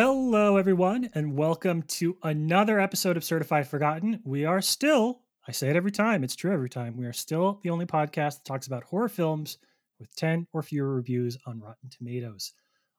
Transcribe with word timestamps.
Hello, 0.00 0.56
everyone, 0.58 1.10
and 1.16 1.36
welcome 1.36 1.82
to 1.82 2.16
another 2.22 2.78
episode 2.78 3.16
of 3.16 3.24
Certified 3.24 3.66
Forgotten. 3.66 4.20
We 4.24 4.44
are 4.44 4.60
still, 4.60 5.22
I 5.48 5.50
say 5.50 5.70
it 5.70 5.74
every 5.74 5.90
time, 5.90 6.22
it's 6.22 6.36
true 6.36 6.52
every 6.52 6.70
time, 6.70 6.96
we 6.96 7.04
are 7.04 7.12
still 7.12 7.58
the 7.64 7.70
only 7.70 7.84
podcast 7.84 8.36
that 8.36 8.44
talks 8.44 8.68
about 8.68 8.84
horror 8.84 9.08
films 9.08 9.58
with 9.98 10.14
10 10.14 10.46
or 10.52 10.62
fewer 10.62 10.94
reviews 10.94 11.36
on 11.46 11.58
Rotten 11.58 11.90
Tomatoes. 11.90 12.52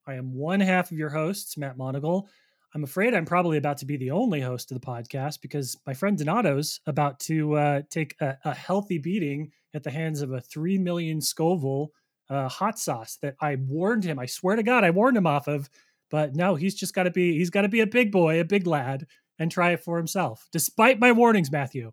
I 0.07 0.16
am 0.16 0.34
one 0.34 0.59
half 0.59 0.91
of 0.91 0.98
your 0.98 1.07
hosts, 1.07 1.55
Matt 1.55 1.77
Monagle. 1.77 2.27
I'm 2.76 2.84
afraid 2.84 3.13
I'm 3.13 3.23
probably 3.23 3.55
about 3.57 3.77
to 3.77 3.85
be 3.85 3.95
the 3.95 4.12
only 4.12 4.41
host 4.41 4.70
of 4.70 4.76
the 4.77 4.85
podcast 4.85 5.40
because 5.40 5.77
my 5.88 5.93
friend 5.93 6.18
Donato's 6.18 6.81
about 6.85 7.21
to 7.21 7.55
uh, 7.55 7.81
take 7.90 8.13
a, 8.20 8.38
a, 8.43 8.54
healthy 8.54 8.98
beating 8.98 9.54
at 9.73 9.84
the 9.84 9.91
hands 9.91 10.21
of 10.21 10.34
a 10.34 10.41
3 10.41 10.77
million 10.79 11.21
Scoville 11.21 11.93
uh, 12.29 12.49
hot 12.49 12.77
sauce 12.77 13.18
that 13.21 13.35
I 13.40 13.55
warned 13.55 14.04
him. 14.04 14.20
I 14.20 14.26
swear 14.26 14.57
to 14.57 14.63
God, 14.63 14.84
I 14.84 14.90
warned 14.90 15.15
him 15.15 15.27
off 15.27 15.48
of. 15.48 15.70
But 16.10 16.35
no, 16.35 16.55
he's 16.55 16.76
just 16.76 16.93
got 16.93 17.04
to 17.04 17.12
be, 17.12 17.38
he's 17.38 17.49
got 17.49 17.62
to 17.62 17.70
be 17.70 17.82
a 17.82 17.88
big 17.88 18.12
boy, 18.12 18.40
a 18.40 18.46
big 18.46 18.65
lad, 18.68 19.05
and 19.38 19.52
try 19.52 19.71
it 19.71 19.84
for 19.84 19.98
himself, 19.98 20.48
despite 20.52 20.99
my 20.99 21.12
warnings, 21.12 21.52
Matthew. 21.52 21.91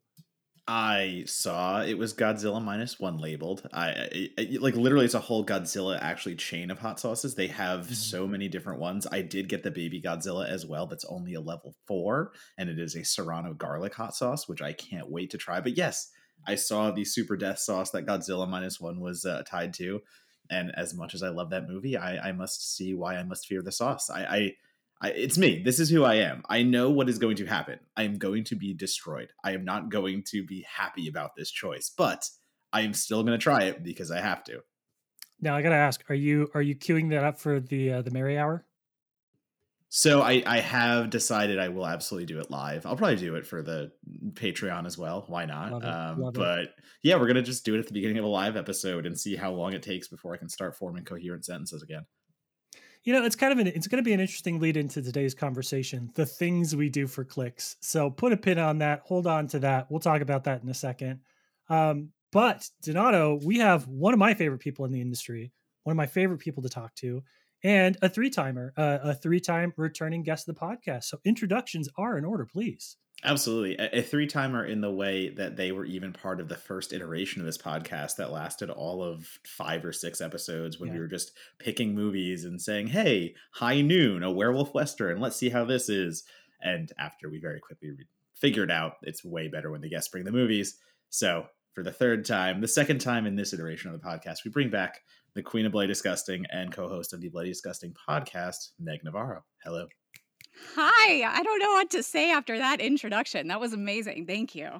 I 0.69 1.23
saw 1.27 1.83
it 1.83 1.97
was 1.97 2.13
Godzilla 2.13 2.61
minus 2.61 2.99
one 2.99 3.19
labeled. 3.19 3.69
I, 3.73 4.31
I, 4.37 4.49
like 4.59 4.75
literally 4.75 5.05
it's 5.05 5.15
a 5.15 5.21
whole 5.21 5.47
Godzilla 5.47 5.97
actually 6.01 6.35
chain 6.35 6.73
of 6.73 6.81
hot 6.81 6.99
sauces. 6.99 7.37
They 7.37 7.47
have 7.47 7.83
mm-hmm. 7.83 7.93
so 7.93 8.27
many 8.27 8.49
different 8.49 8.81
ones. 8.81 9.07
I 9.13 9.23
did 9.23 9.49
get 9.49 9.63
the 9.63 9.71
baby 9.71 10.03
Godzilla 10.03 10.49
as 10.49 10.67
well. 10.67 10.89
That's 10.89 11.05
only 11.05 11.35
a 11.35 11.41
level 11.41 11.77
four, 11.87 12.33
and 12.59 12.69
it 12.69 12.81
is 12.81 12.97
a 12.97 13.05
Serrano 13.05 13.55
garlic 13.55 13.95
hot 13.95 14.17
sauce, 14.17 14.49
which 14.49 14.61
I 14.61 14.73
can't 14.73 15.09
wait 15.09 15.31
to 15.31 15.39
try. 15.39 15.61
But 15.61 15.77
yes, 15.77 16.11
I 16.49 16.57
saw 16.57 16.91
the 16.91 17.05
super 17.05 17.37
death 17.37 17.61
sauce 17.61 17.91
that 17.93 18.07
Godzilla 18.07 18.49
minus 18.49 18.81
one 18.81 18.99
was 18.99 19.25
uh, 19.25 19.45
tied 19.47 19.73
to, 19.75 20.01
and 20.51 20.73
as 20.77 20.95
much 20.95 21.15
as 21.15 21.23
I 21.23 21.29
love 21.29 21.51
that 21.51 21.69
movie, 21.69 21.97
I, 21.97 22.29
I 22.29 22.33
must 22.33 22.77
see 22.77 22.95
why 22.95 23.17
I 23.17 23.23
must 23.23 23.47
fear 23.47 23.63
the 23.63 23.73
sauce. 23.73 24.11
I, 24.11 24.25
I 24.25 24.53
I, 25.01 25.11
it's 25.11 25.37
me. 25.37 25.63
This 25.63 25.79
is 25.79 25.91
who 25.91 26.05
I 26.05 26.15
am. 26.15 26.43
I 26.49 26.63
know 26.63 26.89
what 26.91 27.09
is 27.09 27.19
going 27.19 27.37
to 27.37 27.47
happen. 27.47 27.79
I 27.97 28.05
am 28.05 28.17
going 28.17 28.45
to 28.45 28.57
be 28.57 28.73
destroyed. 28.73 29.29
I 29.45 29.53
am 29.53 29.65
not 29.65 29.91
going 29.91 30.23
to 30.29 30.43
be 30.43 30.63
happy 30.63 31.07
about 31.07 31.37
this 31.37 31.51
choice, 31.51 31.91
but 31.95 32.31
I 32.73 32.81
am 32.81 32.95
still 32.95 33.23
going 33.23 33.39
to 33.39 33.43
try 33.43 33.65
it 33.65 33.83
because 33.83 34.11
I 34.11 34.21
have 34.21 34.43
to. 34.45 34.63
Now 35.41 35.55
I 35.55 35.61
got 35.63 35.71
to 35.71 35.77
ask: 35.77 36.03
Are 36.09 36.15
you 36.15 36.51
are 36.55 36.63
you 36.63 36.75
queuing 36.75 37.11
that 37.11 37.25
up 37.25 37.39
for 37.39 37.61
the 37.61 37.93
uh, 37.93 38.03
the 38.03 38.11
Merry 38.11 38.39
Hour? 38.39 38.65
So 39.89 40.21
I 40.23 40.43
I 40.47 40.61
have 40.61 41.11
decided 41.11 41.59
I 41.59 41.69
will 41.69 41.87
absolutely 41.87 42.27
do 42.27 42.41
it 42.41 42.51
live. 42.51 42.87
I'll 42.87 42.97
probably 42.97 43.17
do 43.17 43.37
it 43.37 43.47
for 43.47 43.63
the 43.63 43.93
Patreon 44.33 44.87
as 44.87 44.99
well. 44.99 45.25
Why 45.29 45.45
not? 45.45 45.83
It, 45.83 45.89
um, 45.89 46.31
but 46.35 46.61
it. 46.61 46.75
yeah, 47.03 47.17
we're 47.17 47.29
gonna 47.29 47.43
just 47.43 47.65
do 47.65 47.75
it 47.75 47.79
at 47.79 47.87
the 47.87 47.93
beginning 47.93 48.19
of 48.19 48.25
a 48.25 48.29
live 48.29 48.57
episode 48.57 49.07
and 49.07 49.19
see 49.19 49.37
how 49.37 49.53
long 49.53 49.73
it 49.73 49.83
takes 49.83 50.09
before 50.09 50.35
I 50.35 50.39
can 50.39 50.49
start 50.49 50.77
forming 50.77 51.05
coherent 51.05 51.45
sentences 51.45 51.83
again. 51.83 52.05
You 53.07 53.13
know, 53.13 53.25
it's 53.25 53.37
kind 53.37 53.53
of 53.53 53.61
an 53.61 53.69
it's 53.69 53.87
going 53.87 54.03
to 54.03 54.07
be 54.07 54.13
an 54.13 54.19
interesting 54.19 54.59
lead 54.59 54.77
into 54.77 55.01
today's 55.01 55.33
conversation. 55.33 56.11
The 56.17 56.27
things 56.27 56.75
we 56.75 56.89
do 56.89 57.07
for 57.07 57.25
clicks. 57.25 57.77
So 57.81 58.11
put 58.11 58.33
a 58.33 58.37
pin 58.37 58.59
on 58.59 58.79
that. 58.79 59.03
Hold 59.05 59.29
on 59.29 59.47
to 59.49 59.61
that. 59.61 59.89
We'll 59.89 60.01
talk 60.01 60.23
about 60.23 60.43
that 60.45 60.65
in 60.65 60.69
a 60.69 60.75
second. 60.75 61.21
Um, 61.69 62.11
but 62.33 62.69
Donato, 62.83 63.39
we 63.45 63.59
have 63.59 63.87
one 63.87 64.13
of 64.13 64.19
my 64.19 64.35
favorite 64.35 64.59
people 64.59 64.85
in 64.87 64.93
the 64.93 65.01
industry, 65.01 65.53
one 65.85 65.93
of 65.93 65.97
my 65.97 66.07
favorite 66.07 66.41
people 66.41 66.65
to 66.65 66.69
talk 66.69 66.97
to, 66.97 67.23
and 67.67 67.99
a 68.01 68.09
three 68.09 68.31
timer, 68.31 68.73
uh, 68.77 68.99
a 69.03 69.13
three 69.13 69.41
time 69.41 69.73
returning 69.77 70.23
guest 70.23 70.49
of 70.49 70.55
the 70.55 70.61
podcast. 70.61 71.05
So 71.05 71.19
introductions 71.25 71.89
are 71.99 72.17
in 72.17 72.25
order, 72.25 72.47
please. 72.47 72.97
Absolutely. 73.25 73.77
A, 73.77 73.99
a 73.99 74.03
three 74.03 74.29
timer 74.29 74.65
in 74.65 74.81
the 74.81 74.91
way 74.91 75.31
that 75.31 75.57
they 75.57 75.73
were 75.73 75.85
even 75.85 76.13
part 76.13 76.41
of 76.41 76.49
the 76.49 76.55
first 76.55 76.93
iteration 76.93 77.41
of 77.41 77.47
this 77.47 77.59
podcast 77.59 78.17
that 78.17 78.31
lasted 78.31 78.71
all 78.71 79.03
of 79.03 79.27
five 79.45 79.85
or 79.85 79.93
six 79.93 80.21
episodes 80.21 80.79
when 80.79 80.91
yeah. 80.91 80.95
we 80.95 81.01
were 81.01 81.09
just 81.09 81.33
picking 81.59 81.93
movies 81.93 82.45
and 82.45 82.63
saying, 82.63 82.87
hey, 82.87 83.35
High 83.51 83.83
Moon, 83.83 84.23
a 84.23 84.31
werewolf 84.31 84.73
western, 84.73 85.19
let's 85.19 85.37
see 85.37 85.49
how 85.49 85.65
this 85.65 85.89
is. 85.89 86.23
And 86.63 86.93
after 87.01 87.29
we 87.29 87.41
very 87.41 87.59
quickly 87.59 87.91
figured 88.37 88.71
out 88.71 88.93
it's 89.03 89.25
way 89.25 89.49
better 89.49 89.73
when 89.73 89.81
the 89.81 89.89
guests 89.91 90.09
bring 90.09 90.25
the 90.25 90.31
movies. 90.31 90.79
So 91.11 91.47
for 91.75 91.83
the 91.83 91.93
third 91.93 92.25
time, 92.25 92.61
the 92.61 92.69
second 92.69 93.01
time 93.01 93.27
in 93.27 93.35
this 93.35 93.53
iteration 93.53 93.93
of 93.93 94.01
the 94.01 94.07
podcast, 94.07 94.45
we 94.45 94.53
bring 94.53 94.71
back 94.71 95.01
the 95.37 95.43
Queen 95.43 95.67
of 95.67 95.73
Bloody 95.73 95.87
Disgusting 95.87 96.47
and 96.51 96.73
co 96.73 96.89
host 96.89 97.13
of 97.13 97.21
the 97.21 97.29
Bloody 97.29 97.51
Disgusting 97.51 97.95
podcast, 98.09 98.71
Meg 98.81 99.05
Navarro. 99.05 99.45
Hello. 99.63 99.87
Hi. 100.75 101.23
I 101.23 101.43
don't 101.43 101.59
know 101.61 101.75
what 101.75 101.91
to 101.91 102.03
say 102.03 102.33
after 102.33 102.57
that 102.57 102.81
introduction. 102.81 103.49
That 103.49 103.61
was 103.61 103.75
amazing. 103.75 104.27
Thank 104.27 104.55
you. 104.55 104.71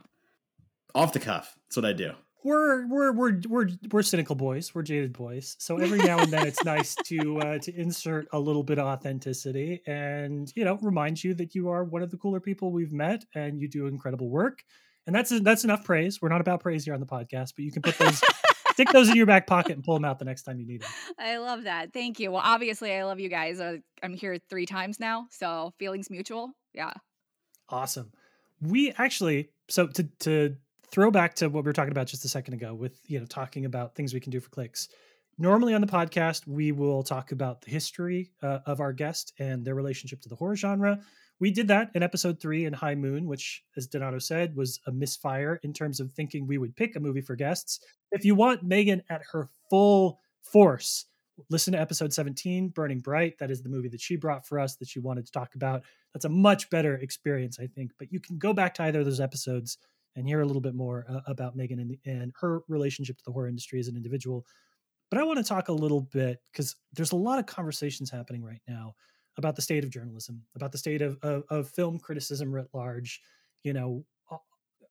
Off 0.95 1.13
the 1.13 1.21
cuff. 1.21 1.55
That's 1.69 1.77
what 1.77 1.85
I 1.85 1.93
do. 1.93 2.13
We're 2.43 2.87
we're 2.89 3.13
we're 3.13 3.41
we're 3.47 3.69
we're 3.91 4.03
cynical 4.03 4.35
boys. 4.35 4.75
We're 4.75 4.83
jaded 4.83 5.13
boys. 5.13 5.57
So 5.59 5.77
every 5.77 5.99
now 5.99 6.19
and 6.19 6.33
then 6.33 6.47
it's 6.47 6.65
nice 6.65 6.95
to 7.05 7.39
uh, 7.41 7.59
to 7.59 7.79
insert 7.79 8.27
a 8.33 8.39
little 8.39 8.63
bit 8.63 8.79
of 8.79 8.87
authenticity 8.87 9.83
and 9.87 10.51
you 10.57 10.65
know 10.65 10.79
remind 10.81 11.23
you 11.23 11.35
that 11.35 11.55
you 11.55 11.69
are 11.69 11.85
one 11.85 12.03
of 12.03 12.11
the 12.11 12.17
cooler 12.17 12.41
people 12.41 12.73
we've 12.73 12.93
met 12.93 13.25
and 13.35 13.61
you 13.61 13.69
do 13.69 13.87
incredible 13.89 14.31
work. 14.31 14.63
And 15.07 15.15
that's 15.15 15.39
that's 15.41 15.65
enough 15.65 15.85
praise. 15.85 16.23
We're 16.23 16.31
not 16.31 16.41
about 16.41 16.61
praise 16.61 16.85
here 16.87 16.95
on 16.95 17.01
the 17.01 17.07
podcast, 17.07 17.53
but 17.57 17.65
you 17.65 17.73
can 17.73 17.83
put 17.83 17.99
those 17.99 18.23
stick 18.77 18.91
those 18.93 19.09
in 19.09 19.17
your 19.17 19.25
back 19.25 19.47
pocket 19.47 19.73
and 19.73 19.83
pull 19.83 19.95
them 19.95 20.05
out 20.05 20.19
the 20.19 20.25
next 20.27 20.43
time 20.43 20.61
you 20.61 20.67
need 20.67 20.83
them. 20.83 20.91
I 21.19 21.39
love 21.39 21.65
that. 21.65 21.95
Thank 21.95 22.21
you. 22.21 22.31
Well, 22.31 22.43
obviously, 22.45 22.93
I 22.93 23.05
love 23.05 23.19
you 23.19 23.31
guys. 23.31 23.59
Uh, 23.59 23.79
I'm 24.03 24.13
here 24.13 24.37
three 24.51 24.67
times 24.67 25.01
now, 25.01 25.29
so 25.31 25.73
feelings 25.79 26.11
mutual. 26.11 26.53
Yeah. 26.75 26.93
Awesome. 27.71 28.13
We 28.61 28.93
actually 28.99 29.49
so 29.69 29.87
to 29.87 30.05
to 30.21 30.57
throw 30.91 31.11
back 31.11 31.35
to 31.37 31.49
what 31.49 31.65
we 31.65 31.69
were 31.69 31.73
talking 31.73 31.91
about 31.91 32.07
just 32.07 32.25
a 32.27 32.29
second 32.29 32.55
ago 32.55 32.75
with 32.75 32.99
you 33.07 33.19
know 33.19 33.27
talking 33.27 33.65
about 33.65 33.95
things 33.95 34.13
we 34.13 34.21
can 34.21 34.31
do 34.31 34.41
for 34.41 34.51
clicks. 34.51 34.89
Normally 35.39 35.75
on 35.75 35.81
the 35.81 35.87
podcast, 35.87 36.47
we 36.47 36.73
will 36.73 37.03
talk 37.03 37.33
about 37.33 37.63
the 37.63 37.71
history 37.71 38.31
uh, 38.43 38.61
of 38.67 38.81
our 38.81 38.93
guest 38.93 39.33
and 39.39 39.65
their 39.65 39.75
relationship 39.75 40.21
to 40.23 40.29
the 40.29 40.37
horror 40.37 40.57
genre 40.57 41.01
we 41.39 41.51
did 41.51 41.69
that 41.69 41.91
in 41.95 42.03
episode 42.03 42.41
three 42.41 42.65
in 42.65 42.73
High 42.73 42.95
Moon, 42.95 43.27
which, 43.27 43.63
as 43.77 43.87
Donato 43.87 44.19
said, 44.19 44.57
was 44.57 44.81
a 44.87 44.93
misfire 44.93 45.61
in 45.63 45.73
terms 45.73 46.01
of 46.01 46.13
thinking 46.13 46.47
we 46.47 46.59
would 46.59 46.77
pick 46.77 46.97
a 46.97 47.01
movie 47.01 47.21
for 47.21 47.37
guests. 47.37 47.81
If 48.11 48.25
you 48.25 48.35
want 48.35 48.63
Meagan 48.63 49.03
at 49.11 49.23
her 49.33 49.49
full 49.69 50.21
force, 50.41 51.07
listen 51.51 51.73
to 51.73 51.81
episode 51.81 52.13
17, 52.13 52.69
Burning 52.69 53.01
Bright. 53.01 53.39
That 53.39 53.51
is 53.51 53.63
the 53.63 53.69
movie 53.69 53.89
that 53.89 54.01
she 54.01 54.17
brought 54.17 54.47
for 54.47 54.59
us 54.59 54.77
that 54.77 54.89
she 54.89 54.99
wanted 54.99 55.27
to 55.27 55.33
talk 55.33 55.55
about. 55.55 55.83
That's 56.15 56.25
a 56.25 56.31
much 56.31 56.71
better 56.71 56.95
experience, 56.95 57.59
I 57.61 57.67
think. 57.67 57.93
But 57.99 58.11
you 58.11 58.21
can 58.21 58.39
go 58.39 58.55
back 58.55 58.73
to 58.75 58.85
either 58.85 59.01
of 59.01 59.05
those 59.05 59.21
episodes 59.21 59.77
and 60.15 60.27
hear 60.27 60.41
a 60.41 60.47
little 60.47 60.63
bit 60.63 60.75
more 60.75 61.05
uh, 61.07 61.21
about 61.27 61.55
Meagan 61.55 61.81
and, 61.81 61.97
and 62.07 62.33
her 62.41 62.61
relationship 62.69 63.19
to 63.19 63.25
the 63.27 63.33
horror 63.33 63.49
industry 63.49 63.79
as 63.79 63.89
an 63.89 63.97
individual. 63.97 64.47
But 65.11 65.21
I 65.21 65.25
want 65.25 65.39
to 65.39 65.45
talk 65.45 65.69
a 65.69 65.73
little 65.73 66.01
bit 66.01 66.41
because 66.51 66.75
there's 66.95 67.13
a 67.13 67.17
lot 67.17 67.39
of 67.39 67.45
conversations 67.45 68.11
happening 68.11 68.43
right 68.43 68.63
now 68.67 68.95
about 69.37 69.57
the 69.57 69.63
state 69.63 69.85
of 69.85 69.91
journalism, 69.91 70.43
about 70.55 70.73
the 70.73 70.79
state 70.79 71.03
of, 71.03 71.19
of, 71.23 71.45
of 71.51 71.69
film 71.69 71.99
criticism 71.99 72.53
writ 72.53 72.69
large. 72.73 73.21
You 73.63 73.73
know, 73.73 74.05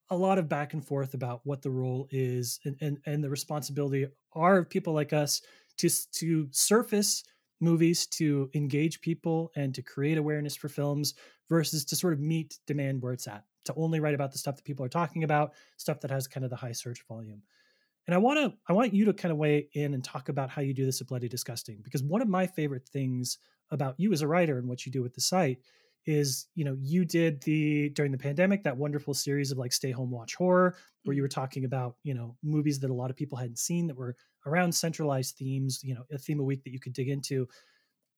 a, 0.09 0.15
lot 0.15 0.37
of 0.37 0.49
back 0.49 0.73
and 0.73 0.85
forth 0.85 1.13
about 1.13 1.41
what 1.43 1.61
the 1.61 1.69
role 1.69 2.07
is 2.11 2.59
and, 2.65 2.75
and, 2.81 2.97
and 3.05 3.23
the 3.23 3.29
responsibility 3.29 4.05
are 4.33 4.57
of 4.57 4.69
people 4.69 4.93
like 4.93 5.13
us 5.13 5.41
to, 5.77 5.89
to 6.11 6.47
surface 6.51 7.23
movies, 7.59 8.05
to 8.05 8.49
engage 8.53 9.01
people 9.01 9.51
and 9.55 9.73
to 9.73 9.81
create 9.81 10.17
awareness 10.17 10.55
for 10.55 10.69
films 10.69 11.15
versus 11.49 11.85
to 11.85 11.95
sort 11.95 12.13
of 12.13 12.19
meet 12.19 12.59
demand 12.67 13.01
where 13.01 13.13
it's 13.13 13.27
at, 13.27 13.43
to 13.65 13.73
only 13.75 13.99
write 13.99 14.13
about 14.13 14.31
the 14.31 14.37
stuff 14.37 14.55
that 14.55 14.65
people 14.65 14.85
are 14.85 14.89
talking 14.89 15.23
about, 15.23 15.53
stuff 15.77 15.99
that 16.01 16.11
has 16.11 16.27
kind 16.27 16.43
of 16.43 16.49
the 16.49 16.55
high 16.55 16.71
search 16.71 17.03
volume. 17.07 17.41
And 18.07 18.13
I 18.13 18.19
want 18.19 18.39
to 18.39 18.55
I 18.69 18.73
want 18.73 18.93
you 18.93 19.05
to 19.05 19.13
kind 19.13 19.31
of 19.31 19.39
weigh 19.39 19.67
in 19.73 19.95
and 19.95 20.03
talk 20.03 20.29
about 20.29 20.49
how 20.49 20.61
you 20.61 20.73
do 20.73 20.85
this 20.85 21.01
at 21.01 21.07
Bloody 21.07 21.27
Disgusting 21.27 21.79
because 21.83 22.03
one 22.03 22.21
of 22.21 22.27
my 22.27 22.45
favorite 22.45 22.87
things 22.87 23.39
about 23.71 23.95
you 23.97 24.11
as 24.13 24.21
a 24.21 24.27
writer 24.27 24.57
and 24.57 24.67
what 24.67 24.85
you 24.85 24.91
do 24.91 25.01
with 25.01 25.13
the 25.13 25.21
site 25.21 25.59
is 26.05 26.47
you 26.53 26.63
know 26.63 26.77
you 26.79 27.03
did 27.03 27.41
the 27.41 27.89
during 27.89 28.11
the 28.11 28.17
pandemic 28.17 28.63
that 28.63 28.77
wonderful 28.77 29.13
series 29.13 29.51
of 29.51 29.57
like 29.57 29.73
stay 29.73 29.91
home 29.91 30.11
watch 30.11 30.35
horror 30.35 30.75
where 31.03 31.15
you 31.15 31.21
mm. 31.21 31.25
were 31.25 31.29
talking 31.29 31.65
about 31.65 31.95
you 32.03 32.13
know 32.13 32.35
movies 32.43 32.79
that 32.79 32.91
a 32.91 32.93
lot 32.93 33.09
of 33.09 33.15
people 33.15 33.37
hadn't 33.37 33.57
seen 33.57 33.87
that 33.87 33.97
were 33.97 34.15
around 34.45 34.71
centralized 34.71 35.35
themes 35.35 35.79
you 35.83 35.95
know 35.95 36.03
a 36.11 36.17
theme 36.17 36.39
a 36.39 36.43
week 36.43 36.63
that 36.63 36.71
you 36.71 36.79
could 36.79 36.93
dig 36.93 37.09
into. 37.09 37.47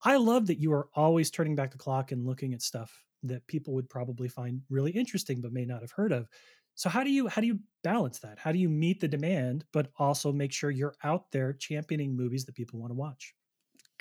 I 0.04 0.18
love 0.18 0.48
that 0.48 0.60
you 0.60 0.72
are 0.74 0.90
always 0.94 1.32
turning 1.32 1.56
back 1.56 1.72
the 1.72 1.78
clock 1.78 2.12
and 2.12 2.26
looking 2.26 2.54
at 2.54 2.62
stuff 2.62 3.04
that 3.24 3.48
people 3.48 3.74
would 3.74 3.90
probably 3.90 4.30
find 4.30 4.62
really 4.70 4.92
interesting 4.92 5.42
but 5.42 5.52
may 5.52 5.66
not 5.66 5.82
have 5.82 5.92
heard 5.92 6.12
of. 6.12 6.28
So 6.76 6.90
how 6.90 7.04
do 7.04 7.10
you 7.10 7.28
how 7.28 7.42
do 7.42 7.48
you 7.48 7.60
balance 7.84 8.20
that? 8.20 8.38
How 8.38 8.52
do 8.52 8.60
you 8.60 8.70
meet 8.70 9.00
the 9.00 9.08
demand 9.08 9.66
but 9.72 9.92
also 9.98 10.32
make 10.32 10.52
sure 10.52 10.72
you're 10.72 10.96
out 11.04 11.32
there 11.32 11.54
championing 11.54 12.16
movies 12.16 12.46
that 12.46 12.56
people 12.56 12.80
want 12.80 12.92
to 12.92 12.96
watch 12.96 13.34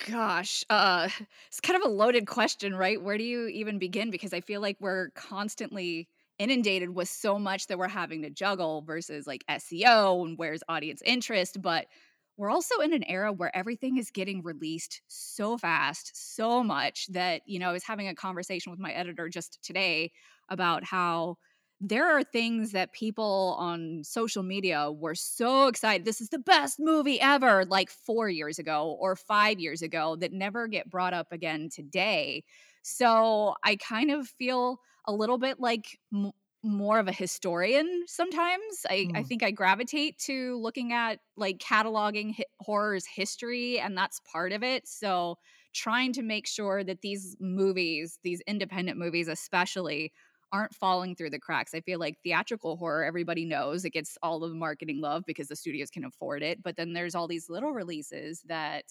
Gosh, 0.05 0.63
uh, 0.69 1.09
it's 1.47 1.61
kind 1.61 1.81
of 1.81 1.89
a 1.89 1.93
loaded 1.93 2.27
question, 2.27 2.75
right? 2.75 3.01
Where 3.01 3.17
do 3.17 3.23
you 3.23 3.47
even 3.47 3.79
begin? 3.79 4.11
Because 4.11 4.33
I 4.33 4.41
feel 4.41 4.61
like 4.61 4.77
we're 4.79 5.09
constantly 5.11 6.07
inundated 6.39 6.91
with 6.91 7.09
so 7.09 7.39
much 7.39 7.65
that 7.67 7.79
we're 7.79 7.87
having 7.87 8.21
to 8.21 8.29
juggle 8.29 8.83
versus 8.83 9.25
like 9.25 9.43
SEO 9.47 10.23
and 10.23 10.37
where's 10.37 10.61
audience 10.69 11.01
interest. 11.03 11.61
But 11.61 11.87
we're 12.37 12.51
also 12.51 12.79
in 12.81 12.93
an 12.93 13.03
era 13.05 13.33
where 13.33 13.55
everything 13.55 13.97
is 13.97 14.11
getting 14.11 14.43
released 14.43 15.01
so 15.07 15.57
fast, 15.57 16.11
so 16.13 16.63
much 16.63 17.07
that, 17.07 17.41
you 17.47 17.57
know, 17.57 17.69
I 17.69 17.73
was 17.73 17.83
having 17.83 18.07
a 18.07 18.13
conversation 18.13 18.69
with 18.69 18.79
my 18.79 18.91
editor 18.91 19.27
just 19.29 19.57
today 19.63 20.11
about 20.49 20.83
how 20.83 21.37
there 21.79 22.07
are 22.09 22.23
things 22.23 22.71
that 22.71 22.91
people 22.91 23.55
on 23.59 24.03
social 24.03 24.41
media 24.41 24.91
were 24.91 25.13
so 25.15 25.67
excited 25.67 26.05
this 26.05 26.19
is 26.21 26.29
the 26.29 26.39
best 26.39 26.79
movie 26.79 27.21
ever 27.21 27.65
like 27.65 27.89
4 27.89 28.29
years 28.29 28.57
ago 28.57 28.97
or 28.99 29.15
5 29.15 29.59
years 29.59 29.81
ago 29.81 30.15
that 30.15 30.33
never 30.33 30.67
get 30.67 30.89
brought 30.89 31.13
up 31.13 31.31
again 31.31 31.69
today 31.69 32.43
So 32.83 33.55
I 33.63 33.75
kind 33.75 34.11
of 34.11 34.27
feel 34.27 34.79
a 35.05 35.13
little 35.13 35.37
bit 35.37 35.59
like 35.59 35.99
m- 36.13 36.31
more 36.63 36.99
of 36.99 37.07
a 37.07 37.11
historian 37.13 38.03
sometimes. 38.07 38.85
I, 38.89 39.07
I 39.15 39.23
Mm. 39.23 39.23
think 39.23 39.43
I 39.43 39.51
gravitate 39.51 40.17
to 40.19 40.57
looking 40.57 40.91
at 40.91 41.19
like 41.35 41.59
cataloging 41.59 42.35
hi- 42.35 42.45
horror's 42.59 43.05
history, 43.05 43.79
and 43.79 43.97
that's 43.97 44.19
part 44.21 44.51
of 44.51 44.63
it. 44.63 44.87
So 44.87 45.37
trying 45.73 46.13
to 46.13 46.23
make 46.23 46.47
sure 46.47 46.83
that 46.83 47.01
these 47.01 47.35
movies, 47.39 48.19
these 48.23 48.41
independent 48.47 48.97
movies 48.97 49.27
especially, 49.27 50.11
aren't 50.51 50.73
falling 50.73 51.15
through 51.15 51.29
the 51.29 51.39
cracks. 51.39 51.73
I 51.73 51.81
feel 51.81 51.99
like 51.99 52.17
theatrical 52.23 52.77
horror, 52.77 53.03
everybody 53.03 53.45
knows 53.45 53.83
it 53.83 53.91
gets 53.91 54.17
all 54.23 54.43
of 54.43 54.49
the 54.49 54.55
marketing 54.55 55.01
love 55.01 55.23
because 55.25 55.47
the 55.47 55.55
studios 55.55 55.89
can 55.89 56.05
afford 56.05 56.43
it. 56.43 56.63
But 56.63 56.77
then 56.77 56.93
there's 56.93 57.15
all 57.15 57.27
these 57.27 57.49
little 57.49 57.71
releases 57.71 58.41
that 58.47 58.85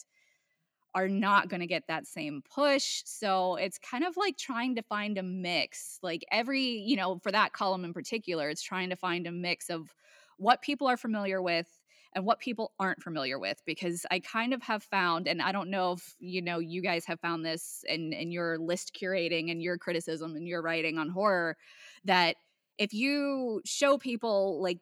are 0.94 1.08
not 1.08 1.48
going 1.48 1.60
to 1.60 1.66
get 1.66 1.84
that 1.88 2.06
same 2.06 2.42
push. 2.54 3.02
So 3.04 3.56
it's 3.56 3.78
kind 3.78 4.04
of 4.04 4.16
like 4.16 4.38
trying 4.38 4.74
to 4.76 4.82
find 4.82 5.18
a 5.18 5.22
mix. 5.22 5.98
Like 6.02 6.24
every, 6.32 6.62
you 6.62 6.96
know, 6.96 7.18
for 7.18 7.30
that 7.32 7.52
column 7.52 7.84
in 7.84 7.92
particular, 7.92 8.48
it's 8.48 8.62
trying 8.62 8.90
to 8.90 8.96
find 8.96 9.26
a 9.26 9.32
mix 9.32 9.68
of 9.68 9.94
what 10.38 10.62
people 10.62 10.86
are 10.86 10.96
familiar 10.96 11.42
with 11.42 11.68
and 12.14 12.24
what 12.24 12.40
people 12.40 12.72
aren't 12.78 13.02
familiar 13.02 13.38
with 13.38 13.60
because 13.66 14.06
I 14.10 14.20
kind 14.20 14.54
of 14.54 14.62
have 14.62 14.82
found 14.82 15.26
and 15.26 15.42
I 15.42 15.52
don't 15.52 15.70
know 15.70 15.92
if 15.92 16.16
you 16.18 16.42
know 16.42 16.58
you 16.58 16.82
guys 16.82 17.04
have 17.06 17.20
found 17.20 17.44
this 17.44 17.84
in 17.88 18.12
in 18.12 18.30
your 18.30 18.58
list 18.58 18.96
curating 19.00 19.50
and 19.50 19.62
your 19.62 19.78
criticism 19.78 20.36
and 20.36 20.46
your 20.46 20.62
writing 20.62 20.98
on 20.98 21.08
horror 21.08 21.56
that 22.04 22.36
if 22.78 22.92
you 22.92 23.60
show 23.64 23.98
people 23.98 24.60
like 24.62 24.78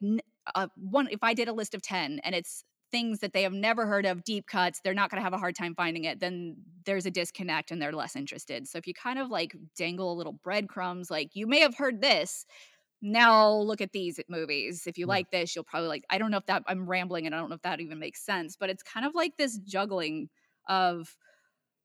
uh, 0.55 0.69
one 0.76 1.09
if 1.11 1.23
I 1.23 1.35
did 1.35 1.49
a 1.49 1.53
list 1.53 1.75
of 1.75 1.82
10 1.82 2.21
and 2.25 2.35
it's 2.35 2.65
things 2.94 3.19
that 3.19 3.32
they 3.32 3.43
have 3.43 3.53
never 3.53 3.87
heard 3.87 4.06
of, 4.06 4.23
deep 4.23 4.47
cuts, 4.47 4.79
they're 4.79 4.94
not 4.94 5.11
going 5.11 5.19
to 5.19 5.25
have 5.25 5.32
a 5.32 5.38
hard 5.38 5.56
time 5.56 5.75
finding 5.75 6.05
it, 6.05 6.20
then 6.20 6.55
there's 6.85 7.06
a 7.06 7.11
disconnect 7.11 7.73
and 7.73 7.82
they're 7.82 7.91
less 7.91 8.15
interested. 8.15 8.69
So 8.69 8.79
if 8.79 8.87
you 8.87 8.94
kind 8.94 9.19
of 9.19 9.31
like 9.31 9.56
dangle 9.77 10.12
a 10.12 10.15
little 10.15 10.35
breadcrumbs, 10.44 11.11
like 11.11 11.35
you 11.35 11.49
may 11.49 11.59
have 11.59 11.75
heard 11.75 12.00
this, 12.00 12.47
now 13.02 13.52
look 13.52 13.81
at 13.81 13.93
these 13.93 14.19
at 14.19 14.31
movies. 14.31 14.87
If 14.87 14.99
you 14.99 15.06
Yeah. 15.06 15.06
like 15.06 15.31
this, 15.31 15.55
you'll 15.55 15.64
probably 15.64 15.88
like, 15.88 16.05
I 16.11 16.19
don't 16.19 16.31
know 16.31 16.38
if 16.38 16.46
that 16.46 16.62
I'm 16.67 16.87
rambling 16.88 17.26
and 17.26 17.35
I 17.35 17.38
don't 17.38 17.50
know 17.50 17.56
if 17.56 17.62
that 17.62 17.81
even 17.81 17.99
makes 17.99 18.25
sense, 18.25 18.56
but 18.56 18.70
it's 18.70 18.82
kind 18.82 19.06
of 19.06 19.14
like 19.14 19.37
this 19.37 19.58
juggling 19.58 20.31
of 20.69 21.17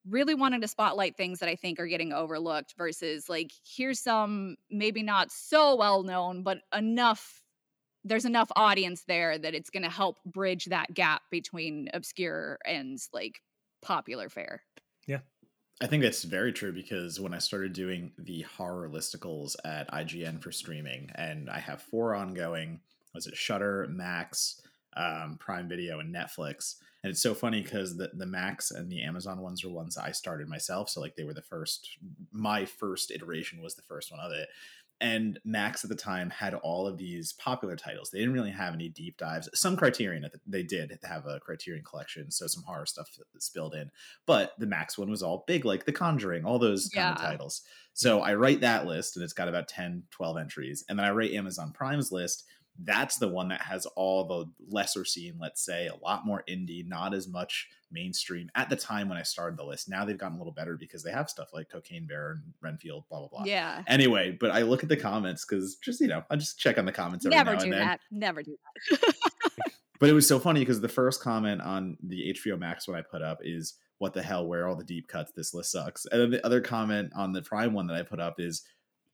really 0.06 0.33
wanting 0.33 0.61
to 0.61 0.67
spotlight 0.67 1.17
things 1.17 1.39
that 1.39 1.50
I 1.50 1.56
think 1.56 1.79
are 1.79 1.88
getting 1.88 2.13
overlooked 2.13 2.75
versus 2.77 3.29
like, 3.29 3.51
here's 3.65 4.00
some 4.00 4.56
maybe 4.69 5.03
not 5.03 5.31
so 5.31 5.75
well 5.75 6.03
known, 6.03 6.44
but 6.44 6.59
enough 6.73 7.44
there's 8.06 8.25
enough 8.25 8.51
audience 8.56 9.06
there 9.06 9.38
that 9.38 9.56
it's 9.56 9.69
going 9.69 9.83
to 9.83 9.89
help 9.89 10.23
bridge 10.25 10.65
that 10.65 10.94
gap 10.94 11.23
between 11.31 11.89
obscure 11.94 12.59
and 12.65 13.00
like 13.13 13.41
popular 13.81 14.29
fare. 14.29 14.63
I 15.81 15.88
think 15.88 16.04
that's 16.04 16.24
very 16.24 16.52
true 16.52 16.74
because 16.74 17.20
when 17.20 17.34
I 17.34 17.38
started 17.38 17.72
doing 17.72 18.12
the 18.18 18.42
horror 18.42 18.90
listicles 18.90 19.56
at 19.64 19.90
IGN 19.92 20.42
for 20.42 20.52
streaming, 20.52 21.10
and 21.16 21.50
I 21.50 21.60
have 21.60 21.81
four 21.81 22.16
ongoing, 22.16 22.81
was 23.14 23.28
it 23.28 23.38
Shudder, 23.38 23.88
Max, 23.90 24.62
um, 24.98 25.38
Prime 25.40 25.70
Video, 25.70 26.00
and 26.00 26.14
Netflix. 26.14 26.76
And 27.04 27.12
it's 27.12 27.22
so 27.22 27.34
funny 27.34 27.62
because 27.62 27.96
the 27.96 28.12
the 28.14 28.26
Max 28.26 28.72
and 28.72 28.92
the 28.92 29.02
Amazon 29.04 29.40
ones 29.40 29.64
are 29.64 29.70
ones 29.70 29.98
I 29.98 30.12
started 30.12 30.50
myself, 30.50 30.90
so 30.90 31.00
like 31.00 31.16
they 31.16 31.24
were 31.24 31.34
the 31.34 31.42
first. 31.42 31.98
My 32.34 32.66
first 32.66 33.10
iteration 33.10 33.62
was 33.62 33.76
the 33.76 33.84
first 33.84 34.12
one 34.12 34.20
of 34.20 34.34
it, 34.34 34.50
and 35.01 35.40
Max 35.46 35.84
at 35.84 35.90
the 35.90 35.96
time 35.96 36.30
had 36.30 36.54
all 36.54 36.86
of 36.86 36.98
these 36.98 37.34
popular 37.34 37.75
titles. 37.75 38.10
They 38.10 38.19
didn't 38.19 38.34
really 38.34 38.51
have 38.51 38.74
any 38.74 38.90
deep 38.90 39.18
dives. 39.18 39.50
Some 39.54 39.78
Criterion, 39.78 40.25
they 40.46 40.63
did 40.63 40.98
have 41.04 41.25
a 41.25 41.40
Criterion 41.40 41.84
collection, 41.84 42.31
so 42.31 42.48
some 42.48 42.63
horror 42.63 42.86
stuff 42.86 43.10
spilled 43.38 43.75
in. 43.75 43.90
But 44.25 44.54
the 44.60 44.68
Max 44.68 44.98
one 44.98 45.10
was 45.10 45.24
all 45.24 45.44
big, 45.48 45.63
like 45.63 45.86
The 45.86 45.94
Conjuring, 45.94 46.44
all 46.46 46.60
those 46.60 46.90
kind 46.90 47.16
of 47.16 47.22
titles. 47.22 47.62
So 47.94 48.22
I 48.22 48.36
write 48.36 48.62
that 48.62 48.86
list, 48.86 49.16
and 49.16 49.24
it's 49.24 49.34
got 49.34 49.50
about 49.50 49.68
10, 49.68 50.04
12 50.12 50.38
entries. 50.38 50.86
And 50.90 51.00
then 51.00 51.06
I 51.06 51.12
write 51.12 51.31
Amazon 51.31 51.72
Prime's 51.74 52.12
list. 52.12 52.45
That's 52.84 53.18
the 53.18 53.28
one 53.28 53.50
that 53.50 53.62
has 53.62 53.86
all 53.96 54.26
the 54.26 54.46
lesser 54.70 55.04
seen, 55.06 55.38
let's 55.40 55.64
say, 55.66 55.88
a 55.88 55.96
lot 55.96 56.26
more 56.26 56.44
indie, 56.50 56.88
not 56.88 57.14
as 57.14 57.28
much 57.28 57.68
mainstream 57.92 58.50
at 58.56 58.70
the 58.70 58.76
time 58.76 59.10
when 59.10 59.18
I 59.18 59.24
started 59.24 59.58
the 59.58 59.64
list. 59.66 59.90
Now 59.90 60.06
they've 60.06 60.18
gotten 60.18 60.36
a 60.36 60.40
little 60.40 60.54
better 60.54 60.78
because 60.78 61.04
they 61.04 61.12
have 61.12 61.30
stuff 61.30 61.50
like 61.54 61.70
Cocaine 61.70 62.06
Bear 62.08 62.31
and 62.31 62.54
Renfield, 62.62 63.06
blah, 63.10 63.20
blah, 63.20 63.28
blah 63.30 63.44
Yeah. 63.46 63.81
anyway 63.88 64.38
but 64.40 64.52
i 64.52 64.62
look 64.62 64.84
at 64.84 64.90
the 64.90 64.98
comments 64.98 65.46
because 65.46 65.76
just 65.78 66.00
you 66.02 66.08
know 66.08 66.24
i 66.30 66.36
just 66.36 66.60
check 66.60 66.78
on 66.78 66.86
the 66.86 66.92
comments 66.92 67.26
every 67.26 67.36
Never 67.38 67.54
now 67.54 67.58
do 67.60 67.64
and 67.66 67.74
then 67.74 67.80
that. 67.88 68.00
Never 68.12 68.44
do 68.44 68.56
that. 68.92 69.14
but 70.00 70.10
it 70.10 70.14
was 70.14 70.28
so 70.28 70.40
funny 70.40 70.60
because 70.62 70.81
the 70.81 70.88
first 70.90 71.22
comment 71.22 71.62
on 71.62 71.98
the 72.04 72.34
hbo 72.34 72.58
max 72.58 72.88
one 72.88 72.98
i 72.98 73.02
put 73.02 73.22
up 73.22 73.40
is 73.42 73.76
what 73.98 74.14
the 74.14 74.22
hell 74.22 74.48
where 74.48 74.64
are 74.64 74.68
all 74.68 74.76
the 74.76 74.84
deep 74.84 75.08
cuts 75.08 75.31
this 75.36 75.54
list 75.54 75.72
sucks 75.72 76.06
and 76.12 76.22
then 76.22 76.31
the 76.31 76.46
other 76.46 76.62
comment 76.62 77.12
on 77.16 77.34
the 77.34 77.42
prime 77.42 77.74
one 77.74 77.88
that 77.88 77.96
i 77.98 78.04
put 78.04 78.20
up 78.20 78.40
is 78.40 78.64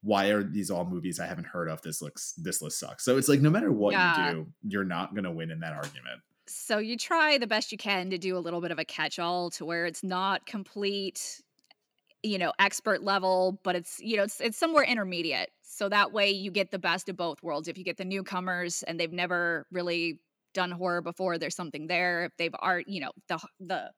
why 0.05 0.27
are 0.27 0.43
these 0.43 0.69
all 0.69 0.85
movies 0.85 1.19
i 1.19 1.25
haven't 1.25 1.47
heard 1.47 1.67
of 1.69 1.81
this 1.81 2.01
looks 2.01 2.33
this 2.37 2.61
list 2.61 2.79
sucks 2.79 3.03
so 3.03 3.17
it's 3.17 3.27
like 3.27 3.41
no 3.41 3.49
matter 3.49 3.71
what 3.71 3.91
Yeah. 3.93 4.29
you 4.29 4.33
do 4.33 4.47
you're 4.73 4.83
not 4.83 5.13
going 5.15 5.23
to 5.25 5.31
win 5.31 5.51
in 5.51 5.59
that 5.61 5.73
argument 5.73 6.21
So 6.47 6.77
you 6.77 6.95
try 6.97 7.37
the 7.39 7.47
best 7.47 7.71
you 7.71 7.77
can 7.77 8.09
to 8.11 8.17
do 8.17 8.37
a 8.37 8.43
little 8.45 8.61
bit 8.61 8.71
of 8.71 8.79
a 8.79 8.85
catch-all 8.85 9.49
to 9.57 9.65
where 9.65 9.85
it's 9.87 10.03
not 10.03 10.45
complete, 10.45 11.41
you 12.23 12.37
know, 12.37 12.51
expert 12.59 13.03
level, 13.03 13.59
but 13.63 13.75
it's 13.75 13.99
you 13.99 14.17
know 14.17 14.23
it's 14.23 14.39
it's 14.41 14.57
somewhere 14.57 14.83
intermediate. 14.83 15.49
So 15.61 15.89
that 15.89 16.11
way 16.11 16.29
you 16.31 16.51
get 16.51 16.71
the 16.71 16.79
best 16.79 17.09
of 17.09 17.17
both 17.17 17.41
worlds. 17.43 17.67
If 17.67 17.77
you 17.77 17.83
get 17.83 17.97
the 17.97 18.05
newcomers 18.05 18.83
and 18.83 18.99
they've 18.99 19.11
never 19.11 19.65
really 19.71 20.19
done 20.53 20.71
horror 20.71 21.01
before, 21.01 21.37
there's 21.37 21.55
something 21.55 21.87
there. 21.87 22.25
If 22.25 22.31
they've 22.37 22.55
art, 22.59 22.85
you 22.87 23.01
know, 23.01 23.11
the 23.27 23.39
the 23.59 23.91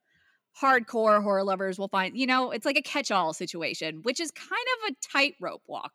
hardcore 0.62 1.22
horror 1.22 1.44
lovers 1.44 1.78
will 1.78 1.88
find, 1.88 2.18
you 2.18 2.28
know, 2.28 2.52
it's 2.52 2.66
like 2.66 2.78
a 2.78 2.82
catch-all 2.82 3.34
situation, 3.34 4.02
which 4.04 4.20
is 4.20 4.32
kind 4.32 4.52
of 4.52 4.92
a 4.92 4.96
tightrope 5.12 5.64
walk. 5.68 5.94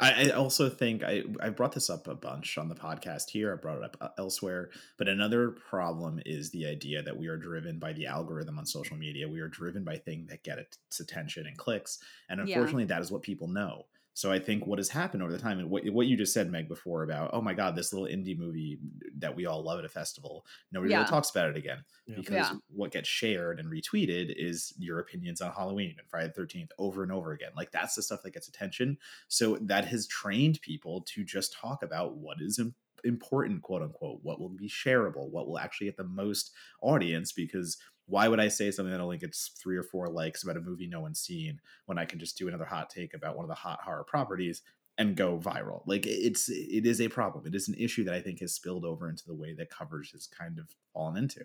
I, 0.00 0.26
I 0.26 0.30
also 0.30 0.68
think 0.68 1.02
I 1.02 1.24
I 1.40 1.48
brought 1.48 1.72
this 1.72 1.90
up 1.90 2.06
a 2.06 2.14
bunch 2.14 2.56
on 2.56 2.68
the 2.68 2.74
podcast 2.74 3.30
here. 3.30 3.52
I 3.52 3.56
brought 3.56 3.78
it 3.78 3.84
up 3.84 3.96
uh, 4.00 4.08
elsewhere, 4.16 4.70
but 4.96 5.08
another 5.08 5.50
problem 5.50 6.20
is 6.24 6.50
the 6.50 6.66
idea 6.66 7.02
that 7.02 7.16
we 7.16 7.26
are 7.26 7.36
driven 7.36 7.80
by 7.80 7.92
the 7.92 8.06
algorithm 8.06 8.58
on 8.58 8.66
social 8.66 8.96
media. 8.96 9.28
We 9.28 9.40
are 9.40 9.48
driven 9.48 9.82
by 9.82 9.96
things 9.96 10.28
that 10.28 10.44
get 10.44 10.58
its 10.58 11.00
attention 11.00 11.46
and 11.48 11.58
clicks, 11.58 11.98
and 12.28 12.38
Yeah. 12.38 12.44
unfortunately, 12.58 12.84
that 12.84 13.02
is 13.02 13.10
what 13.10 13.22
people 13.22 13.48
know. 13.48 13.86
So 14.18 14.32
I 14.32 14.40
think 14.40 14.66
what 14.66 14.80
has 14.80 14.88
happened 14.88 15.22
over 15.22 15.30
the 15.30 15.38
time, 15.38 15.60
and 15.60 15.70
what 15.70 15.88
what 15.90 16.08
you 16.08 16.16
just 16.16 16.32
said, 16.32 16.50
Meg, 16.50 16.66
before 16.66 17.04
about 17.04 17.30
oh 17.32 17.40
my 17.40 17.54
god, 17.54 17.76
this 17.76 17.92
little 17.92 18.08
indie 18.08 18.36
movie 18.36 18.80
that 19.18 19.36
we 19.36 19.46
all 19.46 19.62
love 19.62 19.78
at 19.78 19.84
a 19.84 19.88
festival, 19.88 20.44
nobody 20.72 20.90
Yeah. 20.90 20.98
really 20.98 21.08
talks 21.08 21.30
about 21.30 21.50
it 21.50 21.56
again 21.56 21.84
Yeah. 22.04 22.16
because 22.16 22.32
Yeah. 22.50 22.56
what 22.66 22.90
gets 22.90 23.08
shared 23.08 23.60
and 23.60 23.70
retweeted 23.70 24.34
is 24.36 24.74
your 24.76 24.98
opinions 24.98 25.40
on 25.40 25.52
Halloween 25.52 25.94
and 25.96 26.08
Friday 26.10 26.26
the 26.26 26.32
Thirteenth 26.32 26.72
over 26.78 27.04
and 27.04 27.12
over 27.12 27.30
again. 27.30 27.52
Like 27.54 27.70
that's 27.70 27.94
the 27.94 28.02
stuff 28.02 28.22
that 28.24 28.32
gets 28.34 28.48
attention. 28.48 28.98
So 29.28 29.56
that 29.58 29.84
has 29.84 30.08
trained 30.08 30.60
people 30.62 31.02
to 31.02 31.22
just 31.22 31.52
talk 31.52 31.84
about 31.84 32.16
what 32.16 32.40
is 32.40 32.58
im- 32.58 32.74
important, 33.04 33.62
quote 33.62 33.82
unquote, 33.82 34.18
what 34.24 34.40
will 34.40 34.48
be 34.48 34.68
shareable, 34.68 35.30
what 35.30 35.46
will 35.46 35.60
actually 35.60 35.86
get 35.86 35.96
the 35.96 36.02
most 36.02 36.50
audience. 36.82 37.30
Because 37.30 37.78
why 38.08 38.26
would 38.26 38.40
I 38.40 38.48
say 38.48 38.70
something 38.70 38.92
that 38.92 39.00
only 39.00 39.18
gets 39.18 39.50
three 39.62 39.76
or 39.76 39.82
four 39.82 40.08
likes 40.08 40.42
about 40.42 40.56
a 40.56 40.60
movie 40.60 40.86
no 40.86 41.00
one's 41.00 41.20
seen 41.20 41.60
when 41.86 41.98
I 41.98 42.06
can 42.06 42.18
just 42.18 42.38
do 42.38 42.48
another 42.48 42.64
hot 42.64 42.90
take 42.90 43.14
about 43.14 43.36
one 43.36 43.44
of 43.44 43.50
the 43.50 43.54
hot 43.54 43.80
horror 43.82 44.04
properties 44.04 44.62
and 44.96 45.14
go 45.14 45.38
viral? 45.38 45.82
Like 45.86 46.06
it's 46.06 46.48
it 46.48 46.86
is 46.86 47.00
a 47.00 47.08
problem. 47.08 47.46
It 47.46 47.54
is 47.54 47.68
an 47.68 47.74
issue 47.74 48.04
that 48.04 48.14
I 48.14 48.20
think 48.20 48.40
has 48.40 48.54
spilled 48.54 48.84
over 48.84 49.08
into 49.08 49.26
the 49.26 49.34
way 49.34 49.54
that 49.54 49.70
coverage 49.70 50.12
has 50.12 50.26
kind 50.26 50.58
of 50.58 50.66
fallen 50.92 51.16
into. 51.16 51.44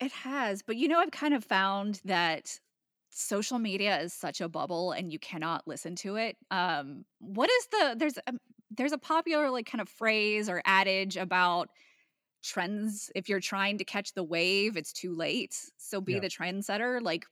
It 0.00 0.12
has, 0.12 0.62
but 0.62 0.76
you 0.76 0.88
know, 0.88 1.00
I've 1.00 1.10
kind 1.10 1.34
of 1.34 1.44
found 1.44 2.00
that 2.04 2.58
social 3.10 3.58
media 3.58 4.00
is 4.00 4.12
such 4.12 4.40
a 4.40 4.48
bubble 4.48 4.92
and 4.92 5.12
you 5.12 5.18
cannot 5.18 5.66
listen 5.66 5.94
to 5.96 6.16
it. 6.16 6.36
Um, 6.50 7.04
what 7.18 7.50
is 7.50 7.66
the 7.66 7.94
there's 7.98 8.18
a, 8.26 8.32
there's 8.70 8.92
a 8.92 8.98
popular 8.98 9.50
like 9.50 9.66
kind 9.66 9.82
of 9.82 9.88
phrase 9.88 10.48
or 10.48 10.62
adage 10.64 11.16
about 11.16 11.70
trends. 12.44 13.10
If 13.14 13.28
you're 13.28 13.40
trying 13.40 13.78
to 13.78 13.84
catch 13.84 14.14
the 14.14 14.24
wave, 14.24 14.76
it's 14.76 14.92
too 14.92 15.14
late. 15.14 15.56
So 15.78 16.00
be 16.00 16.18
Yeah. 16.18 16.20
the 16.20 16.28
trendsetter. 16.28 17.02
Like 17.02 17.26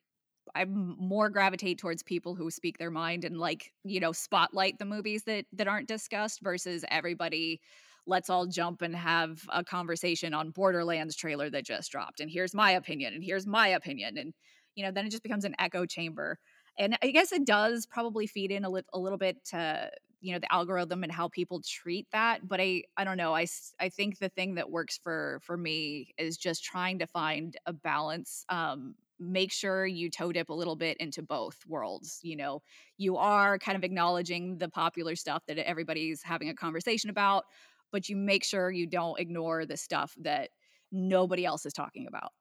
I 0.55 0.65
more 0.65 1.31
gravitate 1.31 1.79
towards 1.79 2.03
people 2.03 2.35
who 2.35 2.51
speak 2.51 2.79
their 2.79 2.91
mind 2.91 3.25
and 3.25 3.39
like 3.39 3.73
you 3.85 4.01
know 4.01 4.13
spotlight 4.13 4.79
the 4.79 4.85
movies 4.85 5.25
that 5.25 5.47
that 5.53 5.69
aren't 5.69 5.89
discussed 5.89 6.41
versus 6.43 6.85
everybody 6.91 7.61
let's 8.07 8.29
all 8.29 8.47
jump 8.47 8.83
and 8.83 8.97
have 8.97 9.45
a 9.53 9.63
conversation 9.63 10.35
on 10.35 10.51
Borderlands 10.51 11.15
trailer 11.15 11.49
that 11.51 11.65
just 11.65 11.93
dropped. 11.93 12.19
And 12.19 12.29
here's 12.29 12.53
my 12.53 12.73
opinion, 12.73 13.15
and 13.15 13.23
here's 13.23 13.47
my 13.47 13.69
opinion. 13.69 14.19
And, 14.19 14.35
you 14.75 14.85
know, 14.85 14.91
then 14.91 15.07
it 15.07 15.11
just 15.11 15.23
becomes 15.23 15.45
an 15.45 15.55
echo 15.61 15.87
chamber. 15.87 16.39
And 16.77 16.99
I 17.01 17.13
guess 17.13 17.31
it 17.31 17.47
does 17.47 17.87
probably 17.87 18.27
feed 18.27 18.51
in 18.51 18.65
a, 18.65 18.71
lit- 18.71 18.87
a 18.93 18.99
little 18.99 19.19
bit 19.19 19.45
to, 19.51 19.89
you 20.23 20.33
know, 20.33 20.39
the 20.39 20.53
algorithm 20.53 21.03
and 21.03 21.13
how 21.13 21.29
people 21.29 21.61
treat 21.63 22.07
that. 22.13 22.49
But 22.49 22.61
I, 22.61 22.85
I 22.97 23.05
don't 23.05 23.19
know. 23.19 23.35
i 23.35 23.47
i 23.81 23.89
think 23.91 24.19
the 24.19 24.31
thing 24.31 24.55
that 24.57 24.71
works 24.71 24.99
for, 25.03 25.41
for 25.43 25.57
me 25.57 26.15
is 26.19 26.39
just 26.39 26.65
trying 26.65 26.99
to 27.01 27.07
find 27.07 27.57
a 27.67 27.73
balance. 27.75 28.45
Um, 28.49 28.97
make 29.21 29.53
sure 29.53 29.87
you 29.87 30.11
toe 30.11 30.33
dip 30.33 30.49
a 30.49 30.55
little 30.55 30.77
bit 30.77 30.97
into 30.99 31.23
both 31.23 31.59
worlds. 31.67 32.21
You 32.23 32.37
know, 32.37 32.63
you 32.99 33.17
are 33.19 33.59
kind 33.59 33.77
of 33.77 33.85
acknowledging 33.85 34.59
the 34.59 34.69
popular 34.69 35.17
stuff 35.17 35.45
that 35.47 35.59
everybody's 35.59 36.23
having 36.23 36.49
a 36.49 36.55
conversation 36.55 37.11
about, 37.11 37.45
but 37.93 38.09
you 38.09 38.17
make 38.17 38.45
sure 38.45 38.71
you 38.71 38.87
don't 38.87 39.21
ignore 39.21 39.67
the 39.67 39.77
stuff 39.77 40.15
that 40.21 40.51
nobody 40.91 41.45
else 41.45 41.67
is 41.67 41.73
talking 41.73 42.07
about. 42.07 42.33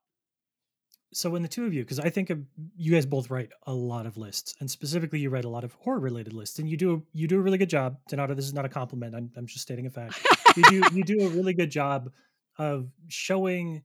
So 1.14 1.30
when 1.30 1.42
the 1.42 1.48
two 1.48 1.66
of 1.66 1.74
you 1.74 1.84
because 1.84 2.00
i 2.00 2.10
think 2.10 2.32
you 2.76 2.92
guys 2.92 3.06
both 3.06 3.30
write 3.30 3.50
a 3.68 3.74
lot 3.74 4.06
of 4.06 4.18
lists 4.18 4.56
and 4.60 4.70
specifically 4.70 5.20
you 5.20 5.30
write 5.30 5.46
a 5.46 5.50
lot 5.50 5.64
of 5.64 5.74
horror 5.74 6.00
related 6.00 6.34
lists 6.34 6.60
and 6.60 6.70
you 6.70 6.78
do 6.78 7.04
you 7.14 7.28
do 7.28 7.38
a 7.38 7.42
really 7.42 7.58
good 7.58 7.70
job. 7.70 7.98
Donato 8.08 8.34
this 8.34 8.46
is 8.46 8.54
not 8.54 8.66
a 8.66 8.70
compliment 8.70 9.16
i'm, 9.16 9.30
I'm 9.36 9.46
just 9.46 9.62
stating 9.62 9.86
a 9.86 9.90
fact. 9.90 10.20
You 10.56 10.64
do 10.64 10.82
you 10.94 11.04
do 11.04 11.22
a 11.26 11.30
really 11.30 11.54
good 11.54 11.72
job 11.72 12.12
of 12.58 12.90
showing 13.08 13.84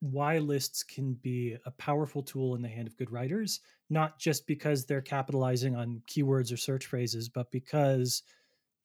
why 0.00 0.38
lists 0.38 0.82
can 0.82 1.14
be 1.14 1.56
a 1.66 1.70
powerful 1.72 2.22
tool 2.22 2.54
in 2.54 2.62
the 2.62 2.68
hand 2.68 2.88
of 2.88 2.96
good 2.96 3.10
writers 3.10 3.60
not 3.90 4.18
just 4.18 4.46
because 4.46 4.86
they're 4.86 5.02
capitalizing 5.02 5.76
on 5.76 6.02
keywords 6.08 6.52
or 6.52 6.56
search 6.56 6.86
phrases 6.86 7.28
but 7.28 7.50
because 7.50 8.22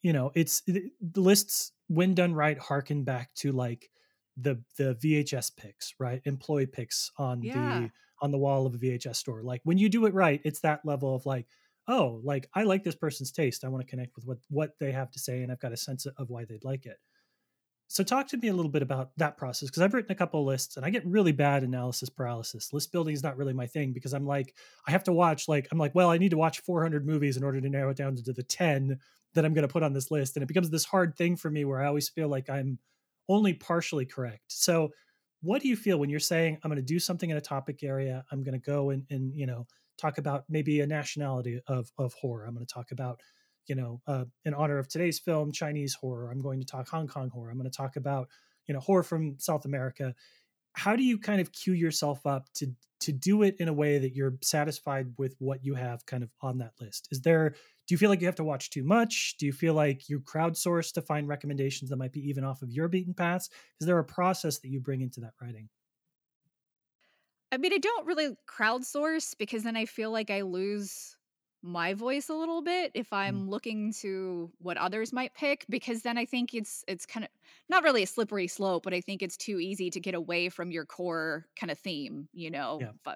you 0.02 0.14
know 0.14 0.32
it's 0.36 0.62
the 0.62 0.92
lists 1.16 1.72
when 1.88 2.14
done 2.14 2.34
right 2.34 2.60
harken 2.60 3.04
back 3.04 3.34
to 3.36 3.52
like 3.52 3.90
the 4.38 4.62
the 4.78 4.96
VHS 4.96 5.56
picks, 5.56 5.94
right? 6.00 6.22
Employee 6.26 6.66
picks 6.66 7.12
on 7.18 7.42
yeah. 7.42 7.54
the 7.54 7.92
on 8.22 8.32
the 8.32 8.38
wall 8.38 8.66
of 8.66 8.76
a 8.76 8.78
VHS 8.78 9.16
store. 9.16 9.44
Like 9.44 9.62
when 9.64 9.78
you 9.78 9.90
do 9.90 10.06
it 10.06 10.14
right, 10.14 10.42
it's 10.44 10.62
that 10.62 10.86
level 10.86 11.16
of 11.16 11.26
like, 11.26 11.48
oh, 11.88 12.22
like 12.24 12.50
I 12.54 12.64
like 12.64 12.84
this 12.84 12.96
person's 12.96 13.32
taste. 13.32 13.64
I 13.64 13.70
want 13.70 13.86
to 13.86 13.90
connect 13.90 14.16
with 14.16 14.26
what 14.26 14.38
what 14.50 14.72
they 14.80 14.92
have 14.92 15.12
to 15.12 15.20
say, 15.20 15.42
and 15.42 15.52
I've 15.52 15.60
got 15.60 15.72
a 15.72 15.78
sense 15.78 16.06
of 16.06 16.30
why 16.30 16.46
they'd 16.46 16.64
like 16.64 16.86
it. 16.86 16.98
So 17.88 18.04
talk 18.04 18.28
to 18.30 18.38
me 18.38 18.48
a 18.48 18.54
little 18.54 18.72
bit 18.72 18.82
about 18.82 19.12
that 19.18 19.38
process 19.38 19.70
because 19.70 19.84
I've 19.84 19.94
written 19.94 20.12
a 20.12 20.16
couple 20.16 20.40
of 20.40 20.48
lists 20.48 20.76
and 20.76 20.86
I 20.86 20.90
get 20.90 21.06
really 21.06 21.32
bad 21.32 21.64
analysis 21.64 22.10
paralysis. 22.10 22.74
List 22.74 22.92
building 22.92 23.14
is 23.14 23.22
not 23.22 23.38
really 23.38 23.54
my 23.54 23.68
thing 23.68 23.94
because 23.94 24.14
I'm 24.14 24.26
like 24.26 24.56
I 24.88 24.92
have 24.92 25.04
to 25.04 25.14
watch 25.14 25.48
like 25.48 25.68
I'm 25.72 25.78
like 25.78 25.94
well 25.94 26.10
I 26.10 26.18
need 26.18 26.32
to 26.32 26.38
watch 26.38 26.62
400 26.62 27.06
movies 27.06 27.38
in 27.38 27.44
order 27.44 27.62
to 27.62 27.70
narrow 27.70 27.92
it 27.92 27.98
down 27.98 28.16
to 28.16 28.34
the 28.34 28.44
10 28.44 29.00
that 29.36 29.46
I'm 29.46 29.54
going 29.54 29.68
to 29.68 29.72
put 29.72 29.84
on 29.84 29.94
this 29.94 30.10
list 30.10 30.36
and 30.36 30.42
it 30.42 30.48
becomes 30.48 30.72
this 30.72 30.86
hard 30.86 31.16
thing 31.16 31.36
for 31.36 31.52
me 31.52 31.64
where 31.64 31.80
I 31.80 31.86
always 31.86 32.10
feel 32.10 32.28
like 32.28 32.50
I'm 32.50 32.80
only 33.30 33.54
partially 33.54 34.06
correct. 34.06 34.44
So, 34.48 34.92
what 35.42 35.62
do 35.62 35.68
you 35.68 35.76
feel 35.76 36.00
when 36.00 36.10
you're 36.10 36.20
saying 36.20 36.58
I'm 36.64 36.70
going 36.70 36.82
to 36.82 36.94
do 36.94 37.00
something 37.00 37.30
in 37.30 37.38
a 37.38 37.42
topic 37.42 37.84
area? 37.84 38.24
I'm 38.32 38.44
going 38.44 38.60
to 38.60 38.66
go 38.66 38.90
and, 38.90 39.04
and 39.10 39.36
you 39.36 39.46
know 39.46 39.68
talk 39.98 40.18
about 40.18 40.44
maybe 40.50 40.82
a 40.82 40.88
nationality 40.88 41.62
of 41.68 41.92
of 41.98 42.14
horror. 42.14 42.46
I'm 42.46 42.54
going 42.54 42.66
to 42.66 42.74
talk 42.74 42.92
about 42.92 43.22
you 43.68 43.76
know 43.76 44.02
uh, 44.08 44.26
in 44.44 44.54
honor 44.54 44.78
of 44.78 44.88
today's 44.88 45.20
film 45.20 45.52
Chinese 45.52 45.94
horror. 45.94 46.32
I'm 46.32 46.42
going 46.42 46.60
to 46.60 46.66
talk 46.66 46.90
Hong 46.90 47.08
Kong 47.08 47.30
horror. 47.30 47.52
I'm 47.52 47.58
going 47.58 47.70
to 47.70 47.78
talk 47.78 47.96
about 47.96 48.30
you 48.68 48.74
know 48.74 48.80
horror 48.80 49.04
from 49.04 49.38
South 49.40 49.66
America. 49.66 50.14
How 50.74 50.96
do 50.96 51.04
you 51.04 51.18
kind 51.18 51.40
of 51.40 51.52
cue 51.52 51.74
yourself 51.74 52.26
up 52.26 52.52
to 52.56 52.74
to 53.02 53.12
do 53.12 53.44
it 53.44 53.58
in 53.60 53.68
a 53.68 53.74
way 53.74 53.98
that 54.00 54.16
you're 54.16 54.36
satisfied 54.42 55.14
with 55.18 55.36
what 55.40 55.64
you 55.64 55.76
have 55.76 56.06
kind 56.06 56.24
of 56.24 56.30
on 56.42 56.58
that 56.60 56.74
list? 56.80 57.08
Is 57.12 57.22
there 57.22 57.56
do 57.88 57.94
you 57.94 57.98
feel 57.98 58.10
like 58.10 58.20
you 58.20 58.28
have 58.28 58.36
to 58.36 58.44
watch 58.44 58.72
too 58.72 58.84
much? 58.84 59.36
Do 59.38 59.46
you 59.46 59.54
feel 59.54 59.74
like 59.74 60.10
you 60.10 60.20
crowdsource 60.20 60.92
to 60.94 61.02
find 61.02 61.28
recommendations 61.28 61.90
that 61.90 61.98
might 61.98 62.12
be 62.12 62.28
even 62.28 62.44
off 62.44 62.62
of 62.62 62.72
your 62.72 62.88
beaten 62.88 63.14
paths? 63.14 63.50
Is 63.80 63.88
there 63.88 64.00
a 64.00 64.04
process 64.04 64.60
that 64.60 64.70
you 64.70 64.80
bring 64.80 65.02
into 65.02 65.20
that 65.22 65.34
writing? 65.42 65.70
I 67.52 67.58
mean, 67.58 67.74
I 67.74 67.78
don't 67.78 68.08
really 68.08 68.36
crowdsource 68.48 69.36
because 69.38 69.64
then 69.64 69.78
I 69.78 69.86
feel 69.86 70.12
like 70.12 70.32
I 70.32 70.42
lose 70.42 71.16
my 71.62 71.94
voice 71.94 72.30
a 72.30 72.34
little 72.34 72.62
bit 72.62 72.92
if 72.96 73.10
mm. 73.10 73.18
I'm 73.18 73.48
mm. 73.48 73.50
looking 73.50 73.94
to 74.02 74.52
what 74.60 74.78
others 74.78 75.14
might 75.14 75.34
pick 75.34 75.66
because 75.70 76.02
then 76.02 76.18
I 76.18 76.26
think 76.26 76.54
it's 76.54 76.84
it's 76.88 77.06
kind 77.06 77.24
of 77.24 77.30
not 77.70 77.84
really 77.84 78.04
a 78.04 78.08
slippery 78.08 78.48
slope, 78.48 78.84
but 78.84 78.94
I 78.94 79.02
think 79.02 79.22
it's 79.22 79.38
too 79.38 79.60
easy 79.60 79.90
to 79.92 80.00
get 80.00 80.16
away 80.16 80.50
from 80.50 80.72
your 80.72 80.86
core 80.86 81.46
kind 81.60 81.72
of 81.72 81.78
theme, 81.78 82.30
you 82.34 82.50
know, 82.50 82.80
yeah 82.82 83.14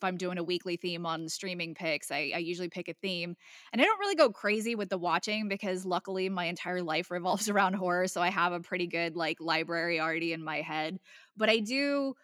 if 0.00 0.04
I'm 0.04 0.16
doing 0.16 0.38
a 0.38 0.42
weekly 0.42 0.76
theme 0.76 1.04
on 1.04 1.28
streaming 1.28 1.74
picks, 1.74 2.10
I, 2.10 2.32
I, 2.34 2.38
usually 2.38 2.70
pick 2.70 2.88
a 2.88 2.94
theme. 2.94 3.36
And 3.70 3.82
I 3.82 3.84
don't 3.84 3.98
really 3.98 4.14
go 4.14 4.30
crazy 4.30 4.74
with 4.74 4.88
the 4.88 4.96
watching 4.96 5.46
because 5.46 5.84
luckily 5.84 6.30
my 6.30 6.46
entire 6.46 6.82
life 6.82 7.10
revolves 7.10 7.50
around 7.50 7.74
horror. 7.74 8.08
So 8.08 8.22
I 8.22 8.30
have 8.30 8.54
a 8.54 8.60
pretty 8.60 8.86
good 8.86 9.14
like 9.14 9.36
library 9.40 10.00
already 10.00 10.32
in 10.32 10.42
my 10.42 10.62
head. 10.62 10.98
But 11.36 11.50
I 11.50 11.58
do 11.58 12.14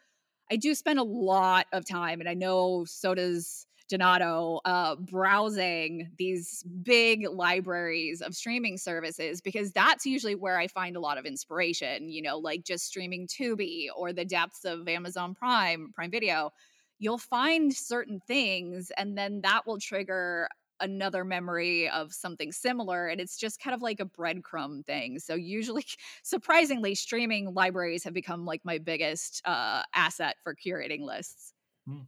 I 0.50 0.56
do 0.56 0.75
spend 0.75 1.00
a 1.00 1.04
lot 1.04 1.66
of 1.73 1.85
time, 1.85 2.21
and 2.21 2.28
I 2.28 2.35
know 2.35 2.85
so 2.87 3.14
does 3.14 3.66
Donato, 3.88 4.61
uh, 4.64 4.97
browsing 4.97 6.11
these 6.18 6.64
big 6.83 7.26
libraries 7.28 8.21
of 8.21 8.35
streaming 8.35 8.78
services 8.78 9.40
because 9.40 9.71
that's 9.71 10.04
usually 10.04 10.35
where 10.35 10.59
I 10.59 10.66
find 10.66 10.97
a 10.97 11.00
lot 11.00 11.18
of 11.18 11.25
inspiration, 11.25 12.09
you 12.11 12.23
know, 12.23 12.38
like 12.38 12.64
just 12.64 12.87
streaming 12.87 13.28
Tubi 13.28 13.87
or 13.97 14.12
the 14.12 14.25
depths 14.25 14.64
of 14.64 14.88
Amazon 14.88 15.35
Prime, 15.35 15.92
Prime 15.95 16.11
Video 16.11 16.52
you'll 16.99 17.19
find 17.19 17.75
certain 17.75 18.21
things 18.21 18.91
and 18.97 19.17
then 19.17 19.41
that 19.43 19.67
will 19.67 19.79
trigger 19.79 20.49
another 20.81 21.25
memory 21.25 21.88
of 21.88 22.12
something 22.12 22.53
similar 22.53 23.07
and 23.07 23.21
it's 23.21 23.37
just 23.37 23.61
kind 23.61 23.75
of 23.75 23.83
like 23.83 24.00
a 24.00 24.05
breadcrumb 24.05 24.85
thing. 24.85 25.19
So 25.19 25.35
usually 25.35 25.87
surprisingly 26.23 26.95
streaming 26.95 27.55
libraries 27.55 28.05
have 28.05 28.15
become 28.15 28.45
like 28.45 28.65
my 28.65 28.79
biggest 28.79 29.43
uh, 29.45 29.83
asset 29.95 30.37
for 30.43 30.55
curating 30.55 31.00
lists. 31.00 31.55
Hmm. 31.87 32.00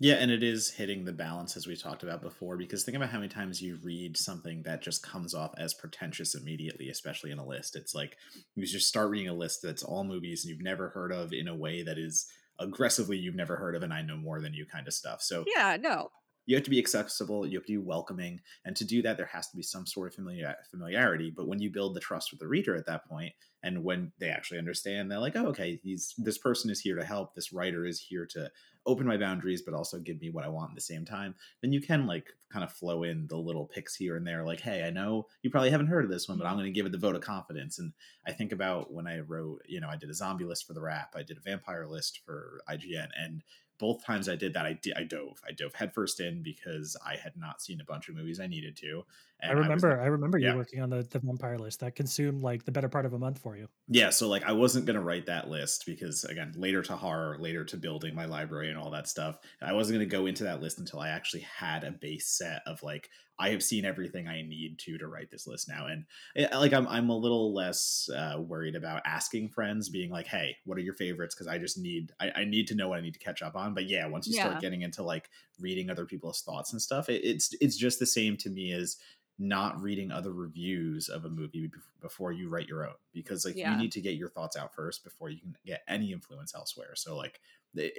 yeah 0.00 0.14
and 0.14 0.30
it 0.30 0.42
is 0.42 0.70
hitting 0.70 1.04
the 1.04 1.12
balance 1.12 1.54
as 1.56 1.66
we 1.66 1.76
talked 1.76 2.02
about 2.02 2.22
before 2.22 2.56
because 2.56 2.82
think 2.82 2.96
about 2.96 3.10
how 3.10 3.18
many 3.18 3.28
times 3.28 3.60
you 3.60 3.78
read 3.82 4.16
something 4.16 4.62
that 4.62 4.80
just 4.80 5.02
comes 5.02 5.34
off 5.34 5.52
as 5.58 5.74
pretentious 5.74 6.34
immediately 6.34 6.88
especially 6.88 7.30
in 7.30 7.38
a 7.38 7.46
list. 7.46 7.76
It's 7.76 7.94
like 7.94 8.16
you 8.54 8.64
just 8.66 8.88
start 8.88 9.10
reading 9.10 9.28
a 9.28 9.34
list 9.34 9.60
that's 9.62 9.82
all 9.82 10.04
movies 10.04 10.44
and 10.44 10.50
you've 10.50 10.64
never 10.64 10.88
heard 10.90 11.12
of 11.12 11.32
in 11.32 11.46
a 11.46 11.54
way 11.54 11.82
that 11.82 11.98
is 11.98 12.26
aggressively 12.58 13.16
you've 13.16 13.34
never 13.34 13.56
heard 13.56 13.74
of 13.76 13.82
and 13.82 13.92
I 13.92 14.02
know 14.02 14.16
more 14.16 14.40
than 14.40 14.54
you 14.54 14.66
kind 14.66 14.86
of 14.86 14.94
stuff. 14.94 15.22
So 15.22 15.44
yeah, 15.54 15.76
no. 15.80 16.10
You 16.46 16.56
have 16.56 16.64
to 16.64 16.70
be 16.70 16.78
accessible, 16.78 17.46
you 17.46 17.58
have 17.58 17.66
to 17.66 17.72
be 17.72 17.76
welcoming, 17.76 18.40
and 18.64 18.74
to 18.76 18.84
do 18.84 19.02
that 19.02 19.18
there 19.18 19.26
has 19.26 19.48
to 19.50 19.56
be 19.56 19.62
some 19.62 19.86
sort 19.86 20.08
of 20.08 20.14
familiar, 20.14 20.56
familiarity. 20.70 21.30
But 21.30 21.46
when 21.46 21.60
you 21.60 21.70
build 21.70 21.94
the 21.94 22.00
trust 22.00 22.30
with 22.30 22.40
the 22.40 22.48
reader 22.48 22.74
at 22.74 22.86
that 22.86 23.06
point, 23.06 23.34
and 23.62 23.84
when 23.84 24.12
they 24.18 24.30
actually 24.30 24.58
understand, 24.58 25.10
they're 25.10 25.18
like, 25.18 25.36
"Oh, 25.36 25.48
okay, 25.48 25.78
he's 25.82 26.14
this 26.16 26.38
person 26.38 26.70
is 26.70 26.80
here 26.80 26.96
to 26.96 27.04
help. 27.04 27.34
This 27.34 27.52
writer 27.52 27.84
is 27.84 28.00
here 28.00 28.24
to 28.30 28.50
open 28.88 29.06
my 29.06 29.16
boundaries, 29.16 29.62
but 29.62 29.74
also 29.74 30.00
give 30.00 30.20
me 30.20 30.30
what 30.30 30.44
I 30.44 30.48
want 30.48 30.70
at 30.70 30.74
the 30.74 30.80
same 30.80 31.04
time." 31.04 31.34
Then 31.60 31.72
you 31.72 31.80
can 31.80 32.06
like 32.06 32.34
kind 32.50 32.64
of 32.64 32.72
flow 32.72 33.04
in 33.04 33.26
the 33.28 33.36
little 33.36 33.66
picks 33.66 33.94
here 33.94 34.16
and 34.16 34.26
there, 34.26 34.44
like, 34.44 34.60
"Hey, 34.60 34.84
I 34.84 34.90
know 34.90 35.28
you 35.42 35.50
probably 35.50 35.70
haven't 35.70 35.88
heard 35.88 36.04
of 36.04 36.10
this 36.10 36.28
one, 36.28 36.38
but 36.38 36.46
I'm 36.46 36.56
going 36.56 36.64
to 36.64 36.72
give 36.72 36.86
it 36.86 36.92
the 36.92 36.98
vote 36.98 37.14
of 37.14 37.22
confidence." 37.22 37.78
And 37.78 37.92
I 38.26 38.32
think 38.32 38.52
about 38.52 38.92
when 38.92 39.06
I 39.06 39.20
wrote, 39.20 39.62
you 39.68 39.80
know, 39.80 39.88
I 39.88 39.96
did 39.96 40.10
a 40.10 40.14
zombie 40.14 40.44
list 40.44 40.66
for 40.66 40.72
the 40.72 40.80
Wrap, 40.80 41.14
I 41.14 41.22
did 41.22 41.36
a 41.38 41.40
vampire 41.40 41.86
list 41.86 42.20
for 42.24 42.60
IGN, 42.68 43.08
and 43.16 43.44
both 43.78 44.04
times 44.04 44.28
I 44.28 44.36
did 44.36 44.54
that, 44.54 44.66
I 44.66 44.72
did, 44.72 44.94
I 44.96 45.04
dove, 45.04 45.40
I 45.46 45.52
dove 45.52 45.74
headfirst 45.74 46.20
in 46.20 46.42
because 46.42 46.96
I 47.04 47.16
had 47.16 47.36
not 47.36 47.62
seen 47.62 47.80
a 47.80 47.84
bunch 47.84 48.08
of 48.08 48.16
movies 48.16 48.40
I 48.40 48.46
needed 48.46 48.76
to. 48.78 49.04
I 49.42 49.52
remember, 49.52 49.92
I, 49.92 49.96
was, 49.96 50.02
I 50.02 50.06
remember 50.06 50.38
yeah. 50.38 50.52
you 50.52 50.56
working 50.56 50.80
on 50.80 50.90
the, 50.90 51.06
the 51.10 51.20
vampire 51.20 51.58
list 51.58 51.80
that 51.80 51.94
consumed 51.94 52.42
like 52.42 52.64
the 52.64 52.72
better 52.72 52.88
part 52.88 53.06
of 53.06 53.12
a 53.12 53.18
month 53.18 53.38
for 53.38 53.56
you. 53.56 53.68
Yeah. 53.86 54.10
So 54.10 54.28
like, 54.28 54.44
I 54.44 54.52
wasn't 54.52 54.86
going 54.86 54.96
to 54.96 55.02
write 55.02 55.26
that 55.26 55.48
list 55.48 55.84
because 55.86 56.24
again, 56.24 56.52
later 56.56 56.82
to 56.82 56.96
horror, 56.96 57.36
later 57.38 57.64
to 57.66 57.76
building 57.76 58.14
my 58.14 58.24
library 58.24 58.68
and 58.68 58.78
all 58.78 58.90
that 58.90 59.08
stuff. 59.08 59.38
I 59.62 59.72
wasn't 59.72 59.98
going 59.98 60.08
to 60.08 60.16
go 60.16 60.26
into 60.26 60.44
that 60.44 60.60
list 60.60 60.78
until 60.78 61.00
I 61.00 61.10
actually 61.10 61.42
had 61.42 61.84
a 61.84 61.92
base 61.92 62.28
set 62.28 62.62
of 62.66 62.82
like, 62.82 63.08
I 63.40 63.50
have 63.50 63.62
seen 63.62 63.84
everything 63.84 64.26
I 64.26 64.42
need 64.42 64.78
to 64.80 64.98
to 64.98 65.06
write 65.06 65.30
this 65.30 65.46
list 65.46 65.68
now, 65.68 65.86
and 65.86 66.04
it, 66.34 66.52
like 66.52 66.72
I'm 66.72 66.88
I'm 66.88 67.08
a 67.08 67.16
little 67.16 67.54
less 67.54 68.10
uh, 68.14 68.40
worried 68.40 68.74
about 68.74 69.02
asking 69.04 69.50
friends, 69.50 69.88
being 69.88 70.10
like, 70.10 70.26
"Hey, 70.26 70.56
what 70.64 70.76
are 70.76 70.82
your 70.82 70.94
favorites?" 70.94 71.36
Because 71.36 71.46
I 71.46 71.56
just 71.56 71.78
need 71.78 72.10
I, 72.20 72.32
I, 72.34 72.44
need 72.44 72.66
to 72.68 72.74
know 72.74 72.88
what 72.88 72.98
I 72.98 73.00
need 73.00 73.14
to 73.14 73.20
catch 73.20 73.40
up 73.40 73.54
on. 73.54 73.74
But 73.74 73.88
yeah, 73.88 74.06
once 74.06 74.26
you 74.26 74.34
yeah. 74.34 74.46
start 74.46 74.60
getting 74.60 74.82
into 74.82 75.04
like 75.04 75.28
reading 75.60 75.88
other 75.88 76.04
people's 76.04 76.42
thoughts 76.42 76.72
and 76.72 76.82
stuff, 76.82 77.08
it, 77.08 77.24
it's 77.24 77.54
it's 77.60 77.76
just 77.76 78.00
the 78.00 78.06
same 78.06 78.36
to 78.38 78.50
me 78.50 78.72
as 78.72 78.96
not 79.38 79.80
reading 79.80 80.10
other 80.10 80.32
reviews 80.32 81.08
of 81.08 81.24
a 81.24 81.28
movie 81.28 81.70
before 82.00 82.32
you 82.32 82.48
write 82.48 82.66
your 82.66 82.84
own 82.84 82.94
because 83.12 83.44
like 83.44 83.56
yeah. 83.56 83.70
you 83.70 83.78
need 83.78 83.92
to 83.92 84.00
get 84.00 84.14
your 84.14 84.28
thoughts 84.28 84.56
out 84.56 84.74
first 84.74 85.04
before 85.04 85.30
you 85.30 85.38
can 85.38 85.54
get 85.64 85.82
any 85.86 86.12
influence 86.12 86.54
elsewhere 86.56 86.94
so 86.96 87.16
like 87.16 87.40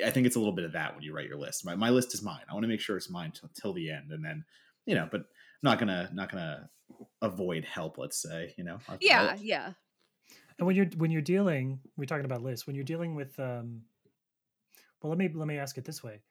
i 0.06 0.10
think 0.10 0.28
it's 0.28 0.36
a 0.36 0.40
little 0.40 0.54
bit 0.54 0.66
of 0.66 0.74
that 0.74 0.94
when 0.94 1.04
you 1.04 1.14
write 1.16 1.28
your 1.28 1.38
list 1.38 1.66
my, 1.66 1.76
my 1.76 1.90
list 1.90 2.14
is 2.14 2.22
mine 2.22 2.42
i 2.50 2.54
want 2.54 2.64
to 2.64 2.68
make 2.68 2.82
sure 2.82 2.98
it's 2.98 3.10
mine 3.10 3.32
t- 3.32 3.48
till 3.54 3.72
the 3.72 3.90
end 3.90 4.12
and 4.12 4.24
then 4.24 4.44
you 4.90 4.96
know, 4.96 5.08
but 5.12 5.26
not 5.62 5.78
gonna 5.78 6.10
not 6.14 6.32
gonna 6.32 6.68
avoid 7.22 7.64
help. 7.64 8.00
Let's 8.00 8.20
say, 8.20 8.56
you 8.58 8.64
know. 8.64 8.80
Yeah, 9.00 9.36
yeah. 9.40 9.74
And 10.58 10.66
when 10.66 10.76
you're 10.76 10.88
when 10.98 11.12
you're 11.12 11.22
dealing, 11.22 11.80
we're 11.96 12.06
talking 12.06 12.26
about 12.26 12.42
lists. 12.42 12.66
When 12.66 12.76
you're 12.76 12.84
dealing 12.84 13.14
with, 13.14 13.40
um, 13.40 13.84
well, 15.02 15.12
let 15.12 15.20
me 15.20 15.30
let 15.32 15.48
me 15.48 15.60
ask 15.60 15.78
it 15.78 15.86
this 15.86 16.04
way. 16.04 16.22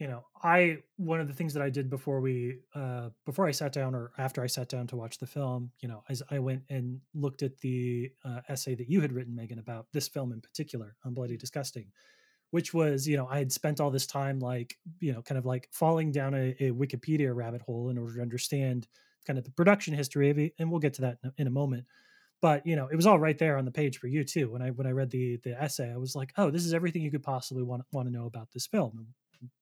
You 0.00 0.08
know, 0.08 0.24
I 0.42 0.78
one 0.96 1.20
of 1.20 1.28
the 1.28 1.34
things 1.34 1.54
that 1.54 1.62
I 1.62 1.70
did 1.70 1.88
before 1.88 2.20
we 2.20 2.58
uh, 2.74 3.10
before 3.24 3.46
I 3.46 3.52
sat 3.52 3.72
down 3.72 3.94
or 3.94 4.10
after 4.18 4.42
I 4.42 4.48
sat 4.48 4.68
down 4.68 4.88
to 4.88 4.96
watch 4.96 5.18
the 5.18 5.26
film, 5.26 5.70
you 5.80 5.88
know, 5.88 6.02
as 6.08 6.22
I 6.30 6.40
went 6.40 6.62
and 6.68 7.00
looked 7.14 7.42
at 7.42 7.58
the 7.58 8.10
uh, 8.24 8.40
essay 8.48 8.74
that 8.74 8.88
you 8.88 9.00
had 9.02 9.12
written, 9.12 9.36
Meagan, 9.36 9.58
about 9.58 9.86
this 9.92 10.08
film 10.08 10.32
in 10.32 10.40
particular, 10.40 10.96
on 11.04 11.14
Bloody 11.14 11.36
Disgusting 11.36 11.86
which 12.52 12.74
was 12.74 13.06
you 13.06 13.16
know 13.16 13.28
i 13.28 13.38
had 13.38 13.52
spent 13.52 13.80
all 13.80 13.92
this 13.92 14.08
time 14.08 14.40
like 14.40 14.76
you 14.98 15.12
know 15.12 15.22
kind 15.22 15.38
of 15.38 15.46
like 15.46 15.68
falling 15.70 16.10
down 16.10 16.34
a, 16.34 16.56
a 16.58 16.72
wikipedia 16.72 17.32
rabbit 17.32 17.62
hole 17.62 17.90
in 17.90 17.96
order 17.96 18.14
to 18.14 18.20
understand 18.22 18.88
kind 19.26 19.38
of 19.38 19.44
the 19.44 19.50
production 19.52 19.94
history 19.94 20.30
of 20.30 20.38
it 20.38 20.54
and 20.58 20.70
we'll 20.70 20.80
get 20.80 20.94
to 20.94 21.02
that 21.02 21.18
in 21.22 21.30
a, 21.30 21.32
in 21.42 21.46
a, 21.46 21.50
moment. 21.50 21.84
But 22.40 22.66
you 22.66 22.76
know 22.76 22.88
it 22.88 22.96
was 22.96 23.06
all 23.06 23.18
right 23.18 23.38
there 23.38 23.58
on 23.58 23.64
the 23.64 23.70
page 23.70 23.98
for 23.98 24.06
you 24.06 24.24
too. 24.24 24.50
When 24.50 24.62
i 24.62 24.70
when 24.70 24.86
i 24.86 24.90
read 24.90 25.10
the 25.10 25.36
the 25.44 25.60
essay 25.60 25.92
i 25.92 25.96
was 25.96 26.16
like 26.16 26.32
oh 26.36 26.50
this 26.50 26.64
is 26.64 26.74
everything 26.74 27.02
you 27.02 27.10
could 27.10 27.22
possibly 27.22 27.62
want, 27.62 27.82
want 27.92 28.08
to 28.08 28.12
know 28.12 28.26
about 28.26 28.48
this 28.52 28.66
film 28.66 29.06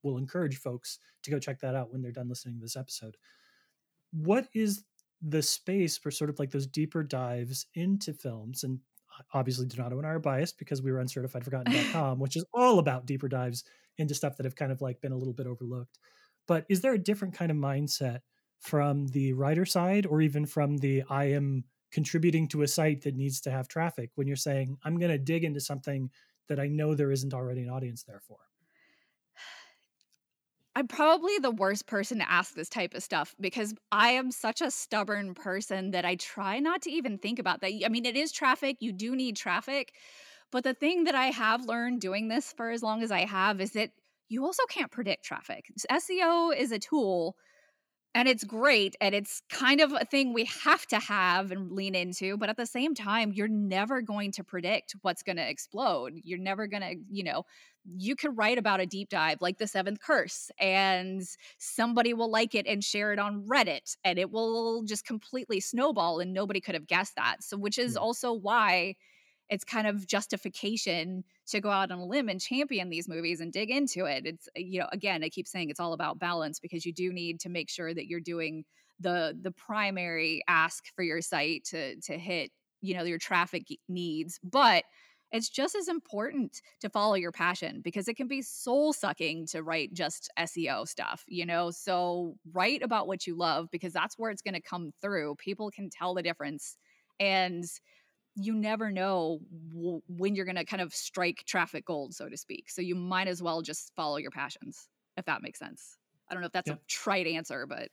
we'll 0.02 0.18
encourage 0.18 0.58
folks 0.58 0.99
to 1.23 1.30
go 1.30 1.38
check 1.38 1.61
that 1.61 1.75
out 1.75 1.92
when 1.92 2.02
they're 2.02 2.12
done 2.12 2.28
listening 2.28 2.56
to 2.56 2.61
this 2.61 2.76
episode 2.76 3.16
what 4.12 4.49
is 4.54 4.85
the 5.23 5.42
space 5.42 5.99
for 5.99 6.11
sort 6.11 6.30
of 6.30 6.38
like 6.38 6.50
those 6.50 6.66
deeper 6.66 7.02
dives 7.02 7.66
into 7.75 8.12
films 8.12 8.64
and 8.64 8.78
uh, 9.18 9.23
obviously 9.35 9.66
Donato 9.66 9.99
and 9.99 10.06
I 10.06 10.11
are 10.11 10.18
biased 10.18 10.58
because 10.58 10.80
we 10.80 10.92
were 10.92 11.00
on 11.00 11.06
certifiedforgotten.com, 11.06 12.18
which 12.20 12.37
is 12.37 12.44
all 12.54 12.78
about 12.78 13.06
deeper 13.06 13.28
dives 13.28 13.64
into 13.99 14.14
stuff 14.14 14.37
that 14.37 14.44
have 14.44 14.54
kind 14.54 14.70
of 14.70 14.80
like 14.80 15.00
been 15.00 15.12
a 15.12 15.16
little 15.16 15.35
bit 15.35 15.47
overlooked. 15.47 15.99
But 16.47 16.64
is 16.68 16.80
there 16.80 16.94
a 16.94 16.99
different 16.99 17.35
kind 17.35 17.50
of 17.50 17.56
mindset 17.56 18.20
from 18.61 19.06
the 19.08 19.32
writer 19.32 19.64
side 19.64 20.06
or 20.06 20.20
even 20.20 20.47
from 20.47 20.78
the 20.78 21.02
I 21.08 21.26
am 21.26 21.64
contributing 21.90 22.49
to 22.49 22.62
a 22.62 22.68
site 22.68 23.02
that 23.02 23.16
needs 23.16 23.40
to 23.42 23.50
have 23.50 23.68
traffic 23.68 24.11
when 24.14 24.26
you're 24.26 24.37
saying 24.37 24.76
I'm 24.85 24.99
going 24.99 25.11
to 25.11 25.18
dig 25.18 25.44
into 25.44 25.61
something 25.61 26.11
that 26.49 26.61
I 26.61 26.68
know 26.68 26.94
there 26.94 27.12
isn't 27.12 27.35
already 27.35 27.62
an 27.62 27.70
audience 27.70 28.02
there 28.04 28.20
for? 28.26 28.38
I'm 30.78 30.87
probably 30.87 31.37
the 31.40 31.50
worst 31.50 31.88
person 31.88 32.18
to 32.18 32.30
ask 32.30 32.54
this 32.54 32.68
type 32.68 32.94
of 32.94 33.02
stuff 33.02 33.35
because 33.40 33.75
I 33.90 34.11
am 34.11 34.30
such 34.30 34.61
a 34.61 34.70
stubborn 34.70 35.35
person 35.35 35.90
that 35.90 36.04
I 36.04 36.14
try 36.14 36.61
not 36.61 36.82
to 36.82 36.90
even 36.92 37.18
think 37.18 37.40
about 37.40 37.62
that. 37.62 37.73
I 37.85 37.88
mean, 37.88 38.06
it 38.06 38.16
is 38.16 38.30
traffic, 38.30 38.76
you 38.78 38.92
do 38.92 39.16
need 39.16 39.35
traffic. 39.35 39.92
But 40.52 40.62
the 40.62 40.75
thing 40.75 41.02
that 41.02 41.16
I 41.16 41.26
have 41.26 41.64
learned 41.64 42.00
doing 42.00 42.28
this 42.28 42.52
for 42.52 42.70
as 42.70 42.80
long 42.80 43.02
as 43.02 43.11
I 43.11 43.25
have 43.25 43.61
is 43.61 43.73
that 43.73 43.90
you 44.28 44.44
also 44.44 44.62
can't 44.68 44.92
predict 44.92 45.25
traffic. 45.25 45.64
SEO 45.90 46.56
is 46.56 46.70
a 46.70 46.78
tool 46.78 47.35
and 48.18 48.26
it's 48.26 48.42
great 48.42 48.96
and 49.00 49.14
it's 49.14 49.42
kind 49.48 49.80
of 49.80 49.92
a 49.92 50.04
thing 50.04 50.32
we 50.32 50.44
have 50.64 50.84
to 50.84 50.98
have 50.98 51.52
and 51.52 51.70
lean 51.70 51.94
into 51.94 52.37
but 52.37 52.48
at 52.48 52.56
the 52.56 52.66
same 52.66 52.92
time 52.92 53.32
you're 53.32 53.46
never 53.46 54.02
going 54.02 54.32
to 54.32 54.42
predict 54.42 54.96
what's 55.02 55.22
going 55.22 55.37
to 55.37 55.48
explode 55.48 56.14
you're 56.25 56.37
never 56.37 56.66
going 56.66 56.82
to 56.82 56.96
you 57.08 57.22
know 57.22 57.44
you 57.96 58.16
could 58.16 58.37
write 58.37 58.58
about 58.58 58.80
a 58.80 58.87
deep 58.87 59.08
dive 59.08 59.40
like 59.40 59.58
the 59.58 59.68
seventh 59.68 60.00
curse 60.00 60.50
and 60.58 61.22
somebody 61.58 62.12
will 62.12 62.28
like 62.28 62.56
it 62.56 62.66
and 62.66 62.82
share 62.82 63.12
it 63.12 63.20
on 63.20 63.46
reddit 63.46 63.96
and 64.02 64.18
it 64.18 64.32
will 64.32 64.82
just 64.82 65.06
completely 65.06 65.60
snowball 65.60 66.18
and 66.18 66.32
nobody 66.32 66.60
could 66.60 66.75
have 66.75 66.88
guessed 66.88 67.14
that 67.14 67.37
so 67.40 67.56
which 67.56 67.78
is 67.78 67.94
yeah. 67.94 68.00
also 68.00 68.32
why 68.32 68.96
it's 69.50 69.64
kind 69.64 69.86
of 69.86 70.06
justification 70.06 71.24
to 71.46 71.60
go 71.60 71.70
out 71.70 71.90
on 71.90 71.98
a 71.98 72.04
limb 72.04 72.28
and 72.28 72.40
champion 72.40 72.90
these 72.90 73.08
movies 73.08 73.40
and 73.40 73.52
dig 73.52 73.70
into 73.70 74.04
it. 74.04 74.26
It's 74.26 74.48
uh, 74.56 74.60
you 74.60 74.80
know 74.80 74.88
again 74.92 75.22
I 75.24 75.28
keep 75.28 75.48
saying 75.48 75.70
it's 75.70 75.80
all 75.80 75.92
about 75.92 76.18
balance 76.18 76.60
because 76.60 76.84
you 76.84 76.92
do 76.92 77.12
need 77.12 77.40
to 77.40 77.48
make 77.48 77.70
sure 77.70 77.92
that 77.94 78.06
you're 78.06 78.20
doing 78.20 78.64
the 79.00 79.36
the 79.40 79.52
primary 79.52 80.42
ask 80.48 80.84
for 80.94 81.02
your 81.02 81.20
site 81.22 81.64
to 81.66 81.96
to 82.00 82.18
hit 82.18 82.50
you 82.80 82.94
know 82.96 83.04
your 83.04 83.18
traffic 83.18 83.66
needs, 83.88 84.38
but 84.42 84.84
it's 85.30 85.48
just 85.50 85.74
as 85.74 85.88
important 85.88 86.62
to 86.80 86.88
follow 86.88 87.14
your 87.14 87.32
passion 87.32 87.80
because 87.82 88.08
it 88.08 88.16
can 88.16 88.28
be 88.28 88.40
soul 88.40 88.92
sucking 88.92 89.46
to 89.46 89.62
write 89.62 89.92
just 89.92 90.30
SEO 90.38 90.88
stuff, 90.88 91.24
you 91.28 91.44
know? 91.44 91.70
So 91.70 92.36
write 92.52 92.82
about 92.82 93.06
what 93.06 93.26
you 93.26 93.36
love 93.36 93.68
because 93.70 93.92
that's 93.92 94.18
where 94.18 94.30
it's 94.30 94.40
going 94.42 94.54
to 94.54 94.62
come 94.62 94.90
through. 95.02 95.34
People 95.36 95.70
can 95.70 95.90
tell 95.90 96.14
the 96.14 96.22
difference. 96.22 96.76
And 97.20 97.64
you 98.38 98.54
never 98.54 98.90
know 98.90 99.40
w- 99.73 100.02
when 100.09 100.35
you're 100.35 100.45
going 100.45 100.57
to 100.57 100.64
kind 100.64 100.83
of 100.83 100.95
strike 100.95 101.45
traffic 101.47 101.85
gold, 101.85 102.14
so 102.14 102.28
to 102.28 102.37
speak. 102.37 102.71
So 102.71 102.80
you 102.80 102.95
might 102.95 103.28
as 103.28 103.42
well 103.42 103.62
just 103.62 103.92
follow 103.96 104.16
your 104.16 104.31
passions, 104.31 104.88
if 105.16 105.24
that 105.27 105.42
makes 105.42 105.59
sense. 105.59 105.96
I 106.31 106.35
don't 106.35 106.42
know 106.42 106.46
if 106.46 106.53
that's 106.53 106.68
yeah. 106.68 106.74
a 106.74 106.79
trite 106.87 107.27
answer, 107.27 107.66
but 107.66 107.88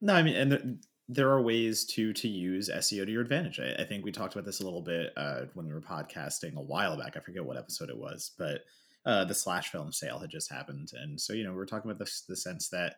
no, 0.00 0.14
I 0.14 0.22
mean, 0.22 0.36
and 0.36 0.52
there, 0.52 0.62
there, 1.08 1.30
are 1.30 1.40
ways 1.40 1.84
to 1.86 2.12
to 2.12 2.28
use 2.28 2.68
SEO 2.68 3.06
to 3.06 3.10
your 3.10 3.22
advantage. 3.22 3.60
I, 3.60 3.82
I 3.82 3.84
think 3.84 4.04
we 4.04 4.12
talked 4.12 4.34
about 4.34 4.44
this 4.44 4.60
a 4.60 4.64
little 4.64 4.82
bit 4.82 5.12
uh, 5.16 5.42
when 5.54 5.66
we 5.66 5.72
were 5.72 5.80
podcasting 5.80 6.56
a 6.56 6.60
while 6.60 6.98
back. 6.98 7.16
I 7.16 7.20
forget 7.20 7.44
what 7.44 7.56
episode 7.56 7.88
it 7.88 7.96
was, 7.96 8.32
but 8.36 8.62
uh, 9.06 9.24
the 9.24 9.34
slash 9.34 9.70
film 9.70 9.92
sale 9.92 10.18
had 10.18 10.30
just 10.30 10.52
happened, 10.52 10.92
and 10.94 11.18
so 11.20 11.32
you 11.32 11.44
know 11.44 11.50
we 11.50 11.56
we're 11.56 11.66
talking 11.66 11.90
about 11.90 11.98
this 11.98 12.22
the 12.28 12.36
sense 12.36 12.68
that 12.68 12.96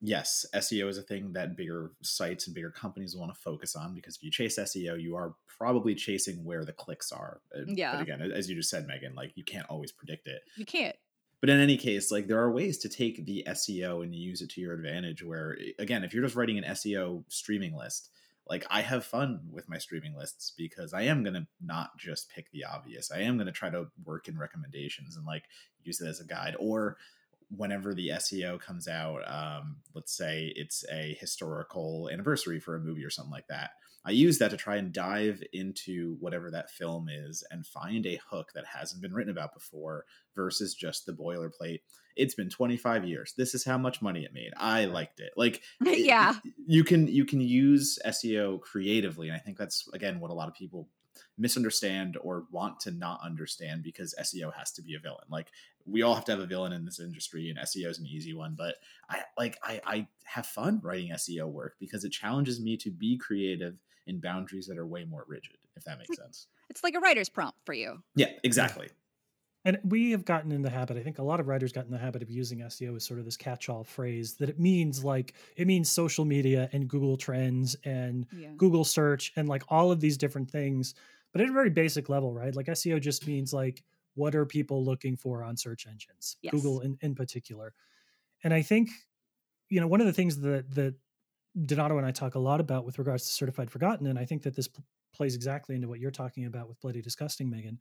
yes, 0.00 0.46
SEO 0.54 0.88
is 0.88 0.98
a 0.98 1.02
thing 1.02 1.32
that 1.32 1.56
bigger 1.56 1.92
sites 2.02 2.46
and 2.46 2.54
bigger 2.54 2.70
companies 2.70 3.16
want 3.16 3.32
to 3.34 3.40
focus 3.40 3.76
on 3.76 3.94
because 3.94 4.16
if 4.16 4.22
you 4.22 4.30
chase 4.30 4.58
SEO, 4.58 5.00
you 5.00 5.16
are 5.16 5.34
probably 5.46 5.94
chasing 5.94 6.44
where 6.44 6.64
the 6.64 6.72
clicks 6.72 7.12
are. 7.12 7.40
Eh, 7.54 7.64
yeah. 7.68 7.92
But 7.92 8.02
again, 8.02 8.20
as 8.22 8.48
you 8.48 8.56
just 8.56 8.70
said, 8.70 8.86
Meagan, 8.86 9.14
like 9.14 9.32
you 9.34 9.44
can't 9.44 9.68
always 9.68 9.92
predict 9.92 10.26
it. 10.26 10.42
You 10.56 10.64
can't. 10.64 10.96
But 11.40 11.50
in 11.50 11.60
any 11.60 11.76
case, 11.76 12.10
like 12.10 12.26
there 12.26 12.40
are 12.40 12.50
ways 12.50 12.78
to 12.78 12.88
take 12.88 13.24
the 13.24 13.44
SEO 13.48 14.02
and 14.02 14.14
use 14.14 14.42
it 14.42 14.50
to 14.50 14.60
your 14.60 14.74
advantage. 14.74 15.22
Where 15.22 15.56
eh, 15.60 15.72
again, 15.78 16.04
if 16.04 16.14
you're 16.14 16.24
just 16.24 16.36
writing 16.36 16.58
an 16.58 16.64
SEO 16.64 17.24
streaming 17.28 17.76
list, 17.76 18.10
like 18.48 18.66
I 18.70 18.80
have 18.80 19.04
fun 19.04 19.40
with 19.50 19.68
my 19.68 19.78
streaming 19.78 20.16
lists 20.16 20.52
because 20.56 20.92
I 20.92 21.02
am 21.02 21.22
gonna 21.22 21.46
not 21.62 21.96
just 21.98 22.30
pick 22.30 22.50
the 22.52 22.64
obvious. 22.64 23.10
I 23.10 23.20
am 23.20 23.38
gonna 23.38 23.52
try 23.52 23.70
to 23.70 23.88
work 24.04 24.28
in 24.28 24.38
recommendations 24.38 25.16
and 25.16 25.26
like 25.26 25.44
use 25.82 26.00
it 26.00 26.08
as 26.08 26.20
a 26.20 26.26
guide 26.26 26.56
or 26.58 26.96
whenever 27.54 27.94
the 27.94 28.08
SEO 28.08 28.60
comes 28.60 28.88
out, 28.88 29.22
um, 29.26 29.76
let's 29.94 30.16
say 30.16 30.52
it's 30.56 30.84
a 30.90 31.16
historical 31.20 32.08
anniversary 32.12 32.60
for 32.60 32.76
a 32.76 32.80
movie 32.80 33.04
or 33.04 33.10
something 33.10 33.32
like 33.32 33.48
that. 33.48 33.70
I 34.04 34.12
use 34.12 34.38
that 34.38 34.50
to 34.50 34.56
try 34.56 34.76
and 34.76 34.92
dive 34.92 35.42
into 35.52 36.16
whatever 36.20 36.50
that 36.50 36.70
film 36.70 37.08
is 37.10 37.44
and 37.50 37.66
find 37.66 38.06
a 38.06 38.20
hook 38.30 38.50
that 38.54 38.64
hasn't 38.64 39.02
been 39.02 39.12
written 39.12 39.30
about 39.30 39.52
before 39.52 40.06
versus 40.34 40.74
just 40.74 41.04
the 41.04 41.12
boilerplate. 41.12 41.80
It's 42.16 42.34
been 42.34 42.48
25 42.48 43.04
years. 43.04 43.34
This 43.36 43.54
is 43.54 43.64
how 43.64 43.76
much 43.76 44.00
money 44.00 44.24
it 44.24 44.32
made. 44.32 44.52
I 44.56 44.86
liked 44.86 45.20
it. 45.20 45.32
Like 45.36 45.62
yeah. 45.84 46.36
It, 46.42 46.54
you 46.66 46.82
can 46.82 47.08
you 47.08 47.26
can 47.26 47.40
use 47.40 47.98
SEO 48.06 48.60
creatively 48.60 49.28
and 49.28 49.36
I 49.36 49.40
think 49.40 49.58
that's 49.58 49.86
again 49.92 50.18
what 50.18 50.30
a 50.30 50.34
lot 50.34 50.48
of 50.48 50.54
people 50.54 50.88
misunderstand 51.36 52.16
or 52.22 52.44
want 52.50 52.80
to 52.80 52.90
not 52.90 53.20
understand 53.24 53.82
because 53.82 54.14
SEO 54.20 54.52
has 54.56 54.72
to 54.72 54.82
be 54.82 54.94
a 54.94 55.00
villain. 55.00 55.24
Like 55.30 55.48
we 55.86 56.02
all 56.02 56.14
have 56.14 56.24
to 56.26 56.32
have 56.32 56.40
a 56.40 56.46
villain 56.46 56.72
in 56.72 56.84
this 56.84 57.00
industry 57.00 57.50
and 57.50 57.58
SEO 57.58 57.88
is 57.88 57.98
an 57.98 58.06
easy 58.06 58.34
one, 58.34 58.54
but 58.56 58.76
I 59.08 59.22
like 59.38 59.58
I, 59.62 59.80
I 59.86 60.06
have 60.24 60.46
fun 60.46 60.80
writing 60.82 61.10
SEO 61.12 61.48
work 61.48 61.76
because 61.80 62.04
it 62.04 62.10
challenges 62.10 62.60
me 62.60 62.76
to 62.78 62.90
be 62.90 63.16
creative 63.16 63.76
in 64.06 64.20
boundaries 64.20 64.66
that 64.66 64.78
are 64.78 64.86
way 64.86 65.04
more 65.04 65.24
rigid, 65.28 65.56
if 65.76 65.84
that 65.84 65.98
makes 65.98 66.16
sense. 66.16 66.46
It's 66.68 66.82
like 66.82 66.94
a 66.94 67.00
writer's 67.00 67.28
prompt 67.28 67.58
for 67.64 67.72
you. 67.72 68.02
Yeah, 68.14 68.30
exactly. 68.44 68.88
And 69.64 69.78
we 69.84 70.12
have 70.12 70.24
gotten 70.24 70.52
in 70.52 70.62
the 70.62 70.70
habit, 70.70 70.96
I 70.96 71.02
think 71.02 71.18
a 71.18 71.22
lot 71.22 71.38
of 71.38 71.46
writers 71.46 71.70
got 71.70 71.84
in 71.84 71.90
the 71.90 71.98
habit 71.98 72.22
of 72.22 72.30
using 72.30 72.60
SEO 72.60 72.96
as 72.96 73.04
sort 73.04 73.18
of 73.18 73.26
this 73.26 73.36
catch 73.36 73.68
all 73.68 73.84
phrase 73.84 74.34
that 74.36 74.48
it 74.48 74.58
means 74.58 75.04
like, 75.04 75.34
it 75.54 75.66
means 75.66 75.92
social 75.92 76.24
media 76.24 76.70
and 76.72 76.88
Google 76.88 77.18
Trends 77.18 77.76
and 77.84 78.26
yeah. 78.34 78.48
Google 78.56 78.84
search 78.84 79.34
and 79.36 79.50
like 79.50 79.62
all 79.68 79.92
of 79.92 80.00
these 80.00 80.16
different 80.16 80.50
things 80.50 80.94
but 81.32 81.40
at 81.40 81.48
a 81.48 81.52
very 81.52 81.70
basic 81.70 82.08
level, 82.08 82.32
right? 82.32 82.54
Like 82.54 82.66
SEO 82.66 83.00
just 83.00 83.26
means 83.26 83.52
like 83.52 83.82
what 84.14 84.34
are 84.34 84.46
people 84.46 84.84
looking 84.84 85.16
for 85.16 85.42
on 85.42 85.56
search 85.56 85.86
engines, 85.86 86.36
yes. 86.42 86.52
Google 86.52 86.80
in, 86.80 86.98
in 87.00 87.14
particular. 87.14 87.74
And 88.42 88.52
I 88.52 88.62
think, 88.62 88.90
you 89.68 89.80
know, 89.80 89.86
one 89.86 90.00
of 90.00 90.06
the 90.06 90.12
things 90.12 90.40
that 90.40 90.74
that 90.74 90.94
Donato 91.66 91.98
and 91.98 92.06
I 92.06 92.12
talk 92.12 92.34
a 92.34 92.38
lot 92.38 92.60
about 92.60 92.84
with 92.84 92.98
regards 92.98 93.26
to 93.26 93.32
certified 93.32 93.70
forgotten, 93.70 94.06
and 94.06 94.18
I 94.18 94.24
think 94.24 94.42
that 94.42 94.54
this 94.54 94.68
p- 94.68 94.82
plays 95.12 95.34
exactly 95.34 95.74
into 95.74 95.88
what 95.88 95.98
you're 95.98 96.10
talking 96.10 96.46
about 96.46 96.68
with 96.68 96.80
Bloody 96.80 97.02
Disgusting, 97.02 97.50
Meagan, 97.50 97.78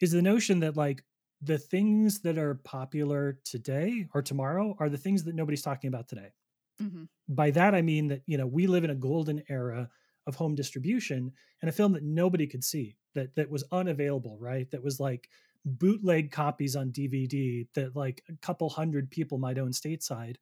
is 0.00 0.12
the 0.12 0.22
notion 0.22 0.60
that 0.60 0.76
like 0.76 1.04
the 1.42 1.58
things 1.58 2.20
that 2.20 2.38
are 2.38 2.54
popular 2.54 3.38
today 3.44 4.06
or 4.14 4.22
tomorrow 4.22 4.76
are 4.78 4.88
the 4.88 4.96
things 4.96 5.24
that 5.24 5.34
nobody's 5.34 5.62
talking 5.62 5.88
about 5.88 6.08
today. 6.08 6.32
Mm-hmm. 6.80 7.04
By 7.28 7.50
that 7.50 7.74
I 7.74 7.82
mean 7.82 8.08
that 8.08 8.22
you 8.26 8.38
know 8.38 8.46
we 8.46 8.66
live 8.66 8.84
in 8.84 8.90
a 8.90 8.94
golden 8.94 9.42
era 9.48 9.88
of 10.26 10.36
home 10.36 10.54
distribution 10.54 11.32
and 11.60 11.68
a 11.68 11.72
film 11.72 11.92
that 11.92 12.02
nobody 12.02 12.46
could 12.46 12.64
see 12.64 12.96
that 13.14 13.34
that 13.34 13.50
was 13.50 13.64
unavailable 13.72 14.38
right 14.40 14.70
that 14.70 14.82
was 14.82 15.00
like 15.00 15.28
bootleg 15.64 16.30
copies 16.30 16.74
on 16.74 16.90
dvd 16.90 17.66
that 17.74 17.94
like 17.94 18.22
a 18.28 18.36
couple 18.44 18.68
hundred 18.68 19.10
people 19.10 19.38
might 19.38 19.58
own 19.58 19.70
stateside 19.70 20.36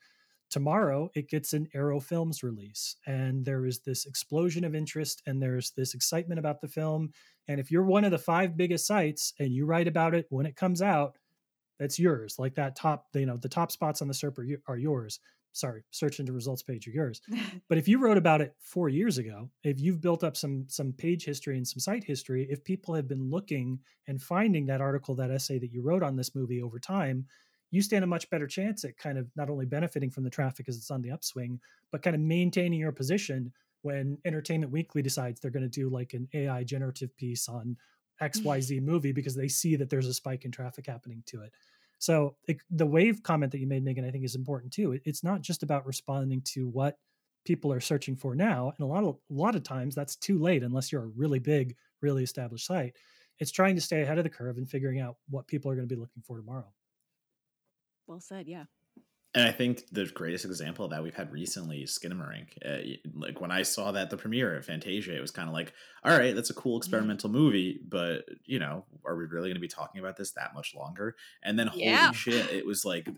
tomorrow 0.48 1.11
it 1.14 1.28
gets 1.28 1.52
an 1.52 1.68
arrow 1.74 2.00
films 2.00 2.42
release 2.42 2.96
and 3.06 3.44
there 3.44 3.66
is 3.66 3.80
this 3.80 4.06
explosion 4.06 4.64
of 4.64 4.74
interest 4.74 5.22
and 5.26 5.40
there's 5.40 5.70
this 5.72 5.94
excitement 5.94 6.38
about 6.38 6.61
the 6.61 6.68
film 6.68 7.11
and 7.48 7.61
if 7.61 7.70
you're 7.70 7.85
one 7.85 8.04
of 8.04 8.11
the 8.11 8.18
five 8.18 8.56
biggest 8.56 8.87
sites 8.87 9.33
and 9.38 9.52
you 9.52 9.66
write 9.66 9.88
about 9.88 10.14
it 10.14 10.26
when 10.30 10.46
it 10.46 10.56
comes 10.56 10.80
out 10.80 11.16
that's 11.78 11.98
yours 11.98 12.37
like 12.38 12.54
that 12.54 12.74
top 12.74 13.06
you 13.14 13.26
know 13.26 13.37
the 13.37 13.48
top 13.48 13.70
spots 13.70 14.02
on 14.02 14.09
the 14.09 14.14
serp 14.14 14.38
are, 14.38 14.72
are 14.72 14.78
yours 14.78 15.20
sorry 15.52 15.82
search 15.90 16.20
engine 16.20 16.34
results 16.34 16.62
page 16.62 16.86
of 16.86 16.94
yours. 16.94 17.20
But 17.68 17.78
if 17.78 17.88
you 17.88 17.98
wrote 17.98 18.18
about 18.18 18.40
it 18.40 18.54
four 18.60 18.88
years 18.88 19.18
ago 19.18 19.50
if 19.64 19.80
you've 19.80 20.00
built 20.00 20.24
up 20.24 20.36
some 20.36 20.64
some 20.68 20.92
page 20.92 21.24
history 21.24 21.56
and 21.56 21.66
some 21.66 21.80
site 21.80 22.04
history 22.04 22.46
if 22.50 22.64
people 22.64 22.94
have 22.94 23.08
been 23.08 23.30
looking 23.30 23.78
and 24.06 24.20
finding 24.20 24.66
that 24.66 24.80
article 24.80 25.14
that 25.16 25.30
essay 25.30 25.58
that 25.58 25.72
you 25.72 25.82
wrote 25.82 26.02
on 26.02 26.16
this 26.16 26.34
movie 26.34 26.62
over 26.62 26.78
time 26.78 27.26
you 27.70 27.82
stand 27.82 28.02
a 28.02 28.06
much 28.06 28.28
better 28.30 28.46
chance 28.46 28.84
at 28.84 28.96
kind 28.96 29.18
of 29.18 29.28
not 29.36 29.48
only 29.48 29.66
benefiting 29.66 30.10
from 30.10 30.24
the 30.24 30.30
traffic 30.30 30.68
as 30.68 30.76
it's 30.76 30.90
on 30.90 31.02
the 31.02 31.10
upswing 31.10 31.60
but 31.90 32.02
kind 32.02 32.14
of 32.14 32.22
maintaining 32.22 32.80
your 32.80 32.92
position 32.92 33.52
when 33.82 34.18
entertainment 34.24 34.72
weekly 34.72 35.02
decides 35.02 35.40
they're 35.40 35.50
going 35.50 35.62
to 35.62 35.68
do 35.68 35.88
like 35.88 36.12
an 36.14 36.28
ai 36.34 36.64
generative 36.64 37.16
piece 37.16 37.48
on 37.48 37.76
xyz 38.22 38.82
movie 38.82 39.12
because 39.12 39.34
they 39.36 39.48
see 39.48 39.76
that 39.76 39.90
there's 39.90 40.06
a 40.06 40.14
spike 40.14 40.44
in 40.44 40.50
traffic 40.50 40.86
happening 40.86 41.22
to 41.26 41.42
it 41.42 41.52
so 42.00 42.34
it, 42.48 42.56
the 42.70 42.86
wave 42.86 43.22
comment 43.22 43.52
that 43.52 43.58
you 43.58 43.66
made, 43.66 43.84
Meagan, 43.84 44.06
I 44.06 44.10
think 44.10 44.24
is 44.24 44.34
important 44.34 44.72
too. 44.72 44.92
It, 44.92 45.02
it's 45.04 45.22
not 45.22 45.42
just 45.42 45.62
about 45.62 45.86
responding 45.86 46.40
to 46.46 46.66
what 46.66 46.96
people 47.44 47.70
are 47.72 47.80
searching 47.80 48.16
for 48.16 48.34
now, 48.34 48.72
and 48.76 48.84
a 48.84 48.88
lot 48.88 49.04
of 49.04 49.18
a 49.30 49.34
lot 49.34 49.54
of 49.54 49.62
times 49.62 49.94
that's 49.94 50.16
too 50.16 50.38
late 50.38 50.62
unless 50.62 50.90
you're 50.90 51.04
a 51.04 51.08
really 51.08 51.38
big, 51.38 51.76
really 52.00 52.24
established 52.24 52.66
site. 52.66 52.96
It's 53.38 53.50
trying 53.50 53.74
to 53.74 53.82
stay 53.82 54.00
ahead 54.00 54.16
of 54.16 54.24
the 54.24 54.30
curve 54.30 54.56
and 54.56 54.68
figuring 54.68 54.98
out 54.98 55.16
what 55.28 55.46
people 55.46 55.70
are 55.70 55.74
going 55.74 55.88
to 55.88 55.94
be 55.94 56.00
looking 56.00 56.22
for 56.22 56.38
tomorrow. 56.38 56.72
Well 58.06 58.20
said. 58.20 58.48
Yeah. 58.48 58.64
And 59.32 59.46
I 59.46 59.52
think 59.52 59.84
the 59.92 60.06
greatest 60.06 60.44
example 60.44 60.84
of 60.84 60.90
that 60.90 61.04
we've 61.04 61.14
had 61.14 61.30
recently 61.30 61.82
is 61.82 61.96
Skinamarink. 61.96 62.48
Uh, 62.66 62.98
like 63.14 63.40
when 63.40 63.52
I 63.52 63.62
saw 63.62 63.92
that 63.92 64.10
the 64.10 64.16
premiere 64.16 64.56
at 64.56 64.64
Fantasia, 64.64 65.16
it 65.16 65.20
was 65.20 65.30
kind 65.30 65.46
of 65.46 65.54
like, 65.54 65.72
all 66.04 66.18
right, 66.18 66.34
that's 66.34 66.50
a 66.50 66.54
cool 66.54 66.76
experimental 66.76 67.30
movie, 67.30 67.78
but 67.88 68.24
you 68.44 68.58
know, 68.58 68.84
are 69.06 69.14
we 69.14 69.26
really 69.26 69.48
going 69.48 69.54
to 69.54 69.60
be 69.60 69.68
talking 69.68 70.00
about 70.00 70.16
this 70.16 70.32
that 70.32 70.52
much 70.52 70.74
longer? 70.74 71.14
And 71.44 71.56
then 71.56 71.70
yeah. 71.74 72.06
holy 72.06 72.14
shit, 72.14 72.50
it 72.50 72.66
was 72.66 72.84
like 72.84 73.08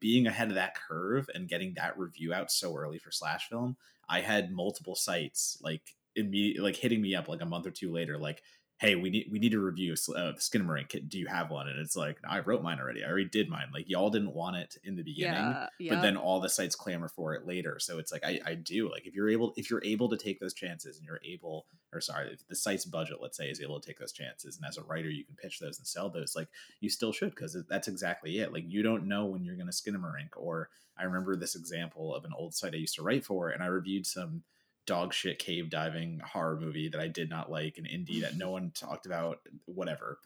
being 0.00 0.26
ahead 0.26 0.48
of 0.48 0.54
that 0.54 0.76
curve 0.76 1.28
and 1.34 1.46
getting 1.46 1.74
that 1.74 1.98
review 1.98 2.32
out 2.32 2.50
so 2.50 2.74
early 2.74 2.98
for 2.98 3.10
Slash 3.10 3.50
Film. 3.50 3.76
I 4.08 4.22
had 4.22 4.50
multiple 4.50 4.96
sites 4.96 5.58
like 5.62 5.94
immediately 6.16 6.62
like 6.62 6.76
hitting 6.76 7.02
me 7.02 7.14
up 7.14 7.28
like 7.28 7.42
a 7.42 7.46
month 7.46 7.66
or 7.66 7.70
two 7.70 7.92
later, 7.92 8.16
like, 8.16 8.42
hey, 8.80 8.94
we 8.94 9.10
need 9.10 9.28
we 9.30 9.38
need 9.38 9.52
to 9.52 9.60
review 9.60 9.92
uh, 9.92 10.32
Skinamarink. 10.38 11.08
Do 11.08 11.18
you 11.18 11.26
have 11.26 11.50
one? 11.50 11.68
And 11.68 11.78
it's 11.78 11.96
like, 11.96 12.16
I 12.26 12.40
wrote 12.40 12.62
mine 12.62 12.80
already. 12.80 13.04
I 13.04 13.08
already 13.08 13.26
did 13.26 13.50
mine. 13.50 13.66
Like 13.74 13.90
y'all 13.90 14.08
didn't 14.08 14.34
want 14.34 14.56
it 14.56 14.78
in 14.82 14.96
the 14.96 15.02
beginning, 15.02 15.38
yeah, 15.38 15.66
yeah. 15.78 15.94
but 15.94 16.00
then 16.00 16.16
all 16.16 16.40
the 16.40 16.48
sites 16.48 16.74
clamor 16.74 17.08
for 17.08 17.34
it 17.34 17.46
later. 17.46 17.78
So 17.78 17.98
it's 17.98 18.10
like 18.10 18.24
I, 18.24 18.40
I 18.44 18.54
do 18.54 18.90
like 18.90 19.06
if 19.06 19.14
you're 19.14 19.28
able 19.28 19.52
if 19.56 19.70
you're 19.70 19.84
able 19.84 20.08
to 20.08 20.16
take 20.16 20.40
those 20.40 20.54
chances 20.54 20.96
and 20.96 21.06
you're 21.06 21.20
able 21.24 21.66
or 21.92 22.00
sorry 22.00 22.32
if 22.32 22.48
the 22.48 22.56
site's 22.56 22.86
budget 22.86 23.18
let's 23.20 23.36
say 23.36 23.48
is 23.48 23.60
able 23.60 23.78
to 23.78 23.86
take 23.86 23.98
those 23.98 24.12
chances 24.12 24.56
and 24.56 24.64
as 24.66 24.78
a 24.78 24.82
writer 24.84 25.10
you 25.10 25.24
can 25.24 25.34
pitch 25.34 25.58
those 25.58 25.78
and 25.78 25.86
sell 25.86 26.08
those 26.08 26.34
like 26.34 26.48
you 26.80 26.88
still 26.88 27.12
should 27.12 27.30
because 27.30 27.56
that's 27.68 27.88
exactly 27.88 28.38
it. 28.38 28.52
Like 28.52 28.64
you 28.66 28.82
don't 28.82 29.06
know 29.06 29.26
when 29.26 29.44
you're 29.44 29.56
going 29.56 29.70
to 29.70 29.72
Skinamarink 29.72 30.30
or 30.36 30.70
I 30.98 31.04
remember 31.04 31.36
this 31.36 31.54
example 31.54 32.14
of 32.14 32.24
an 32.24 32.32
old 32.34 32.54
site 32.54 32.74
I 32.74 32.78
used 32.78 32.96
to 32.96 33.02
write 33.02 33.26
for 33.26 33.50
and 33.50 33.62
I 33.62 33.66
reviewed 33.66 34.06
some 34.06 34.42
dog 34.86 35.12
shit 35.12 35.38
cave 35.38 35.70
diving 35.70 36.20
horror 36.24 36.58
movie 36.58 36.88
that 36.88 37.00
I 37.00 37.08
did 37.08 37.30
not 37.30 37.50
like, 37.50 37.78
an 37.78 37.84
indie 37.84 38.22
that 38.22 38.36
no 38.36 38.50
one 38.50 38.72
talked 38.74 39.06
about, 39.06 39.38
whatever. 39.66 40.18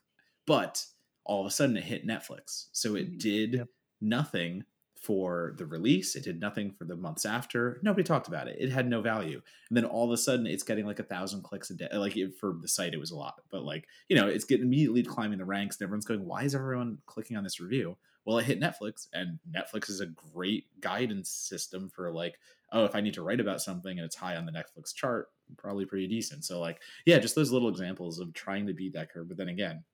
But 0.47 0.85
all 1.25 1.41
of 1.41 1.47
a 1.47 1.51
sudden 1.51 1.77
it 1.77 1.85
hit 1.85 2.07
Netflix. 2.07 2.67
So 2.73 2.95
it 2.95 3.09
mm-hmm. 3.09 3.19
did 3.19 3.53
yep. 3.55 3.69
nothing 4.01 4.65
for 4.95 5.55
the 5.59 5.67
release. 5.67 6.17
It 6.17 6.25
did 6.25 6.41
nothing 6.41 6.73
for 6.73 6.87
the 6.87 6.97
months 6.97 7.27
after. 7.27 7.79
Nobody 7.83 8.03
talked 8.03 8.29
about 8.29 8.49
it. 8.49 8.57
It 8.59 8.71
had 8.71 8.89
no 8.89 9.03
value. 9.03 9.43
And 9.69 9.77
then 9.77 9.85
all 9.85 10.07
of 10.07 10.11
a 10.13 10.17
sudden 10.17 10.47
it's 10.47 10.63
getting 10.63 10.87
like 10.87 10.99
a 10.99 11.05
thousand 11.05 11.43
clicks 11.43 11.69
a 11.69 11.75
day. 11.75 11.89
Like 11.93 12.17
it, 12.17 12.35
for 12.39 12.57
the 12.59 12.69
site, 12.69 12.95
it 12.95 13.01
was 13.01 13.11
a 13.11 13.17
lot, 13.17 13.35
but 13.51 13.65
like, 13.65 13.87
you 14.09 14.17
know, 14.17 14.29
it's 14.29 14.47
getting 14.47 14.65
immediately 14.65 15.03
climbing 15.03 15.39
the 15.39 15.45
ranks 15.45 15.77
and 15.77 15.85
everyone's 15.85 16.07
going, 16.07 16.25
why 16.25 16.45
is 16.45 16.55
everyone 16.55 16.99
clicking 17.05 17.37
on 17.37 17.45
this 17.45 17.61
review? 17.61 17.99
Well, 18.25 18.39
it 18.39 18.47
hit 18.47 18.61
Netflix 18.61 19.09
and 19.13 19.39
Netflix 19.55 19.91
is 19.91 20.01
a 20.01 20.07
great 20.07 20.65
guidance 20.81 21.29
system 21.29 21.91
for 21.91 22.11
like, 22.11 22.39
oh, 22.75 22.85
if 22.85 22.95
I 22.95 23.01
need 23.01 23.15
to 23.15 23.23
write 23.23 23.41
about 23.41 23.63
something 23.63 23.97
and 23.97 24.05
it's 24.05 24.17
high 24.17 24.37
on 24.37 24.45
the 24.45 24.53
Netflix 24.53 24.93
chart, 24.93 25.29
probably 25.57 25.87
pretty 25.87 26.09
decent. 26.09 26.45
So 26.45 26.61
like, 26.61 26.83
yeah, 27.07 27.19
just 27.19 27.37
those 27.37 27.53
little 27.53 27.69
examples 27.69 28.19
of 28.19 28.35
trying 28.35 28.67
to 28.67 28.75
beat 28.75 28.93
that 28.95 29.11
curve. 29.11 29.29
But 29.29 29.39
then 29.39 29.49
again, 29.49 29.85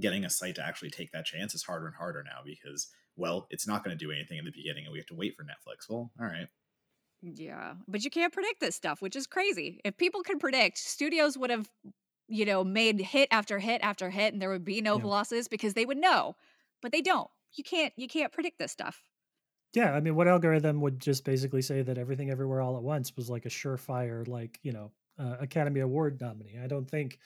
getting 0.00 0.24
a 0.24 0.30
site 0.30 0.56
to 0.56 0.66
actually 0.66 0.90
take 0.90 1.12
that 1.12 1.24
chance 1.24 1.54
is 1.54 1.62
harder 1.62 1.86
and 1.86 1.94
harder 1.94 2.24
now 2.24 2.40
because, 2.44 2.88
well, 3.16 3.46
it's 3.50 3.68
not 3.68 3.84
going 3.84 3.96
to 3.96 4.04
do 4.04 4.10
anything 4.10 4.36
in 4.36 4.44
the 4.44 4.50
beginning 4.50 4.84
and 4.84 4.92
we 4.92 4.98
have 4.98 5.06
to 5.06 5.14
wait 5.14 5.36
for 5.36 5.44
Netflix. 5.44 5.88
Well, 5.88 6.10
all 6.20 6.26
right. 6.26 6.48
Yeah, 7.22 7.74
but 7.86 8.04
you 8.04 8.10
can't 8.10 8.32
predict 8.32 8.60
this 8.60 8.76
stuff, 8.76 9.00
which 9.00 9.16
is 9.16 9.26
crazy. 9.26 9.80
If 9.84 9.96
people 9.96 10.22
could 10.22 10.40
predict, 10.40 10.78
studios 10.78 11.38
would 11.38 11.50
have, 11.50 11.68
you 12.28 12.44
know, 12.44 12.62
made 12.64 13.00
hit 13.00 13.28
after 13.30 13.58
hit 13.58 13.80
after 13.82 14.10
hit 14.10 14.32
and 14.32 14.42
there 14.42 14.50
would 14.50 14.64
be 14.64 14.80
no 14.80 14.98
yeah. 14.98 15.04
losses 15.04 15.48
because 15.48 15.74
they 15.74 15.86
would 15.86 15.98
know. 15.98 16.34
But 16.82 16.92
they 16.92 17.00
don't. 17.00 17.28
You 17.54 17.64
can't 17.64 17.92
you 17.96 18.08
can't 18.08 18.32
predict 18.32 18.58
this 18.58 18.72
stuff. 18.72 19.07
Yeah, 19.74 19.92
I 19.92 20.00
mean, 20.00 20.14
what 20.14 20.28
algorithm 20.28 20.80
would 20.80 20.98
just 20.98 21.24
basically 21.24 21.62
say 21.62 21.82
that 21.82 21.98
everything 21.98 22.30
everywhere 22.30 22.60
all 22.60 22.76
at 22.76 22.82
once 22.82 23.14
was 23.16 23.28
like 23.28 23.44
a 23.44 23.50
surefire, 23.50 24.26
like 24.26 24.58
you 24.62 24.72
know, 24.72 24.92
uh, 25.18 25.36
Academy 25.40 25.80
Award 25.80 26.20
nominee? 26.20 26.58
I 26.62 26.66
don't 26.66 26.88
think. 26.88 27.18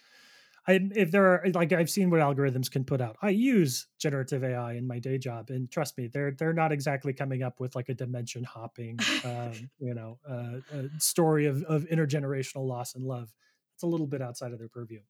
I 0.69 0.81
if 0.95 1.11
there 1.11 1.27
are 1.27 1.47
like 1.55 1.73
I've 1.73 1.91
seen 1.91 2.11
what 2.11 2.21
algorithms 2.21 2.71
can 2.71 2.85
put 2.85 3.01
out. 3.01 3.17
I 3.23 3.31
use 3.31 3.89
generative 3.99 4.45
AI 4.45 4.75
in 4.75 4.87
my 4.87 4.99
day 4.99 5.19
job, 5.19 5.51
and 5.51 5.71
trust 5.71 5.99
me, 5.99 6.09
they're 6.09 6.33
they're 6.33 6.53
not 6.53 6.73
exactly 6.73 7.13
coming 7.13 7.43
up 7.43 7.61
with 7.61 7.75
like 7.77 7.89
a 7.89 7.95
dimension 7.95 8.45
hopping, 8.45 8.99
um, 9.25 9.53
you 9.79 9.95
know, 9.95 10.19
uh, 10.29 10.59
story 10.99 11.47
of 11.47 11.63
of 11.65 11.85
intergenerational 11.87 12.67
loss 12.67 12.95
and 12.95 13.05
love. 13.05 13.33
It's 13.75 13.83
a 13.85 13.89
little 13.89 14.07
bit 14.07 14.23
outside 14.23 14.53
of 14.53 14.59
their 14.59 14.69
purview. 14.69 15.01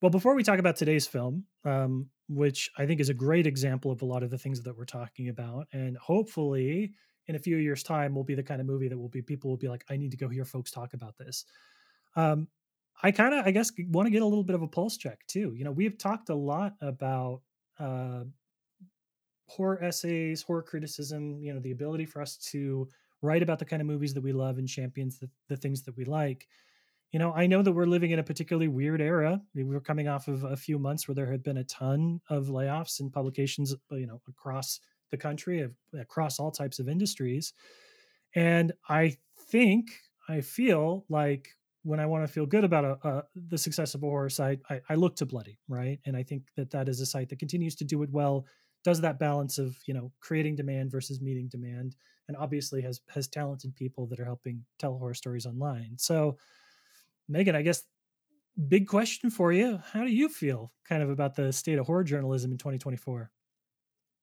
Well, 0.00 0.10
before 0.10 0.34
we 0.34 0.44
talk 0.44 0.58
about 0.58 0.76
today's 0.76 1.06
film, 1.06 1.44
um, 1.64 2.08
which 2.28 2.70
I 2.78 2.86
think 2.86 3.00
is 3.00 3.08
a 3.08 3.14
great 3.14 3.46
example 3.46 3.90
of 3.90 4.02
a 4.02 4.04
lot 4.04 4.22
of 4.22 4.30
the 4.30 4.38
things 4.38 4.62
that 4.62 4.76
we're 4.76 4.84
talking 4.84 5.28
about. 5.28 5.66
And 5.72 5.96
hopefully, 5.96 6.92
in 7.26 7.34
a 7.34 7.38
few 7.38 7.56
years' 7.56 7.82
time, 7.82 8.14
will 8.14 8.24
be 8.24 8.34
the 8.34 8.42
kind 8.42 8.60
of 8.60 8.66
movie 8.66 8.88
that 8.88 8.98
will 8.98 9.08
be 9.08 9.22
people 9.22 9.50
will 9.50 9.56
be 9.56 9.68
like, 9.68 9.84
I 9.90 9.96
need 9.96 10.12
to 10.12 10.16
go 10.16 10.28
hear 10.28 10.44
folks 10.44 10.70
talk 10.70 10.94
about 10.94 11.16
this. 11.18 11.44
Um, 12.14 12.48
I 13.02 13.10
kind 13.10 13.34
of, 13.34 13.46
I 13.46 13.50
guess, 13.50 13.72
want 13.88 14.06
to 14.06 14.10
get 14.10 14.22
a 14.22 14.26
little 14.26 14.44
bit 14.44 14.54
of 14.54 14.62
a 14.62 14.68
pulse 14.68 14.96
check 14.96 15.26
too. 15.26 15.54
You 15.54 15.64
know, 15.64 15.72
we've 15.72 15.98
talked 15.98 16.28
a 16.30 16.34
lot 16.34 16.74
about 16.80 17.42
uh, 17.78 18.24
horror 19.48 19.82
essays, 19.82 20.42
horror 20.42 20.62
criticism. 20.62 21.40
You 21.42 21.54
know, 21.54 21.60
the 21.60 21.72
ability 21.72 22.06
for 22.06 22.20
us 22.22 22.36
to 22.52 22.88
write 23.22 23.42
about 23.42 23.58
the 23.58 23.64
kind 23.64 23.82
of 23.82 23.88
movies 23.88 24.14
that 24.14 24.22
we 24.22 24.32
love 24.32 24.58
and 24.58 24.68
champions 24.68 25.18
the, 25.18 25.28
the 25.48 25.56
things 25.56 25.82
that 25.82 25.96
we 25.96 26.04
like 26.04 26.46
you 27.12 27.18
know, 27.18 27.32
I 27.32 27.46
know 27.46 27.62
that 27.62 27.72
we're 27.72 27.86
living 27.86 28.10
in 28.10 28.18
a 28.18 28.24
particularly 28.24 28.68
weird 28.68 29.00
era. 29.00 29.40
We 29.54 29.64
were 29.64 29.80
coming 29.80 30.08
off 30.08 30.28
of 30.28 30.44
a 30.44 30.56
few 30.56 30.78
months 30.78 31.08
where 31.08 31.14
there 31.14 31.30
had 31.30 31.42
been 31.42 31.56
a 31.56 31.64
ton 31.64 32.20
of 32.28 32.48
layoffs 32.48 33.00
in 33.00 33.10
publications, 33.10 33.74
uh, 33.90 33.96
you 33.96 34.06
know, 34.06 34.20
across 34.28 34.80
the 35.10 35.16
country, 35.16 35.66
across 35.98 36.38
all 36.38 36.50
types 36.50 36.78
of 36.78 36.88
industries. 36.88 37.54
And 38.34 38.72
I 38.88 39.16
think, 39.50 39.88
I 40.28 40.42
feel 40.42 41.06
like 41.08 41.48
when 41.82 41.98
I 42.00 42.06
want 42.06 42.26
to 42.26 42.32
feel 42.32 42.44
good 42.44 42.64
about 42.64 42.84
a, 42.84 43.08
a, 43.08 43.24
the 43.34 43.56
success 43.56 43.94
of 43.94 44.02
a 44.02 44.06
horror 44.06 44.28
site, 44.28 44.60
I, 44.68 44.80
I 44.90 44.94
look 44.94 45.16
to 45.16 45.26
Bloody, 45.26 45.58
right? 45.68 45.98
And 46.04 46.14
I 46.14 46.22
think 46.22 46.42
that 46.56 46.70
that 46.72 46.88
is 46.88 47.00
a 47.00 47.06
site 47.06 47.30
that 47.30 47.38
continues 47.38 47.74
to 47.76 47.84
do 47.84 48.02
it 48.02 48.10
well, 48.10 48.44
does 48.84 49.00
that 49.00 49.18
balance 49.18 49.58
of 49.58 49.76
you 49.86 49.94
know 49.94 50.12
creating 50.20 50.56
demand 50.56 50.90
versus 50.90 51.20
meeting 51.20 51.48
demand, 51.48 51.96
and 52.28 52.36
obviously 52.36 52.82
has 52.82 53.00
has 53.08 53.26
talented 53.26 53.74
people 53.74 54.06
that 54.06 54.20
are 54.20 54.24
helping 54.24 54.64
tell 54.78 54.96
horror 54.96 55.14
stories 55.14 55.46
online. 55.46 55.94
So 55.96 56.36
Meagan, 57.28 57.54
I 57.54 57.62
guess 57.62 57.82
big 58.68 58.88
question 58.88 59.30
for 59.30 59.52
you. 59.52 59.80
How 59.92 60.02
do 60.02 60.10
you 60.10 60.28
feel 60.28 60.72
kind 60.88 61.02
of 61.02 61.10
about 61.10 61.36
the 61.36 61.52
state 61.52 61.78
of 61.78 61.86
horror 61.86 62.04
journalism 62.04 62.50
in 62.50 62.58
2024? 62.58 63.30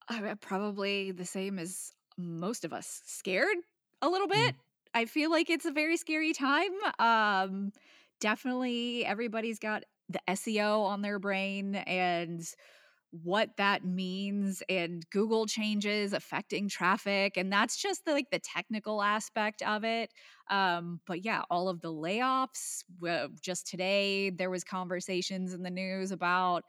Uh, 0.09 0.35
probably 0.41 1.11
the 1.11 1.25
same 1.25 1.57
as 1.59 1.93
most 2.17 2.65
of 2.65 2.73
us. 2.73 3.01
Scared 3.05 3.57
a 4.01 4.09
little 4.09 4.27
bit. 4.27 4.55
Mm. 4.55 4.59
I 4.93 5.05
feel 5.05 5.29
like 5.29 5.49
it's 5.49 5.65
a 5.65 5.71
very 5.71 5.97
scary 5.97 6.33
time. 6.33 6.71
Um, 6.99 7.71
definitely 8.21 9.05
everybody's 9.05 9.59
got 9.59 9.83
the 10.09 10.19
SEO 10.29 10.85
on 10.85 11.01
their 11.01 11.19
brain 11.19 11.75
and 11.75 12.47
what 13.23 13.49
that 13.57 13.85
means 13.85 14.61
and 14.69 15.03
Google 15.09 15.45
changes 15.45 16.13
affecting 16.13 16.67
traffic. 16.67 17.37
And 17.37 17.51
that's 17.51 17.77
just 17.77 18.05
the, 18.05 18.11
like 18.11 18.29
the 18.31 18.39
technical 18.39 19.01
aspect 19.01 19.61
of 19.61 19.83
it. 19.83 20.11
Um, 20.49 20.99
but 21.07 21.23
yeah, 21.23 21.43
all 21.49 21.69
of 21.69 21.81
the 21.81 21.91
layoffs. 21.91 22.83
just 23.41 23.67
today, 23.67 24.29
there 24.29 24.49
was 24.49 24.63
conversations 24.63 25.53
in 25.53 25.63
the 25.63 25.69
news 25.69 26.11
about 26.11 26.63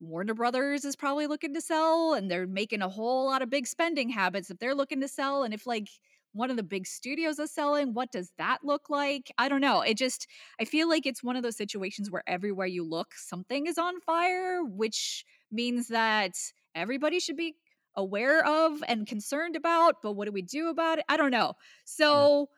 Warner 0.00 0.34
Brothers 0.34 0.84
is 0.84 0.96
probably 0.96 1.26
looking 1.26 1.54
to 1.54 1.60
sell, 1.60 2.14
and 2.14 2.30
they're 2.30 2.46
making 2.46 2.82
a 2.82 2.88
whole 2.88 3.26
lot 3.26 3.42
of 3.42 3.50
big 3.50 3.66
spending 3.66 4.10
habits 4.10 4.50
if 4.50 4.58
they're 4.58 4.74
looking 4.74 5.00
to 5.00 5.08
sell. 5.08 5.44
And 5.44 5.54
if 5.54 5.66
like 5.66 5.88
one 6.32 6.50
of 6.50 6.56
the 6.56 6.62
big 6.62 6.86
studios 6.86 7.38
is 7.38 7.52
selling, 7.52 7.94
what 7.94 8.10
does 8.10 8.32
that 8.38 8.58
look 8.64 8.90
like? 8.90 9.30
I 9.38 9.48
don't 9.48 9.60
know. 9.60 9.80
It 9.82 9.96
just 9.96 10.26
I 10.60 10.64
feel 10.64 10.88
like 10.88 11.06
it's 11.06 11.22
one 11.22 11.36
of 11.36 11.42
those 11.42 11.56
situations 11.56 12.10
where 12.10 12.24
everywhere 12.26 12.66
you 12.66 12.84
look, 12.84 13.14
something 13.14 13.66
is 13.66 13.78
on 13.78 14.00
fire, 14.00 14.62
which 14.64 15.24
means 15.54 15.88
that 15.88 16.36
everybody 16.74 17.20
should 17.20 17.36
be 17.36 17.54
aware 17.96 18.44
of 18.44 18.82
and 18.88 19.06
concerned 19.06 19.56
about, 19.56 20.02
but 20.02 20.12
what 20.12 20.26
do 20.26 20.32
we 20.32 20.42
do 20.42 20.68
about 20.68 20.98
it? 20.98 21.04
I 21.08 21.16
don't 21.16 21.30
know. 21.30 21.54
So 21.84 22.48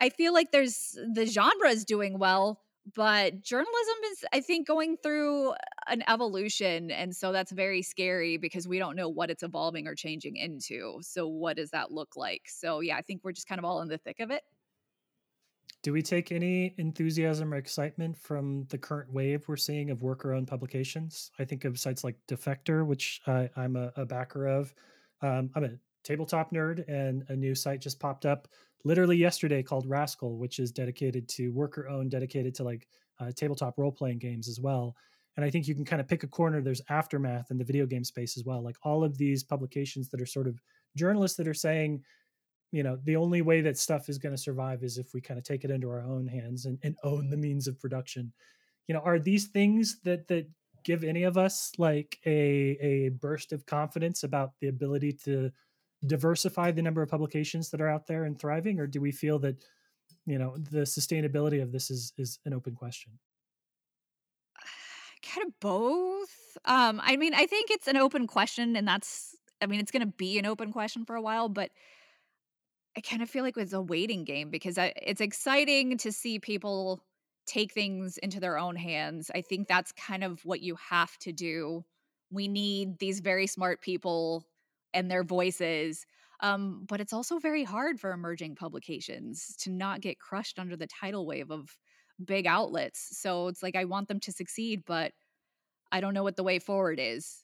yeah. 0.00 0.06
I 0.06 0.10
feel 0.10 0.32
like 0.32 0.52
there's 0.52 0.96
the 1.12 1.26
genre 1.26 1.68
is 1.68 1.84
doing 1.84 2.18
well, 2.18 2.60
but 2.94 3.42
journalism 3.42 3.94
is 4.12 4.24
I 4.32 4.40
think 4.40 4.66
going 4.66 4.96
through 5.02 5.54
an 5.88 6.02
evolution 6.08 6.90
and 6.90 7.14
so 7.14 7.32
that's 7.32 7.52
very 7.52 7.82
scary 7.82 8.36
because 8.36 8.68
we 8.68 8.78
don't 8.78 8.96
know 8.96 9.08
what 9.08 9.30
it's 9.30 9.42
evolving 9.42 9.86
or 9.86 9.94
changing 9.94 10.36
into. 10.36 10.98
So 11.02 11.26
what 11.26 11.56
does 11.56 11.70
that 11.70 11.90
look 11.90 12.16
like? 12.16 12.42
So 12.46 12.80
yeah, 12.80 12.96
I 12.96 13.02
think 13.02 13.22
we're 13.24 13.32
just 13.32 13.48
kind 13.48 13.58
of 13.58 13.64
all 13.64 13.80
in 13.82 13.88
the 13.88 13.98
thick 13.98 14.20
of 14.20 14.30
it. 14.30 14.42
Do 15.84 15.92
we 15.92 16.00
take 16.00 16.32
any 16.32 16.74
enthusiasm 16.78 17.52
or 17.52 17.58
excitement 17.58 18.16
from 18.16 18.64
the 18.70 18.78
current 18.78 19.12
wave 19.12 19.44
we're 19.46 19.58
seeing 19.58 19.90
of 19.90 20.00
worker 20.00 20.32
owned 20.32 20.48
publications? 20.48 21.30
I 21.38 21.44
think 21.44 21.66
of 21.66 21.78
sites 21.78 22.02
like 22.02 22.16
Defector, 22.26 22.86
which 22.86 23.20
I, 23.26 23.50
am 23.54 23.76
a, 23.76 23.92
a, 23.94 24.06
backer 24.06 24.46
of. 24.46 24.74
Um, 25.20 25.50
I'm 25.54 25.64
a 25.64 25.72
tabletop 26.02 26.52
nerd, 26.52 26.88
and 26.88 27.22
a 27.28 27.36
new 27.36 27.54
site 27.54 27.82
just 27.82 28.00
popped 28.00 28.24
up 28.24 28.48
literally 28.84 29.18
yesterday 29.18 29.62
called 29.62 29.86
Rascal, 29.86 30.38
which 30.38 30.58
is 30.58 30.72
dedicated 30.72 31.28
to 31.28 31.50
worker 31.50 31.86
owned, 31.86 32.12
dedicated 32.12 32.54
to 32.54 32.64
like 32.64 32.88
uh, 33.20 33.30
tabletop 33.36 33.76
role 33.76 33.92
playing 33.92 34.20
games 34.20 34.48
as 34.48 34.60
well. 34.60 34.96
And 35.36 35.44
I 35.44 35.50
think 35.50 35.68
you 35.68 35.74
can 35.74 35.84
kind 35.84 36.00
of 36.00 36.08
pick 36.08 36.22
a 36.22 36.28
corner. 36.28 36.62
There's 36.62 36.80
Aftermath 36.88 37.50
in 37.50 37.58
the 37.58 37.64
video 37.64 37.84
game 37.84 38.04
space 38.04 38.38
as 38.38 38.44
well. 38.44 38.64
Like 38.64 38.76
all 38.84 39.04
of 39.04 39.18
these 39.18 39.44
publications 39.44 40.08
that 40.08 40.20
are 40.22 40.26
sort 40.26 40.46
of 40.46 40.58
journalists 40.96 41.36
that 41.36 41.48
are 41.48 41.52
saying, 41.52 42.02
you 42.74 42.82
know 42.82 42.98
the 43.04 43.16
only 43.16 43.42
way 43.42 43.60
that 43.60 43.78
stuff 43.78 44.08
is 44.08 44.18
going 44.18 44.34
to 44.34 44.40
survive 44.40 44.82
is 44.82 44.98
if 44.98 45.14
we 45.14 45.20
kind 45.20 45.38
of 45.38 45.44
take 45.44 45.64
it 45.64 45.70
into 45.70 45.88
our 45.88 46.02
own 46.02 46.26
hands 46.26 46.66
and, 46.66 46.78
and 46.82 46.96
own 47.04 47.30
the 47.30 47.36
means 47.36 47.68
of 47.68 47.78
production 47.80 48.32
you 48.88 48.94
know 48.94 49.00
are 49.00 49.18
these 49.18 49.46
things 49.46 50.00
that 50.02 50.26
that 50.28 50.46
give 50.84 51.02
any 51.02 51.22
of 51.22 51.36
us 51.36 51.72
like 51.78 52.18
a 52.26 52.76
a 52.80 53.08
burst 53.08 53.52
of 53.52 53.66
confidence 53.66 54.22
about 54.22 54.52
the 54.60 54.68
ability 54.68 55.12
to 55.12 55.50
diversify 56.06 56.70
the 56.70 56.82
number 56.82 57.02
of 57.02 57.08
publications 57.08 57.70
that 57.70 57.80
are 57.80 57.88
out 57.88 58.06
there 58.06 58.24
and 58.24 58.38
thriving, 58.38 58.78
or 58.78 58.86
do 58.86 59.00
we 59.00 59.10
feel 59.10 59.38
that 59.38 59.64
you 60.26 60.38
know 60.38 60.56
the 60.70 60.80
sustainability 60.80 61.62
of 61.62 61.72
this 61.72 61.90
is 61.90 62.12
is 62.18 62.38
an 62.44 62.54
open 62.54 62.74
question? 62.74 63.12
kind 65.22 65.46
of 65.46 65.58
both. 65.58 66.58
Um, 66.66 67.00
I 67.02 67.16
mean, 67.16 67.32
I 67.34 67.46
think 67.46 67.70
it's 67.70 67.88
an 67.88 67.96
open 67.96 68.26
question, 68.26 68.76
and 68.76 68.86
that's, 68.86 69.34
I 69.62 69.66
mean, 69.66 69.80
it's 69.80 69.90
going 69.90 70.02
to 70.02 70.12
be 70.18 70.38
an 70.38 70.44
open 70.44 70.70
question 70.70 71.06
for 71.06 71.16
a 71.16 71.22
while, 71.22 71.48
but 71.48 71.70
I 72.96 73.00
kind 73.00 73.22
of 73.22 73.30
feel 73.30 73.42
like 73.42 73.56
it's 73.56 73.72
a 73.72 73.80
waiting 73.82 74.24
game 74.24 74.50
because 74.50 74.78
I, 74.78 74.92
it's 75.02 75.20
exciting 75.20 75.98
to 75.98 76.12
see 76.12 76.38
people 76.38 77.04
take 77.46 77.72
things 77.72 78.18
into 78.18 78.40
their 78.40 78.56
own 78.56 78.76
hands. 78.76 79.30
I 79.34 79.42
think 79.42 79.68
that's 79.68 79.92
kind 79.92 80.22
of 80.24 80.44
what 80.44 80.60
you 80.60 80.76
have 80.76 81.18
to 81.18 81.32
do. 81.32 81.84
We 82.30 82.48
need 82.48 82.98
these 82.98 83.20
very 83.20 83.46
smart 83.46 83.80
people 83.80 84.44
and 84.92 85.10
their 85.10 85.24
voices. 85.24 86.06
Um, 86.40 86.84
but 86.88 87.00
it's 87.00 87.12
also 87.12 87.38
very 87.38 87.64
hard 87.64 87.98
for 88.00 88.12
emerging 88.12 88.54
publications 88.56 89.56
to 89.60 89.70
not 89.70 90.00
get 90.00 90.18
crushed 90.18 90.58
under 90.58 90.76
the 90.76 90.86
tidal 90.86 91.26
wave 91.26 91.50
of 91.50 91.76
big 92.24 92.46
outlets. 92.46 93.18
So 93.18 93.48
it's 93.48 93.62
like 93.62 93.76
I 93.76 93.84
want 93.86 94.08
them 94.08 94.20
to 94.20 94.32
succeed, 94.32 94.84
but 94.86 95.12
I 95.92 96.00
don't 96.00 96.14
know 96.14 96.24
what 96.24 96.36
the 96.36 96.44
way 96.44 96.58
forward 96.60 97.00
is. 97.00 97.43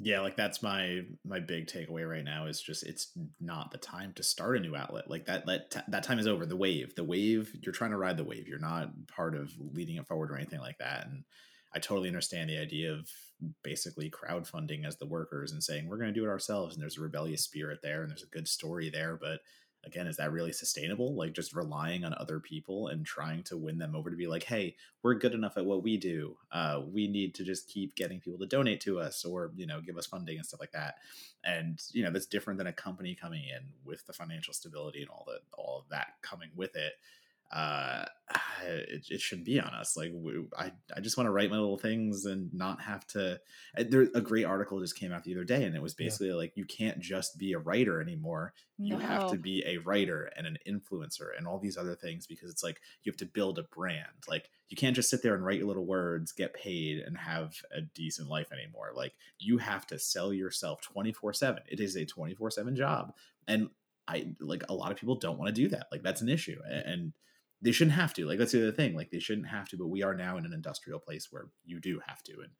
Yeah, 0.00 0.20
like 0.20 0.36
that's 0.36 0.62
my 0.62 1.02
my 1.24 1.38
big 1.38 1.66
takeaway 1.66 2.08
right 2.08 2.24
now 2.24 2.46
is 2.46 2.60
just 2.60 2.82
it's 2.82 3.12
not 3.40 3.70
the 3.70 3.78
time 3.78 4.12
to 4.14 4.22
start 4.22 4.56
a 4.56 4.60
new 4.60 4.74
outlet. 4.74 5.08
Like 5.08 5.26
that 5.26 5.46
that 5.46 5.84
that 5.88 6.02
time 6.02 6.18
is 6.18 6.26
over. 6.26 6.46
The 6.46 6.56
wave, 6.56 6.94
the 6.94 7.04
wave, 7.04 7.54
you're 7.62 7.74
trying 7.74 7.92
to 7.92 7.98
ride 7.98 8.16
the 8.16 8.24
wave. 8.24 8.48
You're 8.48 8.58
not 8.58 8.90
part 9.06 9.36
of 9.36 9.52
leading 9.58 9.96
it 9.96 10.06
forward 10.06 10.30
or 10.30 10.36
anything 10.36 10.60
like 10.60 10.78
that. 10.78 11.06
And 11.06 11.24
I 11.74 11.78
totally 11.78 12.08
understand 12.08 12.50
the 12.50 12.58
idea 12.58 12.92
of 12.92 13.08
basically 13.62 14.10
crowdfunding 14.10 14.86
as 14.86 14.96
the 14.96 15.06
workers 15.06 15.52
and 15.52 15.62
saying 15.62 15.88
we're 15.88 15.96
going 15.98 16.12
to 16.12 16.20
do 16.20 16.24
it 16.24 16.30
ourselves 16.30 16.74
and 16.74 16.82
there's 16.82 16.98
a 16.98 17.02
rebellious 17.02 17.42
spirit 17.42 17.80
there 17.82 18.02
and 18.02 18.10
there's 18.10 18.22
a 18.22 18.26
good 18.26 18.48
story 18.48 18.90
there, 18.90 19.16
but 19.20 19.40
again 19.84 20.06
is 20.06 20.16
that 20.16 20.32
really 20.32 20.52
sustainable? 20.52 21.14
Like 21.14 21.32
just 21.32 21.54
relying 21.54 22.04
on 22.04 22.14
other 22.14 22.40
people 22.40 22.88
and 22.88 23.04
trying 23.04 23.42
to 23.44 23.56
win 23.56 23.78
them 23.78 23.94
over 23.94 24.10
to 24.10 24.16
be 24.16 24.26
like 24.26 24.44
hey 24.44 24.76
we're 25.02 25.14
good 25.14 25.34
enough 25.34 25.56
at 25.56 25.66
what 25.66 25.82
we 25.82 25.96
do. 25.96 26.36
Uh, 26.52 26.82
we 26.92 27.08
need 27.08 27.34
to 27.34 27.44
just 27.44 27.68
keep 27.68 27.96
getting 27.96 28.20
people 28.20 28.38
to 28.38 28.46
donate 28.46 28.80
to 28.82 29.00
us 29.00 29.24
or 29.24 29.52
you 29.56 29.66
know 29.66 29.80
give 29.80 29.96
us 29.96 30.06
funding 30.06 30.36
and 30.36 30.46
stuff 30.46 30.60
like 30.60 30.72
that. 30.72 30.96
And 31.44 31.80
you 31.92 32.04
know 32.04 32.10
that's 32.10 32.26
different 32.26 32.58
than 32.58 32.66
a 32.66 32.72
company 32.72 33.14
coming 33.14 33.42
in 33.42 33.64
with 33.84 34.06
the 34.06 34.12
financial 34.12 34.54
stability 34.54 35.00
and 35.00 35.10
all 35.10 35.26
the 35.26 35.40
all 35.56 35.80
of 35.80 35.88
that 35.90 36.14
coming 36.22 36.50
with 36.54 36.76
it 36.76 36.94
uh, 37.52 38.04
it, 38.64 39.06
it 39.08 39.20
shouldn't 39.20 39.46
be 39.46 39.60
on 39.60 39.68
us. 39.74 39.96
Like 39.96 40.12
we, 40.14 40.44
I, 40.56 40.72
I 40.96 41.00
just 41.00 41.16
want 41.16 41.26
to 41.26 41.32
write 41.32 41.50
my 41.50 41.56
little 41.56 41.78
things 41.78 42.24
and 42.24 42.52
not 42.52 42.80
have 42.80 43.06
to. 43.08 43.40
Uh, 43.76 43.84
there, 43.88 44.08
a 44.14 44.20
great 44.20 44.44
article 44.44 44.80
just 44.80 44.98
came 44.98 45.12
out 45.12 45.24
the 45.24 45.34
other 45.34 45.44
day, 45.44 45.64
and 45.64 45.76
it 45.76 45.82
was 45.82 45.94
basically 45.94 46.28
yeah. 46.28 46.34
like 46.34 46.52
you 46.54 46.64
can't 46.64 47.00
just 47.00 47.38
be 47.38 47.52
a 47.52 47.58
writer 47.58 48.00
anymore. 48.00 48.54
You 48.78 48.96
no. 48.96 49.04
have 49.04 49.30
to 49.30 49.38
be 49.38 49.62
a 49.66 49.78
writer 49.78 50.30
and 50.36 50.46
an 50.46 50.58
influencer 50.68 51.28
and 51.36 51.46
all 51.46 51.58
these 51.58 51.76
other 51.76 51.94
things 51.94 52.26
because 52.26 52.50
it's 52.50 52.62
like 52.62 52.80
you 53.02 53.12
have 53.12 53.18
to 53.18 53.26
build 53.26 53.58
a 53.58 53.64
brand. 53.64 54.06
Like 54.28 54.48
you 54.68 54.76
can't 54.76 54.96
just 54.96 55.10
sit 55.10 55.22
there 55.22 55.34
and 55.34 55.44
write 55.44 55.58
your 55.58 55.68
little 55.68 55.86
words, 55.86 56.32
get 56.32 56.54
paid, 56.54 57.00
and 57.00 57.16
have 57.18 57.54
a 57.76 57.82
decent 57.82 58.28
life 58.28 58.52
anymore. 58.52 58.92
Like 58.94 59.12
you 59.38 59.58
have 59.58 59.86
to 59.88 59.98
sell 59.98 60.32
yourself 60.32 60.80
twenty 60.80 61.12
four 61.12 61.32
seven. 61.32 61.62
It 61.68 61.80
is 61.80 61.96
a 61.96 62.06
twenty 62.06 62.34
four 62.34 62.50
seven 62.50 62.74
job, 62.74 63.12
and 63.46 63.68
I 64.08 64.34
like 64.40 64.64
a 64.68 64.74
lot 64.74 64.90
of 64.90 64.98
people 64.98 65.14
don't 65.14 65.38
want 65.38 65.54
to 65.54 65.60
do 65.62 65.68
that. 65.68 65.86
Like 65.92 66.02
that's 66.02 66.22
an 66.22 66.28
issue, 66.28 66.58
and 66.68 67.12
they 67.62 67.72
shouldn't 67.72 67.96
have 67.96 68.12
to. 68.14 68.26
Like 68.26 68.38
that's 68.38 68.52
the 68.52 68.62
other 68.62 68.72
thing. 68.72 68.94
Like 68.94 69.10
they 69.10 69.20
shouldn't 69.20 69.48
have 69.48 69.68
to, 69.68 69.76
but 69.76 69.86
we 69.86 70.02
are 70.02 70.14
now 70.14 70.36
in 70.36 70.44
an 70.44 70.52
industrial 70.52 70.98
place 70.98 71.28
where 71.30 71.46
you 71.64 71.80
do 71.80 72.00
have 72.06 72.22
to, 72.24 72.32
and 72.32 72.50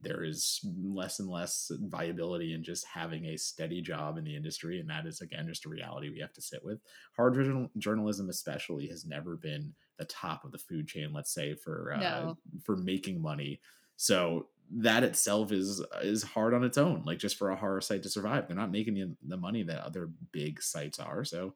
there 0.00 0.24
is 0.24 0.60
less 0.82 1.20
and 1.20 1.28
less 1.28 1.70
viability 1.80 2.54
in 2.54 2.64
just 2.64 2.86
having 2.86 3.26
a 3.26 3.36
steady 3.36 3.80
job 3.80 4.18
in 4.18 4.24
the 4.24 4.36
industry, 4.36 4.80
and 4.80 4.88
that 4.90 5.06
is 5.06 5.20
again 5.20 5.46
just 5.48 5.66
a 5.66 5.68
reality 5.68 6.10
we 6.10 6.20
have 6.20 6.32
to 6.34 6.42
sit 6.42 6.64
with. 6.64 6.80
Hard 7.16 7.68
journalism, 7.78 8.28
especially, 8.28 8.88
has 8.88 9.04
never 9.04 9.36
been 9.36 9.74
the 9.98 10.04
top 10.04 10.44
of 10.44 10.52
the 10.52 10.58
food 10.58 10.86
chain. 10.86 11.12
Let's 11.12 11.32
say 11.32 11.54
for 11.54 11.92
uh, 11.96 12.00
no. 12.00 12.38
for 12.64 12.76
making 12.76 13.20
money. 13.20 13.60
So 13.96 14.48
that 14.74 15.04
itself 15.04 15.52
is 15.52 15.84
is 16.02 16.22
hard 16.22 16.54
on 16.54 16.64
its 16.64 16.78
own. 16.78 17.02
Like 17.04 17.18
just 17.18 17.36
for 17.36 17.50
a 17.50 17.56
horror 17.56 17.80
site 17.80 18.02
to 18.04 18.08
survive, 18.08 18.46
they're 18.46 18.56
not 18.56 18.70
making 18.70 18.94
the, 18.94 19.14
the 19.26 19.36
money 19.36 19.62
that 19.64 19.84
other 19.84 20.10
big 20.32 20.62
sites 20.62 20.98
are. 20.98 21.24
So 21.24 21.54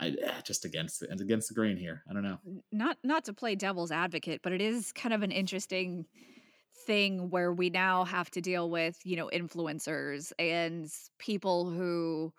I 0.00 0.08
eh, 0.08 0.40
just 0.44 0.64
against 0.64 1.02
and 1.02 1.20
against 1.20 1.48
the 1.48 1.54
grain 1.54 1.76
here. 1.76 2.02
I 2.08 2.14
don't 2.14 2.22
know. 2.22 2.38
Not 2.72 2.96
not 3.04 3.24
to 3.26 3.32
play 3.32 3.54
devil's 3.54 3.92
advocate, 3.92 4.40
but 4.42 4.52
it 4.52 4.60
is 4.60 4.92
kind 4.92 5.14
of 5.14 5.22
an 5.22 5.30
interesting 5.30 6.06
thing 6.86 7.30
where 7.30 7.52
we 7.52 7.70
now 7.70 8.04
have 8.04 8.30
to 8.30 8.40
deal 8.40 8.70
with, 8.70 8.98
you 9.04 9.16
know, 9.16 9.30
influencers 9.32 10.32
and 10.38 10.90
people 11.18 11.70
who 11.70 12.32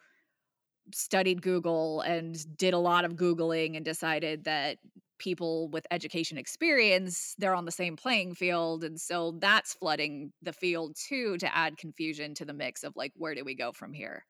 studied 0.93 1.41
Google 1.41 2.01
and 2.01 2.35
did 2.57 2.73
a 2.73 2.79
lot 2.79 3.05
of 3.05 3.13
googling 3.13 3.75
and 3.75 3.85
decided 3.85 4.45
that 4.45 4.79
people 5.19 5.69
with 5.69 5.85
education 5.91 6.35
experience 6.35 7.35
they're 7.37 7.53
on 7.53 7.65
the 7.65 7.71
same 7.71 7.95
playing 7.95 8.33
field 8.33 8.83
and 8.83 8.99
so 8.99 9.37
that's 9.37 9.75
flooding 9.75 10.33
the 10.41 10.51
field 10.51 10.95
too 10.95 11.37
to 11.37 11.55
add 11.55 11.77
confusion 11.77 12.33
to 12.33 12.43
the 12.43 12.53
mix 12.53 12.83
of 12.83 12.95
like 12.95 13.13
where 13.15 13.35
do 13.35 13.45
we 13.45 13.53
go 13.53 13.71
from 13.71 13.93
here 13.93 14.25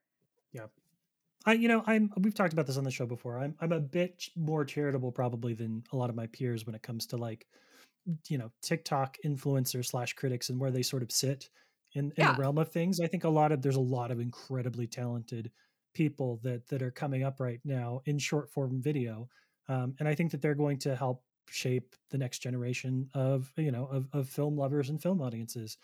yeah 0.52 0.66
I, 1.46 1.54
you 1.54 1.68
know, 1.68 1.84
I'm 1.88 2.12
we've 2.18 2.36
talked 2.36 2.54
about 2.54 2.68
this 2.68 2.78
on 2.78 2.84
the 2.84 2.92
show 2.92 3.06
before. 3.06 3.40
I'm 3.40 3.56
I'm 3.60 3.72
a 3.72 3.80
bit 3.80 4.30
more 4.36 4.66
charitable 4.66 5.12
probably 5.12 5.54
than 5.54 5.84
a 5.92 5.98
lot 5.98 6.10
of 6.10 6.16
my 6.16 6.28
peers 6.28 6.66
when 6.66 6.76
it 6.76 6.84
comes 6.84 7.06
to 7.08 7.18
like, 7.18 7.48
you 8.28 8.38
know, 8.38 8.52
TikTok 8.62 9.18
influencers 9.26 9.88
slash 9.88 10.14
critics 10.14 10.50
and 10.50 10.60
where 10.60 10.72
they 10.72 10.84
sort 10.84 11.04
of 11.04 11.12
sit 11.12 11.50
in, 11.94 12.06
in 12.06 12.14
yeah. 12.18 12.34
the 12.34 12.42
realm 12.42 12.58
of 12.58 12.70
things. 12.70 13.00
I 13.00 13.08
think 13.08 13.24
a 13.24 13.30
lot 13.30 13.52
of 13.52 13.62
there's 13.62 13.76
a 13.76 13.82
lot 13.82 14.12
of 14.12 14.20
incredibly 14.20 14.88
talented 14.88 15.52
people 15.94 16.40
that 16.44 16.68
that 16.68 16.82
are 16.82 16.92
coming 16.92 17.24
up 17.24 17.40
right 17.40 17.60
now 17.64 18.02
in 18.06 18.20
short 18.20 18.50
form 18.50 18.82
video, 18.82 19.28
um, 19.68 19.96
and 20.00 20.08
I 20.08 20.16
think 20.16 20.32
that 20.32 20.42
they're 20.42 20.56
going 20.56 20.78
to 20.80 20.96
help 20.96 21.24
shape 21.50 21.96
the 22.12 22.18
next 22.18 22.40
generation 22.40 23.10
of 23.14 23.52
you 23.58 23.72
know 23.72 23.88
of, 23.88 24.08
of 24.14 24.30
film 24.30 24.58
lovers 24.58 24.90
and 24.90 25.02
film 25.02 25.22
audiences. 25.22 25.78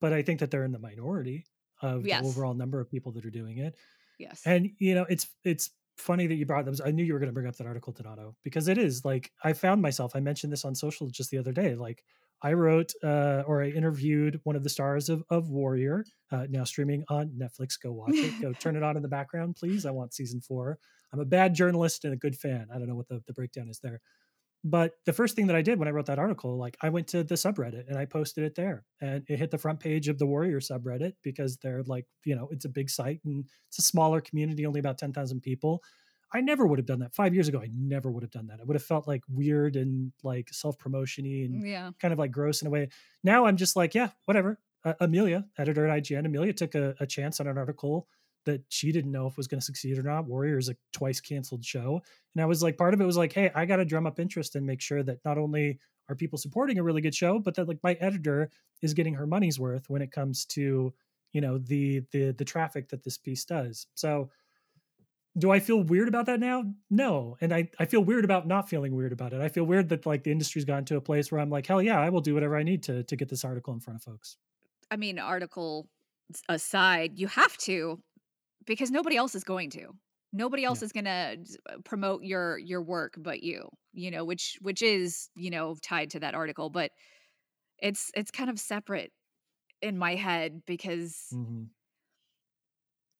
But 0.00 0.12
I 0.12 0.22
think 0.22 0.40
that 0.40 0.50
they're 0.50 0.64
in 0.64 0.72
the 0.72 0.78
minority 0.78 1.46
of 1.80 2.06
yes. 2.06 2.22
the 2.22 2.28
overall 2.28 2.54
number 2.54 2.80
of 2.80 2.90
people 2.90 3.12
that 3.12 3.24
are 3.24 3.30
doing 3.30 3.58
it. 3.58 3.76
Yes. 4.18 4.42
And 4.44 4.70
you 4.78 4.94
know, 4.94 5.06
it's 5.08 5.26
it's 5.44 5.70
funny 5.96 6.26
that 6.26 6.34
you 6.34 6.46
brought 6.46 6.64
those. 6.64 6.80
I 6.80 6.90
knew 6.90 7.04
you 7.04 7.12
were 7.12 7.18
going 7.18 7.30
to 7.30 7.34
bring 7.34 7.46
up 7.46 7.56
that 7.56 7.66
article, 7.66 7.92
Donato, 7.92 8.36
because 8.42 8.68
it 8.68 8.78
is 8.78 9.04
like 9.04 9.30
I 9.44 9.52
found 9.52 9.82
myself. 9.82 10.14
I 10.14 10.20
mentioned 10.20 10.52
this 10.52 10.64
on 10.64 10.74
social 10.74 11.08
just 11.08 11.30
the 11.30 11.38
other 11.38 11.52
day. 11.52 11.74
Like 11.74 12.02
I 12.42 12.52
wrote 12.52 12.92
uh, 13.02 13.42
or 13.46 13.62
I 13.62 13.68
interviewed 13.68 14.40
one 14.44 14.56
of 14.56 14.62
the 14.62 14.70
stars 14.70 15.08
of 15.08 15.24
of 15.30 15.50
Warrior, 15.50 16.04
uh, 16.30 16.46
now 16.48 16.64
streaming 16.64 17.04
on 17.08 17.30
Netflix. 17.38 17.80
Go 17.82 17.92
watch 17.92 18.14
it. 18.14 18.40
Go 18.40 18.52
turn 18.52 18.76
it 18.76 18.82
on 18.82 18.96
in 18.96 19.02
the 19.02 19.08
background, 19.08 19.56
please. 19.56 19.86
I 19.86 19.90
want 19.90 20.14
season 20.14 20.40
four. 20.40 20.78
I'm 21.12 21.20
a 21.20 21.24
bad 21.24 21.54
journalist 21.54 22.04
and 22.04 22.12
a 22.12 22.16
good 22.16 22.36
fan. 22.36 22.66
I 22.72 22.78
don't 22.78 22.88
know 22.88 22.96
what 22.96 23.08
the, 23.08 23.22
the 23.26 23.32
breakdown 23.32 23.68
is 23.68 23.78
there. 23.78 24.00
But 24.64 24.92
the 25.04 25.12
first 25.12 25.36
thing 25.36 25.46
that 25.46 25.56
I 25.56 25.62
did 25.62 25.78
when 25.78 25.86
I 25.86 25.92
wrote 25.92 26.06
that 26.06 26.18
article, 26.18 26.58
like 26.58 26.76
I 26.82 26.88
went 26.88 27.06
to 27.08 27.22
the 27.22 27.36
subreddit 27.36 27.88
and 27.88 27.96
I 27.96 28.04
posted 28.04 28.44
it 28.44 28.56
there 28.56 28.84
and 29.00 29.24
it 29.28 29.38
hit 29.38 29.50
the 29.50 29.58
front 29.58 29.80
page 29.80 30.08
of 30.08 30.18
the 30.18 30.26
Warrior 30.26 30.60
subreddit 30.60 31.12
because 31.22 31.56
they're 31.58 31.84
like, 31.84 32.06
you 32.24 32.34
know, 32.34 32.48
it's 32.50 32.64
a 32.64 32.68
big 32.68 32.90
site 32.90 33.20
and 33.24 33.44
it's 33.68 33.78
a 33.78 33.82
smaller 33.82 34.20
community, 34.20 34.66
only 34.66 34.80
about 34.80 34.98
10,000 34.98 35.40
people. 35.40 35.82
I 36.32 36.40
never 36.40 36.66
would 36.66 36.78
have 36.78 36.86
done 36.86 36.98
that 37.00 37.14
five 37.14 37.34
years 37.34 37.48
ago. 37.48 37.60
I 37.60 37.68
never 37.72 38.10
would 38.10 38.24
have 38.24 38.32
done 38.32 38.48
that. 38.48 38.58
I 38.60 38.64
would 38.64 38.74
have 38.74 38.82
felt 38.82 39.06
like 39.06 39.22
weird 39.28 39.76
and 39.76 40.12
like 40.24 40.48
self 40.52 40.76
promotiony 40.78 41.44
and 41.44 41.66
yeah. 41.66 41.90
kind 42.00 42.12
of 42.12 42.18
like 42.18 42.32
gross 42.32 42.62
in 42.62 42.66
a 42.66 42.70
way. 42.70 42.88
Now 43.22 43.46
I'm 43.46 43.56
just 43.56 43.76
like, 43.76 43.94
yeah, 43.94 44.10
whatever. 44.24 44.58
Uh, 44.84 44.94
Amelia, 45.00 45.46
editor 45.58 45.86
at 45.86 46.02
IGN, 46.02 46.26
Amelia 46.26 46.52
took 46.52 46.74
a, 46.74 46.94
a 47.00 47.06
chance 47.06 47.40
on 47.40 47.46
an 47.46 47.58
article 47.58 48.08
that 48.46 48.62
she 48.68 48.90
didn't 48.90 49.12
know 49.12 49.26
if 49.26 49.36
was 49.36 49.46
going 49.46 49.60
to 49.60 49.64
succeed 49.64 49.98
or 49.98 50.02
not. 50.02 50.26
Warrior 50.26 50.58
is 50.58 50.68
a 50.68 50.76
twice 50.92 51.20
canceled 51.20 51.64
show. 51.64 52.00
And 52.34 52.42
I 52.42 52.46
was 52.46 52.62
like, 52.62 52.78
part 52.78 52.94
of 52.94 53.00
it 53.00 53.04
was 53.04 53.16
like, 53.16 53.32
hey, 53.32 53.50
I 53.54 53.66
got 53.66 53.76
to 53.76 53.84
drum 53.84 54.06
up 54.06 54.18
interest 54.18 54.56
and 54.56 54.66
make 54.66 54.80
sure 54.80 55.02
that 55.02 55.24
not 55.24 55.38
only 55.38 55.78
are 56.08 56.14
people 56.14 56.38
supporting 56.38 56.78
a 56.78 56.82
really 56.82 57.02
good 57.02 57.14
show, 57.14 57.38
but 57.38 57.54
that 57.56 57.68
like 57.68 57.78
my 57.82 57.94
editor 58.00 58.50
is 58.82 58.94
getting 58.94 59.14
her 59.14 59.26
money's 59.26 59.58
worth 59.60 59.90
when 59.90 60.02
it 60.02 60.12
comes 60.12 60.44
to, 60.46 60.94
you 61.32 61.40
know, 61.40 61.58
the 61.58 62.02
the 62.12 62.32
the 62.32 62.44
traffic 62.44 62.88
that 62.88 63.04
this 63.04 63.18
piece 63.18 63.44
does. 63.44 63.86
So 63.94 64.30
do 65.38 65.50
I 65.50 65.60
feel 65.60 65.82
weird 65.82 66.08
about 66.08 66.26
that 66.26 66.40
now? 66.40 66.64
No. 66.88 67.36
And 67.40 67.52
I, 67.52 67.68
I 67.78 67.84
feel 67.84 68.02
weird 68.02 68.24
about 68.24 68.46
not 68.46 68.70
feeling 68.70 68.94
weird 68.94 69.12
about 69.12 69.34
it. 69.34 69.42
I 69.42 69.48
feel 69.48 69.64
weird 69.64 69.90
that 69.90 70.06
like 70.06 70.24
the 70.24 70.32
industry's 70.32 70.64
gotten 70.64 70.86
to 70.86 70.96
a 70.96 71.00
place 71.00 71.30
where 71.30 71.40
I'm 71.40 71.50
like, 71.50 71.66
hell 71.66 71.82
yeah, 71.82 72.00
I 72.00 72.08
will 72.08 72.22
do 72.22 72.32
whatever 72.32 72.56
I 72.56 72.62
need 72.62 72.82
to 72.84 73.02
to 73.02 73.16
get 73.16 73.28
this 73.28 73.44
article 73.44 73.74
in 73.74 73.80
front 73.80 73.98
of 73.98 74.02
folks. 74.02 74.38
I 74.90 74.96
mean, 74.96 75.18
article 75.18 75.88
aside, 76.48 77.18
you 77.18 77.26
have 77.28 77.56
to 77.58 78.00
because 78.66 78.90
nobody 78.90 79.16
else 79.16 79.34
is 79.34 79.44
going 79.44 79.70
to 79.70 79.92
nobody 80.32 80.64
else 80.64 80.80
yeah. 80.80 80.84
is 80.84 80.92
going 80.92 81.04
to 81.04 81.36
uh, 81.70 81.76
promote 81.84 82.22
your 82.22 82.58
your 82.58 82.82
work 82.82 83.14
but 83.18 83.42
you 83.42 83.68
you 83.92 84.10
know 84.10 84.24
which 84.24 84.58
which 84.60 84.82
is 84.82 85.28
you 85.34 85.50
know 85.50 85.76
tied 85.82 86.10
to 86.10 86.20
that 86.20 86.34
article 86.34 86.70
but 86.70 86.90
it's 87.78 88.10
it's 88.14 88.30
kind 88.30 88.50
of 88.50 88.58
separate 88.58 89.12
in 89.82 89.98
my 89.98 90.14
head 90.14 90.62
because 90.66 91.26
mm-hmm. 91.34 91.64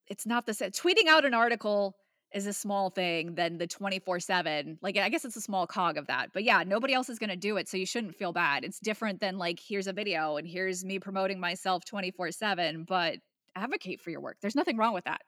it's 0.08 0.26
not 0.26 0.46
the 0.46 0.54
same 0.54 0.70
tweeting 0.70 1.06
out 1.08 1.24
an 1.24 1.34
article 1.34 1.94
is 2.34 2.46
a 2.46 2.52
small 2.52 2.90
thing 2.90 3.34
than 3.34 3.58
the 3.58 3.66
24/7 3.66 4.78
like 4.82 4.96
I 4.98 5.08
guess 5.08 5.24
it's 5.24 5.36
a 5.36 5.40
small 5.40 5.66
cog 5.66 5.96
of 5.96 6.06
that 6.08 6.30
but 6.32 6.44
yeah 6.44 6.64
nobody 6.66 6.92
else 6.92 7.08
is 7.08 7.18
going 7.18 7.30
to 7.30 7.36
do 7.36 7.56
it 7.56 7.68
so 7.68 7.76
you 7.76 7.86
shouldn't 7.86 8.16
feel 8.16 8.32
bad 8.32 8.64
it's 8.64 8.80
different 8.80 9.20
than 9.20 9.38
like 9.38 9.60
here's 9.60 9.86
a 9.86 9.92
video 9.92 10.36
and 10.36 10.46
here's 10.46 10.84
me 10.84 10.98
promoting 10.98 11.38
myself 11.38 11.84
24/7 11.84 12.86
but 12.86 13.18
advocate 13.54 14.00
for 14.00 14.10
your 14.10 14.20
work 14.20 14.36
there's 14.40 14.56
nothing 14.56 14.76
wrong 14.76 14.92
with 14.92 15.04
that 15.04 15.22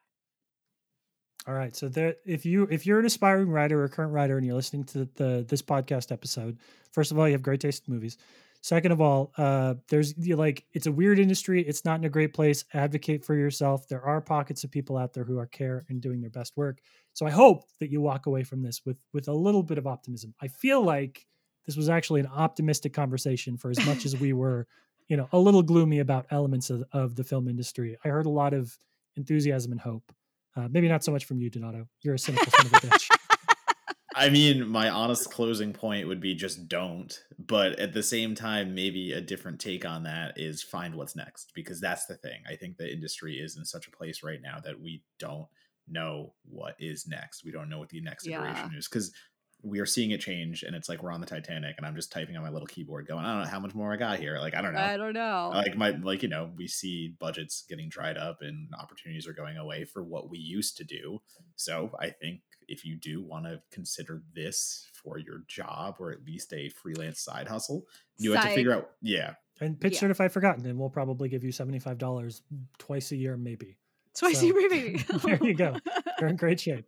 All 1.49 1.55
right. 1.55 1.75
So 1.75 1.89
there, 1.89 2.13
if 2.27 2.45
you 2.45 2.67
if 2.69 2.85
you're 2.85 2.99
an 2.99 3.07
aspiring 3.07 3.49
writer 3.49 3.81
or 3.81 3.85
a 3.85 3.89
current 3.89 4.13
writer 4.13 4.37
and 4.37 4.45
you're 4.45 4.55
listening 4.55 4.83
to 4.83 5.09
the 5.15 5.43
this 5.49 5.63
podcast 5.63 6.11
episode, 6.11 6.59
first 6.91 7.11
of 7.11 7.17
all, 7.17 7.27
you 7.27 7.31
have 7.31 7.41
great 7.41 7.59
taste 7.59 7.87
in 7.87 7.93
movies. 7.95 8.17
Second 8.61 8.91
of 8.91 9.01
all, 9.01 9.33
uh, 9.35 9.73
there's 9.87 10.15
like 10.27 10.65
it's 10.73 10.85
a 10.85 10.91
weird 10.91 11.17
industry. 11.17 11.63
It's 11.63 11.83
not 11.83 11.97
in 11.97 12.05
a 12.05 12.09
great 12.09 12.35
place. 12.35 12.65
Advocate 12.75 13.25
for 13.25 13.33
yourself. 13.33 13.87
There 13.87 14.03
are 14.03 14.21
pockets 14.21 14.63
of 14.63 14.69
people 14.69 14.95
out 14.95 15.13
there 15.13 15.23
who 15.23 15.39
are 15.39 15.47
care 15.47 15.85
and 15.89 15.99
doing 15.99 16.21
their 16.21 16.29
best 16.29 16.55
work. 16.55 16.81
So 17.13 17.25
I 17.25 17.31
hope 17.31 17.63
that 17.79 17.89
you 17.89 17.99
walk 17.99 18.27
away 18.27 18.43
from 18.43 18.61
this 18.61 18.81
with 18.85 18.97
with 19.11 19.27
a 19.27 19.33
little 19.33 19.63
bit 19.63 19.79
of 19.79 19.87
optimism. 19.87 20.35
I 20.39 20.49
feel 20.49 20.83
like 20.83 21.25
this 21.65 21.75
was 21.75 21.89
actually 21.89 22.19
an 22.19 22.27
optimistic 22.27 22.93
conversation 22.93 23.57
for 23.57 23.71
as 23.71 23.83
much 23.87 24.05
as 24.05 24.15
we 24.19 24.33
were, 24.33 24.67
you 25.07 25.17
know, 25.17 25.27
a 25.31 25.39
little 25.39 25.63
gloomy 25.63 25.97
about 25.97 26.27
elements 26.29 26.69
of, 26.69 26.83
of 26.91 27.15
the 27.15 27.23
film 27.23 27.47
industry. 27.47 27.97
I 28.05 28.09
heard 28.09 28.27
a 28.27 28.29
lot 28.29 28.53
of 28.53 28.77
enthusiasm 29.15 29.71
and 29.71 29.81
hope. 29.81 30.13
Uh, 30.55 30.67
maybe 30.71 30.87
not 30.87 31.03
so 31.03 31.11
much 31.11 31.25
from 31.25 31.39
you, 31.39 31.49
Donato. 31.49 31.87
You're 32.03 32.15
a 32.15 32.19
cynical 32.19 32.51
son 32.51 32.65
of 32.65 32.73
a 32.73 32.75
bitch. 32.77 33.07
I 34.15 34.29
mean, 34.29 34.67
my 34.67 34.89
honest 34.89 35.31
closing 35.31 35.71
point 35.71 36.07
would 36.07 36.19
be 36.19 36.35
just 36.35 36.67
don't. 36.67 37.17
But 37.37 37.79
at 37.79 37.93
the 37.93 38.03
same 38.03 38.35
time, 38.35 38.75
maybe 38.75 39.13
a 39.13 39.21
different 39.21 39.59
take 39.61 39.85
on 39.85 40.03
that 40.03 40.33
is 40.37 40.61
find 40.61 40.95
what's 40.95 41.15
next 41.15 41.51
because 41.55 41.79
that's 41.79 42.05
the 42.07 42.15
thing. 42.17 42.41
I 42.49 42.55
think 42.55 42.77
the 42.77 42.91
industry 42.91 43.35
is 43.35 43.55
in 43.55 43.63
such 43.63 43.87
a 43.87 43.91
place 43.91 44.21
right 44.23 44.41
now 44.41 44.59
that 44.65 44.81
we 44.81 45.03
don't 45.19 45.47
know 45.87 46.33
what 46.43 46.75
is 46.79 47.07
next. 47.07 47.45
We 47.45 47.51
don't 47.51 47.69
know 47.69 47.79
what 47.79 47.89
the 47.89 48.01
next 48.01 48.27
Yeah. 48.27 48.41
iteration 48.41 48.73
is 48.75 48.87
because 48.89 49.13
we 49.61 49.79
are 49.79 49.85
seeing 49.85 50.11
it 50.11 50.21
change 50.21 50.63
and 50.63 50.73
it's 50.75 50.87
like 50.87 51.03
we're 51.03 51.11
on 51.11 51.19
the 51.19 51.27
Titanic 51.27 51.75
and 51.77 51.85
I'm 51.85 51.95
just 51.95 52.11
typing 52.11 52.37
on 52.37 52.43
my 52.43 52.49
little 52.49 52.65
keyboard 52.67 53.07
going, 53.07 53.25
I 53.25 53.33
don't 53.33 53.43
know 53.43 53.49
how 53.49 53.59
much 53.59 53.75
more 53.75 53.91
I 53.91 53.97
got 53.97 54.17
here. 54.19 54.37
Like, 54.39 54.55
I 54.55 54.61
don't 54.61 54.73
know 54.73 54.79
I 54.79 54.95
don't 54.95 55.13
know. 55.13 55.51
like 55.53 55.75
my 55.75 55.89
like 55.89 56.23
you 56.23 56.29
know 56.29 56.49
we 56.55 56.67
see 56.67 57.15
budgets 57.19 57.65
getting 57.67 57.89
dried 57.89 58.15
up 58.17 58.37
and 58.41 58.69
opportunities 58.79 59.27
are 59.27 59.33
going 59.33 59.57
away 59.57 59.83
for 59.83 60.01
what 60.03 60.29
we 60.29 60.37
used 60.37 60.77
to 60.77 60.83
do 60.85 61.21
so 61.55 61.91
i 61.99 62.09
think 62.09 62.39
if 62.69 62.85
you 62.85 62.95
do 62.95 63.21
want 63.21 63.43
to 63.45 63.61
consider 63.71 64.21
this 64.33 64.87
for 64.93 65.17
your 65.17 65.43
job 65.47 65.95
or 65.99 66.11
at 66.11 66.23
least 66.23 66.53
a 66.53 66.69
freelance 66.69 67.19
side 67.19 67.47
hustle 67.47 67.83
you 68.17 68.31
have 68.31 68.43
to 68.45 68.51
figure 68.51 68.73
out 68.73 68.91
yeah 69.01 69.33
And 69.59 69.77
pitch 69.79 69.93
Yeah. 69.95 69.99
certified 69.99 70.31
forgotten, 70.31 70.65
and 70.67 70.79
we'll 70.79 70.89
probably 70.89 71.27
give 71.27 71.43
you 71.43 71.51
seventy 71.51 71.79
five 71.79 71.97
dollars 71.97 72.43
twice 72.77 73.11
a 73.11 73.17
year, 73.17 73.35
maybe. 73.35 73.75
Twice 74.17 74.39
so- 74.39 74.45
a 74.45 74.47
year, 74.47 74.69
baby. 74.69 75.03
There 75.23 75.39
you 75.43 75.53
go. 75.53 75.75
You're 76.19 76.29
in 76.29 76.37
great 76.37 76.59
shape. 76.61 76.85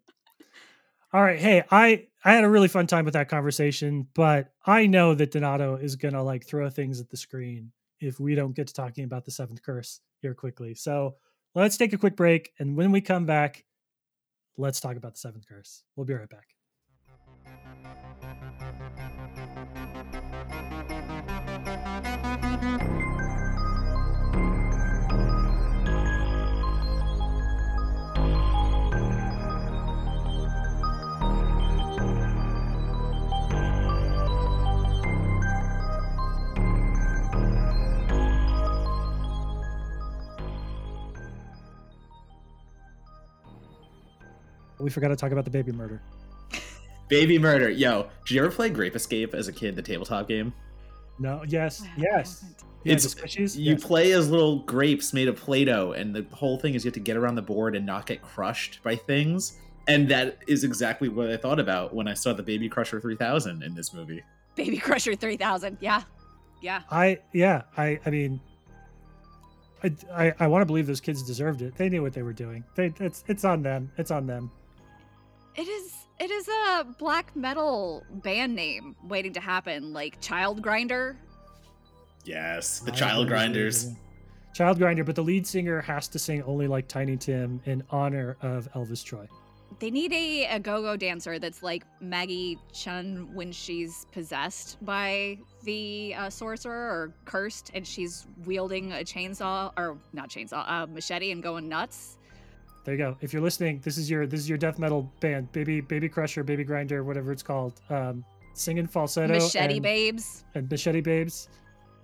All 1.14 1.22
right. 1.22 1.40
Hey, 1.40 1.64
I 1.70 2.08
I 2.24 2.34
had 2.34 2.44
a 2.44 2.50
really 2.50 2.68
fun 2.68 2.86
time 2.88 3.06
with 3.06 3.16
that 3.16 3.30
conversation, 3.30 4.08
but 4.14 4.54
I 4.66 4.86
know 4.86 5.16
that 5.16 5.32
Donato 5.32 5.76
is 5.76 5.96
gonna 5.96 6.24
like 6.24 6.46
throw 6.46 6.70
things 6.70 7.00
at 7.00 7.10
the 7.10 7.18
screen 7.18 7.72
if 8.00 8.20
we 8.20 8.36
don't 8.36 8.56
get 8.56 8.68
to 8.68 8.74
talking 8.74 9.04
about 9.04 9.26
the 9.26 9.32
seventh 9.32 9.64
curse 9.64 10.02
here 10.22 10.36
quickly. 10.36 10.76
So 10.76 11.16
let's 11.56 11.78
take 11.78 11.94
a 11.94 11.98
quick 11.98 12.16
break, 12.16 12.52
and 12.60 12.78
when 12.78 12.92
we 12.92 13.02
come 13.02 13.26
back, 13.26 13.66
let's 14.58 14.80
talk 14.80 14.98
about 14.98 15.14
the 15.14 15.20
seventh 15.20 15.48
curse. 15.48 15.84
We'll 15.96 16.06
be 16.06 16.14
right 16.14 16.30
back. 16.30 16.48
We 44.82 44.90
forgot 44.90 45.10
to 45.10 45.16
talk 45.16 45.32
about 45.32 45.46
the 45.46 45.52
baby 45.52 45.72
murder. 45.72 46.02
baby 47.10 47.38
murder 47.38 47.70
yo 47.70 48.08
did 48.26 48.36
you 48.36 48.42
ever 48.44 48.52
play 48.52 48.70
grape 48.70 48.96
escape 48.96 49.34
as 49.34 49.48
a 49.50 49.52
kid 49.54 49.76
the 49.76 49.82
tabletop 49.82 50.28
game 50.28 50.54
No. 51.20 51.44
Yes. 51.48 51.82
I 51.84 51.90
Yes. 51.98 52.46
Yeah, 52.84 52.94
It's- 52.94 53.56
you 53.58 53.74
Yes. 53.74 53.84
play 53.84 54.12
as 54.14 54.30
little 54.30 54.60
grapes 54.60 55.14
made 55.14 55.28
of 55.28 55.36
play-doh 55.36 55.92
and 55.92 56.16
the 56.16 56.26
whole 56.32 56.58
thing 56.58 56.74
is 56.74 56.84
you 56.86 56.90
have 56.90 56.94
to 56.96 57.00
get 57.02 57.18
around 57.18 57.36
the 57.36 57.42
board 57.42 57.76
and 57.76 57.86
not 57.86 58.06
get 58.06 58.22
crushed 58.22 58.82
by 58.84 58.96
things 58.96 59.58
and 59.88 60.08
that 60.10 60.38
is 60.48 60.64
exactly 60.64 61.10
what 61.10 61.30
i 61.30 61.36
thought 61.38 61.60
about 61.60 61.94
when 61.94 62.08
i 62.08 62.14
saw 62.14 62.32
the 62.34 62.42
baby 62.44 62.70
crusher 62.70 63.00
3000 63.02 63.62
in 63.64 63.74
this 63.76 63.94
movie 63.94 64.24
Baby 64.56 64.78
Crusher 64.78 65.16
3000. 65.16 65.78
Yeah. 65.80 66.04
Yeah. 66.62 66.82
I 66.92 67.20
yeah, 67.34 67.62
I 67.78 68.00
I 68.06 68.10
mean 68.10 68.40
I 69.84 69.96
I, 70.14 70.34
I 70.42 70.48
want 70.48 70.62
to 70.62 70.66
believe 70.66 70.88
those 70.88 71.00
kids 71.02 71.24
deserved 71.24 71.62
it. 71.62 71.76
They 71.76 71.88
knew 71.90 72.02
what 72.02 72.12
they 72.14 72.22
were 72.22 72.34
doing. 72.34 72.64
They 72.76 72.94
it's 73.00 73.24
it's 73.28 73.46
on 73.46 73.64
them. 73.64 73.92
It's 73.98 74.12
on 74.12 74.28
them. 74.28 74.52
It 75.56 75.68
is 75.68 75.94
it 76.20 76.32
is 76.32 76.48
a 76.48 76.86
black 76.98 77.36
metal 77.36 78.04
band 78.24 78.56
name 78.56 78.96
waiting 79.04 79.34
to 79.34 79.40
happen, 79.40 79.92
like 79.94 80.22
Child 80.22 80.62
Grinder. 80.62 81.18
yes 82.24 82.80
the 82.80 82.92
I 82.92 82.96
child 82.96 83.28
grinders 83.28 83.86
it. 83.86 83.94
Child 84.54 84.80
grinder, 84.80 85.04
but 85.06 85.16
the 85.16 85.24
lead 85.24 85.48
singer 85.48 85.80
has 85.82 86.10
to 86.10 86.20
sing 86.20 86.44
only 86.44 86.68
like 86.68 86.88
Tiny 86.90 87.16
Tim 87.16 87.62
in 87.66 87.82
honor 87.90 88.36
of 88.42 88.70
Elvis 88.74 89.02
Tsui. 89.04 89.28
They 89.80 89.90
need 89.90 90.12
a, 90.12 90.46
a 90.48 90.60
go-go 90.60 90.98
dancer 90.98 91.40
that's 91.40 91.64
like 91.64 91.86
Maggie 92.02 92.60
Cheung 92.74 93.34
when 93.34 93.54
she's 93.54 94.06
possessed 94.12 94.78
by 94.84 95.38
the 95.64 96.14
uh, 96.16 96.30
sorcerer 96.30 96.74
or 96.92 97.14
cursed, 97.24 97.72
and 97.74 97.88
she's 97.88 98.28
wielding 98.46 98.92
a 98.92 98.98
chainsaw 98.98 99.72
or 99.78 99.98
not 100.12 100.30
chainsaw, 100.30 100.70
uh, 100.70 100.86
machete 100.88 101.32
and 101.32 101.42
going 101.42 101.70
nuts. 101.70 102.18
There 102.84 102.94
you 102.96 102.98
go. 102.98 103.16
If 103.22 103.32
you're 103.34 103.42
listening, 103.42 103.80
this 103.84 103.98
is 103.98 104.10
your 104.10 104.26
this 104.26 104.40
is 104.40 104.50
your 104.50 104.58
death 104.58 104.80
metal 104.80 105.12
band, 105.20 105.52
baby 105.52 105.82
baby 105.82 106.10
crusher, 106.10 106.44
baby 106.44 106.64
grinder, 106.64 107.04
whatever 107.04 107.32
it's 107.32 107.44
called. 107.44 107.80
Um, 107.90 108.26
singing 108.54 108.88
falsetto, 108.88 109.34
Machete 109.34 109.76
and, 109.76 109.84
babes. 109.84 110.44
and 110.56 110.70
machete 110.70 111.02
babes. 111.02 111.48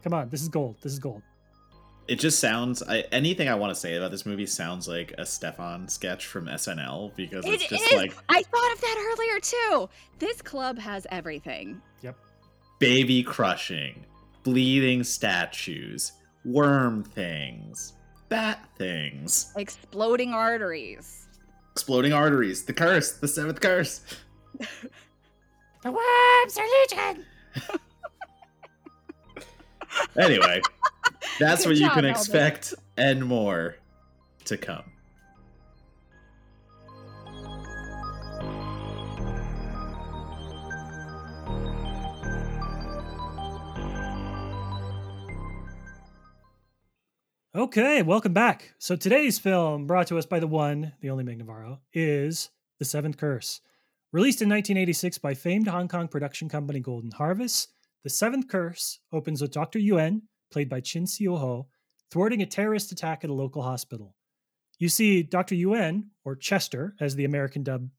Come 0.04 0.14
on, 0.14 0.30
this 0.30 0.42
is 0.42 0.50
gold. 0.50 0.76
This 0.82 0.94
is 0.94 1.00
gold. 1.00 1.24
It 2.08 2.20
just 2.20 2.40
sounds. 2.40 2.82
I, 2.84 3.00
anything 3.12 3.50
I 3.50 3.56
want 3.56 3.74
to 3.74 3.76
say 3.80 3.96
about 3.96 4.12
this 4.12 4.26
movie 4.26 4.46
sounds 4.46 4.88
like 4.88 5.12
a 5.18 5.24
Stefon 5.24 5.90
sketch 5.90 6.28
from 6.28 6.46
SNL 6.46 7.14
because 7.18 7.44
It 7.46 7.56
it's 7.56 7.68
just 7.68 7.84
is. 7.92 7.98
like 7.98 8.16
I 8.30 8.44
thought 8.44 8.74
of 8.74 8.80
that 8.82 9.14
earlier 9.18 9.40
too. 9.42 9.90
This 10.20 10.42
club 10.42 10.78
has 10.80 11.06
everything. 11.10 11.82
Yep. 12.04 12.16
Baby 12.80 13.24
crushing, 13.24 14.06
bleeding 14.44 15.04
statues, 15.04 16.14
worm 16.46 17.04
things, 17.04 17.94
bat 18.30 18.60
things, 18.78 19.52
Exploding 19.58 20.34
arteries. 20.34 21.28
exploding 21.72 22.14
arteries, 22.14 22.64
the 22.66 22.74
curse, 22.74 23.14
the 23.14 23.28
seventh 23.28 23.60
curse. 23.62 24.02
The 25.84 25.92
worms 25.92 26.58
are 26.58 26.66
legion. 27.14 27.26
Anyway, 30.18 30.62
that's 31.40 31.64
Good 31.64 31.70
what 31.70 31.78
you 31.78 31.86
job, 31.86 31.94
can 31.94 32.04
Elvis. 32.06 32.10
expect 32.12 32.74
and 32.98 33.24
more 33.24 33.78
to 34.46 34.58
come. 34.58 34.84
Okay, 47.58 48.04
welcome 48.04 48.34
back. 48.34 48.76
So 48.78 48.96
today's 48.96 49.40
film, 49.40 49.88
brought 49.88 50.06
to 50.08 50.20
us 50.20 50.28
by 50.28 50.40
the 50.40 50.46
one, 50.46 50.94
the 51.02 51.10
only 51.10 51.24
Meg 51.24 51.40
Navarro, 51.40 51.80
is 51.92 52.52
The 52.78 52.86
Seventh 52.86 53.18
Curse. 53.18 53.62
Released 54.12 54.44
in 54.44 54.50
1986 54.50 55.18
by 55.18 55.34
famed 55.34 55.68
Hong 55.68 55.88
Kong 55.88 56.08
production 56.08 56.50
company 56.50 56.80
Golden 56.80 57.10
Harvest, 57.10 57.74
The 58.04 58.12
Seventh 58.12 58.48
Curse 58.48 59.00
opens 59.12 59.42
with 59.42 59.50
Dr. 59.50 59.80
Yuen, 59.80 60.22
played 60.52 60.70
by 60.70 60.82
Chin 60.82 61.08
Siu 61.08 61.36
Ho, 61.36 61.66
thwarting 62.12 62.44
a 62.44 62.46
terrorist 62.46 62.92
attack 62.92 63.24
at 63.24 63.32
a 63.32 63.34
local 63.34 63.64
hospital. 63.64 64.14
You 64.78 64.88
see, 64.88 65.24
Dr. 65.24 65.56
Yuen, 65.56 66.12
or 66.24 66.36
Chester, 66.36 66.94
as 67.00 67.16
the 67.16 67.26
American 67.26 67.64
dub 67.64 67.90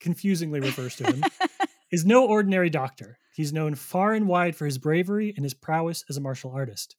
confusingly 0.00 0.58
refers 0.58 0.96
to 0.96 1.04
him, 1.04 1.22
is 1.92 2.04
no 2.04 2.26
ordinary 2.26 2.70
doctor. 2.70 3.18
He's 3.36 3.52
known 3.52 3.76
far 3.76 4.14
and 4.14 4.26
wide 4.26 4.56
for 4.56 4.64
his 4.64 4.78
bravery 4.78 5.32
and 5.36 5.44
his 5.44 5.54
prowess 5.54 6.04
as 6.10 6.16
a 6.16 6.20
martial 6.20 6.50
artist. 6.50 6.96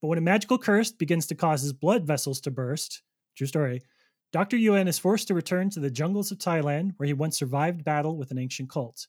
But 0.00 0.08
when 0.08 0.18
a 0.18 0.22
magical 0.22 0.58
curse 0.58 0.92
begins 0.92 1.26
to 1.26 1.34
cause 1.34 1.62
his 1.62 1.72
blood 1.72 2.06
vessels 2.06 2.40
to 2.42 2.50
burst, 2.50 3.02
true 3.36 3.46
story, 3.46 3.82
Dr. 4.32 4.56
Yuen 4.56 4.88
is 4.88 4.98
forced 4.98 5.28
to 5.28 5.34
return 5.34 5.70
to 5.70 5.80
the 5.80 5.90
jungles 5.90 6.30
of 6.30 6.38
Thailand 6.38 6.92
where 6.96 7.06
he 7.06 7.12
once 7.12 7.38
survived 7.38 7.84
battle 7.84 8.16
with 8.16 8.30
an 8.30 8.38
ancient 8.38 8.70
cult. 8.70 9.08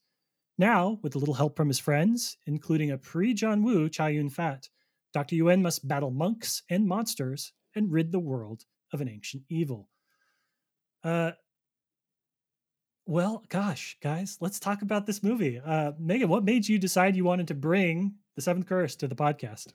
Now, 0.58 1.00
with 1.02 1.16
a 1.16 1.20
little 1.20 1.34
help 1.34 1.56
from 1.56 1.68
his 1.68 1.80
friends, 1.80 2.38
including 2.46 2.92
a 2.92 2.98
pre 2.98 3.34
John 3.34 3.64
Woo 3.64 3.90
Chow 3.90 4.08
Yun 4.08 4.30
Fat, 4.30 4.68
Dr. 5.14 5.36
Yuen 5.36 5.62
must 5.62 5.88
battle 5.88 6.12
monks 6.12 6.64
and 6.70 6.88
monsters 6.88 7.54
and 7.76 7.92
rid 7.92 8.12
the 8.12 8.20
world 8.20 8.66
of 8.94 9.02
an 9.02 9.10
ancient 9.10 9.44
evil. 9.50 9.90
Uh, 11.04 11.32
well, 13.06 13.44
gosh, 13.50 13.98
guys, 14.02 14.38
let's 14.40 14.60
talk 14.60 14.82
about 14.82 15.06
this 15.06 15.24
movie. 15.24 15.60
Uh, 15.60 15.94
Meagan, 16.00 16.30
what 16.30 16.44
made 16.44 16.68
you 16.68 16.78
decide 16.78 17.16
you 17.16 17.24
wanted 17.24 17.48
to 17.48 17.56
bring 17.56 18.16
the 18.36 18.42
Seventh 18.42 18.68
Curse 18.68 18.96
to 18.98 19.08
the 19.08 19.16
podcast? 19.16 19.74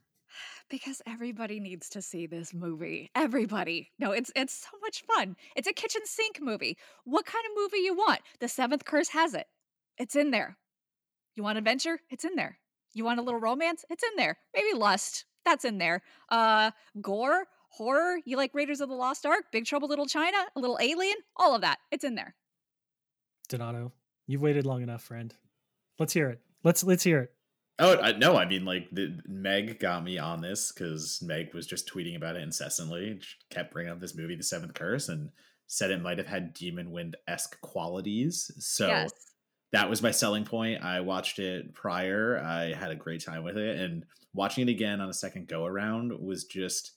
Because 0.68 1.02
everybody 1.06 1.60
needs 1.60 1.88
to 1.90 2.02
see 2.02 2.26
this 2.26 2.52
movie. 2.52 3.10
Everybody. 3.14 3.90
No, 3.98 4.12
it's 4.12 4.30
it's 4.34 4.54
so 4.54 4.78
much 4.80 5.02
fun. 5.02 5.36
It's 5.54 5.68
a 5.68 5.72
kitchen 5.72 6.02
sink 6.04 6.40
movie. 6.40 6.76
What 7.04 7.26
kind 7.26 7.44
of 7.46 7.52
movie 7.56 7.84
you 7.84 7.94
want? 7.94 8.20
The 8.40 8.48
Seventh 8.48 8.84
Curse 8.84 9.08
has 9.08 9.34
it. 9.34 9.46
It's 9.98 10.16
in 10.16 10.30
there. 10.30 10.56
You 11.34 11.42
want 11.42 11.58
adventure? 11.58 12.00
It's 12.10 12.24
in 12.24 12.34
there. 12.34 12.58
You 12.94 13.04
want 13.04 13.20
a 13.20 13.22
little 13.22 13.40
romance? 13.40 13.84
It's 13.90 14.02
in 14.02 14.16
there. 14.16 14.38
Maybe 14.54 14.76
lust. 14.76 15.24
That's 15.44 15.64
in 15.64 15.78
there. 15.78 16.02
Uh 16.30 16.70
gore, 17.00 17.46
horror, 17.70 18.18
you 18.24 18.36
like 18.36 18.54
Raiders 18.54 18.80
of 18.80 18.88
the 18.88 18.94
Lost 18.94 19.26
Ark, 19.26 19.44
Big 19.52 19.66
Trouble 19.66 19.88
Little 19.88 20.06
China, 20.06 20.38
a 20.56 20.60
little 20.60 20.78
alien, 20.80 21.16
all 21.36 21.54
of 21.54 21.60
that. 21.60 21.78
It's 21.90 22.04
in 22.04 22.14
there. 22.14 22.34
Donato, 23.48 23.92
you've 24.26 24.42
waited 24.42 24.66
long 24.66 24.82
enough, 24.82 25.02
friend. 25.02 25.34
Let's 25.98 26.12
hear 26.12 26.28
it. 26.30 26.40
Let's 26.64 26.82
let's 26.82 27.04
hear 27.04 27.20
it. 27.20 27.35
Oh 27.78 27.98
I, 28.00 28.12
no! 28.12 28.36
I 28.36 28.46
mean, 28.46 28.64
like 28.64 28.88
the, 28.90 29.18
Meg 29.26 29.78
got 29.78 30.02
me 30.02 30.16
on 30.18 30.40
this 30.40 30.72
because 30.72 31.20
Meg 31.22 31.52
was 31.52 31.66
just 31.66 31.92
tweeting 31.92 32.16
about 32.16 32.36
it 32.36 32.42
incessantly. 32.42 33.18
She 33.20 33.36
kept 33.50 33.72
bringing 33.72 33.92
up 33.92 34.00
this 34.00 34.16
movie, 34.16 34.34
The 34.34 34.42
Seventh 34.42 34.72
Curse, 34.74 35.10
and 35.10 35.30
said 35.66 35.90
it 35.90 36.00
might 36.00 36.18
have 36.18 36.26
had 36.26 36.54
Demon 36.54 36.90
Wind 36.90 37.16
esque 37.28 37.60
qualities. 37.60 38.50
So 38.58 38.86
yes. 38.86 39.10
that 39.72 39.90
was 39.90 40.02
my 40.02 40.10
selling 40.10 40.44
point. 40.44 40.82
I 40.82 41.00
watched 41.00 41.38
it 41.38 41.74
prior. 41.74 42.38
I 42.38 42.72
had 42.72 42.90
a 42.90 42.96
great 42.96 43.22
time 43.22 43.44
with 43.44 43.58
it, 43.58 43.78
and 43.78 44.04
watching 44.32 44.66
it 44.66 44.70
again 44.70 45.02
on 45.02 45.10
a 45.10 45.14
second 45.14 45.48
go 45.48 45.66
around 45.66 46.18
was 46.18 46.44
just 46.44 46.92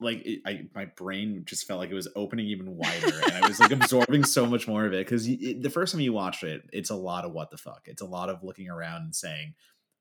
like 0.00 0.20
it, 0.26 0.40
I 0.44 0.66
my 0.74 0.84
brain 0.84 1.44
just 1.46 1.66
felt 1.66 1.80
like 1.80 1.90
it 1.90 1.94
was 1.94 2.08
opening 2.14 2.46
even 2.46 2.76
wider, 2.76 3.20
and 3.24 3.44
I 3.44 3.48
was 3.48 3.58
like 3.58 3.70
absorbing 3.72 4.24
so 4.24 4.44
much 4.44 4.68
more 4.68 4.84
of 4.84 4.92
it 4.92 5.06
because 5.06 5.24
the 5.24 5.70
first 5.72 5.92
time 5.92 6.02
you 6.02 6.12
watch 6.12 6.42
it, 6.42 6.68
it's 6.72 6.90
a 6.90 6.96
lot 6.96 7.24
of 7.24 7.32
what 7.32 7.50
the 7.50 7.56
fuck. 7.56 7.82
It's 7.86 8.02
a 8.02 8.06
lot 8.06 8.28
of 8.28 8.44
looking 8.44 8.68
around 8.68 9.02
and 9.02 9.14
saying, 9.14 9.54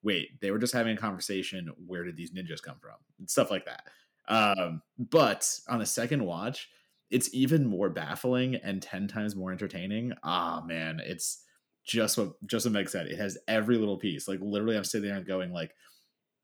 "Wait, 0.04 0.40
they 0.42 0.52
were 0.52 0.60
just 0.60 0.74
having 0.74 0.96
a 0.96 1.00
conversation. 1.00 1.72
Where 1.86 2.04
did 2.04 2.18
these 2.18 2.32
ninjas 2.32 2.62
come 2.62 2.78
from?" 2.80 2.98
and 3.20 3.30
stuff 3.30 3.52
like 3.52 3.66
that. 3.66 3.88
Um, 4.28 4.82
but 4.98 5.50
on 5.68 5.82
a 5.82 5.86
second 5.86 6.26
watch, 6.26 6.70
it's 7.10 7.34
even 7.34 7.66
more 7.66 7.90
baffling 7.90 8.56
and 8.56 8.82
ten 8.82 9.08
times 9.08 9.36
more 9.36 9.52
entertaining. 9.52 10.14
Ah, 10.24 10.64
man, 10.66 11.02
it's 11.04 11.44
just 11.86 12.18
what 12.18 12.34
just 12.48 12.66
what 12.66 12.74
Meg 12.74 12.90
said. 12.90 13.08
It 13.08 13.18
has 13.18 13.38
every 13.48 13.78
little 13.78 13.98
piece. 13.98 14.28
Like 14.28 14.40
literally, 14.42 14.78
I'm 14.78 14.84
sitting 14.84 15.10
there 15.10 15.18
and 15.18 15.26
going 15.26 15.52
like 15.52 15.74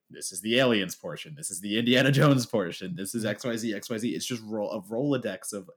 this 0.10 0.32
is 0.32 0.42
the 0.42 0.58
aliens 0.60 0.96
portion 0.96 1.36
this 1.36 1.52
is 1.52 1.62
the 1.62 1.78
indiana 1.78 2.12
jones 2.12 2.46
portion 2.46 2.96
this 2.96 3.14
is 3.14 3.26
xyz 3.26 3.76
xyz 3.76 4.16
it's 4.16 4.26
just 4.26 4.42
roll 4.46 4.72
a 4.72 4.82
rolodex 4.82 5.54
of 5.54 5.70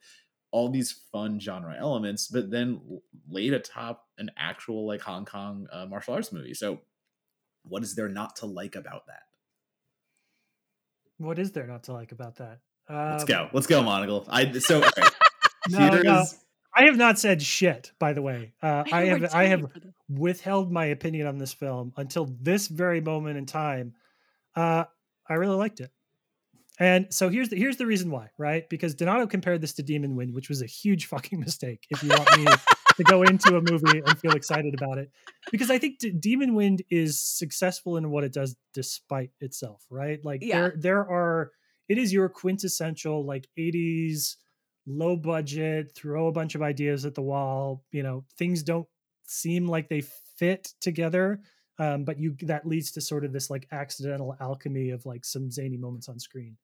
all 0.51 0.68
these 0.68 1.03
fun 1.11 1.41
genre 1.41 1.74
elements 1.78 2.28
but 2.28 2.51
then 2.51 2.80
laid 3.28 3.53
atop 3.53 4.07
an 4.18 4.30
actual 4.37 4.87
like 4.87 5.01
hong 5.01 5.24
kong 5.24 5.66
uh, 5.72 5.87
martial 5.87 6.14
arts 6.14 6.33
movie 6.33 6.55
so 6.55 6.78
what 7.64 7.82
is 7.82 7.94
there 7.94 8.08
not 8.08 8.36
to 8.36 8.46
like 8.46 8.76
about 8.76 9.06
that 9.06 9.22
what 11.18 11.38
is 11.38 11.52
there 11.52 11.66
not 11.66 11.84
to 11.84 11.92
like 11.92 12.12
about 12.12 12.36
that 12.36 12.58
um, 12.88 13.12
let's 13.12 13.24
go 13.24 13.48
let's 13.52 13.66
go 13.66 13.82
monocle 13.82 14.26
i 14.28 14.50
so 14.58 14.80
right. 14.80 15.12
no, 15.70 16.02
no. 16.02 16.24
I 16.74 16.86
have 16.86 16.96
not 16.96 17.18
said 17.18 17.42
shit, 17.42 17.92
by 17.98 18.14
the 18.14 18.22
way. 18.22 18.54
Uh, 18.62 18.82
I, 18.90 19.02
I 19.02 19.04
have 19.04 19.34
I 19.34 19.44
have 19.44 19.66
withheld 20.08 20.72
my 20.72 20.86
opinion 20.86 21.26
on 21.26 21.36
this 21.36 21.52
film 21.52 21.92
until 21.98 22.34
this 22.40 22.66
very 22.66 23.02
moment 23.02 23.36
in 23.36 23.44
time 23.44 23.92
uh, 24.56 24.84
I 25.28 25.34
really 25.34 25.56
liked 25.56 25.80
it. 25.80 25.90
And 26.78 27.12
so 27.12 27.28
here's 27.28 27.50
the 27.50 27.56
here's 27.56 27.76
the 27.76 27.86
reason 27.86 28.10
why, 28.10 28.30
right? 28.38 28.68
Because 28.68 28.94
Donato 28.94 29.26
compared 29.26 29.60
this 29.60 29.74
to 29.74 29.82
Demon 29.82 30.16
Wind, 30.16 30.34
which 30.34 30.48
was 30.48 30.62
a 30.62 30.66
huge 30.66 31.06
fucking 31.06 31.38
mistake. 31.38 31.86
If 31.90 32.02
you 32.02 32.08
want 32.10 32.36
me 32.38 32.46
to 32.97 33.05
go 33.05 33.22
into 33.22 33.57
a 33.57 33.61
movie 33.61 34.03
and 34.05 34.18
feel 34.18 34.32
excited 34.32 34.74
about 34.74 34.99
it, 34.99 35.11
because 35.51 35.70
I 35.70 35.78
think 35.78 35.99
D- 35.99 36.11
Demon 36.11 36.55
Wind 36.55 36.82
is 36.90 37.20
successful 37.20 37.97
in 37.97 38.11
what 38.11 38.24
it 38.24 38.32
does 38.32 38.57
despite 38.74 39.30
itself, 39.40 39.84
right? 39.90 40.24
Like 40.24 40.43
yeah. 40.43 40.61
there 40.61 40.74
there 40.76 41.01
are 41.01 41.53
it 41.88 41.99
is 41.99 42.12
your 42.12 42.28
quintessential 42.28 43.24
like 43.24 43.49
80s 43.59 44.36
low 44.86 45.16
budget, 45.16 45.93
throw 45.95 46.26
a 46.26 46.32
bunch 46.32 46.55
of 46.55 46.62
ideas 46.62 47.05
at 47.05 47.14
the 47.14 47.22
wall, 47.22 47.84
you 47.93 48.03
know, 48.03 48.24
things 48.36 48.62
don't 48.62 48.86
seem 49.26 49.66
like 49.66 49.88
they 49.88 50.03
fit 50.36 50.72
together 50.80 51.40
um, 51.78 52.05
but 52.05 52.18
you 52.18 52.36
that 52.43 52.66
leads 52.66 52.93
to 52.93 53.01
sort 53.01 53.24
of 53.24 53.32
this 53.32 53.51
like 53.51 53.66
accidental 53.72 54.36
alchemy 54.40 54.90
of 54.90 55.05
like 55.07 55.24
some 55.24 55.51
zany 55.51 55.76
moments 55.76 56.09
on 56.09 56.18
screen 56.18 56.57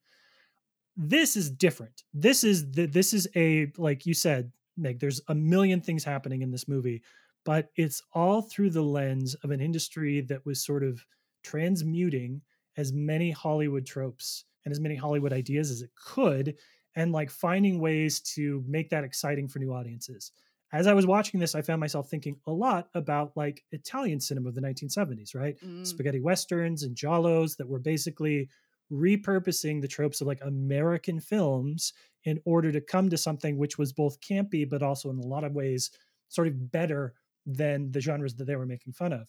this 0.97 1.37
is 1.37 1.51
different 1.51 2.03
this 2.13 2.45
is 2.45 2.71
the, 2.73 2.87
this 2.87 3.13
is 3.13 3.29
a 3.37 3.71
like 3.77 4.07
you 4.07 4.15
said 4.15 4.53
meg 4.79 4.99
there's 5.01 5.21
a 5.29 5.35
million 5.35 5.81
things 5.81 6.05
happening 6.05 6.43
in 6.43 6.51
this 6.51 6.69
movie 6.69 7.03
but 7.45 7.71
it's 7.77 8.03
all 8.13 8.43
through 8.43 8.71
the 8.71 8.83
lens 8.83 9.35
of 9.43 9.51
an 9.51 9.61
industry 9.61 10.21
that 10.21 10.45
was 10.45 10.65
sort 10.65 10.83
of 10.83 11.05
transmuting 11.43 12.41
as 12.77 12.93
many 12.93 13.31
hollywood 13.31 13.87
tropes 13.87 14.45
and 14.65 14.73
as 14.73 14.81
many 14.81 14.95
hollywood 14.95 15.33
ideas 15.33 15.71
as 15.71 15.83
it 15.83 15.91
could 15.95 16.55
and 16.97 17.13
like 17.13 17.31
finding 17.31 17.81
ways 17.81 18.21
to 18.21 18.65
make 18.67 18.91
that 18.91 19.05
exciting 19.05 19.49
for 19.49 19.59
new 19.59 19.73
audiences 19.73 20.33
as 20.73 20.87
I 20.87 20.93
was 20.93 21.07
watching 21.07 21.41
this, 21.41 21.55
I 21.55 21.63
found 21.63 21.81
myself 21.81 22.11
thinking 22.11 22.37
a 22.47 22.53
lot 22.53 22.89
about 22.95 23.37
like 23.37 23.65
Italian 23.73 24.21
cinema 24.21 24.49
of 24.51 24.55
the 24.55 24.61
1970s, 24.61 25.35
right? 25.35 25.57
Mm. 25.65 25.87
Spaghetti 25.87 26.21
westerns 26.21 26.83
and 26.83 26.95
giallos 26.95 27.57
that 27.57 27.69
were 27.69 27.79
basically 27.79 28.51
repurposing 28.93 29.81
the 29.81 29.89
tropes 29.89 30.21
of 30.21 30.27
like 30.27 30.41
American 30.43 31.21
films 31.21 31.93
in 32.25 32.41
order 32.45 32.73
to 32.73 32.81
come 32.81 33.09
to 33.11 33.17
something 33.17 33.57
which 33.57 33.79
was 33.79 33.93
both 33.93 34.21
campy, 34.21 34.69
but 34.69 34.83
also 34.83 35.11
in 35.11 35.19
a 35.19 35.27
lot 35.27 35.45
of 35.45 35.53
ways 35.53 35.91
sort 36.29 36.49
of 36.49 36.71
better 36.71 37.15
than 37.47 37.91
the 37.93 38.01
genres 38.01 38.35
that 38.35 38.47
they 38.47 38.57
were 38.57 38.67
making 38.67 38.93
fun 38.93 39.13
of. 39.13 39.29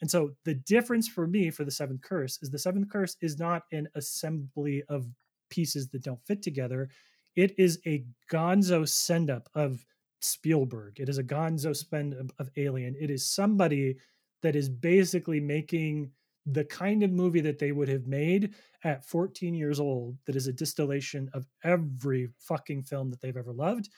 And 0.00 0.10
so 0.10 0.30
the 0.44 0.54
difference 0.54 1.08
for 1.08 1.26
me 1.26 1.50
for 1.50 1.64
the 1.64 1.70
Seventh 1.70 2.02
Curse 2.02 2.38
is 2.42 2.50
the 2.50 2.58
Seventh 2.58 2.88
Curse 2.88 3.16
is 3.20 3.38
not 3.38 3.62
an 3.72 3.88
assembly 3.94 4.82
of 4.88 5.06
pieces 5.50 5.88
that 5.88 6.02
don't 6.02 6.24
fit 6.26 6.42
together. 6.42 6.88
It 7.36 7.54
is 7.58 7.78
a 7.86 8.04
gonzo 8.32 8.88
send 8.88 9.30
up 9.30 9.48
of 9.54 9.84
Spielberg. 10.20 10.98
It 10.98 11.08
is 11.08 11.18
a 11.18 11.24
gonzo 11.24 11.76
spend 11.76 12.14
of, 12.14 12.30
of 12.38 12.50
Alien. 12.56 12.96
It 12.98 13.10
is 13.10 13.28
somebody 13.28 13.96
that 14.42 14.56
is 14.56 14.68
basically 14.68 15.40
making 15.40 16.10
the 16.46 16.64
kind 16.64 17.02
of 17.02 17.10
movie 17.10 17.40
that 17.40 17.58
they 17.58 17.72
would 17.72 17.88
have 17.88 18.06
made 18.06 18.54
at 18.84 19.04
14 19.04 19.54
years 19.54 19.78
old 19.78 20.16
that 20.26 20.36
is 20.36 20.46
a 20.46 20.52
distillation 20.52 21.30
of 21.34 21.46
every 21.64 22.30
fucking 22.38 22.82
film 22.82 23.10
that 23.10 23.20
they've 23.20 23.36
ever 23.36 23.52
loved. 23.52 23.90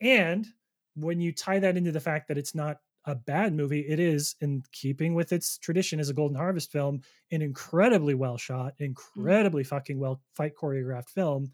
And 0.00 0.46
when 0.94 1.20
you 1.20 1.32
tie 1.32 1.58
that 1.58 1.76
into 1.76 1.92
the 1.92 2.00
fact 2.00 2.28
that 2.28 2.38
it's 2.38 2.54
not 2.54 2.78
a 3.04 3.14
bad 3.14 3.52
movie, 3.52 3.80
it 3.80 3.98
is, 3.98 4.36
in 4.40 4.62
keeping 4.72 5.14
with 5.14 5.32
its 5.32 5.58
tradition 5.58 5.98
as 5.98 6.08
a 6.08 6.14
Golden 6.14 6.36
Harvest 6.36 6.70
film, 6.70 7.00
an 7.32 7.42
incredibly 7.42 8.14
well 8.14 8.36
shot, 8.36 8.74
mm. 8.78 8.86
incredibly 8.86 9.64
fucking 9.64 9.98
well 9.98 10.20
fight 10.34 10.52
choreographed 10.60 11.10
film. 11.10 11.50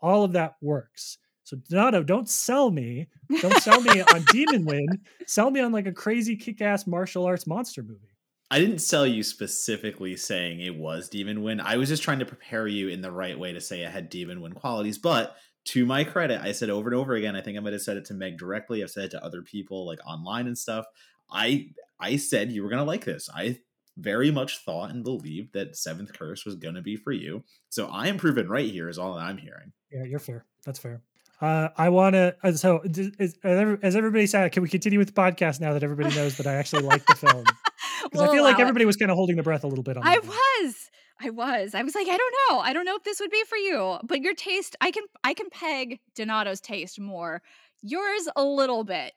All 0.00 0.24
of 0.24 0.32
that 0.32 0.54
works. 0.60 1.18
So 1.44 1.56
Donato, 1.68 2.04
don't 2.04 2.28
sell 2.28 2.70
me. 2.70 3.08
Don't 3.40 3.60
sell 3.62 3.80
me 3.80 4.00
on 4.00 4.24
Demon 4.30 4.64
Wind. 4.64 5.00
Sell 5.26 5.50
me 5.50 5.60
on 5.60 5.72
like 5.72 5.86
a 5.86 5.92
crazy 5.92 6.36
kick-ass 6.36 6.86
martial 6.86 7.24
arts 7.26 7.48
monster 7.48 7.82
movie. 7.82 8.11
I 8.52 8.58
didn't 8.58 8.80
sell 8.80 9.06
you 9.06 9.22
specifically 9.22 10.14
saying 10.14 10.60
it 10.60 10.76
was 10.76 11.08
Demon 11.08 11.42
Wind. 11.42 11.62
I 11.62 11.78
was 11.78 11.88
just 11.88 12.02
trying 12.02 12.18
to 12.18 12.26
prepare 12.26 12.68
you 12.68 12.88
in 12.88 13.00
the 13.00 13.10
right 13.10 13.38
way 13.38 13.50
to 13.54 13.62
say 13.62 13.80
it 13.80 13.90
had 13.90 14.10
Demon 14.10 14.42
Wind 14.42 14.56
qualities. 14.56 14.98
But 14.98 15.36
to 15.68 15.86
my 15.86 16.04
credit, 16.04 16.38
I 16.42 16.52
said 16.52 16.68
over 16.68 16.90
and 16.90 16.94
over 16.94 17.14
again. 17.14 17.34
I 17.34 17.40
think 17.40 17.56
I 17.56 17.60
might 17.62 17.72
have 17.72 17.80
said 17.80 17.96
it 17.96 18.04
to 18.06 18.14
Meg 18.14 18.36
directly. 18.36 18.82
I've 18.82 18.90
said 18.90 19.04
it 19.04 19.10
to 19.12 19.24
other 19.24 19.40
people 19.40 19.86
like 19.86 20.06
online 20.06 20.46
and 20.48 20.58
stuff. 20.58 20.84
I 21.30 21.70
I 21.98 22.16
said 22.16 22.52
you 22.52 22.62
were 22.62 22.68
gonna 22.68 22.84
like 22.84 23.06
this. 23.06 23.30
I 23.34 23.56
very 23.96 24.30
much 24.30 24.58
thought 24.58 24.90
and 24.90 25.02
believed 25.02 25.54
that 25.54 25.74
Seventh 25.74 26.12
Curse 26.12 26.44
was 26.44 26.56
gonna 26.56 26.82
be 26.82 26.96
for 26.96 27.12
you. 27.12 27.44
So 27.70 27.86
I 27.86 28.08
am 28.08 28.18
proven 28.18 28.50
right 28.50 28.70
here. 28.70 28.90
Is 28.90 28.98
all 28.98 29.14
that 29.14 29.22
I'm 29.22 29.38
hearing. 29.38 29.72
Yeah, 29.90 30.04
you're 30.04 30.18
fair. 30.18 30.44
That's 30.66 30.78
fair. 30.78 31.00
Uh, 31.40 31.70
I 31.78 31.88
want 31.88 32.16
to. 32.16 32.36
Uh, 32.44 32.52
so, 32.52 32.82
is, 32.84 33.34
as 33.42 33.96
everybody 33.96 34.26
said, 34.26 34.52
can 34.52 34.62
we 34.62 34.68
continue 34.68 34.98
with 34.98 35.08
the 35.08 35.18
podcast 35.18 35.58
now 35.58 35.72
that 35.72 35.82
everybody 35.82 36.14
knows 36.14 36.36
that 36.36 36.46
I 36.46 36.56
actually 36.56 36.82
like 36.82 37.06
the 37.06 37.14
film? 37.14 37.44
We'll 38.12 38.24
I 38.24 38.32
feel 38.32 38.42
like 38.42 38.58
everybody 38.58 38.84
it. 38.84 38.86
was 38.86 38.96
kind 38.96 39.10
of 39.10 39.16
holding 39.16 39.36
the 39.36 39.42
breath 39.42 39.64
a 39.64 39.66
little 39.66 39.84
bit 39.84 39.96
on. 39.96 40.06
I 40.06 40.18
was. 40.18 40.90
I 41.20 41.30
was. 41.30 41.74
I 41.74 41.82
was 41.82 41.94
like, 41.94 42.08
I 42.08 42.16
don't 42.16 42.34
know. 42.50 42.58
I 42.58 42.72
don't 42.72 42.84
know 42.84 42.96
if 42.96 43.04
this 43.04 43.20
would 43.20 43.30
be 43.30 43.42
for 43.48 43.56
you. 43.56 43.98
But 44.04 44.20
your 44.20 44.34
taste, 44.34 44.76
I 44.80 44.90
can. 44.90 45.04
I 45.24 45.34
can 45.34 45.50
peg 45.50 46.00
Donato's 46.14 46.60
taste 46.60 46.98
more. 46.98 47.42
Yours 47.82 48.28
a 48.36 48.44
little 48.44 48.84
bit. 48.84 49.12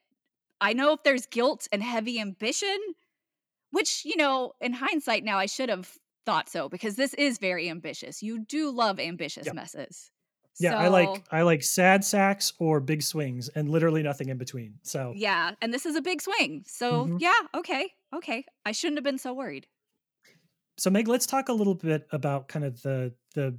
I 0.62 0.74
know 0.74 0.94
if 0.94 1.04
there's 1.04 1.26
guilt 1.26 1.68
and 1.72 1.84
heavy 1.84 2.20
ambition, 2.20 2.78
which 3.72 4.04
you 4.06 4.18
know, 4.18 4.54
in 4.62 4.74
hindsight, 4.74 5.24
now 5.24 5.38
I 5.38 5.46
should 5.46 5.70
have 5.70 5.92
thought 6.26 6.50
so 6.50 6.70
because 6.70 6.96
this 6.96 7.14
is 7.16 7.38
very 7.38 7.70
ambitious. 7.70 8.24
You 8.24 8.40
do 8.40 8.72
love 8.72 9.00
ambitious 9.00 9.46
yep. 9.46 9.56
messes. 9.56 10.12
Yeah, 10.60 10.72
so, 10.72 10.78
I 10.78 10.88
like 10.88 11.24
I 11.32 11.42
like 11.42 11.64
sad 11.64 12.06
sacks 12.06 12.54
or 12.60 12.80
big 12.80 13.02
swings 13.02 13.50
and 13.50 13.70
literally 13.70 14.04
nothing 14.04 14.30
in 14.30 14.38
between. 14.38 14.76
So 14.84 15.14
Yeah, 15.16 15.52
and 15.62 15.74
this 15.74 15.86
is 15.86 15.96
a 15.96 16.02
big 16.02 16.22
swing. 16.22 16.64
So 16.66 17.06
mm-hmm. 17.06 17.18
yeah, 17.20 17.40
okay. 17.54 17.92
Okay. 18.16 18.46
I 18.66 18.72
shouldn't 18.72 18.98
have 18.98 19.04
been 19.04 19.18
so 19.18 19.34
worried. 19.34 19.68
So 20.78 20.90
Meg, 20.90 21.08
let's 21.08 21.26
talk 21.26 21.50
a 21.50 21.54
little 21.54 21.76
bit 21.76 22.08
about 22.12 22.48
kind 22.48 22.66
of 22.66 22.82
the 22.82 23.14
the 23.34 23.58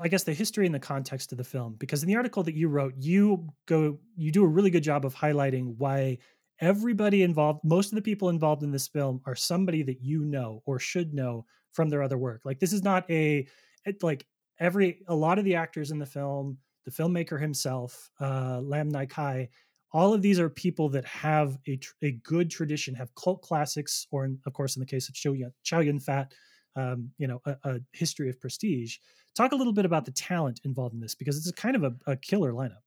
I 0.00 0.08
guess 0.08 0.24
the 0.24 0.32
history 0.32 0.66
and 0.66 0.74
the 0.74 0.80
context 0.80 1.30
of 1.30 1.38
the 1.38 1.44
film 1.44 1.76
because 1.78 2.02
in 2.02 2.08
the 2.08 2.16
article 2.16 2.42
that 2.42 2.54
you 2.54 2.68
wrote, 2.68 2.94
you 2.96 3.48
go 3.66 3.98
you 4.16 4.32
do 4.32 4.44
a 4.44 4.48
really 4.48 4.70
good 4.70 4.82
job 4.82 5.04
of 5.04 5.14
highlighting 5.14 5.74
why 5.78 6.18
everybody 6.60 7.22
involved, 7.22 7.60
most 7.64 7.92
of 7.92 7.96
the 7.96 8.02
people 8.02 8.28
involved 8.28 8.62
in 8.62 8.70
this 8.70 8.88
film 8.88 9.20
are 9.26 9.34
somebody 9.34 9.82
that 9.82 10.00
you 10.00 10.24
know 10.24 10.62
or 10.66 10.78
should 10.78 11.12
know 11.12 11.44
from 11.72 11.88
their 11.88 12.02
other 12.02 12.18
work. 12.18 12.42
Like 12.44 12.58
this 12.58 12.72
is 12.72 12.82
not 12.82 13.08
a 13.10 13.46
it, 13.84 14.02
like 14.02 14.26
every 14.58 15.02
a 15.08 15.14
lot 15.14 15.38
of 15.38 15.44
the 15.44 15.56
actors 15.56 15.90
in 15.90 15.98
the 15.98 16.06
film, 16.06 16.58
the 16.84 16.90
filmmaker 16.90 17.40
himself, 17.40 18.10
uh, 18.20 18.60
Lam 18.60 18.90
Ngai 18.90 19.08
Kai, 19.08 19.48
all 19.94 20.12
of 20.12 20.22
these 20.22 20.40
are 20.40 20.50
people 20.50 20.88
that 20.90 21.04
have 21.04 21.56
a, 21.68 21.78
a 22.02 22.10
good 22.24 22.50
tradition, 22.50 22.94
have 22.96 23.14
cult 23.14 23.40
classics, 23.42 24.08
or 24.10 24.24
in, 24.24 24.38
of 24.44 24.52
course, 24.52 24.74
in 24.74 24.80
the 24.80 24.86
case 24.86 25.08
of 25.08 25.14
Chow 25.14 25.80
Yun, 25.80 26.00
Fat, 26.00 26.32
um, 26.74 27.10
you 27.16 27.28
know, 27.28 27.40
a, 27.46 27.56
a, 27.62 27.80
history 27.92 28.28
of 28.28 28.40
prestige. 28.40 28.96
Talk 29.36 29.52
a 29.52 29.56
little 29.56 29.72
bit 29.72 29.84
about 29.84 30.04
the 30.04 30.10
talent 30.10 30.60
involved 30.64 30.94
in 30.94 31.00
this 31.00 31.14
because 31.14 31.38
it's 31.38 31.50
kind 31.52 31.76
of 31.76 31.84
a, 31.84 31.94
a 32.08 32.16
killer 32.16 32.52
lineup. 32.52 32.82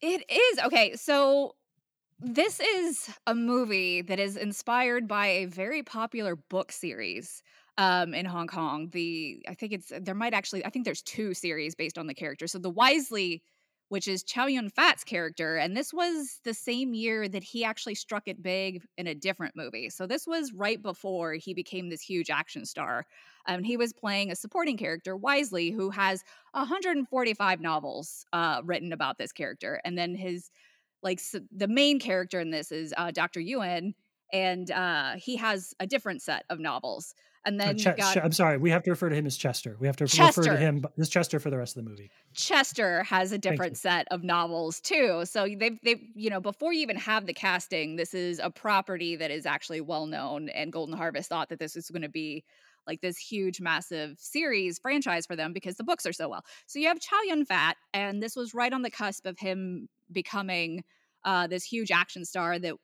It 0.00 0.24
is 0.30 0.58
okay. 0.64 0.96
So 0.96 1.54
this 2.18 2.60
is 2.60 3.10
a 3.26 3.34
movie 3.34 4.00
that 4.02 4.18
is 4.18 4.36
inspired 4.36 5.06
by 5.06 5.26
a 5.26 5.44
very 5.44 5.82
popular 5.82 6.34
book 6.34 6.72
series 6.72 7.42
um, 7.76 8.14
in 8.14 8.24
Hong 8.24 8.46
Kong. 8.46 8.88
The 8.90 9.44
I 9.48 9.54
think 9.54 9.72
it's 9.72 9.92
there 10.00 10.14
might 10.14 10.32
actually 10.32 10.64
I 10.64 10.70
think 10.70 10.86
there's 10.86 11.02
two 11.02 11.34
series 11.34 11.74
based 11.74 11.98
on 11.98 12.06
the 12.06 12.14
character. 12.14 12.46
So 12.46 12.58
the 12.58 12.70
Wisely 12.70 13.42
which 13.88 14.06
is 14.06 14.22
Chow 14.22 14.46
Yun 14.46 14.68
Fat's 14.68 15.04
character. 15.04 15.56
And 15.56 15.76
this 15.76 15.92
was 15.92 16.40
the 16.44 16.54
same 16.54 16.94
year 16.94 17.28
that 17.28 17.42
he 17.42 17.64
actually 17.64 17.94
struck 17.94 18.24
it 18.26 18.42
big 18.42 18.82
in 18.96 19.06
a 19.06 19.14
different 19.14 19.56
movie. 19.56 19.88
So 19.90 20.06
this 20.06 20.26
was 20.26 20.52
right 20.52 20.80
before 20.82 21.34
he 21.34 21.54
became 21.54 21.88
this 21.88 22.02
huge 22.02 22.30
action 22.30 22.64
star. 22.66 23.06
Um, 23.46 23.62
he 23.62 23.76
was 23.76 23.92
playing 23.92 24.30
a 24.30 24.36
supporting 24.36 24.76
character, 24.76 25.16
Wisely, 25.16 25.70
who 25.70 25.90
has 25.90 26.22
145 26.52 27.60
novels 27.60 28.26
uh, 28.32 28.60
written 28.64 28.92
about 28.92 29.16
this 29.16 29.32
character. 29.32 29.80
And 29.84 29.96
then 29.96 30.14
his, 30.14 30.50
like, 31.02 31.20
the 31.50 31.68
main 31.68 31.98
character 31.98 32.40
in 32.40 32.50
this 32.50 32.70
is 32.70 32.92
uh, 32.96 33.10
Dr. 33.10 33.40
Yuen, 33.40 33.94
and 34.32 34.70
uh, 34.70 35.14
he 35.16 35.36
has 35.36 35.72
a 35.80 35.86
different 35.86 36.20
set 36.20 36.44
of 36.50 36.60
novels. 36.60 37.14
And 37.48 37.58
then 37.58 37.78
Ch- 37.78 37.96
got, 37.96 38.18
I'm 38.18 38.32
sorry, 38.32 38.58
we 38.58 38.70
have 38.70 38.82
to 38.82 38.90
refer 38.90 39.08
to 39.08 39.14
him 39.14 39.24
as 39.24 39.34
Chester. 39.34 39.74
We 39.80 39.86
have 39.86 39.96
to 39.96 40.06
Chester. 40.06 40.42
refer 40.42 40.52
to 40.52 40.58
him 40.58 40.84
as 40.98 41.08
Chester 41.08 41.40
for 41.40 41.48
the 41.48 41.56
rest 41.56 41.78
of 41.78 41.82
the 41.82 41.88
movie. 41.88 42.10
Chester 42.34 43.02
has 43.04 43.32
a 43.32 43.38
different 43.38 43.78
set 43.78 44.06
of 44.10 44.22
novels 44.22 44.80
too. 44.82 45.22
So 45.24 45.48
they've 45.58 45.78
they've 45.82 46.02
you 46.14 46.28
know 46.28 46.40
before 46.40 46.74
you 46.74 46.82
even 46.82 46.96
have 46.96 47.24
the 47.24 47.32
casting, 47.32 47.96
this 47.96 48.12
is 48.12 48.38
a 48.38 48.50
property 48.50 49.16
that 49.16 49.30
is 49.30 49.46
actually 49.46 49.80
well 49.80 50.04
known. 50.04 50.50
And 50.50 50.70
Golden 50.70 50.94
Harvest 50.94 51.30
thought 51.30 51.48
that 51.48 51.58
this 51.58 51.74
was 51.74 51.88
going 51.88 52.02
to 52.02 52.10
be 52.10 52.44
like 52.86 53.00
this 53.00 53.16
huge, 53.16 53.62
massive 53.62 54.18
series 54.18 54.78
franchise 54.78 55.24
for 55.24 55.34
them 55.34 55.54
because 55.54 55.76
the 55.76 55.84
books 55.84 56.04
are 56.04 56.12
so 56.12 56.28
well. 56.28 56.44
So 56.66 56.78
you 56.78 56.88
have 56.88 57.00
Chow 57.00 57.22
Yun 57.28 57.46
Fat, 57.46 57.78
and 57.94 58.22
this 58.22 58.36
was 58.36 58.52
right 58.52 58.74
on 58.74 58.82
the 58.82 58.90
cusp 58.90 59.24
of 59.24 59.38
him 59.38 59.88
becoming 60.12 60.84
uh, 61.24 61.46
this 61.46 61.64
huge 61.64 61.90
action 61.90 62.26
star 62.26 62.58
that 62.58 62.74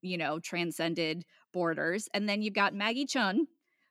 you 0.00 0.16
know 0.16 0.40
transcended 0.40 1.26
borders. 1.52 2.08
And 2.14 2.26
then 2.26 2.40
you've 2.40 2.54
got 2.54 2.72
Maggie 2.72 3.06
Cheung, 3.06 3.40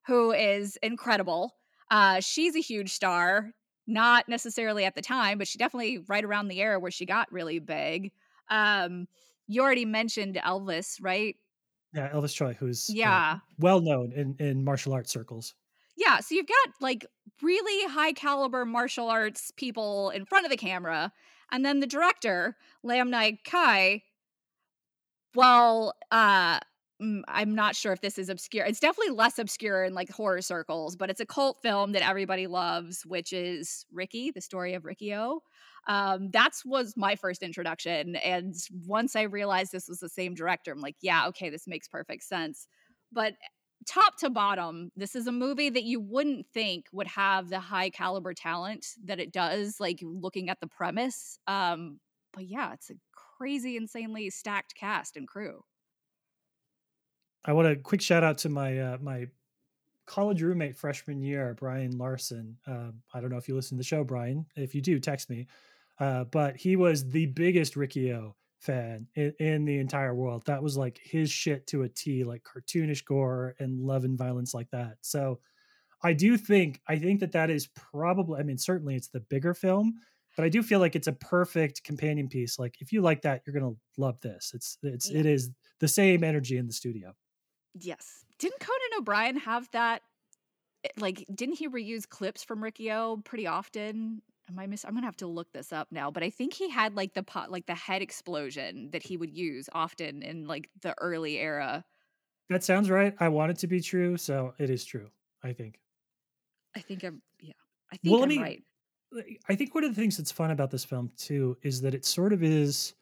who 0.08 0.32
is 0.32 0.78
incredible. 0.84 1.56
Uh, 1.92 2.20
she's 2.20 2.56
a 2.56 2.62
huge 2.62 2.92
star, 2.92 3.52
not 3.88 4.28
necessarily 4.28 4.86
at 4.86 4.96
the 4.96 5.02
time, 5.02 5.38
but 5.38 5.48
she 5.48 5.58
definitely 5.58 6.00
right 6.08 6.24
around 6.24 6.48
the 6.48 6.62
era 6.62 6.80
where 6.80 6.92
she 6.92 7.06
got 7.06 7.32
really 7.32 7.60
big. 7.60 8.12
Um, 8.50 9.08
you 9.48 9.62
already 9.62 9.86
mentioned 9.86 10.40
Elvis, 10.44 10.98
right? 11.02 11.36
Yeah, 11.94 12.10
Elvis 12.12 12.36
Tsui, 12.36 12.56
who's 12.56 12.90
yeah 12.90 13.36
uh, 13.36 13.40
well 13.60 13.80
known 13.80 14.12
in 14.12 14.36
in 14.40 14.64
martial 14.64 14.94
arts 14.94 15.12
circles. 15.12 15.54
Yeah, 15.96 16.20
so 16.20 16.36
you've 16.36 16.48
got 16.48 16.74
like 16.82 17.06
really 17.42 17.90
high 17.90 18.12
caliber 18.12 18.66
martial 18.66 19.10
arts 19.10 19.52
people 19.56 20.10
in 20.10 20.26
front 20.26 20.46
of 20.46 20.52
the 20.52 20.58
camera, 20.58 21.14
and 21.52 21.64
then 21.64 21.80
the 21.80 21.88
director 21.88 22.58
Lam 22.84 23.12
Ngai 23.12 23.38
Kai. 23.46 24.04
Well, 25.36 25.94
uh, 26.12 26.60
I'm 27.02 27.54
not 27.54 27.76
sure 27.76 27.92
if 27.92 28.00
this 28.00 28.18
is 28.18 28.30
obscure. 28.30 28.66
It's 28.66 28.80
definitely 28.80 29.14
less 29.16 29.38
obscure 29.38 29.84
in 29.84 29.94
like 29.94 30.10
horror 30.10 30.42
circles, 30.42 30.96
but 30.96 31.10
it's 31.10 31.20
a 31.20 31.26
cult 31.26 31.58
film 31.62 31.92
that 31.92 32.08
everybody 32.08 32.48
loves, 32.48 33.06
which 33.06 33.34
is 33.34 33.86
Ricky, 33.92 34.32
the 34.32 34.40
story 34.40 34.76
of 34.76 34.86
Riki-Oh. 34.86 35.42
Um, 35.88 36.30
that's 36.32 36.66
was 36.66 36.94
my 36.96 37.16
first 37.16 37.44
introduction, 37.44 38.16
and 38.16 38.56
once 38.88 39.16
I 39.16 39.24
realized 39.24 39.72
this 39.72 39.88
was 39.90 40.00
the 40.00 40.10
same 40.10 40.34
director, 40.34 40.72
I'm 40.72 40.80
like, 40.80 40.96
yeah, 41.02 41.28
okay, 41.28 41.50
this 41.50 41.68
makes 41.68 41.88
perfect 41.88 42.24
sense. 42.24 42.66
But 43.12 43.34
top 43.86 44.18
to 44.20 44.30
bottom, 44.30 44.92
this 44.96 45.16
is 45.16 45.28
a 45.28 45.32
movie 45.32 45.70
that 45.70 45.84
you 45.84 46.00
wouldn't 46.00 46.48
think 46.54 46.86
would 46.92 47.08
have 47.08 47.50
the 47.50 47.60
high 47.60 47.90
caliber 47.90 48.34
talent 48.34 48.88
that 49.04 49.20
it 49.20 49.32
does. 49.32 49.80
Like 49.80 50.00
looking 50.02 50.50
at 50.50 50.60
the 50.60 50.68
premise, 50.68 51.38
um, 51.48 52.00
but 52.34 52.48
yeah, 52.48 52.74
it's 52.74 52.90
a 52.90 52.96
crazy, 53.38 53.78
insanely 53.78 54.30
stacked 54.30 54.76
cast 54.76 55.18
and 55.18 55.28
crew. 55.28 55.62
I 57.46 57.54
want 57.54 57.68
a 57.68 57.76
quick 57.76 58.02
shout 58.02 58.24
out 58.24 58.40
to 58.40 58.50
my 58.50 58.80
uh, 58.80 58.98
my 59.02 59.28
college 60.06 60.42
roommate 60.42 60.76
freshman 60.76 61.22
year, 61.22 61.56
Brian 61.58 61.98
Larson. 61.98 62.58
Uh, 62.68 62.92
I 63.14 63.22
don't 63.22 63.30
know 63.30 63.38
if 63.38 63.48
you 63.48 63.56
listen 63.56 63.78
to 63.78 63.80
the 63.80 63.88
show, 63.88 64.04
Brian. 64.04 64.46
If 64.56 64.74
you 64.74 64.82
do, 64.82 65.00
text 65.00 65.30
me. 65.30 65.48
Uh, 66.00 66.26
but 66.26 66.58
he 66.58 66.76
was 66.76 67.10
the 67.10 67.28
biggest 67.28 67.76
Riki-Oh 67.76 68.36
fan 68.60 69.08
in, 69.16 69.34
in, 69.40 69.66
the 69.66 69.78
entire 69.78 70.14
world. 70.14 70.44
That 70.46 70.62
was 70.62 70.76
like 70.76 71.00
his 71.02 71.32
shit 71.32 71.68
to 71.68 71.84
a 71.84 71.90
T, 71.90 72.24
like 72.24 72.44
cartoonish 72.44 73.06
gore 73.06 73.56
and 73.60 73.80
love 73.80 74.04
and 74.04 74.18
violence 74.18 74.54
like 74.54 74.70
that. 74.72 74.98
So 75.02 75.40
I 76.04 76.14
do 76.14 76.38
think 76.38 76.82
I 76.88 76.98
think 76.98 77.20
that 77.22 77.32
that 77.34 77.50
is 77.50 77.68
probably. 77.68 78.40
I 78.40 78.44
mean, 78.44 78.58
certainly 78.58 78.96
it's 78.96 79.08
the 79.08 79.22
bigger 79.22 79.54
film, 79.54 79.96
but 80.36 80.46
I 80.46 80.50
do 80.50 80.62
feel 80.64 80.80
like 80.80 80.96
it's 80.96 81.08
a 81.08 81.14
perfect 81.14 81.84
companion 81.84 82.28
piece. 82.28 82.60
Like 82.60 82.76
if 82.80 82.92
you 82.92 83.02
like 83.02 83.22
that, 83.22 83.44
you're 83.46 83.60
gonna 83.60 83.76
love 83.98 84.20
this. 84.22 84.52
It's 84.54 84.78
it's 84.84 85.10
yeah. 85.10 85.20
it 85.20 85.26
is 85.26 85.52
the 85.80 85.88
same 85.88 86.24
energy 86.24 86.58
in 86.58 86.68
the 86.68 86.74
studio. 86.74 87.14
Yes. 87.80 88.26
Didn't 88.40 88.60
Conan 88.60 89.00
O'Brien 89.00 89.38
have 89.38 89.70
that? 89.72 90.02
Eh, 90.84 90.90
like, 90.98 91.26
didn't 91.34 91.56
he 91.56 91.70
reuse 91.70 92.08
clips 92.08 92.44
from 92.44 92.64
Riki-Oh 92.64 93.22
pretty 93.24 93.48
often? 93.48 94.22
Am 94.50 94.60
I 94.60 94.68
miss? 94.68 94.86
I'm 94.86 94.94
gonna 94.94 95.08
have 95.08 95.18
to 95.18 95.28
look 95.28 95.52
this 95.54 95.74
up 95.74 95.88
now. 95.92 96.12
But 96.12 96.24
I 96.24 96.30
think 96.30 96.54
he 96.54 96.70
had 96.70 96.96
like 96.96 97.14
the 97.14 97.24
pot, 97.24 97.52
like 97.52 97.66
the 97.66 97.76
head 97.76 98.02
explosion 98.02 98.90
that 98.92 99.02
he 99.02 99.18
would 99.18 99.32
use 99.36 99.70
often 99.74 100.22
in 100.22 100.48
like 100.48 100.70
the 100.82 100.94
early 101.00 101.40
era. 101.40 101.84
That 102.50 102.64
sounds 102.64 102.92
right. 102.92 103.16
I 103.20 103.30
want 103.30 103.52
it 103.52 103.58
to 103.60 103.68
be 103.68 103.82
true, 103.82 104.18
so 104.18 104.54
it 104.60 104.70
is 104.70 104.86
true. 104.86 105.10
I 105.44 105.54
think. 105.54 105.80
I 106.76 106.80
think 106.80 107.04
I'm. 107.04 107.22
Yeah, 107.40 107.54
I 107.92 107.98
think 107.98 108.14
well, 108.14 108.24
I'm 108.24 108.30
me, 108.30 108.40
right. 108.40 108.64
I 109.50 109.56
think 109.56 109.74
one 109.74 109.84
of 109.84 109.96
the 109.96 110.00
things 110.00 110.18
that's 110.18 110.32
fun 110.32 110.52
about 110.52 110.72
this 110.72 110.86
film 110.86 111.10
too 111.18 111.58
is 111.64 111.82
that 111.82 111.94
it 111.94 112.06
sort 112.06 112.34
of 112.34 112.44
is 112.44 112.94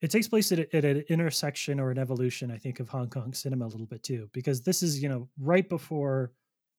it 0.00 0.10
takes 0.10 0.28
place 0.28 0.50
at, 0.52 0.58
at, 0.74 0.84
an 0.84 1.04
intersection 1.08 1.78
or 1.78 1.90
an 1.90 1.98
evolution, 1.98 2.50
I 2.50 2.56
think, 2.56 2.80
of 2.80 2.88
Hong 2.88 3.08
Kong 3.08 3.34
cinema 3.34 3.66
a 3.66 3.68
little 3.68 3.86
bit 3.86 4.02
too, 4.02 4.30
because 4.32 4.62
this 4.62 4.82
is, 4.82 5.02
you 5.02 5.08
know, 5.08 5.28
right 5.38 5.68
before 5.68 6.32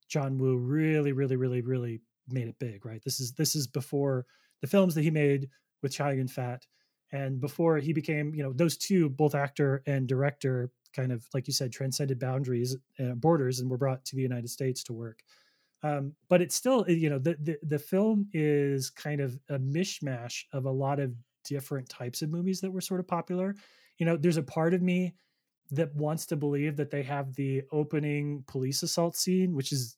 John 0.08 0.38
Woo 0.38 0.58
really, 0.58 1.12
really, 1.12 1.36
really, 1.36 1.62
really 1.62 2.02
made 2.28 2.48
it 2.48 2.60
big, 2.60 2.86
right? 2.86 3.02
This 3.04 3.20
is 3.20 3.34
this 3.34 3.56
is 3.56 3.68
before 3.68 4.26
the 4.62 4.68
films 4.68 4.96
that 4.96 5.04
he 5.04 5.12
made 5.12 5.50
with 5.82 5.94
Chow 5.94 6.10
Yun 6.10 6.28
Fat, 6.28 6.66
and 7.12 7.40
before 7.40 7.78
he 7.78 7.94
became, 7.94 8.34
you 8.34 8.44
know, 8.44 8.54
those 8.54 8.78
two, 8.78 9.10
both 9.10 9.36
actor 9.36 9.84
and 9.86 10.08
director, 10.08 10.72
kind 10.96 11.12
of 11.12 11.26
like 11.34 11.48
you 11.48 11.54
said, 11.54 11.72
transcended 11.72 12.20
boundaries, 12.20 12.76
and 12.98 13.22
borders, 13.22 13.60
and 13.60 13.70
were 13.70 13.78
brought 13.78 14.04
to 14.06 14.16
the 14.16 14.22
United 14.22 14.50
States 14.50 14.84
to 14.86 14.94
work. 14.94 15.20
Um, 15.84 16.14
but 16.30 16.42
it's 16.42 16.56
still, 16.56 16.86
you 16.88 17.10
know, 17.10 17.20
the, 17.20 17.38
the 17.42 17.58
the 17.64 17.80
film 17.80 18.28
is 18.34 18.90
kind 18.90 19.22
of 19.22 19.38
a 19.50 19.60
mishmash 19.60 20.44
of 20.54 20.66
a 20.66 20.72
lot 20.72 21.00
of 21.00 21.14
different 21.44 21.90
types 21.90 22.22
of 22.22 22.30
movies 22.30 22.62
that 22.62 22.72
were 22.72 22.82
sort 22.82 23.00
of 23.00 23.08
popular. 23.08 23.56
You 23.98 24.06
know, 24.06 24.18
there's 24.18 24.38
a 24.38 24.44
part 24.44 24.74
of 24.74 24.82
me 24.82 25.14
that 25.72 25.96
wants 25.96 26.26
to 26.28 26.36
believe 26.36 26.76
that 26.78 26.92
they 26.92 27.04
have 27.04 27.34
the 27.36 27.64
opening 27.72 28.44
police 28.48 28.84
assault 28.84 29.16
scene, 29.16 29.56
which 29.56 29.72
is 29.72 29.98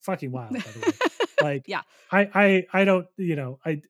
fucking 0.00 0.30
wild, 0.30 0.52
by 0.52 0.60
the 0.60 0.80
way. 0.80 1.26
like, 1.42 1.64
yeah, 1.66 1.82
I, 2.12 2.30
I, 2.34 2.66
I 2.80 2.84
don't, 2.84 3.06
you 3.16 3.36
know, 3.36 3.58
I, 3.64 3.82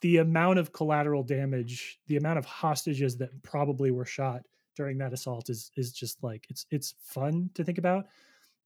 the 0.00 0.18
amount 0.18 0.58
of 0.58 0.72
collateral 0.72 1.22
damage, 1.22 1.98
the 2.06 2.16
amount 2.16 2.38
of 2.38 2.44
hostages 2.44 3.16
that 3.18 3.42
probably 3.42 3.90
were 3.90 4.04
shot 4.04 4.42
during 4.76 4.98
that 4.98 5.12
assault 5.12 5.50
is, 5.50 5.70
is 5.76 5.92
just 5.92 6.22
like, 6.22 6.46
it's, 6.48 6.66
it's 6.70 6.94
fun 7.02 7.50
to 7.54 7.64
think 7.64 7.78
about 7.78 8.06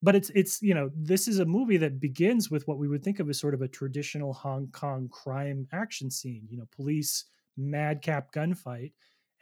but 0.03 0.14
it's 0.14 0.30
it's 0.30 0.62
you 0.62 0.74
know 0.74 0.90
this 0.94 1.28
is 1.28 1.38
a 1.38 1.44
movie 1.44 1.76
that 1.76 2.01
begins 2.01 2.51
with 2.51 2.66
what 2.68 2.78
we 2.78 2.88
would 2.88 3.03
think 3.03 3.20
of 3.20 3.28
as 3.28 3.38
sort 3.38 3.55
of 3.55 3.62
a 3.62 3.68
traditional 3.68 4.32
Hong 4.32 4.68
Kong 4.68 5.09
crime 5.11 5.66
action 5.72 6.11
scene 6.11 6.46
you 6.51 6.59
know 6.59 6.68
police 6.74 7.24
madcap 7.57 8.32
gunfight 8.32 8.92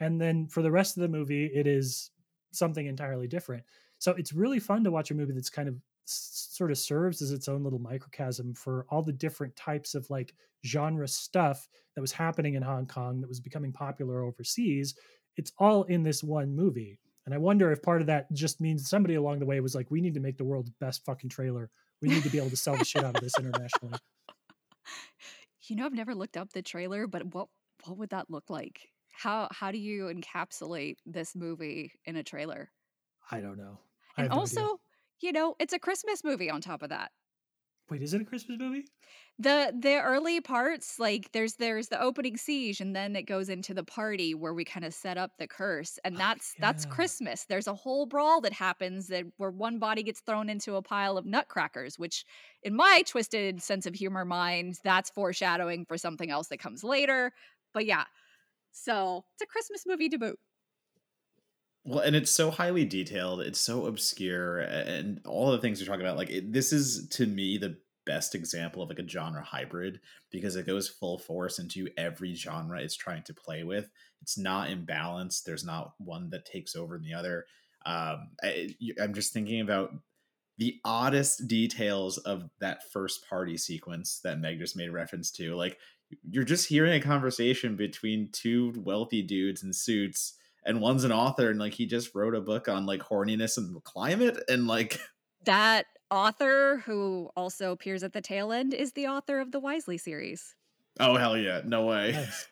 and 0.00 0.20
then 0.20 0.46
for 0.48 0.62
the 0.62 0.70
rest 0.70 0.96
of 0.96 1.02
the 1.02 1.08
movie 1.08 1.46
it 1.46 1.66
is 1.66 2.10
something 2.52 2.86
entirely 2.86 3.28
different. 3.28 3.62
So 3.98 4.12
it's 4.12 4.32
really 4.32 4.58
fun 4.58 4.84
to 4.84 4.90
watch 4.90 5.10
a 5.10 5.14
movie 5.14 5.32
that's 5.32 5.50
kind 5.50 5.68
of 5.68 5.76
sort 6.04 6.70
of 6.70 6.78
serves 6.78 7.20
as 7.20 7.32
its 7.32 7.48
own 7.48 7.64
little 7.64 7.78
microcosm 7.78 8.54
for 8.54 8.86
all 8.88 9.02
the 9.02 9.12
different 9.12 9.54
types 9.56 9.94
of 9.94 10.08
like 10.08 10.34
genre 10.64 11.08
stuff 11.08 11.68
that 11.94 12.00
was 12.00 12.12
happening 12.12 12.54
in 12.54 12.62
Hong 12.62 12.86
Kong 12.86 13.20
that 13.20 13.28
was 13.28 13.40
becoming 13.40 13.72
popular 13.72 14.22
overseas. 14.22 14.94
It's 15.36 15.52
all 15.58 15.82
in 15.84 16.02
this 16.02 16.22
one 16.22 16.54
movie 16.54 16.98
and 17.26 17.34
I 17.34 17.38
wonder 17.38 17.70
if 17.72 17.82
part 17.82 18.00
of 18.00 18.06
that 18.06 18.32
just 18.32 18.60
means 18.60 18.88
somebody 18.88 19.16
along 19.16 19.40
the 19.40 19.46
way 19.46 19.60
was 19.60 19.74
like, 19.74 19.90
we 19.90 20.00
need 20.00 20.14
to 20.14 20.20
make 20.20 20.38
the 20.38 20.44
world's 20.44 20.70
best 20.80 21.04
fucking 21.04 21.28
trailer. 21.28 21.70
We 22.00 22.08
need 22.08 22.22
to 22.22 22.30
be 22.30 22.38
able 22.38 22.50
to 22.50 22.56
sell 22.56 22.76
the 22.76 22.84
shit 22.84 23.04
out 23.04 23.16
of 23.16 23.22
this 23.22 23.34
internationally. 23.38 23.98
You 25.68 25.74
know, 25.74 25.84
I've 25.84 25.92
never 25.92 26.14
looked 26.14 26.36
up 26.36 26.52
the 26.52 26.62
trailer, 26.62 27.08
but 27.08 27.34
what 27.34 27.48
what 27.86 27.98
would 27.98 28.10
that 28.10 28.30
look 28.30 28.48
like? 28.48 28.88
How 29.10 29.48
how 29.50 29.72
do 29.72 29.78
you 29.78 30.04
encapsulate 30.04 30.98
this 31.04 31.34
movie 31.34 31.90
in 32.04 32.14
a 32.14 32.22
trailer? 32.22 32.70
I 33.32 33.40
don't 33.40 33.58
know. 33.58 33.80
I 34.16 34.22
and 34.22 34.32
also, 34.32 34.60
no 34.60 34.80
you 35.20 35.32
know, 35.32 35.56
it's 35.58 35.72
a 35.72 35.78
Christmas 35.78 36.22
movie 36.24 36.50
on 36.50 36.60
top 36.60 36.82
of 36.82 36.90
that. 36.90 37.10
Wait, 37.88 38.02
is 38.02 38.14
it 38.14 38.20
a 38.20 38.24
Christmas 38.24 38.58
movie? 38.58 38.84
The 39.38 39.74
the 39.78 40.00
early 40.00 40.40
parts, 40.40 40.98
like 40.98 41.32
there's 41.32 41.56
there's 41.56 41.88
the 41.88 42.00
opening 42.00 42.38
siege 42.38 42.80
and 42.80 42.96
then 42.96 43.14
it 43.14 43.24
goes 43.24 43.50
into 43.50 43.74
the 43.74 43.84
party 43.84 44.34
where 44.34 44.54
we 44.54 44.64
kind 44.64 44.84
of 44.86 44.94
set 44.94 45.18
up 45.18 45.36
the 45.36 45.46
curse. 45.46 45.98
And 46.04 46.16
Oh, 46.16 46.18
that's 46.18 46.54
that's. 46.58 46.86
Christmas. 46.86 47.44
There's 47.44 47.66
a 47.66 47.74
whole 47.74 48.06
brawl 48.06 48.40
that 48.40 48.54
happens 48.54 49.08
that 49.08 49.26
where 49.36 49.50
one 49.50 49.78
body 49.78 50.02
gets 50.02 50.20
thrown 50.20 50.48
into 50.48 50.76
a 50.76 50.82
pile 50.82 51.18
of 51.18 51.26
nutcrackers, 51.26 51.98
which 51.98 52.24
in 52.62 52.74
my 52.74 53.02
twisted 53.06 53.60
sense 53.62 53.84
of 53.84 53.94
humor 53.94 54.24
mind, 54.24 54.78
that's 54.82 55.10
foreshadowing 55.10 55.84
for 55.84 55.98
something 55.98 56.30
else 56.30 56.48
that 56.48 56.58
comes 56.58 56.82
later. 56.82 57.32
But 57.74 57.84
yeah. 57.84 58.04
So 58.72 59.24
it's 59.34 59.42
a 59.42 59.46
Christmas 59.46 59.84
movie 59.86 60.08
to 60.10 60.18
boot. 60.18 60.40
Well, 61.86 62.00
and 62.00 62.16
it's 62.16 62.32
so 62.32 62.50
highly 62.50 62.84
detailed. 62.84 63.40
It's 63.40 63.60
so 63.60 63.86
obscure, 63.86 64.58
and 64.58 65.20
all 65.24 65.52
the 65.52 65.58
things 65.58 65.80
you're 65.80 65.86
talking 65.86 66.04
about. 66.04 66.16
Like 66.16 66.30
it, 66.30 66.52
this 66.52 66.72
is 66.72 67.08
to 67.10 67.26
me 67.26 67.58
the 67.58 67.78
best 68.04 68.34
example 68.34 68.82
of 68.82 68.88
like 68.88 68.98
a 68.98 69.08
genre 69.08 69.42
hybrid 69.42 70.00
because 70.30 70.56
it 70.56 70.66
goes 70.66 70.88
full 70.88 71.18
force 71.18 71.58
into 71.58 71.88
every 71.96 72.34
genre 72.34 72.80
it's 72.80 72.96
trying 72.96 73.22
to 73.24 73.34
play 73.34 73.62
with. 73.64 73.88
It's 74.20 74.36
not 74.36 74.68
imbalanced. 74.68 75.44
There's 75.44 75.64
not 75.64 75.92
one 75.98 76.30
that 76.30 76.44
takes 76.44 76.74
over 76.74 76.98
the 76.98 77.14
other. 77.14 77.46
Um, 77.84 78.30
I, 78.42 78.74
I'm 79.00 79.14
just 79.14 79.32
thinking 79.32 79.60
about 79.60 79.90
the 80.58 80.80
oddest 80.84 81.46
details 81.46 82.18
of 82.18 82.48
that 82.60 82.90
first 82.92 83.28
party 83.28 83.56
sequence 83.56 84.20
that 84.24 84.40
Meg 84.40 84.58
just 84.58 84.76
made 84.76 84.88
reference 84.88 85.30
to. 85.32 85.54
Like 85.54 85.78
you're 86.28 86.44
just 86.44 86.68
hearing 86.68 86.94
a 86.94 87.04
conversation 87.04 87.76
between 87.76 88.30
two 88.32 88.72
wealthy 88.76 89.22
dudes 89.22 89.62
in 89.62 89.72
suits 89.72 90.34
and 90.66 90.80
one's 90.80 91.04
an 91.04 91.12
author 91.12 91.50
and 91.50 91.58
like 91.58 91.72
he 91.74 91.86
just 91.86 92.14
wrote 92.14 92.34
a 92.34 92.40
book 92.40 92.68
on 92.68 92.84
like 92.86 93.00
horniness 93.00 93.56
and 93.56 93.74
the 93.74 93.80
climate 93.80 94.42
and 94.48 94.66
like 94.66 94.98
That 95.44 95.86
author 96.10 96.82
who 96.86 97.30
also 97.36 97.70
appears 97.72 98.02
at 98.02 98.12
the 98.12 98.20
tail 98.20 98.50
end 98.52 98.74
is 98.74 98.92
the 98.92 99.06
author 99.06 99.38
of 99.38 99.52
the 99.52 99.60
Wisely 99.60 99.96
series. 99.98 100.54
oh 101.00 101.16
hell 101.16 101.36
yeah 101.36 101.60
no 101.64 101.86
way 101.86 102.12
Nice. 102.12 102.48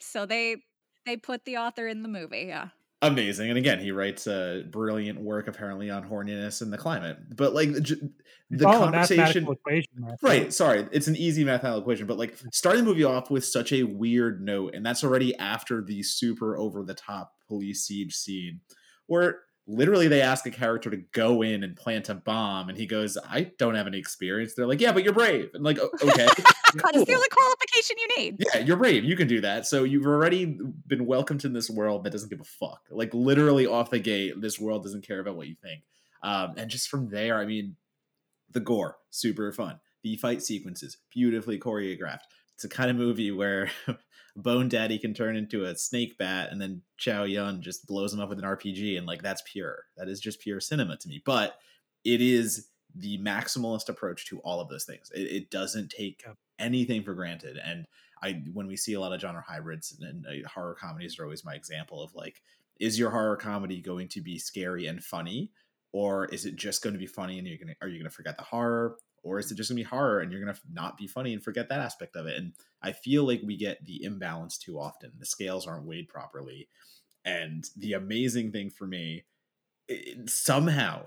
So 0.00 0.26
they 0.26 0.56
they 1.06 1.16
put 1.16 1.44
the 1.44 1.56
author 1.56 1.88
in 1.88 2.02
the 2.02 2.08
movie, 2.08 2.44
yeah. 2.48 2.68
Amazing 3.02 3.48
and 3.48 3.58
again 3.58 3.78
he 3.78 3.92
writes 3.92 4.26
a 4.26 4.64
brilliant 4.70 5.20
work 5.20 5.46
apparently 5.46 5.88
on 5.88 6.08
horniness 6.08 6.62
and 6.62 6.72
the 6.72 6.78
climate 6.78 7.16
but 7.36 7.54
like 7.54 7.70
j- 7.82 7.96
the 8.50 8.66
all 8.66 8.78
conversation 8.84 9.46
equation, 9.46 10.16
Right, 10.22 10.52
sorry. 10.52 10.88
It's 10.90 11.06
an 11.06 11.16
easy 11.16 11.44
mathematical 11.44 11.82
equation, 11.82 12.06
but 12.06 12.16
like 12.16 12.34
starting 12.50 12.84
the 12.84 12.90
movie 12.90 13.04
off 13.04 13.30
with 13.30 13.44
such 13.44 13.72
a 13.72 13.82
weird 13.82 14.40
note, 14.40 14.74
and 14.74 14.84
that's 14.84 15.04
already 15.04 15.36
after 15.36 15.82
the 15.82 16.02
super 16.02 16.56
over 16.56 16.82
the 16.82 16.94
top 16.94 17.34
police 17.46 17.84
siege 17.84 18.14
scene, 18.14 18.60
where 19.06 19.40
literally 19.66 20.08
they 20.08 20.22
ask 20.22 20.46
a 20.46 20.50
character 20.50 20.88
to 20.88 20.96
go 21.12 21.42
in 21.42 21.62
and 21.62 21.76
plant 21.76 22.08
a 22.08 22.14
bomb, 22.14 22.70
and 22.70 22.78
he 22.78 22.86
goes, 22.86 23.18
I 23.28 23.52
don't 23.58 23.74
have 23.74 23.86
any 23.86 23.98
experience. 23.98 24.54
They're 24.54 24.66
like, 24.66 24.80
Yeah, 24.80 24.92
but 24.92 25.04
you're 25.04 25.12
brave. 25.12 25.50
And 25.52 25.62
like, 25.62 25.78
okay. 26.02 26.28
That's 26.74 26.96
cool. 26.96 27.04
the 27.04 27.14
only 27.14 27.28
qualification 27.30 27.96
you 27.98 28.08
need. 28.16 28.44
Yeah, 28.52 28.60
you're 28.60 28.76
brave. 28.76 29.04
You 29.04 29.16
can 29.16 29.28
do 29.28 29.40
that. 29.40 29.66
So 29.66 29.84
you've 29.84 30.06
already 30.06 30.58
been 30.86 31.06
welcomed 31.06 31.44
in 31.44 31.52
this 31.52 31.70
world 31.70 32.04
that 32.04 32.10
doesn't 32.10 32.28
give 32.28 32.40
a 32.40 32.44
fuck. 32.44 32.82
Like 32.90 33.12
literally 33.14 33.66
off 33.66 33.90
the 33.90 33.98
gate, 33.98 34.40
this 34.40 34.58
world 34.58 34.82
doesn't 34.82 35.06
care 35.06 35.20
about 35.20 35.36
what 35.36 35.48
you 35.48 35.56
think. 35.62 35.82
Um, 36.22 36.54
and 36.56 36.70
just 36.70 36.88
from 36.88 37.08
there, 37.08 37.38
I 37.38 37.46
mean, 37.46 37.76
the 38.50 38.60
gore, 38.60 38.96
super 39.10 39.52
fun. 39.52 39.80
The 40.02 40.16
fight 40.16 40.42
sequences, 40.42 40.96
beautifully 41.12 41.58
choreographed. 41.58 42.26
It's 42.54 42.64
a 42.64 42.68
kind 42.68 42.90
of 42.90 42.96
movie 42.96 43.30
where 43.30 43.70
Bone 44.36 44.68
Daddy 44.68 44.98
can 44.98 45.14
turn 45.14 45.36
into 45.36 45.64
a 45.64 45.76
snake 45.76 46.16
bat, 46.18 46.50
and 46.50 46.60
then 46.60 46.82
Chow 46.96 47.24
Yun 47.24 47.62
just 47.62 47.86
blows 47.86 48.14
him 48.14 48.20
up 48.20 48.28
with 48.28 48.38
an 48.38 48.44
RPG, 48.44 48.96
and 48.96 49.06
like 49.06 49.22
that's 49.22 49.42
pure. 49.44 49.84
That 49.96 50.08
is 50.08 50.20
just 50.20 50.40
pure 50.40 50.60
cinema 50.60 50.96
to 50.96 51.08
me. 51.08 51.22
But 51.24 51.58
it 52.04 52.20
is 52.20 52.68
the 52.94 53.18
maximalist 53.18 53.88
approach 53.88 54.26
to 54.26 54.38
all 54.40 54.60
of 54.60 54.68
those 54.68 54.84
things. 54.84 55.10
It, 55.14 55.20
it 55.20 55.50
doesn't 55.50 55.90
take 55.90 56.22
Yep. 56.26 56.36
Anything 56.58 57.02
for 57.02 57.14
granted, 57.14 57.58
and 57.62 57.86
I 58.22 58.42
when 58.52 58.66
we 58.66 58.76
see 58.76 58.94
a 58.94 59.00
lot 59.00 59.12
of 59.12 59.20
genre 59.20 59.44
hybrids 59.46 59.96
and 60.00 60.26
uh, 60.26 60.48
horror 60.48 60.76
comedies 60.78 61.18
are 61.18 61.24
always 61.24 61.44
my 61.44 61.54
example 61.54 62.02
of 62.02 62.14
like, 62.14 62.42
is 62.80 62.98
your 62.98 63.10
horror 63.10 63.36
comedy 63.36 63.80
going 63.80 64.08
to 64.08 64.20
be 64.20 64.38
scary 64.38 64.86
and 64.86 65.02
funny, 65.02 65.52
or 65.92 66.26
is 66.26 66.44
it 66.44 66.56
just 66.56 66.82
going 66.82 66.94
to 66.94 66.98
be 66.98 67.06
funny 67.06 67.38
and 67.38 67.46
you're 67.46 67.58
gonna 67.58 67.74
are 67.82 67.88
you 67.88 67.98
gonna 67.98 68.10
forget 68.10 68.36
the 68.36 68.44
horror, 68.44 68.96
or 69.22 69.38
is 69.38 69.50
it 69.50 69.56
just 69.56 69.70
gonna 69.70 69.76
be 69.78 69.84
horror 69.84 70.20
and 70.20 70.32
you're 70.32 70.40
gonna 70.40 70.58
not 70.72 70.96
be 70.96 71.06
funny 71.06 71.32
and 71.32 71.42
forget 71.42 71.68
that 71.68 71.80
aspect 71.80 72.16
of 72.16 72.26
it? 72.26 72.36
And 72.36 72.52
I 72.82 72.92
feel 72.92 73.24
like 73.24 73.42
we 73.44 73.56
get 73.56 73.84
the 73.84 74.02
imbalance 74.02 74.58
too 74.58 74.78
often. 74.78 75.12
The 75.18 75.26
scales 75.26 75.66
aren't 75.66 75.86
weighed 75.86 76.08
properly, 76.08 76.68
and 77.24 77.64
the 77.76 77.94
amazing 77.94 78.52
thing 78.52 78.70
for 78.70 78.86
me 78.86 79.24
somehow 80.26 81.02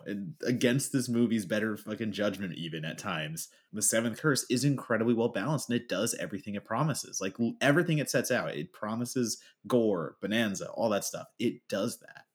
against 0.45 0.91
this 0.91 1.07
movie's 1.07 1.45
better 1.45 1.77
fucking 1.77 2.11
judgment 2.11 2.53
even 2.55 2.83
at 2.83 2.97
times 2.97 3.49
the 3.73 3.81
seventh 3.81 4.19
curse 4.19 4.43
is 4.49 4.63
incredibly 4.65 5.13
well 5.13 5.29
balanced 5.29 5.69
and 5.69 5.79
it 5.79 5.87
does 5.87 6.15
everything 6.15 6.55
it 6.55 6.65
promises 6.65 7.21
like 7.21 7.35
everything 7.61 7.99
it 7.99 8.09
sets 8.09 8.31
out 8.31 8.49
it 8.49 8.73
promises 8.73 9.37
gore 9.67 10.15
bonanza 10.19 10.67
all 10.71 10.89
that 10.89 11.05
stuff 11.05 11.27
it 11.37 11.61
does 11.69 11.99
that 11.99 12.25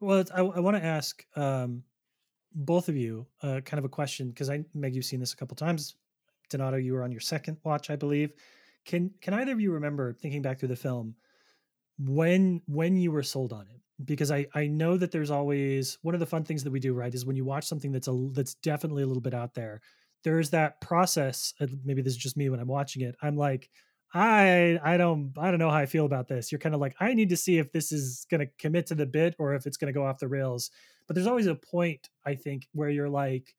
Well, 0.00 0.24
I, 0.34 0.40
I 0.40 0.60
want 0.60 0.76
to 0.76 0.84
ask 0.84 1.24
um, 1.36 1.82
both 2.54 2.88
of 2.88 2.96
you 2.96 3.26
uh, 3.42 3.60
kind 3.64 3.78
of 3.78 3.84
a 3.84 3.88
question 3.88 4.28
because 4.30 4.50
I, 4.50 4.64
Meg, 4.74 4.94
you've 4.94 5.04
seen 5.04 5.20
this 5.20 5.34
a 5.34 5.36
couple 5.36 5.56
times. 5.56 5.96
Donato, 6.48 6.78
you 6.78 6.94
were 6.94 7.04
on 7.04 7.12
your 7.12 7.20
second 7.20 7.58
watch, 7.64 7.90
I 7.90 7.96
believe. 7.96 8.32
Can 8.84 9.10
can 9.20 9.34
either 9.34 9.52
of 9.52 9.60
you 9.60 9.72
remember 9.72 10.12
thinking 10.12 10.42
back 10.42 10.58
through 10.58 10.68
the 10.68 10.76
film 10.76 11.14
when 11.98 12.62
when 12.66 12.96
you 12.96 13.12
were 13.12 13.22
sold 13.22 13.52
on 13.52 13.66
it? 13.68 13.79
Because 14.04 14.30
I 14.30 14.46
I 14.54 14.66
know 14.66 14.96
that 14.96 15.10
there's 15.10 15.30
always 15.30 15.98
one 16.02 16.14
of 16.14 16.20
the 16.20 16.26
fun 16.26 16.44
things 16.44 16.64
that 16.64 16.70
we 16.70 16.80
do 16.80 16.94
right 16.94 17.14
is 17.14 17.26
when 17.26 17.36
you 17.36 17.44
watch 17.44 17.66
something 17.66 17.92
that's 17.92 18.08
a 18.08 18.28
that's 18.32 18.54
definitely 18.54 19.02
a 19.02 19.06
little 19.06 19.20
bit 19.20 19.34
out 19.34 19.54
there. 19.54 19.80
There's 20.24 20.50
that 20.50 20.80
process. 20.80 21.54
uh, 21.60 21.66
Maybe 21.84 22.02
this 22.02 22.12
is 22.14 22.18
just 22.18 22.36
me 22.36 22.48
when 22.48 22.60
I'm 22.60 22.68
watching 22.68 23.02
it. 23.02 23.16
I'm 23.22 23.36
like, 23.36 23.70
I 24.14 24.78
I 24.82 24.96
don't 24.96 25.32
I 25.38 25.50
don't 25.50 25.60
know 25.60 25.70
how 25.70 25.76
I 25.76 25.86
feel 25.86 26.06
about 26.06 26.28
this. 26.28 26.50
You're 26.50 26.58
kind 26.58 26.74
of 26.74 26.80
like 26.80 26.94
I 27.00 27.14
need 27.14 27.28
to 27.30 27.36
see 27.36 27.58
if 27.58 27.72
this 27.72 27.92
is 27.92 28.26
going 28.30 28.40
to 28.40 28.52
commit 28.58 28.86
to 28.86 28.94
the 28.94 29.06
bit 29.06 29.34
or 29.38 29.54
if 29.54 29.66
it's 29.66 29.76
going 29.76 29.92
to 29.92 29.98
go 29.98 30.04
off 30.06 30.18
the 30.18 30.28
rails. 30.28 30.70
But 31.06 31.14
there's 31.14 31.26
always 31.26 31.46
a 31.46 31.54
point 31.54 32.08
I 32.24 32.34
think 32.36 32.68
where 32.72 32.90
you're 32.90 33.08
like 33.08 33.54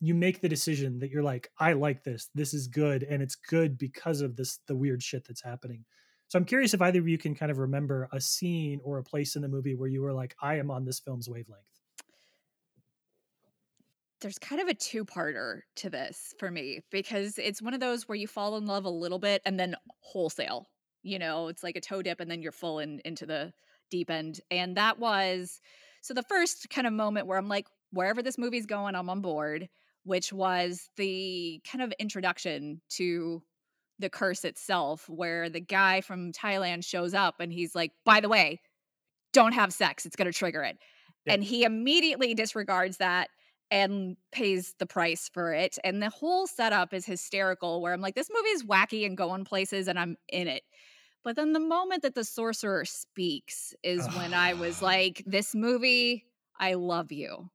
you 0.00 0.14
make 0.14 0.40
the 0.40 0.48
decision 0.48 0.98
that 0.98 1.10
you're 1.10 1.22
like 1.22 1.50
I 1.58 1.74
like 1.74 2.02
this. 2.02 2.28
This 2.34 2.54
is 2.54 2.66
good 2.68 3.02
and 3.04 3.22
it's 3.22 3.36
good 3.36 3.78
because 3.78 4.20
of 4.20 4.36
this 4.36 4.58
the 4.66 4.76
weird 4.76 5.02
shit 5.02 5.24
that's 5.26 5.42
happening. 5.42 5.84
So 6.32 6.38
I'm 6.38 6.46
curious 6.46 6.72
if 6.72 6.80
either 6.80 6.98
of 6.98 7.06
you 7.06 7.18
can 7.18 7.34
kind 7.34 7.52
of 7.52 7.58
remember 7.58 8.08
a 8.10 8.18
scene 8.18 8.80
or 8.84 8.96
a 8.96 9.02
place 9.02 9.36
in 9.36 9.42
the 9.42 9.48
movie 9.48 9.74
where 9.74 9.90
you 9.90 10.00
were 10.00 10.14
like 10.14 10.34
I 10.40 10.56
am 10.56 10.70
on 10.70 10.86
this 10.86 10.98
film's 10.98 11.28
wavelength. 11.28 11.60
There's 14.22 14.38
kind 14.38 14.62
of 14.62 14.66
a 14.66 14.72
two-parter 14.72 15.60
to 15.76 15.90
this 15.90 16.32
for 16.38 16.50
me 16.50 16.80
because 16.90 17.36
it's 17.36 17.60
one 17.60 17.74
of 17.74 17.80
those 17.80 18.08
where 18.08 18.16
you 18.16 18.26
fall 18.26 18.56
in 18.56 18.64
love 18.64 18.86
a 18.86 18.88
little 18.88 19.18
bit 19.18 19.42
and 19.44 19.60
then 19.60 19.76
wholesale. 20.00 20.70
You 21.02 21.18
know, 21.18 21.48
it's 21.48 21.62
like 21.62 21.76
a 21.76 21.82
toe 21.82 22.00
dip 22.00 22.18
and 22.18 22.30
then 22.30 22.40
you're 22.40 22.50
full 22.50 22.78
in, 22.78 23.02
into 23.04 23.26
the 23.26 23.52
deep 23.90 24.10
end. 24.10 24.40
And 24.50 24.78
that 24.78 24.98
was 24.98 25.60
so 26.00 26.14
the 26.14 26.22
first 26.22 26.70
kind 26.70 26.86
of 26.86 26.94
moment 26.94 27.26
where 27.26 27.36
I'm 27.36 27.48
like, 27.48 27.66
wherever 27.90 28.22
this 28.22 28.38
movie's 28.38 28.64
going, 28.64 28.94
I'm 28.94 29.10
on 29.10 29.20
board, 29.20 29.68
which 30.04 30.32
was 30.32 30.88
the 30.96 31.60
kind 31.70 31.82
of 31.82 31.92
introduction 31.98 32.80
to 32.92 33.42
the 34.02 34.10
curse 34.10 34.44
itself, 34.44 35.08
where 35.08 35.48
the 35.48 35.60
guy 35.60 36.02
from 36.02 36.32
Thailand 36.32 36.84
shows 36.84 37.14
up 37.14 37.40
and 37.40 37.52
he's 37.52 37.74
like, 37.74 37.92
by 38.04 38.20
the 38.20 38.28
way, 38.28 38.60
don't 39.32 39.52
have 39.52 39.72
sex. 39.72 40.04
It's 40.04 40.16
going 40.16 40.30
to 40.30 40.38
trigger 40.38 40.62
it. 40.62 40.76
Yeah. 41.24 41.34
And 41.34 41.44
he 41.44 41.64
immediately 41.64 42.34
disregards 42.34 42.98
that 42.98 43.30
and 43.70 44.18
pays 44.32 44.74
the 44.78 44.86
price 44.86 45.30
for 45.32 45.54
it. 45.54 45.78
And 45.82 46.02
the 46.02 46.10
whole 46.10 46.46
setup 46.46 46.92
is 46.92 47.06
hysterical, 47.06 47.80
where 47.80 47.94
I'm 47.94 48.02
like, 48.02 48.14
this 48.14 48.28
movie 48.30 48.50
is 48.50 48.64
wacky 48.64 49.06
and 49.06 49.16
going 49.16 49.46
places, 49.46 49.88
and 49.88 49.98
I'm 49.98 50.16
in 50.28 50.46
it. 50.46 50.62
But 51.24 51.36
then 51.36 51.54
the 51.54 51.60
moment 51.60 52.02
that 52.02 52.14
the 52.14 52.24
sorcerer 52.24 52.84
speaks 52.84 53.72
is 53.82 54.06
when 54.14 54.34
I 54.34 54.52
was 54.52 54.82
like, 54.82 55.22
this 55.24 55.54
movie, 55.54 56.26
I 56.60 56.74
love 56.74 57.12
you. 57.12 57.48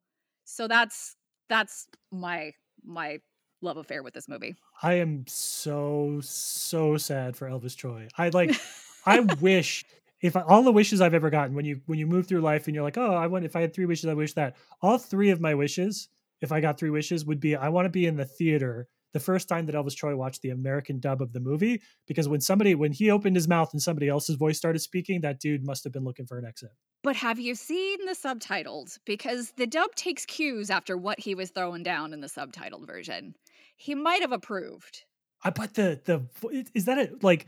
So 0.46 0.68
that's 0.68 1.16
that's 1.50 1.88
my 2.12 2.54
my 2.84 3.20
love 3.62 3.78
affair 3.78 4.04
with 4.04 4.14
this 4.14 4.28
movie. 4.28 4.56
I 4.82 4.96
am 4.96 5.26
so 5.28 6.20
so 6.22 6.98
sad 6.98 7.36
for 7.36 7.50
Elvis 7.50 7.76
Tsui. 7.76 8.10
I 8.18 8.30
like 8.30 8.56
I 9.06 9.20
wish 9.20 9.86
if 10.22 10.36
I, 10.36 10.42
all 10.42 10.64
the 10.64 10.72
wishes 10.72 11.02
I've 11.02 11.14
ever 11.14 11.30
gotten 11.30 11.56
when 11.56 11.66
you 11.66 11.82
when 11.86 12.00
you 12.00 12.08
move 12.08 12.28
through 12.28 12.42
life 12.42 12.68
and 12.68 12.76
you're 12.76 12.84
like, 12.84 12.98
"Oh, 12.98 13.14
I 13.14 13.28
want 13.28 13.46
if 13.46 13.56
I 13.56 13.62
had 13.62 13.74
3 13.74 13.86
wishes, 13.86 14.10
I 14.10 14.14
wish 14.14 14.34
that." 14.34 14.56
All 14.82 14.98
3 14.98 15.30
of 15.30 15.42
my 15.42 15.54
wishes, 15.56 16.10
if 16.42 16.52
I 16.52 16.62
got 16.62 16.80
3 16.80 16.90
wishes 16.90 17.26
would 17.26 17.40
be 17.40 17.56
I 17.56 17.70
want 17.70 17.86
to 17.86 17.90
be 17.90 18.06
in 18.06 18.16
the 18.16 18.26
theater 18.26 18.88
the 19.14 19.20
first 19.20 19.48
time 19.48 19.66
that 19.66 19.76
Elvis 19.76 19.96
Tsui 19.96 20.16
watched 20.16 20.42
the 20.42 20.50
American 20.50 21.00
dub 21.00 21.22
of 21.22 21.34
the 21.34 21.40
movie 21.40 21.82
because 22.08 22.28
when 22.28 22.42
somebody 22.42 22.76
when 22.76 22.92
he 22.92 23.10
opened 23.10 23.36
his 23.36 23.48
mouth 23.48 23.70
and 23.74 23.82
somebody 23.82 24.08
else's 24.08 24.36
voice 24.36 24.58
started 24.58 24.80
speaking, 24.80 25.22
that 25.22 25.40
dude 25.40 25.66
must 25.66 25.84
have 25.84 25.94
been 25.94 26.04
looking 26.04 26.26
for 26.26 26.38
an 26.38 26.46
exit. 26.46 26.70
But 27.04 27.16
have 27.16 27.40
you 27.40 27.56
seen 27.56 28.06
the 28.06 28.16
subtitles? 28.16 29.00
Because 29.06 29.52
the 29.52 29.68
dub 29.68 29.96
takes 29.96 30.26
cues 30.26 30.70
after 30.70 30.98
what 30.98 31.20
he 31.20 31.36
was 31.36 31.52
throwing 31.52 31.84
down 31.84 32.14
in 32.14 32.22
the 32.22 32.28
subtitled 32.28 32.86
version. 32.86 33.36
He 33.78 33.96
might 33.96 34.22
have 34.22 34.32
approved. 34.34 35.06
I 35.44 35.52
but 35.52 35.76
the 35.76 36.02
the 36.04 36.68
is 36.74 36.86
that 36.86 36.98
it 36.98 37.24
like 37.24 37.48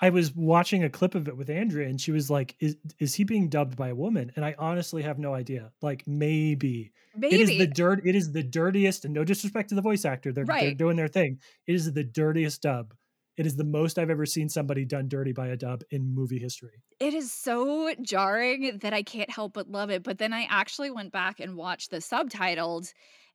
I 0.00 0.10
was 0.10 0.34
watching 0.34 0.84
a 0.84 0.90
clip 0.90 1.14
of 1.14 1.26
it 1.26 1.36
with 1.36 1.48
Andrea, 1.50 1.88
and 1.88 2.00
she 2.00 2.12
was 2.12 2.30
like, 2.30 2.54
"Is 2.60 2.76
is 2.98 3.14
he 3.14 3.24
being 3.24 3.48
dubbed 3.48 3.76
by 3.76 3.88
a 3.88 3.94
woman?" 3.94 4.30
And 4.36 4.44
I 4.44 4.54
honestly 4.58 5.02
have 5.02 5.18
no 5.18 5.34
idea. 5.34 5.72
Like 5.82 6.06
maybe, 6.06 6.92
Maybe. 7.14 7.34
it 7.34 7.40
is 7.40 7.58
the 7.58 7.66
dirt. 7.66 8.06
It 8.06 8.14
is 8.14 8.32
the 8.32 8.42
dirtiest, 8.42 9.04
and 9.04 9.14
no 9.14 9.24
disrespect 9.24 9.70
to 9.70 9.74
the 9.74 9.82
voice 9.82 10.04
actor, 10.04 10.32
they're 10.32 10.44
they're 10.44 10.74
doing 10.74 10.96
their 10.96 11.08
thing. 11.08 11.40
It 11.66 11.74
is 11.74 11.92
the 11.92 12.04
dirtiest 12.04 12.62
dub. 12.62 12.94
It 13.36 13.44
is 13.44 13.56
the 13.56 13.64
most 13.64 13.98
I've 13.98 14.08
ever 14.08 14.24
seen 14.24 14.48
somebody 14.48 14.84
done 14.86 15.08
dirty 15.08 15.32
by 15.32 15.48
a 15.48 15.56
dub 15.56 15.82
in 15.90 16.14
movie 16.14 16.38
history. 16.38 16.82
It 17.00 17.12
is 17.12 17.30
so 17.32 17.92
jarring 18.00 18.78
that 18.78 18.94
I 18.94 19.02
can't 19.02 19.30
help 19.30 19.52
but 19.52 19.68
love 19.68 19.90
it. 19.90 20.02
But 20.02 20.18
then 20.18 20.32
I 20.32 20.46
actually 20.48 20.90
went 20.90 21.12
back 21.12 21.40
and 21.40 21.56
watched 21.56 21.90
the 21.90 21.98
subtitled, 21.98 22.92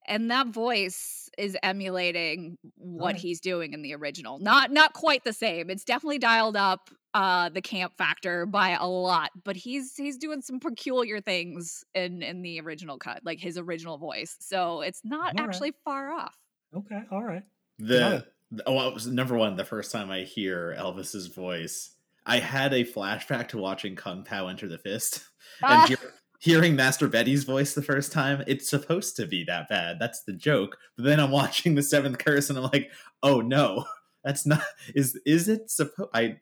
and 0.07 0.31
that 0.31 0.47
voice 0.47 1.29
is 1.37 1.57
emulating 1.63 2.57
what 2.75 3.01
Alright. 3.01 3.15
he's 3.17 3.39
doing 3.39 3.73
in 3.73 3.81
the 3.81 3.93
original. 3.95 4.39
Not 4.39 4.71
not 4.71 4.93
quite 4.93 5.23
the 5.23 5.33
same. 5.33 5.69
It's 5.69 5.83
definitely 5.85 6.19
dialed 6.19 6.57
up 6.57 6.89
uh 7.13 7.49
the 7.49 7.61
camp 7.61 7.93
factor 7.97 8.45
by 8.45 8.71
a 8.71 8.85
lot, 8.87 9.31
but 9.43 9.55
he's 9.55 9.95
he's 9.95 10.17
doing 10.17 10.41
some 10.41 10.59
peculiar 10.59 11.19
things 11.21 11.83
in 11.93 12.21
in 12.21 12.41
the 12.41 12.59
original 12.61 12.97
cut, 12.97 13.21
like 13.23 13.39
his 13.39 13.57
original 13.57 13.97
voice. 13.97 14.35
So 14.39 14.81
it's 14.81 15.01
not 15.03 15.33
Alright. 15.37 15.39
actually 15.39 15.73
far 15.85 16.11
off. 16.11 16.37
Okay, 16.75 17.01
all 17.11 17.23
right. 17.23 17.43
The, 17.79 18.25
the 18.51 18.63
oh, 18.65 18.87
it 18.87 18.93
was 18.93 19.07
number 19.07 19.35
one. 19.35 19.55
The 19.55 19.65
first 19.65 19.91
time 19.91 20.09
I 20.11 20.21
hear 20.21 20.75
Elvis's 20.77 21.27
voice, 21.27 21.91
I 22.25 22.39
had 22.39 22.73
a 22.73 22.83
flashback 22.85 23.49
to 23.49 23.57
watching 23.57 23.95
Kung 23.95 24.23
Pow 24.23 24.47
Enter 24.47 24.67
the 24.67 24.77
Fist 24.77 25.23
Ah. 25.63 25.81
and 25.81 25.89
hear, 25.89 25.97
hearing 26.41 26.75
Master 26.75 27.07
Betty's 27.07 27.43
voice 27.43 27.75
the 27.75 27.83
first 27.83 28.11
time. 28.11 28.43
It's 28.47 28.67
supposed 28.67 29.15
to 29.17 29.27
be 29.27 29.43
that 29.43 29.69
bad. 29.69 29.99
That's 29.99 30.23
the 30.23 30.33
joke. 30.33 30.75
But 30.97 31.05
then 31.05 31.19
I'm 31.19 31.29
watching 31.31 31.75
the 31.75 31.83
Seventh 31.83 32.17
Curse, 32.17 32.49
and 32.49 32.57
I'm 32.57 32.65
like, 32.65 32.91
oh 33.23 33.41
no, 33.41 33.85
that's 34.23 34.45
not. 34.45 34.63
Is 34.93 35.19
is 35.25 35.47
it 35.47 35.69
supposed? 35.69 36.09
I 36.13 36.37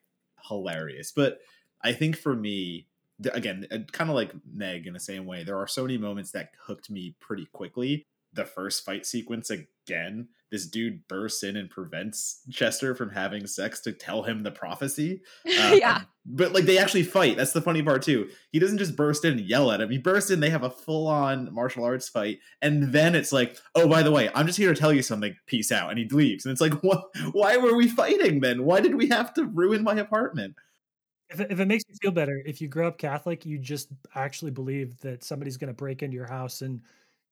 hilarious. 0.47 1.11
But 1.11 1.39
I 1.83 1.91
think 1.91 2.17
for 2.17 2.35
me, 2.35 2.87
again, 3.33 3.67
uh, 3.71 3.79
kind 3.91 4.09
of 4.09 4.15
like 4.15 4.31
Meg 4.51 4.87
in 4.87 4.93
the 4.93 4.99
same 4.99 5.25
way, 5.25 5.43
there 5.43 5.57
are 5.57 5.67
so 5.67 5.83
many 5.83 5.97
moments 5.97 6.31
that 6.31 6.51
hooked 6.65 6.89
me 6.89 7.15
pretty 7.19 7.47
quickly. 7.51 8.07
The 8.33 8.45
first 8.45 8.85
fight 8.85 9.05
sequence 9.05 9.49
again, 9.49 10.27
this 10.51 10.65
dude 10.65 11.07
bursts 11.07 11.43
in 11.43 11.55
and 11.55 11.69
prevents 11.69 12.41
Chester 12.51 12.95
from 12.95 13.11
having 13.11 13.45
sex 13.45 13.79
to 13.81 13.91
tell 13.91 14.23
him 14.23 14.43
the 14.43 14.51
prophecy. 14.51 15.21
Uh, 15.59 15.75
yeah. 15.75 16.01
But 16.25 16.53
like 16.53 16.65
they 16.65 16.77
actually 16.77 17.03
fight. 17.03 17.35
That's 17.35 17.53
the 17.53 17.61
funny 17.61 17.81
part 17.81 18.03
too. 18.03 18.29
He 18.51 18.59
doesn't 18.59 18.77
just 18.77 18.95
burst 18.95 19.25
in 19.25 19.33
and 19.33 19.41
yell 19.41 19.71
at 19.71 19.81
him. 19.81 19.89
He 19.89 19.97
bursts 19.97 20.31
in, 20.31 20.39
they 20.39 20.51
have 20.51 20.63
a 20.63 20.69
full-on 20.69 21.53
martial 21.53 21.83
arts 21.83 22.07
fight, 22.07 22.39
and 22.61 22.93
then 22.93 23.15
it's 23.15 23.33
like, 23.33 23.57
oh, 23.75 23.87
by 23.87 24.03
the 24.03 24.11
way, 24.11 24.29
I'm 24.33 24.45
just 24.45 24.57
here 24.57 24.73
to 24.73 24.79
tell 24.79 24.93
you 24.93 25.01
something. 25.01 25.35
Peace 25.47 25.71
out. 25.71 25.89
And 25.89 25.99
he 25.99 26.07
leaves. 26.07 26.45
And 26.45 26.51
it's 26.51 26.61
like, 26.61 26.73
what 26.83 27.03
why 27.31 27.57
were 27.57 27.75
we 27.75 27.87
fighting 27.87 28.39
then? 28.39 28.63
Why 28.63 28.79
did 28.79 28.95
we 28.95 29.07
have 29.09 29.33
to 29.33 29.45
ruin 29.45 29.83
my 29.83 29.95
apartment? 29.95 30.55
If 31.29 31.39
it, 31.39 31.51
if 31.51 31.59
it 31.59 31.67
makes 31.67 31.83
you 31.87 31.95
feel 32.01 32.11
better, 32.11 32.41
if 32.45 32.61
you 32.61 32.67
grow 32.67 32.87
up 32.87 32.97
Catholic, 32.97 33.45
you 33.45 33.57
just 33.57 33.89
actually 34.15 34.51
believe 34.51 34.99
that 35.01 35.23
somebody's 35.23 35.57
going 35.57 35.69
to 35.69 35.73
break 35.73 36.03
into 36.03 36.15
your 36.15 36.27
house 36.27 36.61
and 36.61 36.81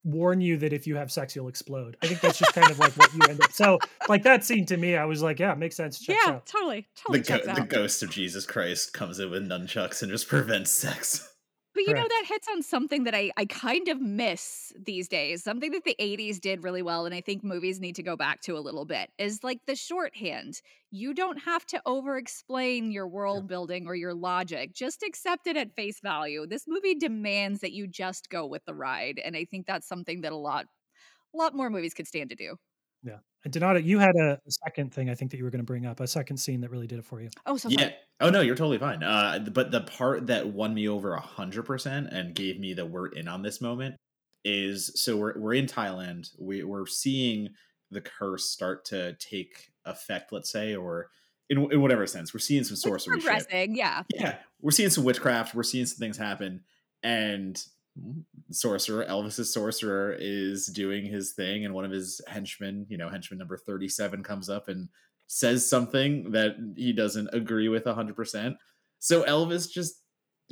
warn 0.03 0.41
you 0.41 0.57
that 0.57 0.73
if 0.73 0.87
you 0.87 0.95
have 0.95 1.11
sex, 1.11 1.35
you'll 1.35 1.47
explode. 1.47 1.97
I 2.01 2.07
think 2.07 2.21
that's 2.21 2.37
just 2.39 2.53
kind 2.53 2.69
of 2.71 2.79
like 2.79 2.93
what 2.93 3.13
you 3.13 3.19
end 3.29 3.41
up. 3.41 3.51
So, 3.51 3.79
like 4.07 4.23
that 4.23 4.43
scene 4.43 4.65
to 4.67 4.77
me, 4.77 4.95
I 4.95 5.05
was 5.05 5.21
like, 5.21 5.39
yeah, 5.39 5.51
it 5.51 5.57
makes 5.57 5.75
sense. 5.75 5.99
Checks 5.99 6.19
yeah, 6.25 6.33
out. 6.35 6.45
totally. 6.45 6.87
The, 6.95 7.01
Totally 7.01 7.19
go- 7.19 7.45
checks 7.45 7.59
the 7.59 7.65
ghost 7.65 8.03
of 8.03 8.09
Jesus 8.09 8.45
Christ 8.45 8.93
comes 8.93 9.19
in 9.19 9.29
with 9.29 9.47
nunchucks 9.47 10.01
and 10.01 10.11
just 10.11 10.27
prevents 10.27 10.71
sex. 10.71 11.33
But 11.77 11.85
you 11.85 11.93
know, 11.93 12.07
that 12.07 12.23
hits 12.27 12.47
on 12.49 12.63
something 12.63 13.03
that 13.03 13.15
I, 13.15 13.31
I 13.37 13.45
kind 13.45 13.87
of 13.87 14.01
miss 14.01 14.73
these 14.77 15.07
days. 15.07 15.43
Something 15.43 15.71
that 15.71 15.83
the 15.85 15.95
80s 15.99 16.39
did 16.39 16.63
really 16.63 16.81
well, 16.81 17.05
and 17.05 17.15
I 17.15 17.21
think 17.21 17.43
movies 17.43 17.79
need 17.79 17.95
to 17.95 18.03
go 18.03 18.17
back 18.17 18.41
to 18.41 18.57
a 18.57 18.59
little 18.59 18.83
bit, 18.83 19.11
is 19.17 19.43
like 19.43 19.59
the 19.67 19.75
shorthand. 19.75 20.61
You 20.91 21.13
don't 21.13 21.37
have 21.37 21.65
to 21.67 21.81
over 21.85 22.17
explain 22.17 22.91
your 22.91 23.07
world 23.07 23.47
building 23.47 23.87
or 23.87 23.95
your 23.95 24.13
logic. 24.15 24.73
Just 24.73 25.03
accept 25.03 25.47
it 25.47 25.55
at 25.55 25.75
face 25.75 25.99
value. 26.01 26.45
This 26.47 26.65
movie 26.67 26.95
demands 26.95 27.61
that 27.61 27.73
you 27.73 27.87
just 27.87 28.29
go 28.29 28.45
with 28.45 28.65
the 28.65 28.75
ride. 28.75 29.19
And 29.23 29.37
I 29.37 29.45
think 29.45 29.65
that's 29.67 29.87
something 29.87 30.21
that 30.21 30.31
a 30.33 30.37
lot 30.37 30.65
a 31.33 31.37
lot 31.37 31.55
more 31.55 31.69
movies 31.69 31.93
could 31.93 32.07
stand 32.07 32.29
to 32.31 32.35
do. 32.35 32.57
And 33.43 33.53
Donato, 33.53 33.79
you 33.79 33.97
had 33.99 34.15
a, 34.17 34.31
a 34.45 34.51
second 34.65 34.93
thing 34.93 35.09
I 35.09 35.15
think 35.15 35.31
that 35.31 35.37
you 35.37 35.45
were 35.45 35.49
going 35.49 35.61
to 35.61 35.65
bring 35.65 35.85
up, 35.85 36.01
a 36.01 36.07
second 36.07 36.35
scene 36.35 36.59
that 36.61 36.69
really 36.69 36.85
did 36.85 36.99
it 36.99 37.05
for 37.05 37.21
you. 37.21 37.29
Oh, 37.45 37.55
so 37.55 37.69
yeah. 37.69 37.79
sorry. 37.79 37.95
Oh 38.19 38.29
no, 38.29 38.41
you're 38.41 38.55
totally 38.55 38.77
fine. 38.77 39.03
Uh, 39.03 39.39
but 39.53 39.71
the 39.71 39.81
part 39.81 40.27
that 40.27 40.47
won 40.47 40.73
me 40.73 40.89
over 40.89 41.13
a 41.13 41.21
hundred 41.21 41.63
percent 41.63 42.07
and 42.11 42.35
gave 42.35 42.59
me 42.59 42.73
the 42.73 42.85
we're 42.85 43.07
in 43.07 43.29
on 43.29 43.43
this 43.43 43.61
moment 43.61 43.95
is 44.43 44.91
so 45.01 45.15
we're 45.15 45.39
we're 45.39 45.53
in 45.53 45.65
Thailand. 45.65 46.29
We 46.37 46.63
we're 46.63 46.87
seeing 46.87 47.49
the 47.89 48.01
curse 48.01 48.49
start 48.49 48.83
to 48.85 49.13
take 49.13 49.69
effect. 49.85 50.33
Let's 50.33 50.51
say, 50.51 50.75
or 50.75 51.07
in 51.49 51.71
in 51.71 51.79
whatever 51.81 52.05
sense, 52.05 52.33
we're 52.33 52.41
seeing 52.41 52.65
some 52.65 52.73
It's 52.73 52.81
sorcery. 52.81 53.15
shit. 53.15 53.23
progressing, 53.23 53.75
yeah. 53.77 54.03
yeah, 54.13 54.39
we're 54.61 54.71
seeing 54.71 54.89
some 54.89 55.05
witchcraft. 55.05 55.55
We're 55.55 55.63
seeing 55.63 55.85
some 55.85 55.99
things 55.99 56.17
happen, 56.17 56.65
and 57.01 57.63
sorcerer 58.51 59.05
Elvis's 59.05 59.53
sorcerer 59.53 60.15
is 60.19 60.67
doing 60.67 61.05
his 61.05 61.33
thing, 61.33 61.65
and 61.65 61.73
one 61.73 61.85
of 61.85 61.91
his 61.91 62.21
henchmen, 62.27 62.85
you 62.89 62.97
know, 62.97 63.09
henchman 63.09 63.39
number 63.39 63.57
thirty-seven, 63.57 64.23
comes 64.23 64.49
up 64.49 64.67
and 64.67 64.89
says 65.27 65.69
something 65.69 66.31
that 66.31 66.55
he 66.75 66.93
doesn't 66.93 67.29
agree 67.33 67.69
with 67.69 67.85
hundred 67.85 68.15
percent. 68.15 68.55
So 68.99 69.23
Elvis 69.23 69.69
just, 69.69 70.01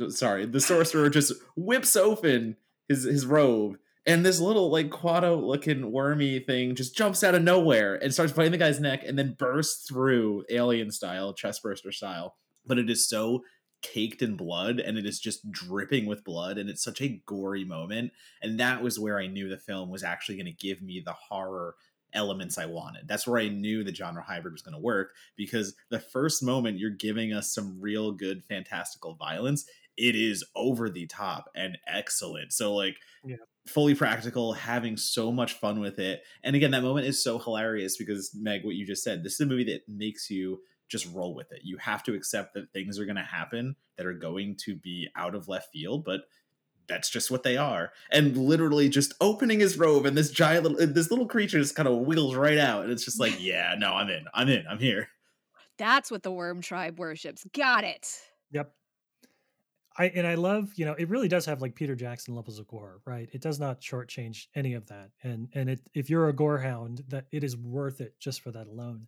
sorry, 0.10 0.46
the 0.46 0.60
sorcerer 0.60 1.10
just 1.10 1.34
whips 1.56 1.96
open 1.96 2.58
his 2.88 3.04
his 3.04 3.26
robe. 3.26 3.78
And 4.08 4.24
this 4.24 4.40
little 4.40 4.70
like 4.70 4.92
Kuato 4.92 5.42
looking 5.42 5.92
wormy 5.92 6.40
thing 6.40 6.76
just 6.76 6.96
jumps 6.96 7.24
out 7.24 7.34
of 7.34 7.42
nowhere 7.42 7.96
and 7.96 8.14
starts 8.14 8.34
biting 8.34 8.52
the 8.52 8.58
guy's 8.60 8.80
neck 8.80 9.02
and 9.04 9.18
then 9.18 9.36
bursts 9.40 9.88
through 9.88 10.46
alien 10.52 10.92
style, 10.92 11.34
chest 11.34 11.64
burster 11.64 11.92
style. 11.92 12.36
But 12.68 12.78
it 12.78 12.88
is 12.88 13.08
so 13.10 13.42
caked 13.94 14.22
in 14.22 14.36
blood 14.36 14.80
and 14.80 14.98
it 14.98 15.06
is 15.06 15.20
just 15.20 15.52
dripping 15.52 16.06
with 16.06 16.24
blood 16.24 16.58
and 16.58 16.70
it's 16.70 16.84
such 16.84 17.02
a 17.02 17.22
gory 17.26 17.64
moment 17.64 18.12
and 18.42 18.60
that 18.60 18.82
was 18.82 19.00
where 19.00 19.20
i 19.20 19.28
knew 19.28 19.48
the 19.48 19.58
film 19.58 19.90
was 19.90 20.04
actually 20.04 20.36
going 20.36 20.46
to 20.46 20.52
give 20.68 20.82
me 20.82 21.02
the 21.06 21.14
horror 21.14 21.76
elements 22.14 22.58
i 22.58 22.66
wanted. 22.66 23.08
That's 23.08 23.28
where 23.28 23.42
i 23.42 23.50
knew 23.50 23.84
the 23.84 23.94
genre 23.94 24.24
hybrid 24.24 24.54
was 24.54 24.62
going 24.62 24.74
to 24.74 24.82
work 24.82 25.14
because 25.36 25.76
the 25.90 26.00
first 26.00 26.42
moment 26.42 26.80
you're 26.80 26.90
giving 26.90 27.34
us 27.34 27.54
some 27.54 27.80
real 27.80 28.12
good 28.12 28.44
fantastical 28.46 29.16
violence 29.16 29.66
it 29.98 30.16
is 30.16 30.44
over 30.56 30.90
the 30.90 31.08
top 31.08 31.50
and 31.56 31.78
excellent. 31.88 32.52
So 32.54 32.74
like 32.76 32.98
Yeah. 33.24 33.38
fully 33.68 33.96
practical 33.96 34.54
having 34.54 34.98
so 34.98 35.32
much 35.32 35.54
fun 35.54 35.80
with 35.80 36.00
it. 36.00 36.24
And 36.44 36.56
again 36.56 36.72
that 36.72 36.84
moment 36.84 37.08
is 37.08 37.24
so 37.24 37.40
hilarious 37.40 37.98
because 37.98 38.34
meg 38.36 38.64
what 38.64 38.76
you 38.76 38.86
just 38.86 39.04
said 39.04 39.24
this 39.24 39.34
is 39.34 39.42
a 39.42 39.46
movie 39.46 39.64
that 39.66 39.88
makes 39.88 40.30
you 40.30 40.62
just 40.88 41.12
roll 41.14 41.34
with 41.34 41.52
it. 41.52 41.62
You 41.64 41.78
have 41.78 42.04
to 42.04 42.14
accept 42.14 42.54
that 42.54 42.72
things 42.72 43.00
are 43.00 43.06
going 43.06 43.16
to 43.16 43.24
happen 43.24 43.76
that 43.98 44.06
are 44.06 44.14
going 44.14 44.56
to 44.66 44.76
be 44.76 45.10
out 45.16 45.36
of 45.36 45.48
left 45.48 45.72
field, 45.72 46.06
but 46.06 46.22
that's 46.88 47.10
just 47.10 47.32
what 47.32 47.44
they 47.44 47.58
are. 47.58 47.92
And 48.12 48.38
literally 48.38 48.90
just 48.90 49.14
opening 49.20 49.60
his 49.60 49.78
robe 49.78 50.06
and 50.06 50.18
this 50.18 50.30
giant 50.30 50.64
little 50.64 50.94
this 50.94 51.10
little 51.10 51.28
creature 51.28 51.60
just 51.60 51.76
kind 51.76 51.88
of 51.88 52.00
wiggles 52.00 52.36
right 52.36 52.58
out 52.58 52.84
and 52.84 52.92
it's 52.92 53.06
just 53.06 53.20
like, 53.20 53.36
yeah, 53.40 53.76
no, 53.78 53.94
I'm 53.94 54.10
in. 54.10 54.26
I'm 54.34 54.50
in. 54.50 54.66
I'm 54.70 54.80
here. 54.80 55.10
That's 55.78 56.10
what 56.10 56.24
the 56.24 56.32
worm 56.32 56.62
tribe 56.62 57.00
worships. 57.00 57.46
Got 57.54 57.84
it. 57.84 58.08
Yep. 58.52 58.72
I 59.98 60.06
and 60.08 60.28
I 60.28 60.36
love, 60.36 60.72
you 60.76 60.86
know, 60.86 60.94
it 60.94 61.10
really 61.10 61.28
does 61.28 61.46
have 61.46 61.62
like 61.62 61.76
Peter 61.76 61.96
Jackson 61.96 62.36
levels 62.36 62.60
of 62.60 62.68
gore, 62.68 63.00
right? 63.06 63.30
It 63.32 63.42
does 63.42 63.60
not 63.60 63.82
shortchange 63.82 64.48
any 64.54 64.74
of 64.74 64.86
that. 64.88 65.10
And 65.24 65.48
and 65.54 65.70
it 65.70 65.82
if 65.94 66.10
you're 66.10 66.28
a 66.28 66.34
gore 66.34 66.60
hound, 66.60 67.04
that 67.08 67.26
it 67.32 67.44
is 67.44 67.58
worth 67.58 68.02
it 68.02 68.14
just 68.20 68.42
for 68.42 68.52
that 68.52 68.68
alone. 68.68 69.08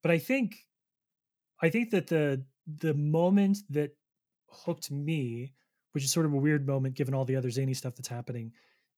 But 0.00 0.12
I 0.12 0.18
think 0.18 0.56
I 1.62 1.70
think 1.70 1.90
that 1.90 2.06
the 2.06 2.44
the 2.78 2.94
moment 2.94 3.58
that 3.70 3.96
hooked 4.48 4.90
me, 4.90 5.52
which 5.92 6.04
is 6.04 6.12
sort 6.12 6.26
of 6.26 6.32
a 6.32 6.36
weird 6.36 6.66
moment 6.66 6.94
given 6.94 7.14
all 7.14 7.24
the 7.24 7.36
other 7.36 7.50
zany 7.50 7.74
stuff 7.74 7.94
that's 7.96 8.08
happening, 8.08 8.52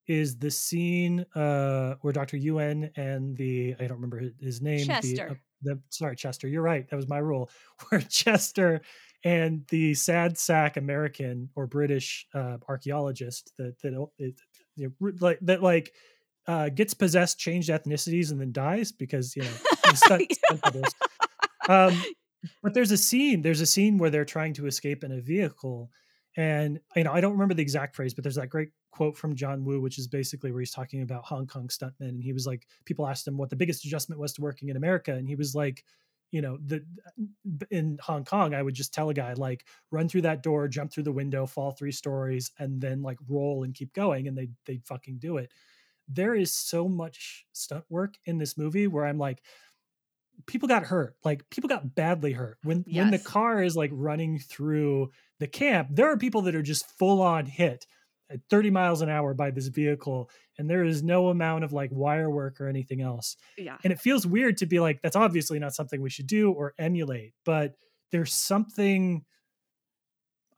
is 0.07 0.37
the 0.37 0.51
scene 0.51 1.25
uh 1.35 1.95
where 2.01 2.13
Dr. 2.13 2.37
Yuen 2.37 2.91
and 2.95 3.35
the 3.37 3.75
I 3.79 3.87
don't 3.87 3.97
remember 3.97 4.21
his, 4.39 4.61
name, 4.61 4.79
the, 4.79 4.85
Chester. 4.85 5.29
uh, 5.31 5.35
the 5.61 5.79
sorry 5.89 6.15
Chester, 6.15 6.47
you're 6.47 6.61
right, 6.61 6.87
that 6.89 6.95
was 6.95 7.07
my 7.07 7.19
rule, 7.19 7.49
where 7.89 8.01
Chester 8.01 8.81
and 9.23 9.65
the 9.69 9.93
sad 9.95 10.37
sack 10.37 10.77
American 10.77 11.49
or 11.55 11.65
British 11.65 12.27
uh, 12.33 12.57
archaeologist 12.69 13.51
that 13.57 13.79
that 13.81 14.07
it, 14.17 14.39
you 14.75 14.93
know, 14.99 15.11
like 15.19 15.39
that 15.41 15.63
like 15.63 15.93
uh, 16.47 16.69
gets 16.69 16.93
possessed, 16.93 17.39
changed 17.39 17.69
ethnicities, 17.69 18.31
and 18.31 18.39
then 18.39 18.51
dies 18.51 18.91
because 18.91 19.35
you 19.35 19.43
know 19.43 19.49
he's 19.89 19.99
stunt, 19.99 20.33
doubles. 20.61 20.93
Um, 21.67 22.03
but 22.61 22.73
there's 22.73 22.91
a 22.91 22.97
scene. 22.97 23.41
There's 23.41 23.61
a 23.61 23.65
scene 23.65 23.97
where 23.97 24.09
they're 24.09 24.25
trying 24.25 24.53
to 24.53 24.67
escape 24.67 25.03
in 25.03 25.11
a 25.11 25.21
vehicle, 25.21 25.91
and 26.37 26.79
you 26.95 27.03
know 27.03 27.13
I 27.13 27.21
don't 27.21 27.33
remember 27.33 27.53
the 27.53 27.61
exact 27.61 27.95
phrase, 27.95 28.13
but 28.13 28.23
there's 28.23 28.35
that 28.35 28.49
great 28.49 28.69
quote 28.91 29.17
from 29.17 29.35
John 29.35 29.65
Woo, 29.65 29.81
which 29.81 29.99
is 29.99 30.07
basically 30.07 30.51
where 30.51 30.61
he's 30.61 30.71
talking 30.71 31.01
about 31.01 31.25
Hong 31.25 31.47
Kong 31.47 31.67
stuntmen, 31.67 32.09
and 32.09 32.23
he 32.23 32.33
was 32.33 32.47
like, 32.47 32.67
people 32.85 33.07
asked 33.07 33.27
him 33.27 33.37
what 33.37 33.49
the 33.49 33.55
biggest 33.55 33.85
adjustment 33.85 34.19
was 34.19 34.33
to 34.33 34.41
working 34.41 34.69
in 34.69 34.77
America, 34.77 35.13
and 35.13 35.27
he 35.27 35.35
was 35.35 35.55
like, 35.55 35.83
you 36.31 36.41
know, 36.41 36.57
the 36.65 36.83
in 37.71 37.97
Hong 38.01 38.25
Kong, 38.25 38.53
I 38.53 38.61
would 38.61 38.73
just 38.73 38.93
tell 38.93 39.09
a 39.09 39.13
guy 39.13 39.33
like 39.33 39.65
run 39.91 40.09
through 40.09 40.23
that 40.23 40.43
door, 40.43 40.67
jump 40.67 40.91
through 40.91 41.03
the 41.03 41.11
window, 41.11 41.45
fall 41.45 41.71
three 41.71 41.91
stories, 41.91 42.51
and 42.59 42.81
then 42.81 43.01
like 43.01 43.17
roll 43.27 43.63
and 43.63 43.73
keep 43.73 43.93
going, 43.93 44.27
and 44.27 44.37
they 44.37 44.49
they 44.65 44.79
fucking 44.85 45.17
do 45.19 45.37
it. 45.37 45.51
There 46.07 46.35
is 46.35 46.53
so 46.53 46.87
much 46.87 47.45
stunt 47.53 47.85
work 47.89 48.15
in 48.25 48.37
this 48.37 48.57
movie 48.57 48.87
where 48.87 49.05
I'm 49.05 49.17
like, 49.17 49.41
people 50.45 50.67
got 50.67 50.83
hurt. 50.83 51.15
Like 51.23 51.49
people 51.49 51.67
got 51.67 51.95
badly 51.95 52.33
hurt 52.33 52.57
when 52.63 52.85
when 52.91 53.11
the 53.11 53.19
car 53.19 53.63
is 53.63 53.75
like 53.75 53.91
running 53.93 54.39
through 54.39 55.11
the 55.39 55.47
camp. 55.47 55.89
There 55.91 56.11
are 56.11 56.17
people 56.17 56.43
that 56.43 56.55
are 56.55 56.61
just 56.61 56.89
full 56.97 57.21
on 57.21 57.45
hit 57.45 57.85
at 58.29 58.39
30 58.49 58.71
miles 58.71 59.01
an 59.01 59.09
hour 59.09 59.33
by 59.33 59.51
this 59.51 59.67
vehicle, 59.67 60.29
and 60.57 60.69
there 60.69 60.83
is 60.83 61.03
no 61.03 61.27
amount 61.29 61.63
of 61.63 61.73
like 61.73 61.89
wire 61.91 62.29
work 62.29 62.59
or 62.59 62.67
anything 62.67 63.01
else. 63.01 63.37
Yeah. 63.57 63.77
And 63.83 63.93
it 63.93 63.99
feels 63.99 64.25
weird 64.25 64.57
to 64.57 64.65
be 64.65 64.79
like, 64.79 64.99
that's 65.01 65.15
obviously 65.15 65.59
not 65.59 65.75
something 65.75 66.01
we 66.01 66.09
should 66.09 66.27
do 66.27 66.51
or 66.51 66.73
emulate, 66.79 67.33
but 67.45 67.73
there's 68.11 68.33
something, 68.33 69.23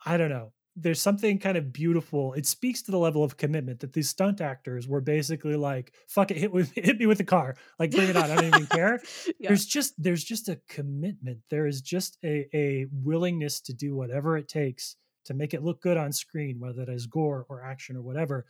I 0.06 0.18
don't 0.18 0.30
know, 0.30 0.54
there's 0.80 1.02
something 1.02 1.40
kind 1.40 1.58
of 1.58 1.74
beautiful. 1.74 2.34
It 2.34 2.46
speaks 2.46 2.84
to 2.84 2.92
the 2.92 3.00
level 3.00 3.24
of 3.24 3.36
commitment 3.36 3.80
that 3.80 3.94
these 3.94 4.10
stunt 4.10 4.42
actors 4.42 4.88
were 4.88 5.02
basically 5.02 5.56
like, 5.56 5.92
fuck 6.08 6.30
it, 6.30 6.38
hit 6.38 6.52
with 6.52 6.72
hit 6.76 7.00
me 7.00 7.08
with 7.08 7.18
the 7.18 7.24
car. 7.24 7.56
Like 7.80 7.92
bring 7.92 8.10
it 8.10 8.16
on. 8.16 8.30
I 8.30 8.36
don't 8.36 8.46
even 8.46 8.68
care. 8.68 9.02
Yeah. 9.40 9.50
There's 9.50 9.66
just 9.66 9.94
there's 10.02 10.24
just 10.24 10.48
a 10.50 10.60
commitment. 10.70 11.40
There 11.50 11.68
is 11.68 11.82
just 11.82 12.18
a, 12.24 12.48
a 12.54 12.88
willingness 12.92 13.60
to 13.62 13.74
do 13.74 13.96
whatever 13.96 14.38
it 14.38 14.48
takes 14.48 14.96
to 15.26 15.34
make 15.34 15.54
it 15.54 15.64
look 15.64 15.82
good 15.82 15.98
on 15.98 16.12
screen, 16.12 16.60
whether 16.60 16.86
that 16.86 16.90
is 16.92 17.08
gore 17.08 17.46
or 17.50 17.64
action 17.64 17.98
or 17.98 18.02
whatever, 18.02 18.46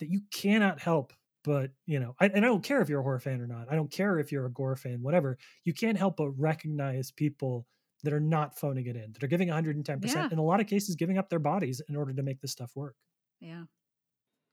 that 0.00 0.08
you 0.08 0.22
cannot 0.32 0.80
help 0.80 1.12
but 1.44 1.70
you 1.86 1.98
know 1.98 2.14
I, 2.20 2.26
and 2.26 2.44
i 2.44 2.48
don't 2.48 2.62
care 2.62 2.80
if 2.80 2.88
you're 2.88 3.00
a 3.00 3.02
horror 3.02 3.18
fan 3.18 3.40
or 3.40 3.46
not 3.46 3.66
i 3.70 3.74
don't 3.74 3.90
care 3.90 4.18
if 4.18 4.30
you're 4.30 4.46
a 4.46 4.50
gore 4.50 4.76
fan 4.76 5.02
whatever 5.02 5.38
you 5.64 5.72
can't 5.72 5.98
help 5.98 6.16
but 6.16 6.30
recognize 6.30 7.10
people 7.10 7.66
that 8.02 8.12
are 8.12 8.20
not 8.20 8.58
phoning 8.58 8.86
it 8.86 8.96
in 8.96 9.12
that 9.12 9.22
are 9.22 9.28
giving 9.28 9.48
110% 9.48 9.86
Yeah. 10.14 10.28
in 10.30 10.38
a 10.38 10.42
lot 10.44 10.60
of 10.60 10.66
cases 10.66 10.96
giving 10.96 11.18
up 11.18 11.28
their 11.30 11.38
bodies 11.38 11.80
in 11.88 11.96
order 11.96 12.12
to 12.12 12.22
make 12.22 12.40
this 12.40 12.52
stuff 12.52 12.72
work 12.74 12.96
yeah. 13.40 13.64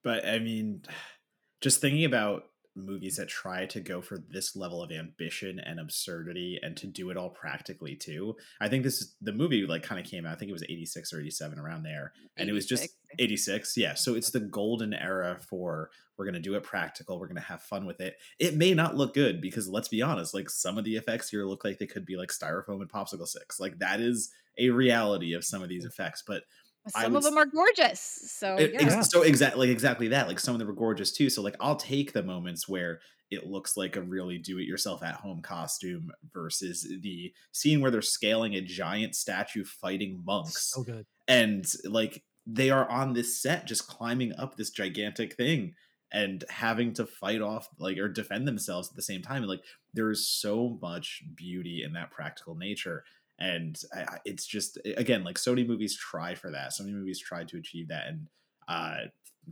But 0.03 0.25
I 0.25 0.39
mean, 0.39 0.81
just 1.61 1.81
thinking 1.81 2.05
about 2.05 2.45
movies 2.75 3.17
that 3.17 3.27
try 3.27 3.65
to 3.65 3.79
go 3.81 4.01
for 4.01 4.17
this 4.29 4.55
level 4.55 4.81
of 4.81 4.91
ambition 4.91 5.59
and 5.59 5.79
absurdity 5.79 6.57
and 6.61 6.77
to 6.77 6.87
do 6.87 7.09
it 7.09 7.17
all 7.17 7.29
practically 7.29 7.95
too. 7.95 8.35
I 8.61 8.69
think 8.69 8.83
this 8.83 9.01
is 9.01 9.15
the 9.21 9.33
movie 9.33 9.65
like 9.65 9.83
kind 9.83 9.99
of 9.99 10.09
came 10.09 10.25
out, 10.25 10.33
I 10.33 10.35
think 10.39 10.49
it 10.49 10.53
was 10.53 10.63
86 10.63 11.11
or 11.13 11.19
87 11.19 11.59
around 11.59 11.83
there. 11.83 12.13
And 12.37 12.49
it 12.49 12.53
was 12.53 12.65
just 12.65 12.83
86. 12.83 12.95
86. 13.19 13.77
Yeah. 13.77 13.93
So 13.95 14.15
it's 14.15 14.31
the 14.31 14.39
golden 14.39 14.93
era 14.93 15.37
for 15.49 15.89
we're 16.19 16.25
going 16.25 16.35
to 16.35 16.39
do 16.41 16.55
it 16.55 16.63
practical. 16.63 17.17
We're 17.17 17.27
going 17.27 17.37
to 17.37 17.41
have 17.41 17.61
fun 17.63 17.85
with 17.85 18.01
it. 18.01 18.17
It 18.37 18.55
may 18.55 18.73
not 18.73 18.95
look 18.97 19.13
good 19.13 19.39
because 19.41 19.69
let's 19.69 19.87
be 19.87 20.01
honest, 20.01 20.33
like 20.33 20.49
some 20.49 20.77
of 20.77 20.83
the 20.83 20.97
effects 20.97 21.29
here 21.29 21.45
look 21.45 21.63
like 21.63 21.79
they 21.79 21.87
could 21.87 22.05
be 22.05 22.17
like 22.17 22.29
styrofoam 22.29 22.81
and 22.81 22.89
popsicle 22.89 23.25
sticks. 23.25 23.59
Like 23.59 23.79
that 23.79 24.01
is 24.01 24.29
a 24.57 24.69
reality 24.69 25.33
of 25.33 25.45
some 25.45 25.63
of 25.63 25.69
these 25.69 25.85
effects. 25.85 26.21
But 26.27 26.43
Some 26.89 27.13
would 27.13 27.19
of 27.19 27.23
them 27.23 27.37
are 27.37 27.45
gorgeous. 27.45 27.99
So 28.01 28.55
it- 28.57 28.73
yeah. 28.73 28.97
ex- 28.97 29.09
so 29.09 29.21
exactly 29.21 29.71
exactly 29.71 30.09
that 30.09 30.27
like 30.27 30.39
some 30.39 30.53
of 30.55 30.59
them 30.59 30.67
were 30.67 30.73
gorgeous 30.73 31.11
too 31.11 31.29
so 31.29 31.41
like 31.41 31.55
i'll 31.59 31.75
take 31.75 32.13
the 32.13 32.23
moments 32.23 32.67
where 32.67 32.99
it 33.31 33.45
looks 33.45 33.77
like 33.77 33.95
a 33.95 34.01
really 34.01 34.37
do 34.39 34.57
it 34.57 34.63
yourself 34.63 35.03
at 35.03 35.13
home 35.15 35.41
costume 35.41 36.11
versus 36.33 36.87
the 37.01 37.31
scene 37.51 37.79
where 37.79 37.91
they're 37.91 38.01
scaling 38.01 38.55
a 38.55 38.61
giant 38.61 39.13
statue 39.15 39.63
fighting 39.63 40.21
monks 40.25 40.63
so 40.73 40.83
good 40.83 41.05
and 41.27 41.65
like 41.85 42.23
they 42.47 42.71
are 42.71 42.89
on 42.89 43.13
this 43.13 43.39
set 43.39 43.67
just 43.67 43.87
climbing 43.87 44.33
up 44.39 44.55
this 44.55 44.71
gigantic 44.71 45.35
thing 45.35 45.75
and 46.11 46.43
having 46.49 46.93
to 46.93 47.05
fight 47.05 47.41
off 47.41 47.69
like 47.77 47.97
or 47.97 48.07
defend 48.07 48.47
themselves 48.47 48.89
at 48.89 48.95
the 48.95 49.01
same 49.01 49.21
time 49.21 49.43
like 49.43 49.63
there 49.93 50.09
is 50.09 50.27
so 50.27 50.77
much 50.81 51.23
beauty 51.35 51.83
in 51.83 51.93
that 51.93 52.11
practical 52.11 52.55
nature. 52.55 53.03
And 53.39 53.79
I, 53.93 54.17
it's 54.25 54.45
just 54.45 54.77
again 54.97 55.23
like 55.23 55.37
so 55.37 55.51
many 55.51 55.67
movies 55.67 55.95
try 55.95 56.35
for 56.35 56.51
that. 56.51 56.73
So 56.73 56.83
many 56.83 56.95
movies 56.95 57.19
try 57.19 57.43
to 57.43 57.57
achieve 57.57 57.87
that 57.89 58.07
and 58.07 58.27
uh 58.67 58.97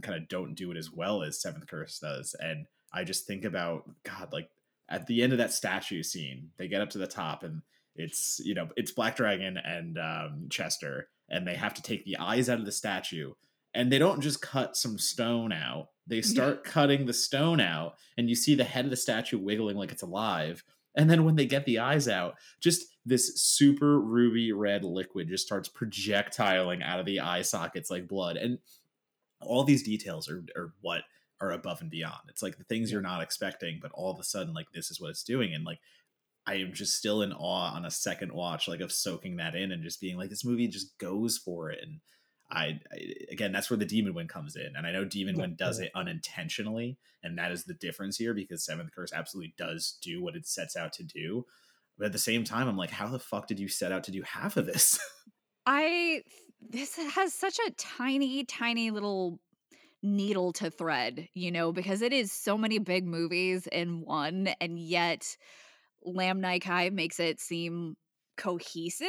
kind 0.02 0.18
of 0.22 0.28
don't 0.28 0.56
do 0.56 0.72
it 0.72 0.78
as 0.78 0.92
well 0.92 1.24
as 1.24 1.42
seventh 1.42 1.68
curse 1.68 2.00
does. 2.00 2.36
And 2.40 2.66
i 2.94 3.04
just 3.04 3.28
think 3.28 3.46
about 3.46 3.84
god 4.04 4.30
like 4.32 4.50
at 4.90 5.08
the 5.08 5.22
end 5.22 5.34
of 5.34 5.40
that 5.40 5.54
statue 5.54 6.04
scene 6.04 6.50
they 6.58 6.68
get 6.68 6.82
up 6.82 6.90
to 6.90 6.98
the 6.98 7.08
top 7.08 7.44
and 7.44 7.62
it's 7.96 8.40
you 8.44 8.54
know 8.54 8.70
it's 8.76 8.92
black 8.92 9.16
dragon 9.16 9.58
and 9.58 9.98
um, 9.98 10.48
chester 10.50 11.10
and 11.30 11.46
they 11.46 11.56
have 11.56 11.74
to 11.74 11.82
take 11.82 12.06
the 12.06 12.18
eyes 12.18 12.50
out 12.50 12.60
of 12.60 12.66
the 12.66 12.72
statue 12.72 13.34
and 13.74 13.92
they 13.92 14.00
don't 14.00 14.22
just 14.22 14.42
cut 14.42 14.76
some 14.76 14.98
stone 14.98 15.52
out. 15.52 15.90
They 16.08 16.22
start 16.22 16.64
cutting 16.64 17.06
the 17.06 17.14
stone 17.14 17.60
out 17.60 17.96
and 18.18 18.30
you 18.30 18.36
see 18.36 18.56
the 18.56 18.64
head 18.64 18.86
of 18.86 18.92
the 18.92 18.98
statue 18.98 19.38
wiggling 19.38 19.78
like 19.78 19.92
it's 19.92 20.04
alive. 20.04 20.64
And 20.96 21.10
then 21.10 21.26
when 21.26 21.36
they 21.36 21.46
get 21.46 21.66
the 21.66 21.80
eyes 21.80 22.08
out 22.08 22.36
just 22.60 22.86
this 23.06 23.42
super 23.42 24.00
ruby 24.00 24.52
red 24.52 24.84
liquid 24.84 25.28
just 25.28 25.46
starts 25.46 25.70
projectiling 25.70 26.82
out 26.82 27.00
of 27.00 27.06
the 27.06 27.20
eye 27.20 27.42
sockets 27.42 27.92
like 27.92 28.08
blood. 28.08 28.38
And 28.38 28.60
all 29.42 29.64
these 29.64 29.84
details 29.84 30.30
are, 30.30 30.44
are 30.56 30.74
what 30.82 31.02
are 31.40 31.52
above 31.52 31.82
and 31.82 31.92
beyond. 31.92 32.22
It's 32.30 32.42
like 32.42 32.58
the 32.58 32.64
things 32.64 32.92
you're 32.92 33.02
not 33.02 33.22
expecting 33.22 33.80
but 33.82 33.92
all 33.94 34.12
of 34.12 34.20
a 34.20 34.24
sudden 34.24 34.54
like 34.54 34.68
this 34.74 34.90
is 34.90 35.00
what 35.00 35.12
it's 35.12 35.24
doing. 35.24 35.54
And 35.54 35.66
like 35.66 35.80
I 36.48 36.56
am 36.56 36.72
just 36.72 36.98
still 36.98 37.22
in 37.22 37.34
awe 37.34 37.76
on 37.76 37.84
a 37.84 37.92
second 37.92 38.32
watch, 38.32 38.70
like 38.70 38.80
of 38.80 38.94
soaking 38.94 39.36
that 39.36 39.54
in 39.54 39.74
and 39.74 39.84
just 39.84 40.00
being 40.00 40.18
like, 40.18 40.30
this 40.30 40.46
movie 40.46 40.70
just 40.70 40.98
goes 40.98 41.38
for 41.38 41.70
it. 41.70 41.80
And 41.84 42.00
I, 42.50 42.80
I 42.92 43.14
again, 43.32 43.52
that's 43.52 43.70
where 43.70 43.78
the 43.78 43.86
Demon 43.86 44.14
Wind 44.14 44.30
comes 44.30 44.56
in. 44.56 44.76
And 44.76 44.88
I 44.88 44.92
know 44.92 45.06
Demon 45.06 45.36
Yeah, 45.36 45.42
Wind 45.42 45.58
does 45.58 45.80
yeah. 45.80 45.86
it 45.86 45.92
unintentionally, 45.96 46.98
and 47.24 47.38
that 47.38 47.52
is 47.52 47.66
the 47.66 47.74
difference 47.74 48.18
here 48.18 48.34
because 48.34 48.64
Seventh 48.66 48.92
Curse 48.94 49.14
absolutely 49.14 49.54
does 49.58 49.98
do 50.02 50.22
what 50.22 50.36
it 50.36 50.48
sets 50.48 50.76
out 50.76 50.94
to 50.94 51.04
do. 51.04 51.46
But 51.98 52.08
at 52.08 52.12
the 52.12 52.20
same 52.20 52.44
time, 52.44 52.68
I'm 52.68 52.78
like, 52.78 52.92
how 52.92 53.08
the 53.08 53.20
fuck 53.20 53.48
did 53.48 53.60
you 53.60 53.68
set 53.68 53.92
out 53.92 54.04
to 54.06 54.12
do 54.12 54.22
half 54.22 54.58
of 54.58 54.66
this? 54.66 55.00
I 55.66 56.24
this 56.62 56.96
has 56.96 57.34
such 57.34 57.60
a 57.68 57.72
tiny, 57.72 58.44
tiny 58.46 58.92
little 58.92 59.40
needle 60.04 60.54
to 60.54 60.70
thread, 60.72 61.28
you 61.34 61.52
know, 61.52 61.72
because 61.72 62.02
it 62.02 62.14
is 62.14 62.32
so 62.32 62.58
many 62.58 62.80
big 62.80 63.06
movies 63.06 63.68
in 63.68 64.02
one, 64.02 64.50
and 64.62 64.80
yet 64.80 65.38
Lam 66.04 66.42
Ngai 66.42 66.62
Kai 66.62 66.90
makes 66.92 67.20
it 67.20 67.40
seem 67.40 67.96
cohesive. 68.38 69.08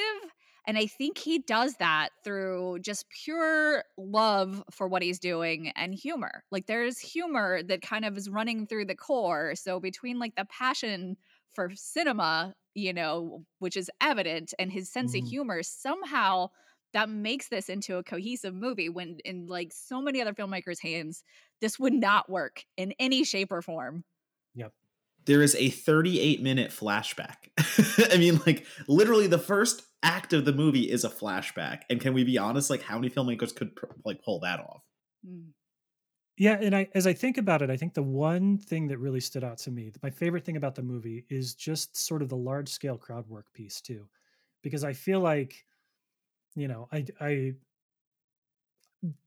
And 0.69 0.79
I 0.79 0.87
think 0.87 1.19
he 1.19 1.41
does 1.41 1.77
that 1.79 2.11
through 2.25 2.81
just 2.81 3.09
pure 3.11 3.85
love 3.97 4.63
for 4.71 4.87
what 4.89 5.03
he's 5.03 5.19
doing 5.19 5.71
and 5.71 5.95
humor. 5.95 6.45
Like 6.53 6.67
there's 6.67 7.01
humor 7.01 7.63
that 7.65 7.83
kind 7.83 8.05
of 8.05 8.19
is 8.19 8.29
running 8.29 8.67
through 8.67 8.85
the 8.87 8.95
core. 8.97 9.55
So 9.57 9.81
between 9.81 10.19
like 10.21 10.37
the 10.37 10.45
passion 10.45 11.17
for 11.55 11.71
cinema, 11.75 12.55
you 12.75 12.93
know, 12.93 13.47
which 13.61 13.77
is 13.79 13.91
evident, 14.03 14.55
and 14.59 14.71
his 14.71 14.93
sense 14.93 15.15
Mhm. 15.15 15.17
of 15.17 15.25
humor, 15.27 15.63
somehow 15.63 16.49
that 16.93 17.09
makes 17.09 17.49
this 17.49 17.69
into 17.69 17.97
a 17.97 18.05
cohesive 18.05 18.55
movie 18.55 18.89
when 18.91 19.19
in 19.25 19.47
like 19.47 19.73
so 19.73 20.01
many 20.03 20.21
other 20.21 20.35
filmmakers' 20.35 20.81
hands, 20.81 21.23
this 21.61 21.79
would 21.79 21.93
not 21.95 22.31
work 22.31 22.65
in 22.77 22.93
any 22.99 23.25
shape 23.25 23.53
or 23.53 23.63
form. 23.63 24.05
There 25.29 25.43
is 25.43 25.55
a 25.57 25.69
38 25.69 26.43
minute 26.43 26.71
flashback. 26.71 27.37
I 28.13 28.17
mean, 28.17 28.41
like 28.47 28.67
literally 28.89 29.27
the 29.27 29.39
first 29.39 29.83
act 30.03 30.33
of 30.33 30.47
the 30.47 30.55
movie 30.55 30.91
is 30.91 31.05
a 31.05 31.11
flashback. 31.11 31.83
And 31.91 32.01
can 32.01 32.15
we 32.15 32.25
be 32.25 32.39
honest? 32.39 32.71
Like, 32.71 32.83
how 32.83 32.99
many 32.99 33.11
filmmakers 33.11 33.55
could 33.55 33.77
pr- 33.77 33.87
like 34.07 34.23
pull 34.23 34.41
that 34.41 34.59
off? 34.59 34.83
Mm. 35.25 35.51
Yeah, 36.39 36.57
and 36.61 36.75
I 36.75 36.89
as 36.95 37.07
I 37.07 37.13
think 37.13 37.37
about 37.37 37.63
it, 37.63 37.71
I 37.71 37.77
think 37.77 37.93
the 37.95 38.03
one 38.03 38.57
thing 38.57 38.89
that 38.89 38.99
really 38.99 39.21
stood 39.21 39.45
out 39.45 39.59
to 39.59 39.71
me, 39.71 39.93
my 40.03 40.11
favorite 40.11 40.45
thing 40.45 40.57
about 40.57 40.75
the 40.75 40.83
movie 40.83 41.27
is 41.29 41.55
just 41.55 41.97
sort 41.97 42.23
of 42.23 42.31
the 42.31 42.37
large 42.37 42.69
scale 42.69 42.97
crowd 42.97 43.29
work 43.29 43.53
piece 43.53 43.81
too. 43.83 44.09
Because 44.63 44.83
I 44.83 44.95
feel 44.95 45.21
like, 45.21 45.65
you 46.55 46.69
know, 46.69 46.89
I 46.91 47.05
I 47.21 47.53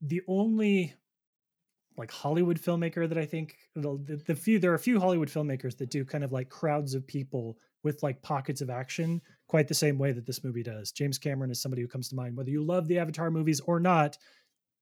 the 0.02 0.22
only 0.28 0.96
like 1.98 2.12
Hollywood 2.12 2.60
filmmaker 2.60 3.08
that 3.08 3.18
I 3.18 3.26
think 3.26 3.58
the, 3.76 4.22
the, 4.26 4.36
few 4.36 4.60
there 4.60 4.72
are 4.72 4.76
a 4.76 4.80
few 4.80 5.00
Hollywood 5.00 5.30
filmmakers 5.30 5.78
that 5.78 5.90
do 5.90 6.06
kind 6.06 6.24
of 6.24 6.32
like 6.32 6.50
crowds 6.50 6.94
of 6.94 7.06
people 7.06 7.58
with 7.84 8.02
like 8.02 8.22
pockets 8.22 8.62
of 8.62 8.70
action 8.70 9.22
quite 9.48 9.68
the 9.68 9.74
same 9.74 9.98
way 9.98 10.12
that 10.12 10.26
this 10.26 10.44
movie 10.44 10.64
does. 10.64 10.92
James 10.92 11.18
Cameron 11.18 11.52
is 11.52 11.62
somebody 11.62 11.82
who 11.82 11.88
comes 11.88 12.10
to 12.10 12.16
mind 12.16 12.38
whether 12.38 12.50
you 12.50 12.64
love 12.64 12.88
the 12.88 12.98
Avatar 12.98 13.30
movies 13.30 13.60
or 13.62 13.80
not. 13.80 14.18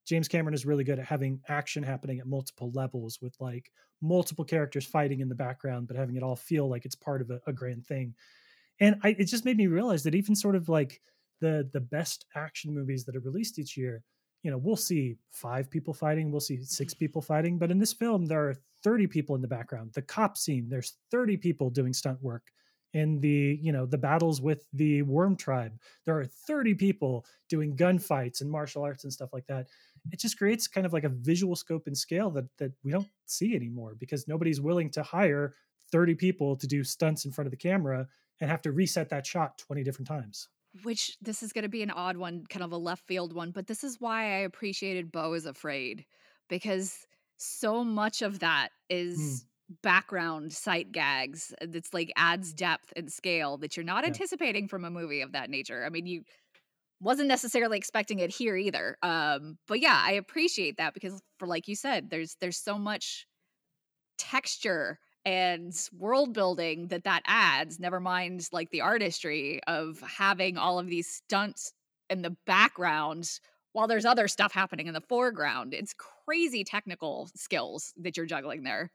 James 0.06 0.28
Cameron 0.28 0.54
is 0.54 0.66
really 0.66 0.84
good 0.84 1.00
at 1.00 1.06
having 1.06 1.40
action 1.48 1.84
happening 1.84 2.20
at 2.20 2.28
multiple 2.28 2.72
levels 2.74 3.20
with 3.22 3.36
like 3.40 3.72
multiple 4.02 4.46
characters 4.46 4.86
fighting 4.86 5.20
in 5.20 5.30
the 5.30 5.36
background, 5.36 5.88
but 5.88 5.98
having 5.98 6.16
it 6.16 6.24
all 6.24 6.36
feel 6.36 6.70
like 6.70 6.86
it's 6.86 6.96
part 6.96 7.22
of 7.22 7.32
a, 7.32 7.42
a 7.48 7.54
grand 7.54 7.86
thing. 7.86 8.14
And 8.80 8.96
I, 9.04 9.10
it 9.10 9.26
just 9.26 9.46
made 9.46 9.58
me 9.58 9.68
realize 9.68 10.04
that 10.04 10.16
even 10.16 10.36
sort 10.36 10.56
of 10.56 10.70
like 10.70 11.02
the 11.42 11.70
the 11.74 11.82
best 11.82 12.26
action 12.36 12.74
movies 12.74 13.06
that 13.06 13.16
are 13.16 13.22
released 13.22 13.60
each 13.60 13.78
year, 13.78 14.04
you 14.44 14.52
know, 14.52 14.58
we'll 14.58 14.76
see 14.76 15.18
five 15.32 15.70
people 15.70 15.94
fighting, 15.94 16.32
we'll 16.32 16.40
see 16.40 16.64
six 16.64 16.94
mm-hmm. 16.94 17.00
people 17.00 17.22
fighting, 17.22 17.58
but 17.58 17.72
in 17.72 17.80
this 17.80 17.94
film 17.94 18.26
there 18.26 18.50
are 18.50 18.56
30 18.84 19.08
people 19.08 19.36
in 19.36 19.42
the 19.42 19.48
background. 19.48 19.92
The 19.94 20.02
cop 20.02 20.38
scene, 20.38 20.70
there's 20.70 20.96
30 21.12 21.38
people 21.38 21.70
doing 21.70 21.94
stunt 21.94 22.22
work. 22.22 22.44
In 22.94 23.20
the, 23.20 23.60
you 23.62 23.72
know, 23.72 23.86
the 23.86 24.00
battles 24.00 24.42
with 24.42 24.66
the 24.74 25.04
worm 25.04 25.36
tribe, 25.36 25.74
there 26.06 26.18
are 26.18 26.26
30 26.26 26.74
people 26.74 27.24
doing 27.48 27.76
gunfights 27.76 28.42
and 28.42 28.50
martial 28.50 28.82
arts 28.82 29.04
and 29.04 29.14
stuff 29.14 29.32
like 29.32 29.46
that 29.46 29.68
it 30.12 30.20
just 30.20 30.38
creates 30.38 30.68
kind 30.68 30.86
of 30.86 30.94
like 30.94 31.04
a 31.04 31.10
visual 31.10 31.56
scope 31.56 31.88
and 31.88 31.98
scale 31.98 32.30
that 32.32 32.46
that 32.58 32.72
we 32.84 32.92
don't 32.92 33.08
see 33.26 33.56
anymore 33.56 33.96
because 34.00 34.28
nobody's 34.28 34.62
willing 34.62 34.90
to 34.92 35.04
hire 35.04 35.54
30 35.92 36.16
people 36.16 36.56
to 36.56 36.68
do 36.68 36.84
stunts 36.84 37.26
in 37.26 37.32
front 37.32 37.48
of 37.48 37.52
the 37.52 37.58
camera 37.58 38.08
and 38.42 38.50
have 38.50 38.62
to 38.62 38.72
reset 38.72 39.10
that 39.10 39.26
shot 39.26 39.58
20 39.58 39.84
different 39.84 40.08
times. 40.08 40.50
Which 40.84 41.18
this 41.20 41.42
is 41.42 41.52
going 41.52 41.64
to 41.64 41.70
be 41.70 41.82
an 41.82 41.90
odd 41.90 42.18
one, 42.18 42.46
kind 42.46 42.64
of 42.64 42.72
a 42.72 42.78
left 42.78 43.08
field 43.08 43.34
one, 43.34 43.52
but 43.52 43.66
this 43.66 43.84
is 43.84 44.00
why 44.00 44.24
I 44.26 44.38
appreciated 44.40 45.12
Beau 45.12 45.34
is 45.34 45.48
Afraid 45.48 46.06
because 46.48 47.08
so 47.38 47.84
much 47.84 48.22
of 48.22 48.40
that 48.40 48.70
is 48.88 49.46
background 49.82 50.54
sight 50.54 50.92
gags 50.92 51.54
that's 51.62 51.94
like 51.94 52.12
adds 52.16 52.54
depth 52.54 52.94
and 52.96 53.12
scale 53.12 53.58
that 53.58 53.76
you're 53.76 53.84
not 53.84 54.06
Yeah. 54.06 54.20
anticipating 54.20 54.68
from 54.68 54.86
a 54.86 54.92
movie 54.92 55.22
of 55.22 55.32
that 55.32 55.50
nature. 55.50 55.86
I 55.86 55.90
mean, 55.90 56.06
you 56.06 56.24
wasn't 57.02 57.30
necessarily 57.30 57.78
expecting 57.78 58.20
it 58.20 58.32
here 58.34 58.56
either. 58.58 58.98
Um, 59.04 59.58
but 59.68 59.80
yeah, 59.82 60.02
I 60.06 60.14
appreciate 60.14 60.78
that 60.78 60.94
because 60.94 61.22
for 61.40 61.48
like 61.48 61.68
you 61.68 61.76
said, 61.76 62.10
there's 62.10 62.36
there's 62.42 62.58
so 62.58 62.78
much 62.78 63.28
texture 64.18 65.00
and 65.26 65.74
world 65.98 66.34
building 66.34 66.88
that 66.88 67.04
that 67.04 67.22
adds 67.26 67.80
never 67.80 68.00
mind 68.00 68.48
like 68.52 68.70
the 68.72 68.82
artistry 68.82 69.62
of 69.68 70.00
having 70.02 70.58
all 70.58 70.80
of 70.80 70.88
these 70.88 71.08
stunts 71.08 71.74
in 72.10 72.22
the 72.22 72.36
background 72.46 73.40
while 73.74 73.88
there's 73.88 74.06
other 74.06 74.28
stuff 74.28 74.52
happening 74.52 74.88
in 74.88 74.94
the 74.94 75.02
foreground. 75.02 75.74
It's 75.74 75.94
crazy 75.94 76.64
technical 76.64 77.30
skills 77.36 77.94
that 77.98 78.18
you're 78.18 78.26
juggling 78.26 78.64
there 78.64 78.92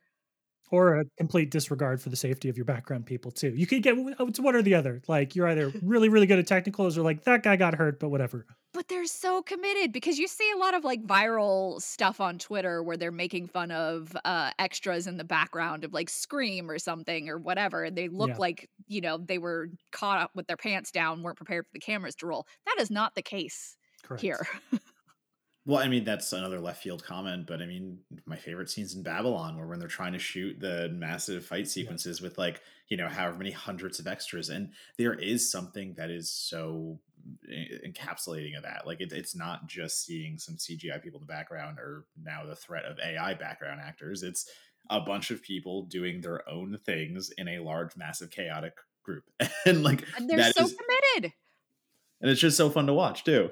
or 0.71 1.01
a 1.01 1.05
complete 1.19 1.51
disregard 1.51 2.01
for 2.03 2.09
the 2.11 2.17
safety 2.17 2.49
of 2.49 2.57
your 2.57 2.65
background 2.65 3.07
people 3.07 3.31
too. 3.31 3.51
You 3.55 3.67
could 3.67 3.83
get 3.83 3.95
it's 3.99 4.41
one 4.41 4.57
or 4.57 4.63
the 4.63 4.75
other. 4.75 5.03
Like 5.09 5.35
you're 5.37 5.47
either 5.49 5.73
really 5.83 6.09
really 6.09 6.27
good 6.27 6.39
at 6.39 6.47
technicals 6.47 6.97
or 6.99 7.03
like 7.03 7.25
that 7.25 7.43
guy 7.43 7.57
got 7.57 7.75
hurt, 7.75 8.01
but 8.01 8.09
whatever. 8.09 8.47
but 8.73 8.89
they're 8.89 9.07
so 9.07 9.41
committed 9.43 9.93
because 9.93 10.19
you 10.19 10.27
see 10.27 10.51
a 10.53 10.57
lot 10.59 10.75
of 10.75 10.83
like 10.85 11.01
viral 11.07 11.81
stuff 11.81 12.21
on 12.21 12.39
Twitter 12.39 12.83
where 12.83 12.97
they're 12.97 13.13
making 13.13 13.47
fun 13.47 13.71
of 13.71 14.17
uh, 14.25 14.51
extras 14.59 15.07
in 15.07 15.17
the 15.17 15.25
background 15.25 15.85
of 15.85 15.93
like 15.93 16.11
Scream 16.11 16.69
or 16.71 16.79
something 16.81 17.29
or 17.29 17.39
whatever. 17.39 17.85
And 17.85 17.97
they 17.97 18.09
look 18.09 18.31
Yeah. 18.31 18.39
like, 18.39 18.69
you 18.89 19.01
know, 19.01 19.17
they 19.19 19.39
were 19.39 19.69
caught 19.93 20.19
up 20.21 20.33
with 20.35 20.49
their 20.49 20.57
pants 20.57 20.91
down, 20.91 21.23
weren't 21.23 21.37
prepared 21.37 21.67
for 21.67 21.71
the 21.73 21.79
cameras 21.81 22.17
to 22.17 22.27
roll. 22.27 22.47
That 22.67 22.77
is 22.81 22.91
not 22.91 23.15
the 23.15 23.23
case 23.23 23.77
Correct. 24.03 24.23
here. 24.23 24.47
Well, 25.67 25.79
I 25.83 25.89
mean, 25.89 26.05
that's 26.05 26.31
another 26.35 26.61
left 26.61 26.83
field 26.83 27.03
comment, 27.03 27.47
but 27.47 27.63
I 27.63 27.67
mean, 27.67 27.99
my 28.27 28.37
favorite 28.37 28.69
scenes 28.69 28.95
in 28.95 29.03
Babylon 29.03 29.57
were 29.57 29.67
when 29.67 29.79
they're 29.79 29.89
trying 29.89 30.13
to 30.13 30.19
shoot 30.19 30.61
the 30.61 30.91
massive 30.93 31.47
fight 31.47 31.69
sequences 31.69 32.21
with 32.21 32.37
like, 32.37 32.61
you 32.89 32.99
know, 32.99 33.09
however 33.09 33.39
many 33.39 33.51
hundreds 33.51 33.99
of 33.99 34.07
extras. 34.07 34.51
And 34.51 34.73
there 34.99 35.15
is 35.15 35.51
something 35.51 35.95
that 35.95 36.11
is 36.11 36.31
so 36.31 36.99
encapsulating 37.51 38.57
of 38.57 38.63
that. 38.65 38.87
Like, 38.87 39.01
it, 39.01 39.13
it's 39.13 39.35
not 39.35 39.67
just 39.67 40.05
seeing 40.05 40.39
some 40.39 40.57
CGI 40.57 41.03
people 41.03 41.21
in 41.21 41.27
the 41.27 41.33
background 41.33 41.79
or 41.79 42.05
now 42.23 42.45
the 42.47 42.57
threat 42.57 42.85
of 42.85 42.99
AI 42.99 43.35
background 43.35 43.81
actors. 43.83 44.23
It's 44.23 44.47
a 44.91 45.01
bunch 45.01 45.31
of 45.31 45.43
people 45.43 45.85
doing 45.85 46.21
their 46.21 46.47
own 46.49 46.79
things 46.85 47.31
in 47.39 47.49
a 47.49 47.61
large, 47.61 47.97
massive, 47.97 48.31
chaotic 48.31 48.75
group. 49.03 49.25
And 49.67 49.83
like, 49.83 50.05
And 50.17 50.29
they're 50.29 50.53
so 50.53 50.65
is- 50.65 50.75
committed. 50.75 51.33
and 52.21 52.31
it's 52.31 52.41
just 52.41 52.57
so 52.59 52.69
fun 52.69 52.87
to 52.87 52.93
watch 52.93 53.25
too. 53.25 53.51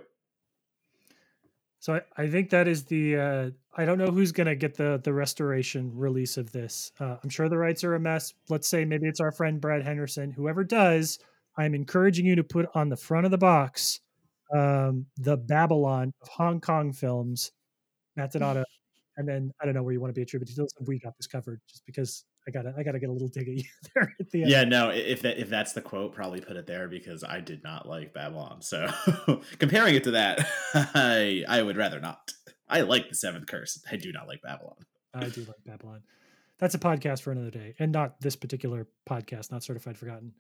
So 1.83 1.95
I, 1.95 2.23
I 2.23 2.29
think 2.29 2.51
that 2.51 2.69
is 2.69 2.85
the 2.85 3.17
uh, 3.17 3.51
I 3.77 3.85
don't 3.85 3.99
know 3.99 4.07
who's 4.07 4.31
gonna 4.31 4.55
get 4.55 4.77
the 4.77 5.01
the 5.03 5.13
restoration 5.13 5.91
release 5.93 6.37
of 6.37 6.53
this. 6.53 6.93
Uh, 7.01 7.17
I'm 7.21 7.29
sure 7.29 7.49
the 7.49 7.59
rights 7.59 7.83
are 7.83 7.97
a 7.97 8.01
mess. 8.01 8.33
Let's 8.49 8.69
say 8.69 8.85
maybe 8.85 9.09
it's 9.09 9.19
our 9.19 9.33
friend 9.33 9.61
Brad 9.61 9.83
Henderson. 9.83 10.31
Whoever 10.31 10.63
does, 10.63 11.19
I'm 11.59 11.75
encouraging 11.75 12.25
you 12.25 12.37
to 12.37 12.45
put 12.45 12.67
on 12.77 12.89
the 12.89 12.97
front 12.97 13.25
of 13.25 13.33
the 13.33 13.39
box 13.39 13.99
um, 14.53 15.07
the 15.17 15.37
Babylon 15.37 16.13
of 16.23 16.29
Hong 16.29 16.61
Kong 16.61 16.93
films, 16.93 17.51
Matt 18.15 18.31
Donato, 18.33 18.63
and 19.17 19.29
then 19.29 19.51
I 19.61 19.65
don't 19.65 19.75
know 19.75 19.83
where 19.83 19.93
you 19.93 20.01
want 20.01 20.11
to 20.11 20.19
be 20.19 20.23
attributed 20.23 20.55
to. 20.55 20.69
We 20.87 21.01
got 21.01 21.17
this 21.17 21.27
covered 21.27 21.61
just 21.69 21.85
because 21.85 22.25
I 22.47 22.51
gotta 22.51 22.75
I 22.77 22.83
gotta 22.83 22.99
get 22.99 23.09
a 23.09 23.13
little 23.13 23.29
dig 23.29 23.49
at 23.49 23.55
you 23.55 23.65
there 23.95 24.15
at 24.19 24.31
the 24.31 24.43
end. 24.43 24.51
Yeah, 24.51 24.65
no. 24.65 24.91
If 24.91 25.23
that 25.23 25.39
if 25.39 25.49
that's 25.49 25.73
the 25.73 25.81
quote, 25.81 26.15
probably 26.15 26.41
put 26.41 26.57
it 26.57 26.67
there 26.67 26.89
because 26.89 27.23
I 27.25 27.41
did 27.41 27.63
not 27.63 27.89
like 27.89 28.13
Babylon. 28.13 28.63
So 28.63 28.89
comparing 29.59 29.95
it 29.95 30.05
to 30.05 30.13
that, 30.13 30.47
I 30.75 31.45
I 31.49 31.63
would 31.63 31.77
rather 31.77 32.01
not. 32.01 32.33
I 32.69 32.81
like 32.81 33.09
the 33.09 33.15
Seventh 33.15 33.47
Curse. 33.47 33.83
I 33.91 33.97
do 33.97 34.13
not 34.13 34.27
like 34.27 34.43
Babylon. 34.43 34.77
I 35.15 35.29
do 35.29 35.43
like 35.43 35.63
Babylon. 35.65 36.03
That's 36.59 36.75
a 36.75 36.79
podcast 36.79 37.23
for 37.23 37.33
another 37.33 37.51
day, 37.51 37.75
and 37.79 37.93
not 37.93 38.21
this 38.21 38.37
particular 38.37 38.87
podcast, 39.09 39.51
not 39.51 39.63
certified 39.63 39.99
forgotten. 39.99 40.33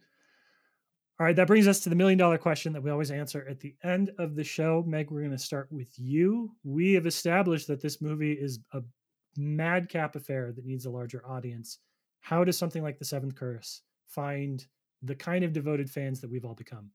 All 1.21 1.27
right, 1.27 1.37
that 1.37 1.47
brings 1.47 1.69
us 1.69 1.81
to 1.81 1.89
the 1.89 1.95
million 1.95 2.19
dollar 2.19 2.39
question 2.39 2.73
that 2.73 2.83
we 2.83 2.91
always 2.91 3.11
answer 3.11 3.47
at 3.49 3.61
the 3.61 3.75
end 3.85 4.11
of 4.19 4.35
the 4.35 4.43
show. 4.43 4.83
Meg, 4.87 5.11
we're 5.11 5.21
going 5.21 5.31
to 5.31 5.39
start 5.39 5.71
with 5.71 5.89
you. 5.97 6.51
We 6.65 6.95
have 6.95 7.07
established 7.07 7.69
that 7.69 7.81
this 7.81 8.01
movie 8.01 8.33
is 8.33 8.59
a 8.73 8.81
madcap 9.37 10.17
affair 10.17 10.53
that 10.53 10.65
needs 10.65 10.87
a 10.87 10.91
larger 10.91 11.23
audience. 11.27 11.79
How 12.23 12.45
does 12.45 12.57
something 12.57 12.83
like 12.83 12.99
The 12.99 13.05
Seventh 13.05 13.35
Curse 13.35 13.83
find 14.07 14.64
the 15.03 15.14
kind 15.14 15.45
of 15.45 15.53
devoted 15.53 15.91
fans 15.91 16.20
that 16.20 16.31
we've 16.31 16.45
all 16.45 16.55
become? 16.55 16.91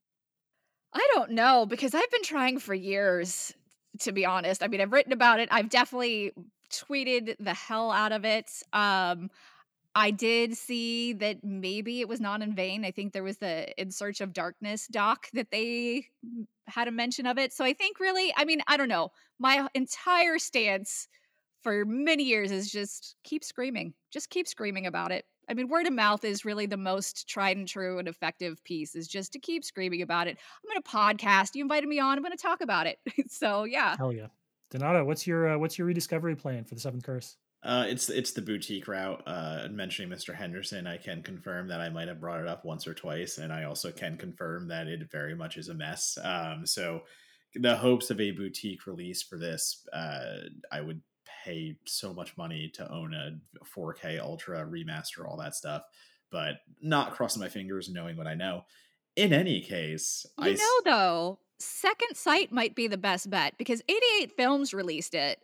I 0.93 1.07
don't 1.13 1.31
know 1.31 1.65
because 1.65 1.93
I've 1.93 2.09
been 2.09 2.23
trying 2.23 2.59
for 2.59 2.73
years, 2.73 3.53
to 3.99 4.11
be 4.11 4.25
honest. 4.25 4.63
I 4.63 4.67
mean, 4.67 4.81
I've 4.81 4.93
written 4.93 5.13
about 5.13 5.39
it. 5.39 5.49
I've 5.51 5.69
definitely 5.69 6.31
tweeted 6.71 7.35
the 7.39 7.53
hell 7.53 7.91
out 7.91 8.13
of 8.13 8.25
it. 8.25 8.49
Um, 8.73 9.29
I 9.93 10.11
did 10.11 10.55
see 10.55 11.13
that 11.13 11.43
maybe 11.43 12.01
it 12.01 12.07
was 12.07 12.21
not 12.21 12.41
in 12.41 12.53
vain. 12.55 12.85
I 12.85 12.91
think 12.91 13.11
there 13.13 13.23
was 13.23 13.37
the 13.37 13.67
In 13.81 13.91
Search 13.91 14.21
of 14.21 14.31
Darkness 14.31 14.87
doc 14.87 15.27
that 15.33 15.51
they 15.51 16.05
had 16.67 16.87
a 16.87 16.91
mention 16.91 17.25
of 17.25 17.37
it. 17.37 17.51
So 17.51 17.65
I 17.65 17.73
think 17.73 17.99
really, 17.99 18.33
I 18.37 18.45
mean, 18.45 18.61
I 18.67 18.77
don't 18.77 18.89
know. 18.89 19.09
My 19.39 19.67
entire 19.73 20.37
stance 20.39 21.07
for 21.67 21.83
many 21.83 22.23
years 22.23 22.49
is 22.49 22.71
just 22.71 23.17
keep 23.25 23.43
screaming. 23.43 23.93
Just 24.09 24.29
keep 24.29 24.47
screaming 24.47 24.85
about 24.85 25.11
it. 25.11 25.25
I 25.49 25.53
mean, 25.53 25.67
word 25.67 25.85
of 25.85 25.91
mouth 25.91 26.23
is 26.23 26.45
really 26.45 26.65
the 26.65 26.77
most 26.77 27.27
tried 27.27 27.57
and 27.57 27.67
true 27.67 27.99
and 27.99 28.07
effective 28.07 28.63
piece 28.63 28.95
is 28.95 29.05
just 29.05 29.33
to 29.33 29.39
keep 29.39 29.65
screaming 29.65 30.01
about 30.01 30.27
it. 30.27 30.37
I'm 30.37 30.71
going 30.71 30.81
to 30.81 30.89
podcast. 30.89 31.55
You 31.55 31.63
invited 31.63 31.89
me 31.89 31.99
on. 31.99 32.17
I'm 32.17 32.23
going 32.23 32.31
to 32.31 32.41
talk 32.41 32.61
about 32.61 32.87
it. 32.87 32.99
so 33.29 33.65
yeah. 33.65 33.97
Hell 33.97 34.13
yeah, 34.13 34.27
Donato, 34.71 35.03
what's 35.03 35.27
your 35.27 35.49
uh, 35.49 35.57
what's 35.57 35.77
your 35.77 35.87
rediscovery 35.87 36.37
plan 36.37 36.63
for 36.63 36.75
The 36.75 36.79
Seventh 36.79 37.03
Curse? 37.03 37.35
Uh, 37.63 37.83
it's 37.89 38.09
it's 38.09 38.31
the 38.31 38.41
boutique 38.41 38.87
route. 38.87 39.21
Uh, 39.27 39.67
mentioning 39.69 40.09
Mr. 40.09 40.33
Henderson, 40.33 40.87
I 40.87 40.95
can 40.95 41.21
confirm 41.21 41.67
that 41.67 41.81
I 41.81 41.89
might 41.89 42.07
have 42.07 42.21
brought 42.21 42.39
it 42.39 42.47
up 42.47 42.63
once 42.63 42.87
or 42.87 42.93
twice, 42.93 43.39
and 43.39 43.51
I 43.51 43.65
also 43.65 43.91
can 43.91 44.15
confirm 44.15 44.69
that 44.69 44.87
it 44.87 45.11
very 45.11 45.35
much 45.35 45.57
is 45.57 45.67
a 45.67 45.73
mess. 45.73 46.17
Um, 46.23 46.65
so 46.65 47.01
the 47.55 47.75
hopes 47.75 48.09
of 48.09 48.21
a 48.21 48.31
boutique 48.31 48.87
release 48.87 49.21
for 49.21 49.37
this, 49.37 49.85
uh, 49.91 50.47
I 50.71 50.79
would 50.79 51.01
pay 51.43 51.75
so 51.85 52.13
much 52.13 52.35
money 52.37 52.69
to 52.75 52.91
own 52.91 53.13
a 53.13 53.31
4K 53.65 54.19
Ultra 54.19 54.65
remaster, 54.65 55.27
all 55.27 55.37
that 55.37 55.55
stuff, 55.55 55.83
but 56.31 56.55
not 56.81 57.13
crossing 57.13 57.41
my 57.41 57.49
fingers, 57.49 57.89
knowing 57.89 58.17
what 58.17 58.27
I 58.27 58.33
know. 58.35 58.63
In 59.15 59.33
any 59.33 59.61
case, 59.61 60.25
I 60.37 60.47
You 60.49 60.53
s- 60.53 60.59
know, 60.59 60.81
though, 60.91 61.39
Second 61.59 62.15
Sight 62.15 62.51
might 62.51 62.75
be 62.75 62.87
the 62.87 62.97
best 62.97 63.29
bet 63.29 63.57
because 63.57 63.81
88 63.89 64.31
Films 64.37 64.73
released 64.73 65.15
it 65.15 65.39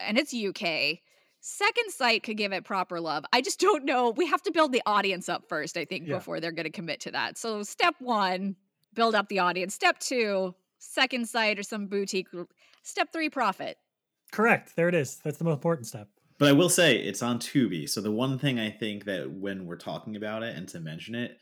and 0.00 0.18
it's 0.18 0.34
UK. 0.34 1.02
Second 1.40 1.92
Sight 1.92 2.24
could 2.24 2.36
give 2.36 2.52
it 2.52 2.64
proper 2.64 3.00
love. 3.00 3.24
I 3.32 3.40
just 3.40 3.60
don't 3.60 3.84
know. 3.84 4.10
We 4.10 4.26
have 4.26 4.42
to 4.42 4.50
build 4.50 4.72
the 4.72 4.82
audience 4.86 5.28
up 5.28 5.48
first, 5.48 5.76
I 5.76 5.84
think, 5.84 6.08
Yeah. 6.08 6.16
before 6.16 6.40
they're 6.40 6.50
going 6.50 6.64
to 6.64 6.70
commit 6.70 6.98
to 7.02 7.12
that. 7.12 7.38
So, 7.38 7.62
step 7.62 7.94
one, 8.00 8.56
build 8.94 9.14
up 9.14 9.28
the 9.28 9.38
audience. 9.38 9.72
Step 9.74 10.00
two, 10.00 10.54
Second 10.78 11.28
Sight 11.28 11.58
or 11.58 11.62
some 11.62 11.86
boutique. 11.86 12.26
Step 12.82 13.12
three, 13.12 13.30
profit. 13.30 13.78
Correct. 14.32 14.74
There 14.76 14.88
it 14.88 14.94
is. 14.94 15.16
That's 15.24 15.38
the 15.38 15.44
most 15.44 15.54
important 15.54 15.86
step. 15.86 16.08
But 16.38 16.48
I 16.48 16.52
will 16.52 16.68
say 16.68 16.96
it's 16.96 17.22
on 17.22 17.38
Tubi. 17.38 17.88
So 17.88 18.00
the 18.00 18.12
one 18.12 18.38
thing 18.38 18.58
I 18.58 18.70
think 18.70 19.04
that 19.04 19.30
when 19.30 19.64
we're 19.66 19.76
talking 19.76 20.16
about 20.16 20.42
it 20.42 20.54
and 20.56 20.68
to 20.68 20.80
mention 20.80 21.14
it, 21.14 21.38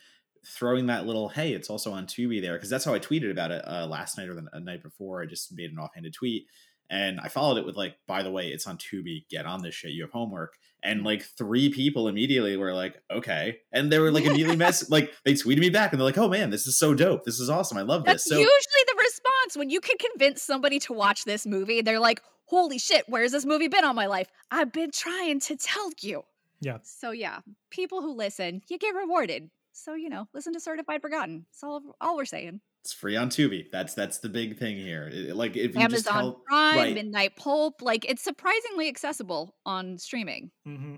throwing 0.47 0.87
that 0.87 1.07
little 1.07 1.29
hey, 1.29 1.53
it's 1.53 1.71
also 1.71 1.93
on 1.93 2.07
Tubi 2.07 2.41
there 2.41 2.55
because 2.55 2.71
that's 2.71 2.85
how 2.85 2.95
I 2.95 2.99
tweeted 2.99 3.31
about 3.31 3.51
it 3.51 3.67
uh, 3.67 3.87
last 3.87 4.19
night 4.19 4.29
or 4.29 4.35
the 4.35 4.61
night 4.61 4.83
before. 4.83 5.23
I 5.23 5.27
just 5.27 5.53
made 5.57 5.71
an 5.71 5.79
offhanded 5.79 6.15
tweet 6.15 6.47
and 6.91 7.21
I 7.21 7.29
followed 7.29 7.59
it 7.59 7.67
with 7.67 7.77
like, 7.77 7.97
by 8.07 8.23
the 8.23 8.31
way, 8.31 8.49
it's 8.49 8.67
on 8.67 8.79
Tubi. 8.79 9.29
Get 9.29 9.47
on 9.47 9.63
this 9.63 9.75
shit. 9.75 9.93
You 9.93 10.03
have 10.03 10.11
homework. 10.11 10.57
And 10.83 11.01
mm. 11.01 11.05
like 11.07 11.23
three 11.23 11.71
people 11.71 12.09
immediately 12.09 12.57
were 12.57 12.75
like, 12.75 13.03
okay, 13.11 13.59
and 13.73 13.91
they 13.91 13.99
were 13.99 14.11
like 14.11 14.25
immediately 14.27 14.57
mess 14.57 14.91
like 14.91 15.13
they 15.25 15.33
tweeted 15.33 15.61
me 15.61 15.71
back 15.71 15.93
and 15.93 16.01
they're 16.01 16.07
like, 16.07 16.19
oh 16.19 16.29
man, 16.29 16.51
this 16.51 16.67
is 16.67 16.77
so 16.77 16.95
dope. 16.95 17.25
This 17.25 17.41
is 17.41 17.49
awesome. 17.49 17.79
I 17.79 17.83
love 17.83 18.05
That's 18.05 18.25
this. 18.25 18.31
So 18.31 18.37
usually 18.37 18.85
the 18.87 18.97
response 18.99 19.57
when 19.57 19.71
you 19.71 19.81
can 19.81 19.97
convince 19.99 20.43
somebody 20.43 20.79
to 20.81 20.93
watch 20.93 21.25
this 21.25 21.47
movie. 21.47 21.81
They're 21.81 22.01
like, 22.01 22.21
holy 22.47 22.79
shit, 22.79 23.05
where's 23.09 23.33
this 23.33 23.47
movie 23.47 23.69
been 23.69 23.85
all 23.85 23.95
my 23.95 24.07
life? 24.07 24.29
I've 24.51 24.73
been 24.73 24.91
trying 24.91 25.41
to 25.41 25.57
tell 25.57 25.91
you. 26.01 26.25
Yeah. 26.61 26.79
So, 26.83 27.11
yeah, 27.11 27.41
people 27.71 28.01
who 28.01 28.15
listen, 28.15 28.63
you 28.69 28.79
get 28.79 28.95
rewarded. 28.95 29.51
So, 29.73 29.95
you 29.95 30.09
know, 30.09 30.29
listen 30.33 30.53
to 30.55 30.61
Certified 30.61 31.03
Forgotten. 31.03 31.47
That's 31.51 31.63
all, 31.65 31.83
all 32.01 32.17
we're 32.17 32.25
saying. 32.25 32.61
It's 32.85 32.93
free 32.93 33.17
on 33.17 33.31
Tubi. 33.31 33.65
That's 33.73 33.95
that's 33.95 34.19
the 34.19 34.29
big 34.29 34.59
thing 34.59 34.77
here. 34.77 35.09
It- 35.11 35.35
like 35.35 35.57
if 35.57 35.75
you 35.75 35.89
just 35.89 36.07
Amazon 36.07 36.13
tell 36.13 36.43
Prime, 36.47 36.77
right. 36.77 36.95
Midnight 36.95 37.35
Pulp. 37.35 37.81
Like, 37.81 38.05
it's 38.05 38.23
surprisingly 38.23 38.89
accessible 38.89 39.57
on 39.65 39.97
streaming. 39.97 40.51
Mm-hmm. 40.69 40.97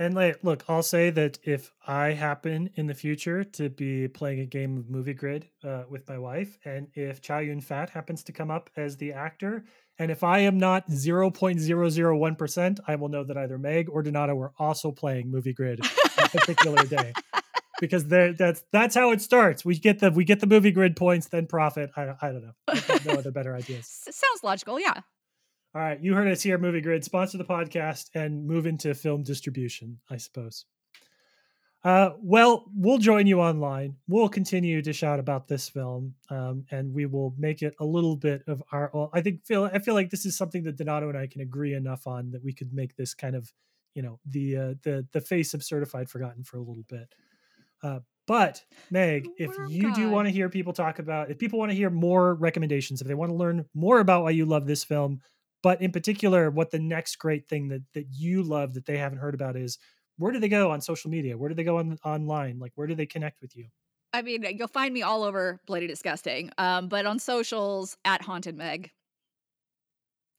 And 0.00 0.14
like, 0.14 0.38
look, 0.44 0.62
I'll 0.68 0.84
say 0.84 1.10
that 1.10 1.40
if 1.42 1.72
I 1.84 2.12
happen 2.12 2.70
in 2.76 2.86
the 2.86 2.94
future 2.94 3.42
to 3.42 3.68
be 3.68 4.06
playing 4.06 4.38
a 4.38 4.46
game 4.46 4.78
of 4.78 4.88
Movie 4.88 5.14
Grid 5.14 5.48
uh, 5.64 5.82
with 5.90 6.08
my 6.08 6.16
wife, 6.16 6.56
and 6.64 6.86
if 6.94 7.20
Chow 7.20 7.40
Yun 7.40 7.60
Fat 7.60 7.90
happens 7.90 8.22
to 8.24 8.32
come 8.32 8.48
up 8.48 8.70
as 8.76 8.96
the 8.96 9.12
actor, 9.12 9.64
and 9.98 10.12
if 10.12 10.22
I 10.22 10.38
am 10.38 10.56
not 10.56 10.88
0.001%, 10.88 12.78
I 12.86 12.94
will 12.94 13.08
know 13.08 13.24
that 13.24 13.36
either 13.36 13.58
Meg 13.58 13.88
or 13.88 14.04
Donato 14.04 14.36
were 14.36 14.52
also 14.56 14.92
playing 14.92 15.32
Movie 15.32 15.54
Grid 15.54 15.80
that 16.16 16.30
particular 16.30 16.84
day. 16.84 17.12
Because 17.80 18.06
that's 18.06 18.64
that's 18.72 18.94
how 18.94 19.12
it 19.12 19.20
starts. 19.20 19.64
We 19.64 19.78
get 19.78 20.00
the 20.00 20.10
we 20.10 20.24
get 20.24 20.40
the 20.40 20.46
movie 20.46 20.72
grid 20.72 20.96
points, 20.96 21.28
then 21.28 21.46
profit. 21.46 21.90
I, 21.96 22.14
I 22.20 22.32
don't 22.32 22.42
know. 22.42 22.52
I've 22.68 23.06
no 23.06 23.14
other 23.14 23.30
better 23.30 23.54
ideas. 23.54 23.86
Sounds 23.86 24.42
logical. 24.42 24.80
Yeah. 24.80 24.94
All 25.74 25.82
All 25.82 25.82
right, 25.82 26.02
you 26.02 26.14
heard 26.14 26.28
us 26.28 26.42
here, 26.42 26.58
Movie 26.58 26.80
Grid. 26.80 27.04
Sponsor 27.04 27.38
the 27.38 27.44
podcast 27.44 28.06
and 28.14 28.46
move 28.46 28.66
into 28.66 28.94
film 28.94 29.22
distribution, 29.22 30.00
I 30.10 30.16
suppose. 30.16 30.64
Uh, 31.84 32.10
well, 32.20 32.64
we'll 32.74 32.98
join 32.98 33.26
you 33.26 33.40
online. 33.40 33.94
We'll 34.08 34.28
continue 34.28 34.82
to 34.82 34.92
shout 34.92 35.20
about 35.20 35.46
this 35.46 35.68
film, 35.68 36.14
um, 36.28 36.64
and 36.72 36.92
we 36.92 37.06
will 37.06 37.34
make 37.38 37.62
it 37.62 37.74
a 37.78 37.84
little 37.84 38.16
bit 38.16 38.42
of 38.48 38.62
our. 38.72 38.90
Well, 38.92 39.10
I 39.12 39.20
think 39.20 39.44
feel 39.44 39.70
I 39.72 39.78
feel 39.78 39.94
like 39.94 40.10
this 40.10 40.26
is 40.26 40.36
something 40.36 40.64
that 40.64 40.76
Donato 40.76 41.08
and 41.08 41.16
I 41.16 41.28
can 41.28 41.40
agree 41.40 41.74
enough 41.74 42.06
on 42.06 42.32
that 42.32 42.42
we 42.42 42.52
could 42.52 42.72
make 42.72 42.96
this 42.96 43.14
kind 43.14 43.36
of, 43.36 43.52
you 43.94 44.02
know, 44.02 44.18
the 44.26 44.56
uh, 44.56 44.74
the 44.82 45.06
the 45.12 45.20
face 45.20 45.54
of 45.54 45.62
Certified 45.62 46.10
Forgotten 46.10 46.42
for 46.42 46.56
a 46.56 46.62
little 46.62 46.84
bit. 46.88 47.14
Uh, 47.82 48.00
but 48.26 48.62
Meg, 48.90 49.26
if 49.38 49.56
Worm 49.56 49.70
you 49.70 49.94
do 49.94 50.10
want 50.10 50.28
to 50.28 50.32
hear 50.32 50.50
people 50.50 50.72
talk 50.74 50.98
about, 50.98 51.30
if 51.30 51.38
people 51.38 51.58
want 51.58 51.70
to 51.70 51.76
hear 51.76 51.88
more 51.88 52.34
recommendations, 52.34 53.00
if 53.00 53.08
they 53.08 53.14
want 53.14 53.30
to 53.30 53.36
learn 53.36 53.64
more 53.74 54.00
about 54.00 54.22
why 54.22 54.30
you 54.30 54.44
love 54.44 54.66
this 54.66 54.84
film, 54.84 55.20
but 55.62 55.80
in 55.80 55.92
particular, 55.92 56.50
what 56.50 56.70
the 56.70 56.78
next 56.78 57.16
great 57.16 57.48
thing 57.48 57.68
that 57.68 57.82
that 57.94 58.06
you 58.10 58.42
love 58.42 58.74
that 58.74 58.84
they 58.84 58.98
haven't 58.98 59.18
heard 59.18 59.34
about 59.34 59.56
is, 59.56 59.78
where 60.18 60.30
do 60.32 60.40
they 60.40 60.48
go 60.48 60.70
on 60.70 60.80
social 60.80 61.10
media? 61.10 61.38
Where 61.38 61.48
do 61.48 61.54
they 61.54 61.64
go 61.64 61.78
on 61.78 61.96
online? 62.04 62.58
Like, 62.58 62.72
where 62.74 62.86
do 62.86 62.94
they 62.94 63.06
connect 63.06 63.40
with 63.40 63.56
you? 63.56 63.66
I 64.12 64.22
mean, 64.22 64.44
you'll 64.56 64.68
find 64.68 64.92
me 64.92 65.02
all 65.02 65.22
over 65.22 65.60
Bloody 65.66 65.86
Disgusting, 65.86 66.50
um, 66.58 66.88
but 66.88 67.06
on 67.06 67.18
socials 67.18 67.96
at 68.04 68.22
Haunted 68.22 68.56
Meg. 68.56 68.90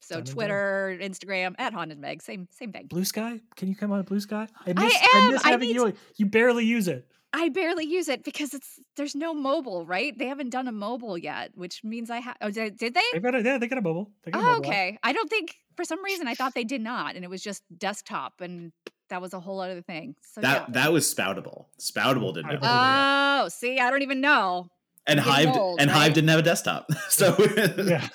So 0.02 0.16
Done. 0.16 0.24
Twitter, 0.24 0.98
Instagram 1.00 1.54
at 1.58 1.72
Haunted 1.72 1.98
Meg, 1.98 2.22
same 2.22 2.48
same 2.50 2.72
thing. 2.72 2.86
Blue 2.86 3.04
Sky? 3.04 3.40
Can 3.56 3.68
you 3.68 3.76
come 3.76 3.92
on 3.92 4.02
Blue 4.02 4.20
Sky? 4.20 4.48
I 4.66 4.70
I 4.70 4.72
miss, 4.72 4.94
am. 5.14 5.30
miss 5.32 5.44
I 5.44 5.50
having 5.50 5.68
need 5.68 5.76
you. 5.76 5.92
You 6.16 6.26
barely 6.26 6.64
use 6.64 6.88
it. 6.88 7.06
I 7.32 7.48
barely 7.48 7.84
use 7.84 8.08
it 8.08 8.24
because 8.24 8.54
it's 8.54 8.80
there's 8.96 9.14
no 9.14 9.32
mobile, 9.34 9.86
right? 9.86 10.16
They 10.18 10.26
haven't 10.26 10.50
done 10.50 10.66
a 10.66 10.72
mobile 10.72 11.16
yet, 11.16 11.52
which 11.54 11.84
means 11.84 12.10
I 12.10 12.18
have. 12.18 12.36
Oh, 12.40 12.50
did, 12.50 12.76
did 12.76 12.94
they? 12.94 13.00
They've 13.12 13.22
got 13.22 13.34
a, 13.36 13.42
yeah, 13.42 13.58
they 13.58 13.68
got 13.68 13.78
a 13.78 13.82
mobile. 13.82 14.10
They 14.24 14.32
got 14.32 14.40
a 14.40 14.42
Oh, 14.42 14.46
mobile 14.54 14.64
app. 14.66 14.68
okay. 14.70 14.98
I 15.02 15.12
don't 15.12 15.30
think 15.30 15.56
for 15.76 15.84
some 15.84 16.02
reason 16.02 16.26
I 16.26 16.34
thought 16.34 16.54
they 16.54 16.64
did 16.64 16.80
not, 16.80 17.14
and 17.14 17.24
it 17.24 17.28
was 17.30 17.42
just 17.42 17.62
desktop, 17.76 18.40
and 18.40 18.72
that 19.10 19.22
was 19.22 19.32
a 19.32 19.40
whole 19.40 19.60
other 19.60 19.80
thing. 19.80 20.16
So 20.22 20.40
That 20.40 20.62
yeah. 20.68 20.72
that 20.82 20.92
was 20.92 21.06
Spoutible. 21.12 21.66
Spoutible 21.78 22.34
didn't 22.34 22.50
have 22.50 22.60
Spoutible. 22.60 22.66
a 22.66 23.36
mobile. 23.38 23.44
Oh, 23.44 23.48
see, 23.48 23.78
I 23.78 23.90
don't 23.90 24.02
even 24.02 24.20
know. 24.20 24.68
and 25.06 25.20
I'm 25.20 25.26
Hive 25.26 25.56
old, 25.56 25.80
and 25.80 25.88
right? 25.90 25.96
Hive 25.98 26.14
didn't 26.14 26.30
have 26.30 26.40
a 26.40 26.42
desktop. 26.42 26.90
so 27.08 27.36
yeah. 27.78 28.08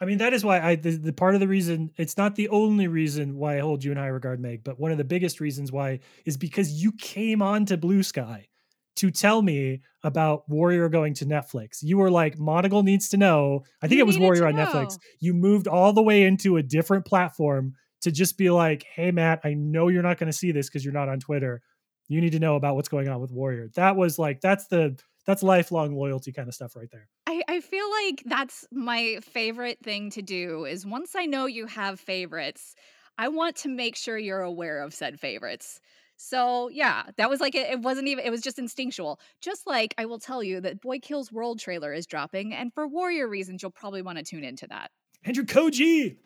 I 0.00 0.04
mean, 0.04 0.18
that 0.18 0.34
is 0.34 0.44
why 0.44 0.60
I 0.60 0.76
the, 0.76 0.90
the 0.96 1.12
part 1.12 1.34
of 1.34 1.40
the 1.40 1.48
reason 1.48 1.90
it's 1.96 2.16
not 2.16 2.34
the 2.34 2.48
only 2.50 2.86
reason 2.86 3.36
why 3.36 3.56
I 3.56 3.60
hold 3.60 3.82
you 3.82 3.92
in 3.92 3.98
high 3.98 4.08
regard, 4.08 4.40
Meg, 4.40 4.62
but 4.64 4.78
one 4.78 4.92
of 4.92 4.98
the 4.98 5.04
biggest 5.04 5.40
reasons 5.40 5.72
why 5.72 6.00
is 6.24 6.36
because 6.36 6.82
you 6.82 6.92
came 6.92 7.42
on 7.42 7.64
to 7.66 7.76
Blue 7.76 8.02
Sky 8.02 8.48
to 8.96 9.10
tell 9.10 9.42
me 9.42 9.82
about 10.02 10.48
Warrior 10.48 10.88
going 10.88 11.14
to 11.14 11.26
Netflix. 11.26 11.78
You 11.82 11.98
were 11.98 12.10
like, 12.10 12.36
Monagle 12.38 12.82
needs 12.82 13.10
to 13.10 13.16
know. 13.16 13.62
I 13.82 13.88
think 13.88 13.98
You 13.98 14.04
it 14.04 14.06
was 14.06 14.18
Warrior 14.18 14.46
on 14.46 14.54
Netflix. 14.54 14.98
You 15.20 15.34
moved 15.34 15.68
all 15.68 15.92
the 15.92 16.02
way 16.02 16.24
into 16.24 16.56
a 16.56 16.62
different 16.62 17.04
platform 17.04 17.74
to 18.02 18.10
just 18.10 18.38
be 18.38 18.50
like, 18.50 18.84
hey, 18.94 19.10
Matt, 19.10 19.40
I 19.44 19.54
know 19.54 19.88
you're 19.88 20.02
not 20.02 20.18
going 20.18 20.30
to 20.30 20.36
see 20.36 20.50
this 20.50 20.68
because 20.68 20.84
you're 20.84 20.94
not 20.94 21.08
on 21.08 21.20
Twitter. 21.20 21.60
You 22.08 22.20
need 22.20 22.32
to 22.32 22.38
know 22.38 22.56
about 22.56 22.76
what's 22.76 22.88
going 22.88 23.08
on 23.08 23.20
with 23.20 23.32
Warrior. 23.32 23.68
That 23.74 23.96
was 23.96 24.18
like, 24.18 24.40
that's 24.40 24.66
the, 24.68 24.98
that's 25.26 25.42
lifelong 25.42 25.94
loyalty 25.96 26.32
kind 26.32 26.48
of 26.48 26.54
stuff 26.54 26.76
right 26.76 26.90
there. 26.90 27.08
I, 27.26 27.42
I 27.48 27.60
feel 27.60 27.84
like 28.04 28.22
that's 28.26 28.66
my 28.72 29.18
favorite 29.22 29.78
thing 29.82 30.10
to 30.10 30.22
do 30.22 30.64
is 30.64 30.86
once 30.86 31.14
I 31.16 31.26
know 31.26 31.46
you 31.46 31.66
have 31.66 31.98
favorites, 32.00 32.74
I 33.18 33.28
want 33.28 33.56
to 33.56 33.68
make 33.68 33.96
sure 33.96 34.16
you're 34.16 34.40
aware 34.42 34.82
of 34.82 34.94
said 34.94 35.18
favorites. 35.18 35.80
So 36.16 36.68
yeah, 36.70 37.02
that 37.18 37.28
was 37.28 37.40
like 37.40 37.54
it, 37.54 37.70
it 37.70 37.80
wasn't 37.80 38.08
even 38.08 38.24
it 38.24 38.30
was 38.30 38.40
just 38.40 38.58
instinctual. 38.58 39.20
Just 39.42 39.66
like 39.66 39.94
I 39.98 40.06
will 40.06 40.18
tell 40.18 40.42
you 40.42 40.60
that 40.62 40.80
Boy 40.80 40.98
Kills 40.98 41.30
World 41.30 41.58
trailer 41.58 41.92
is 41.92 42.06
dropping, 42.06 42.54
and 42.54 42.72
for 42.72 42.86
Warrior 42.88 43.28
reasons, 43.28 43.60
you'll 43.62 43.70
probably 43.72 44.00
want 44.02 44.16
to 44.18 44.24
tune 44.24 44.42
into 44.44 44.66
that. 44.68 44.90
Andrew 45.24 45.44
Koji. 45.44 46.16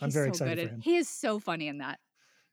I'm 0.00 0.08
He's 0.08 0.14
very 0.14 0.26
so 0.28 0.30
excited 0.44 0.56
good 0.56 0.62
for 0.62 0.68
at- 0.68 0.74
him. 0.74 0.80
He 0.82 0.96
is 0.96 1.08
so 1.08 1.38
funny 1.40 1.66
in 1.68 1.78
that. 1.78 1.98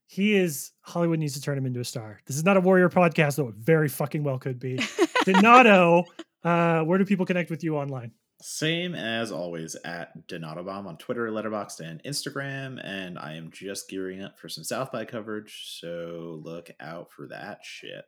He 0.08 0.34
is 0.36 0.72
Hollywood 0.82 1.20
needs 1.20 1.34
to 1.34 1.42
turn 1.42 1.58
him 1.58 1.66
into 1.66 1.80
a 1.80 1.86
star. 1.86 2.20
This 2.26 2.38
is 2.38 2.44
not 2.44 2.58
a 2.58 2.62
Warrior 2.62 2.90
podcast, 2.90 3.36
though 3.36 3.50
it 3.50 3.56
very 3.56 3.90
fucking 3.90 4.24
well 4.24 4.38
could 4.40 4.60
be. 4.60 4.80
Donato, 5.26 6.06
uh, 6.44 6.82
where 6.82 6.98
do 6.98 7.06
people 7.06 7.26
connect 7.26 7.50
with 7.50 7.64
you 7.64 7.78
online? 7.78 8.12
Same 8.42 8.94
as 8.94 9.32
always 9.32 9.76
at 9.86 10.28
Donatobomb 10.28 10.86
on 10.86 10.98
Twitter, 10.98 11.30
Letterboxd, 11.30 11.80
and 11.80 12.04
Instagram. 12.04 12.80
And 12.84 13.18
I 13.18 13.36
am 13.36 13.52
just 13.52 13.90
gearing 13.90 14.22
up 14.22 14.38
for 14.38 14.50
some 14.50 14.66
South 14.66 14.92
by 14.92 15.06
coverage, 15.06 15.78
so 15.80 16.42
look 16.44 16.70
out 16.80 17.12
for 17.12 17.28
that 17.28 17.60
shit. 17.64 18.04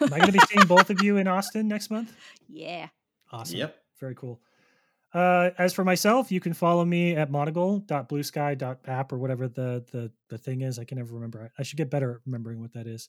Am 0.00 0.12
I 0.12 0.18
going 0.18 0.32
to 0.32 0.32
be 0.32 0.40
seeing 0.48 0.66
both 0.66 0.90
of 0.90 1.00
you 1.02 1.16
in 1.16 1.28
Austin 1.28 1.68
next 1.68 1.90
month? 1.90 2.12
Yeah. 2.48 2.88
Awesome. 3.30 3.58
Yep. 3.58 3.76
Very 4.00 4.16
cool. 4.16 4.40
Uh, 5.14 5.50
as 5.58 5.72
for 5.72 5.84
myself, 5.84 6.32
you 6.32 6.40
can 6.40 6.52
follow 6.52 6.84
me 6.84 7.14
at 7.14 7.30
monagle.bluesky.app 7.30 9.12
or 9.12 9.18
whatever 9.18 9.48
the, 9.48 9.84
the 9.92 10.12
the 10.28 10.36
thing 10.36 10.60
is. 10.60 10.78
I 10.78 10.84
can 10.84 10.98
never 10.98 11.14
remember. 11.14 11.50
I 11.58 11.62
should 11.62 11.78
get 11.78 11.88
better 11.88 12.16
at 12.16 12.20
remembering 12.26 12.60
what 12.60 12.72
that 12.74 12.86
is. 12.86 13.08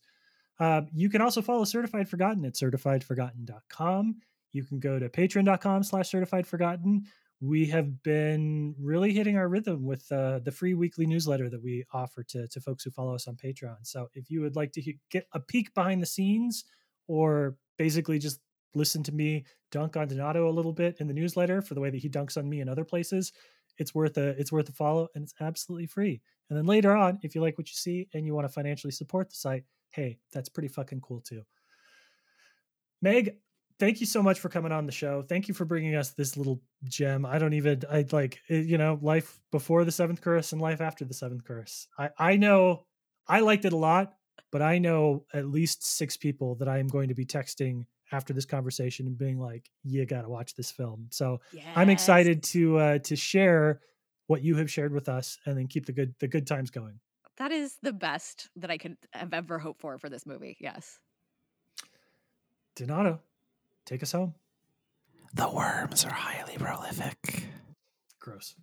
Uh, 0.59 0.81
you 0.93 1.09
can 1.09 1.21
also 1.21 1.41
follow 1.41 1.63
Certified 1.63 2.09
Forgotten 2.09 2.45
at 2.45 2.53
certifiedforgotten.com. 2.53 4.15
You 4.53 4.63
can 4.63 4.79
go 4.79 4.97
to 4.97 5.09
patreon.com 5.09 5.83
slash 5.83 6.09
certified 6.09 6.47
forgotten. 6.47 7.03
We 7.39 7.67
have 7.67 8.01
been 8.01 8.73
really 8.79 9.13
hitting 9.13 9.37
our 9.37 9.47
rhythm 9.47 9.85
with 9.85 10.11
uh, 10.11 10.39
the 10.39 10.51
free 10.51 10.73
weekly 10.73 11.05
newsletter 11.05 11.49
that 11.49 11.61
we 11.61 11.85
offer 11.93 12.23
to, 12.23 12.47
to 12.47 12.59
folks 12.59 12.83
who 12.83 12.89
follow 12.89 13.13
us 13.13 13.27
on 13.27 13.35
Patreon. 13.35 13.77
So 13.83 14.07
if 14.15 14.31
you 14.31 14.41
would 14.41 14.55
like 14.55 14.71
to 14.73 14.81
he- 14.81 14.99
get 15.11 15.27
a 15.33 15.39
peek 15.39 15.73
behind 15.75 16.01
the 16.01 16.07
scenes 16.07 16.65
or 17.07 17.57
basically 17.77 18.17
just 18.17 18.39
listen 18.73 19.03
to 19.03 19.11
me 19.11 19.45
dunk 19.71 19.95
on 19.97 20.07
Donato 20.07 20.49
a 20.49 20.51
little 20.51 20.73
bit 20.73 20.97
in 20.99 21.07
the 21.07 21.13
newsletter 21.13 21.61
for 21.61 21.75
the 21.75 21.81
way 21.81 21.89
that 21.89 21.99
he 21.99 22.09
dunks 22.09 22.37
on 22.37 22.49
me 22.49 22.61
in 22.61 22.69
other 22.69 22.85
places, 22.85 23.31
it's 23.77 23.93
worth 23.93 24.17
a 24.17 24.29
it's 24.39 24.51
worth 24.51 24.69
a 24.69 24.71
follow 24.71 25.07
and 25.13 25.23
it's 25.23 25.33
absolutely 25.39 25.87
free. 25.87 26.21
And 26.49 26.57
then 26.57 26.65
later 26.65 26.95
on, 26.95 27.19
if 27.21 27.35
you 27.35 27.41
like 27.41 27.57
what 27.57 27.67
you 27.67 27.75
see 27.75 28.07
and 28.13 28.25
you 28.25 28.33
want 28.33 28.47
to 28.47 28.53
financially 28.53 28.91
support 28.91 29.29
the 29.29 29.35
site, 29.35 29.63
hey, 29.91 30.19
that's 30.33 30.49
pretty 30.49 30.67
fucking 30.67 31.01
cool 31.01 31.21
too. 31.21 31.43
Meg, 33.01 33.37
thank 33.79 33.99
you 33.99 34.05
so 34.05 34.23
much 34.23 34.39
for 34.39 34.49
coming 34.49 34.71
on 34.71 34.85
the 34.85 34.91
show. 34.91 35.21
Thank 35.21 35.47
you 35.47 35.53
for 35.53 35.65
bringing 35.65 35.95
us 35.95 36.11
this 36.11 36.37
little 36.37 36.61
gem. 36.83 37.25
I 37.25 37.37
don't 37.37 37.53
even 37.53 37.83
I 37.89 38.05
like 38.11 38.39
you 38.47 38.77
know 38.77 38.99
life 39.01 39.39
before 39.51 39.85
the 39.85 39.91
seventh 39.91 40.21
curse 40.21 40.51
and 40.51 40.61
life 40.61 40.81
after 40.81 41.05
the 41.05 41.13
seventh 41.13 41.43
curse. 41.43 41.87
I 41.97 42.09
I 42.17 42.35
know 42.37 42.85
I 43.27 43.41
liked 43.41 43.65
it 43.65 43.73
a 43.73 43.77
lot, 43.77 44.13
but 44.51 44.61
I 44.61 44.77
know 44.77 45.25
at 45.33 45.47
least 45.47 45.85
six 45.85 46.17
people 46.17 46.55
that 46.55 46.67
I 46.67 46.79
am 46.79 46.87
going 46.87 47.09
to 47.09 47.15
be 47.15 47.25
texting 47.25 47.85
after 48.11 48.33
this 48.33 48.45
conversation 48.45 49.05
and 49.05 49.17
being 49.17 49.39
like, 49.39 49.69
"You 49.83 50.05
got 50.05 50.21
to 50.21 50.29
watch 50.29 50.55
this 50.55 50.71
film." 50.71 51.07
So 51.11 51.41
I'm 51.75 51.89
excited 51.89 52.43
to 52.43 52.77
uh, 52.77 52.99
to 52.99 53.15
share 53.15 53.81
what 54.27 54.41
you 54.43 54.55
have 54.57 54.71
shared 54.71 54.93
with 54.93 55.09
us, 55.09 55.37
and 55.45 55.57
then 55.57 55.67
keep 55.67 55.85
the 55.85 55.93
good 55.93 56.15
the 56.19 56.27
good 56.27 56.47
times 56.47 56.71
going. 56.71 56.99
That 57.37 57.51
is 57.51 57.77
the 57.81 57.93
best 57.93 58.49
that 58.55 58.71
I 58.71 58.77
could 58.77 58.97
have 59.11 59.33
ever 59.33 59.59
hoped 59.59 59.79
for 59.79 59.97
for 59.97 60.09
this 60.09 60.25
movie. 60.25 60.57
Yes. 60.59 60.99
Donato, 62.75 63.19
take 63.85 64.03
us 64.03 64.11
home. 64.11 64.33
The 65.33 65.49
worms 65.49 66.03
are 66.05 66.13
highly 66.13 66.57
prolific. 66.57 67.43
Gross. 68.19 68.55